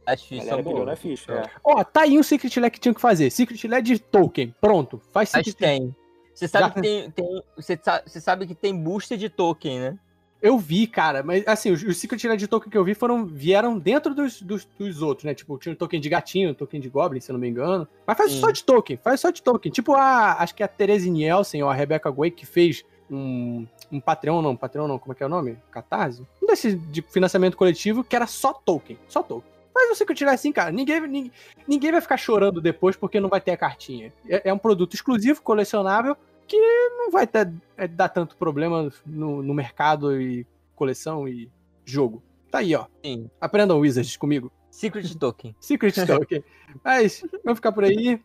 As 0.07 0.21
A 0.21 0.23
fichas 0.23 0.45
galera 0.45 0.63
são 0.63 0.71
pilhou 0.71 0.85
na 0.85 0.95
ficha. 0.95 1.31
É. 1.33 1.49
Ó, 1.63 1.83
tá 1.83 2.01
aí 2.01 2.17
um 2.17 2.23
Secret 2.23 2.59
Lair 2.59 2.71
que 2.71 2.79
tinha 2.79 2.93
que 2.93 3.01
fazer. 3.01 3.29
Secret 3.29 3.67
Lair 3.67 3.83
de 3.83 3.99
Tolkien, 3.99 4.53
pronto. 4.59 4.99
Faz 5.11 5.31
Mas 5.33 5.45
Secret 5.45 5.55
tem. 5.57 5.95
Você 6.35 6.47
sabe 6.47 6.65
Já- 6.65 6.71
que 6.71 6.81
tem. 6.81 7.09
tem 7.11 7.43
você, 7.55 7.79
sa- 7.81 8.03
você 8.05 8.19
sabe 8.21 8.45
que 8.45 8.53
tem 8.53 8.75
booster 8.77 9.17
de 9.17 9.29
token, 9.29 9.79
né? 9.79 9.97
Eu 10.41 10.59
vi, 10.59 10.85
cara, 10.85 11.23
mas 11.23 11.47
assim, 11.47 11.71
os, 11.71 11.81
os 11.81 11.97
Secret 11.97 12.23
Lair 12.27 12.37
de 12.37 12.45
Tolkien 12.47 12.69
que 12.69 12.77
eu 12.77 12.83
vi 12.83 12.93
foram, 12.93 13.25
vieram 13.25 13.79
dentro 13.79 14.13
dos, 14.13 14.41
dos, 14.41 14.65
dos 14.77 15.01
outros, 15.01 15.23
né? 15.23 15.33
Tipo, 15.33 15.57
tinha 15.57 15.73
o 15.73 15.75
token 15.75 15.99
de 15.99 16.09
gatinho, 16.09 16.51
o 16.51 16.53
token 16.53 16.79
de 16.79 16.89
Goblin, 16.89 17.19
se 17.21 17.31
eu 17.31 17.33
não 17.33 17.39
me 17.39 17.47
engano. 17.47 17.87
Mas 18.05 18.17
faz 18.17 18.31
Sim. 18.33 18.41
só 18.41 18.51
de 18.51 18.63
token, 18.63 18.97
faz 18.97 19.21
só 19.21 19.31
de 19.31 19.41
token. 19.41 19.71
Tipo 19.71 19.93
a. 19.95 20.33
Acho 20.33 20.53
que 20.53 20.61
é 20.61 20.65
a 20.65 20.69
Therese 20.69 21.09
Nielsen 21.09 21.63
ou 21.63 21.69
a 21.69 21.73
Rebecca 21.73 22.11
Way 22.11 22.29
que 22.31 22.45
fez 22.45 22.83
um, 23.09 23.65
um 23.91 23.99
Patreon, 23.99 24.41
não, 24.41 24.55
Patreon 24.55 24.87
não, 24.87 24.99
como 24.99 25.13
é 25.13 25.15
que 25.15 25.23
é 25.23 25.25
o 25.25 25.29
nome? 25.29 25.57
Catarse? 25.71 26.21
Um 26.43 26.45
desses 26.45 26.77
de 26.91 27.01
financiamento 27.01 27.55
coletivo 27.57 28.03
que 28.03 28.15
era 28.15 28.27
só 28.27 28.53
token, 28.53 28.99
só 29.07 29.23
token. 29.23 29.49
Mas 29.75 29.89
você 29.89 30.05
que 30.05 30.13
eu 30.13 30.15
tirar 30.15 30.31
assim, 30.31 30.53
cara, 30.53 30.71
ninguém, 30.71 31.01
ninguém, 31.01 31.31
ninguém 31.67 31.91
vai 31.91 31.99
ficar 31.99 32.15
chorando 32.15 32.61
depois 32.61 32.95
porque 32.95 33.19
não 33.19 33.27
vai 33.27 33.41
ter 33.41 33.51
a 33.51 33.57
cartinha. 33.57 34.13
É, 34.29 34.49
é 34.49 34.53
um 34.53 34.57
produto 34.57 34.93
exclusivo, 34.93 35.41
colecionável, 35.41 36.15
que 36.47 36.57
não 36.97 37.11
vai 37.11 37.27
ter, 37.27 37.51
é, 37.75 37.85
dar 37.85 38.07
tanto 38.07 38.37
problema 38.37 38.89
no, 39.05 39.43
no 39.43 39.53
mercado 39.53 40.19
e 40.19 40.47
coleção 40.75 41.27
e 41.27 41.51
jogo. 41.83 42.23
Tá 42.49 42.59
aí, 42.59 42.73
ó. 42.73 42.85
Sim. 43.03 43.29
Aprendam 43.41 43.79
Wizards 43.79 44.15
comigo. 44.15 44.49
Secret 44.71 45.13
token. 45.19 45.53
Secret 45.59 45.93
Token. 46.05 46.41
Mas, 46.81 47.21
vamos 47.43 47.57
ficar 47.57 47.73
por 47.73 47.83
aí. 47.83 48.21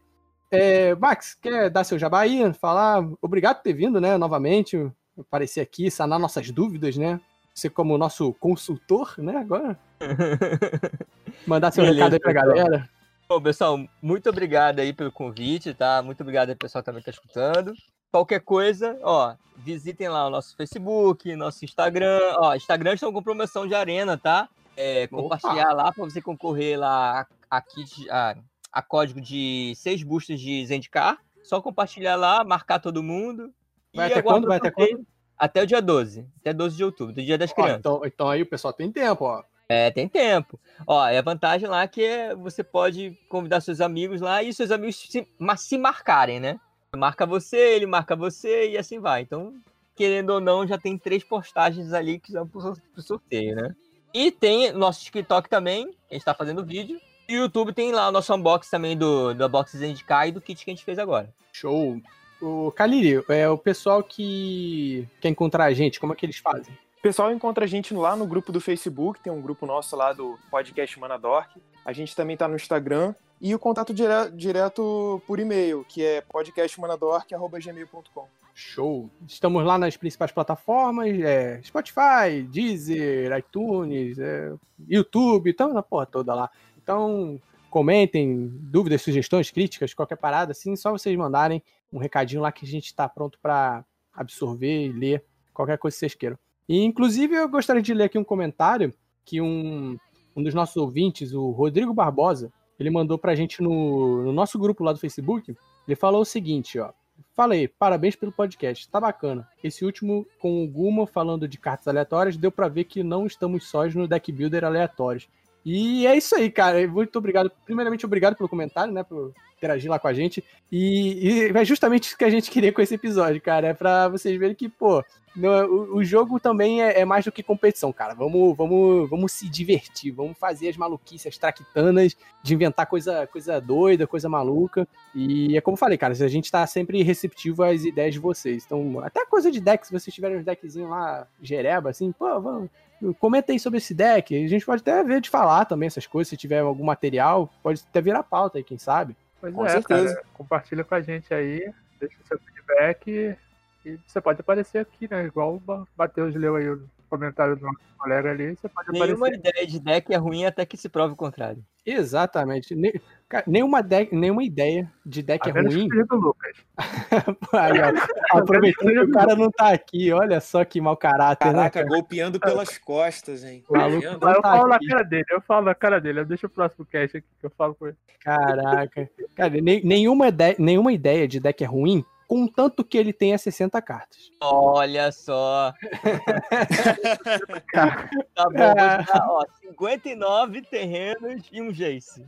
É, 0.52 0.94
Max, 0.94 1.35
quer 1.35 1.68
dar 1.68 1.82
seu 1.82 1.98
jabá 1.98 2.20
aí? 2.20 2.52
Falar 2.55 3.05
obrigado 3.20 3.56
por 3.56 3.62
ter 3.64 3.72
vindo, 3.72 4.01
né? 4.01 4.16
Novamente, 4.16 4.90
aparecer 5.18 5.60
aqui, 5.60 5.90
sanar 5.90 6.18
nossas 6.18 6.51
dúvidas, 6.52 6.97
né? 6.97 7.20
Você 7.60 7.68
como 7.68 7.98
nosso 7.98 8.32
consultor, 8.40 9.14
né? 9.18 9.36
Agora. 9.36 9.78
Mandar 11.46 11.70
seu 11.70 11.84
Beleza, 11.84 12.04
recado 12.04 12.14
aí 12.14 12.20
pra 12.20 12.32
pessoal. 12.32 12.56
galera. 12.56 12.90
Bom, 13.28 13.42
pessoal, 13.42 13.78
muito 14.00 14.30
obrigado 14.30 14.78
aí 14.78 14.94
pelo 14.94 15.12
convite, 15.12 15.74
tá? 15.74 16.00
Muito 16.00 16.22
obrigado 16.22 16.48
aí, 16.48 16.54
pessoal, 16.54 16.82
que 16.82 16.86
também 16.86 17.02
tá 17.02 17.10
escutando. 17.10 17.74
Qualquer 18.10 18.40
coisa, 18.40 18.98
ó, 19.02 19.34
visitem 19.58 20.08
lá 20.08 20.26
o 20.26 20.30
nosso 20.30 20.56
Facebook, 20.56 21.36
nosso 21.36 21.62
Instagram. 21.62 22.18
Ó, 22.38 22.54
Instagram 22.54 22.94
estão 22.94 23.12
com 23.12 23.22
promoção 23.22 23.68
de 23.68 23.74
arena, 23.74 24.16
tá? 24.16 24.48
É, 24.74 25.06
compartilhar 25.08 25.74
lá 25.74 25.92
pra 25.92 26.04
você 26.04 26.22
concorrer 26.22 26.80
lá 26.80 27.20
a, 27.50 27.58
a 27.58 27.60
kit, 27.60 28.10
a, 28.10 28.38
a 28.72 28.80
código 28.80 29.20
de 29.20 29.74
seis 29.76 30.02
boosters 30.02 30.40
de 30.40 30.64
Zendikar. 30.64 31.18
Só 31.44 31.60
compartilhar 31.60 32.16
lá, 32.16 32.42
marcar 32.42 32.78
todo 32.78 33.02
mundo. 33.02 33.52
Vai 33.94 34.08
e 34.08 34.12
até 34.12 34.22
quando? 34.22 34.48
Vai 34.48 34.56
até 34.56 34.70
sorteio 34.70 35.06
Até 35.40 35.62
o 35.62 35.66
dia 35.66 35.80
12. 35.80 36.26
Até 36.40 36.52
12 36.52 36.76
de 36.76 36.84
outubro, 36.84 37.14
do 37.14 37.22
dia 37.22 37.38
das 37.38 37.50
Ó, 37.50 37.54
crianças. 37.54 37.78
então, 37.78 38.02
então 38.04 38.28
aí 38.28 38.42
o 38.42 38.46
pessoal 38.46 38.74
tem 38.74 38.92
tempo, 38.92 39.24
ó. 39.24 39.42
É, 39.70 39.90
tem 39.90 40.06
tempo. 40.06 40.60
Ó, 40.86 41.06
é 41.06 41.16
a 41.16 41.22
vantagem 41.22 41.66
lá 41.66 41.88
que 41.88 42.04
é, 42.04 42.34
você 42.34 42.62
pode 42.62 43.16
convidar 43.26 43.62
seus 43.62 43.80
amigos 43.80 44.20
lá 44.20 44.42
e 44.42 44.52
seus 44.52 44.70
amigos 44.70 44.96
se, 44.96 45.26
se 45.56 45.78
marcarem, 45.78 46.38
né? 46.38 46.60
Marca 46.94 47.24
você, 47.24 47.56
ele 47.56 47.86
marca 47.86 48.14
você 48.14 48.70
e 48.70 48.76
assim 48.76 48.98
vai. 48.98 49.22
Então, 49.22 49.54
querendo 49.96 50.30
ou 50.30 50.40
não, 50.40 50.66
já 50.66 50.76
tem 50.76 50.98
três 50.98 51.24
postagens 51.24 51.92
ali 51.94 52.18
que 52.18 52.32
são 52.32 52.46
pro, 52.46 52.74
pro 52.92 53.02
sorteio, 53.02 53.56
né? 53.56 53.74
E 54.12 54.30
tem 54.30 54.72
nosso 54.72 55.02
TikTok 55.04 55.48
também, 55.48 55.96
a 56.10 56.14
gente 56.14 56.24
tá 56.24 56.34
fazendo 56.34 56.66
vídeo. 56.66 57.00
E 57.28 57.38
o 57.38 57.42
YouTube 57.42 57.72
tem 57.72 57.92
lá 57.92 58.08
o 58.08 58.12
nosso 58.12 58.34
unboxing 58.34 58.70
também 58.70 58.96
do, 58.96 59.32
do 59.32 59.46
Unboxing 59.46 59.78
Zendikar 59.78 60.26
e 60.26 60.32
do 60.32 60.40
kit 60.40 60.64
que 60.64 60.70
a 60.70 60.74
gente 60.74 60.84
fez 60.84 60.98
agora. 60.98 61.32
Show. 61.52 62.00
O 62.40 62.72
Kaliri, 62.72 63.22
é 63.28 63.48
o 63.48 63.58
pessoal 63.58 64.02
que 64.02 65.06
quer 65.20 65.28
encontrar 65.28 65.64
a 65.64 65.72
gente, 65.72 66.00
como 66.00 66.12
é 66.12 66.16
que 66.16 66.24
eles 66.24 66.38
fazem? 66.38 66.72
O 66.98 67.02
pessoal 67.02 67.32
encontra 67.32 67.64
a 67.64 67.68
gente 67.68 67.94
lá 67.94 68.14
no 68.16 68.26
grupo 68.26 68.52
do 68.52 68.60
Facebook, 68.60 69.20
tem 69.20 69.32
um 69.32 69.40
grupo 69.40 69.66
nosso 69.66 69.96
lá 69.96 70.12
do 70.12 70.38
podcast 70.50 70.98
Manadork. 71.00 71.60
A 71.84 71.92
gente 71.92 72.14
também 72.14 72.36
tá 72.36 72.46
no 72.46 72.56
Instagram. 72.56 73.14
E 73.40 73.54
o 73.54 73.58
contato 73.58 73.94
dire- 73.94 74.30
direto 74.34 75.22
por 75.26 75.40
e-mail, 75.40 75.84
que 75.88 76.04
é 76.04 76.20
podcastmanadork.gmail.com. 76.20 78.26
Show. 78.54 79.08
Estamos 79.26 79.64
lá 79.64 79.78
nas 79.78 79.96
principais 79.96 80.30
plataformas, 80.30 81.08
é, 81.20 81.58
Spotify, 81.62 82.42
Deezer, 82.50 83.34
iTunes, 83.38 84.18
é, 84.18 84.52
YouTube, 84.86 85.48
estamos 85.50 85.74
na 85.74 85.82
porra 85.82 86.04
toda 86.04 86.34
lá. 86.34 86.50
Então, 86.82 87.40
comentem, 87.70 88.50
dúvidas, 88.52 89.00
sugestões, 89.00 89.50
críticas, 89.50 89.94
qualquer 89.94 90.16
parada, 90.16 90.52
assim, 90.52 90.76
só 90.76 90.90
vocês 90.90 91.16
mandarem 91.16 91.62
um 91.92 91.98
recadinho 91.98 92.42
lá 92.42 92.52
que 92.52 92.64
a 92.64 92.68
gente 92.68 92.86
está 92.86 93.08
pronto 93.08 93.38
para 93.40 93.84
absorver 94.12 94.86
e 94.86 94.92
ler 94.92 95.24
qualquer 95.52 95.78
coisa 95.78 95.94
que 95.94 96.00
vocês 96.00 96.14
queiram. 96.14 96.38
E, 96.68 96.84
inclusive, 96.84 97.34
eu 97.34 97.48
gostaria 97.48 97.82
de 97.82 97.92
ler 97.92 98.04
aqui 98.04 98.18
um 98.18 98.24
comentário 98.24 98.94
que 99.24 99.40
um, 99.40 99.98
um 100.36 100.42
dos 100.42 100.54
nossos 100.54 100.76
ouvintes, 100.76 101.32
o 101.32 101.50
Rodrigo 101.50 101.92
Barbosa, 101.92 102.52
ele 102.78 102.90
mandou 102.90 103.18
pra 103.18 103.34
gente 103.34 103.62
no, 103.62 104.22
no 104.22 104.32
nosso 104.32 104.58
grupo 104.58 104.82
lá 104.82 104.92
do 104.92 104.98
Facebook. 104.98 105.54
Ele 105.86 105.96
falou 105.96 106.22
o 106.22 106.24
seguinte, 106.24 106.78
ó. 106.78 106.92
Falei, 107.34 107.68
parabéns 107.68 108.16
pelo 108.16 108.32
podcast, 108.32 108.88
tá 108.88 108.98
bacana. 108.98 109.48
Esse 109.62 109.84
último 109.84 110.26
com 110.38 110.64
o 110.64 110.68
Guma 110.68 111.06
falando 111.06 111.46
de 111.46 111.58
cartas 111.58 111.88
aleatórias, 111.88 112.36
deu 112.36 112.50
pra 112.50 112.68
ver 112.68 112.84
que 112.84 113.02
não 113.02 113.26
estamos 113.26 113.68
sós 113.68 113.94
no 113.94 114.08
deck 114.08 114.32
builder 114.32 114.64
aleatórios. 114.64 115.28
E 115.64 116.06
é 116.06 116.16
isso 116.16 116.34
aí, 116.34 116.50
cara. 116.50 116.86
Muito 116.88 117.16
obrigado. 117.16 117.50
Primeiramente, 117.64 118.06
obrigado 118.06 118.36
pelo 118.36 118.48
comentário, 118.48 118.92
né? 118.92 119.02
Por 119.02 119.32
interagir 119.58 119.90
lá 119.90 119.98
com 119.98 120.08
a 120.08 120.12
gente. 120.14 120.42
E, 120.72 121.48
e 121.48 121.48
é 121.54 121.64
justamente 121.64 122.04
isso 122.04 122.16
que 122.16 122.24
a 122.24 122.30
gente 122.30 122.50
queria 122.50 122.72
com 122.72 122.80
esse 122.80 122.94
episódio, 122.94 123.40
cara. 123.42 123.68
É 123.68 123.74
pra 123.74 124.08
vocês 124.08 124.38
verem 124.38 124.54
que, 124.54 124.70
pô, 124.70 125.04
no- 125.36 125.66
o, 125.66 125.96
o 125.96 126.04
jogo 126.04 126.40
também 126.40 126.82
é, 126.82 127.00
é 127.00 127.04
mais 127.04 127.26
do 127.26 127.30
que 127.32 127.42
competição, 127.42 127.92
cara. 127.92 128.14
Vamos, 128.14 128.56
vamos, 128.56 129.10
vamos 129.10 129.32
se 129.32 129.50
divertir, 129.50 130.12
vamos 130.12 130.38
fazer 130.38 130.70
as 130.70 130.78
maluquices, 130.78 131.26
as 131.26 131.36
traquitanas, 131.36 132.16
de 132.42 132.54
inventar 132.54 132.86
coisa, 132.86 133.26
coisa 133.26 133.60
doida, 133.60 134.06
coisa 134.06 134.30
maluca. 134.30 134.88
E 135.14 135.54
é 135.54 135.60
como 135.60 135.74
eu 135.74 135.78
falei, 135.78 135.98
cara, 135.98 136.14
a 136.14 136.28
gente 136.28 136.50
tá 136.50 136.66
sempre 136.66 137.02
receptivo 137.02 137.62
às 137.62 137.84
ideias 137.84 138.14
de 138.14 138.18
vocês. 138.20 138.64
Então, 138.64 138.98
até 139.00 139.26
coisa 139.26 139.50
de 139.52 139.60
deck, 139.60 139.86
se 139.86 139.92
vocês 139.92 140.14
tiverem 140.14 140.38
uns 140.38 140.44
deckzinhos 140.44 140.88
lá, 140.88 141.26
gereba, 141.42 141.90
assim, 141.90 142.10
pô, 142.12 142.40
vamos. 142.40 142.70
Comenta 143.18 143.52
aí 143.52 143.59
sobre 143.59 143.78
esse 143.78 143.94
deck. 143.94 144.35
A 144.44 144.48
gente 144.48 144.64
pode 144.64 144.82
até 144.82 145.02
ver 145.02 145.20
de 145.20 145.31
falar 145.31 145.64
também 145.64 145.86
essas 145.86 146.06
coisas. 146.06 146.28
Se 146.28 146.36
tiver 146.36 146.60
algum 146.60 146.85
material, 146.85 147.51
pode 147.62 147.82
até 147.89 148.01
virar 148.01 148.22
pauta 148.22 148.59
aí, 148.59 148.64
quem 148.64 148.78
sabe. 148.78 149.16
Pois 149.40 149.55
Com 149.55 149.64
é, 149.64 149.70
certeza. 149.70 150.14
cara. 150.14 150.27
Compartilha 150.35 150.85
com 150.85 150.94
a 150.94 151.01
gente 151.01 151.32
aí, 151.32 151.72
deixa 151.98 152.16
seu 152.27 152.39
feedback 152.39 153.36
e 153.85 153.98
você 154.06 154.20
pode 154.20 154.40
aparecer 154.40 154.78
aqui, 154.78 155.09
né? 155.10 155.24
Igual 155.24 155.60
o 155.66 155.86
Matheus 155.97 156.35
leu 156.35 156.56
aí 156.56 156.68
o 156.68 156.82
comentário 157.10 157.56
do 157.56 157.62
nosso 157.66 157.78
colega 157.98 158.30
ali, 158.30 158.56
você 158.56 158.68
pode 158.68 158.90
Nenhuma 158.92 159.26
aparecer. 159.26 159.38
ideia 159.50 159.66
de 159.66 159.80
deck 159.80 160.14
é 160.14 160.16
ruim 160.16 160.46
até 160.46 160.64
que 160.64 160.76
se 160.76 160.88
prove 160.88 161.12
o 161.12 161.16
contrário. 161.16 161.62
Exatamente. 161.84 162.74
Ne- 162.74 163.00
cara, 163.28 163.44
nenhuma, 163.46 163.82
deck, 163.82 164.14
nenhuma 164.14 164.42
ideia 164.44 164.90
de 165.04 165.22
deck 165.22 165.46
A 165.46 165.50
é 165.50 165.54
menos 165.54 165.74
ruim. 165.74 165.88
do 165.88 166.16
Lucas. 166.16 166.56
Aí, 167.52 167.72
ó, 167.80 168.38
aproveitando 168.38 168.92
que 168.92 169.00
o 169.00 169.10
cara 169.10 169.34
não 169.36 169.50
tá 169.50 169.72
aqui, 169.72 170.12
olha 170.12 170.40
só 170.40 170.64
que 170.64 170.80
mau 170.80 170.96
caráter, 170.96 171.46
né? 171.48 171.52
Caraca, 171.52 171.80
cara? 171.80 171.88
golpeando 171.88 172.38
pelas 172.40 172.78
costas, 172.78 173.44
hein? 173.44 173.64
Maluco 173.68 174.04
eu 174.04 174.18
tá 174.18 174.40
falo 174.40 174.68
na 174.68 174.76
aqui. 174.76 174.86
cara 174.86 175.02
dele, 175.02 175.24
eu 175.30 175.40
falo 175.40 175.66
na 175.66 175.74
cara 175.74 176.00
dele. 176.00 176.24
Deixa 176.24 176.46
o 176.46 176.50
próximo 176.50 176.84
cast 176.86 177.16
aqui 177.18 177.26
que 177.40 177.46
eu 177.46 177.50
falo 177.50 177.74
com 177.74 177.86
ele. 177.88 177.96
Caraca. 178.22 179.10
Cara, 179.34 179.60
ne- 179.60 179.82
nenhuma, 179.82 180.28
ideia, 180.28 180.56
nenhuma 180.58 180.92
ideia 180.92 181.26
de 181.26 181.40
deck 181.40 181.62
é 181.64 181.66
ruim, 181.66 182.04
contanto 182.31 182.85
que 182.85 182.97
ele 182.97 183.12
tenha 183.12 183.36
60 183.36 183.82
cartas. 183.82 184.31
Olha 184.40 185.11
só. 185.11 185.74
tá 187.74 188.44
bom, 188.44 188.52
vou 188.52 188.74
te 188.74 189.05
dar, 189.05 189.27
ó, 189.28 189.44
59 189.62 190.62
terrenos 190.62 191.43
e 191.51 191.61
um 191.61 191.73
Jace. 191.73 192.24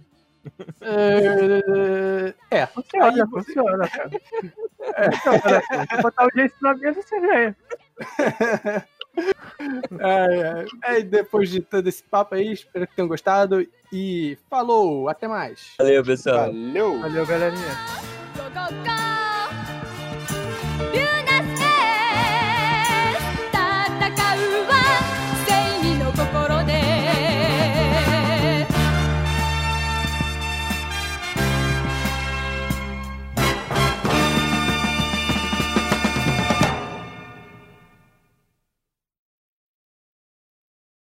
É, 2.51 2.66
Funciona, 2.66 3.29
funciona, 3.29 3.89
cara. 3.89 4.11
Cara. 5.23 5.62
Se 5.89 6.03
botar 6.03 6.27
o 6.27 6.31
Jace 6.35 6.57
na 6.61 6.74
mesa, 6.74 7.01
você 7.01 7.20
ganha. 7.20 7.57
É, 10.01 10.65
é, 10.85 10.97
é, 10.97 11.03
depois 11.03 11.51
de 11.51 11.61
todo 11.61 11.87
esse 11.87 12.03
papo 12.03 12.35
aí, 12.35 12.51
espero 12.51 12.87
que 12.87 12.97
tenham 12.97 13.07
gostado. 13.07 13.61
E 13.93 14.39
falou, 14.49 15.07
até 15.07 15.29
mais. 15.29 15.74
Valeu, 15.77 16.03
pessoal. 16.03 16.47
Valeu! 16.47 16.99
Valeu, 16.99 17.27
galerinha. 17.27 17.77
Go, 18.35 18.45
go, 18.45 18.74
go! 18.83 19.11
Yeah. 20.93 21.22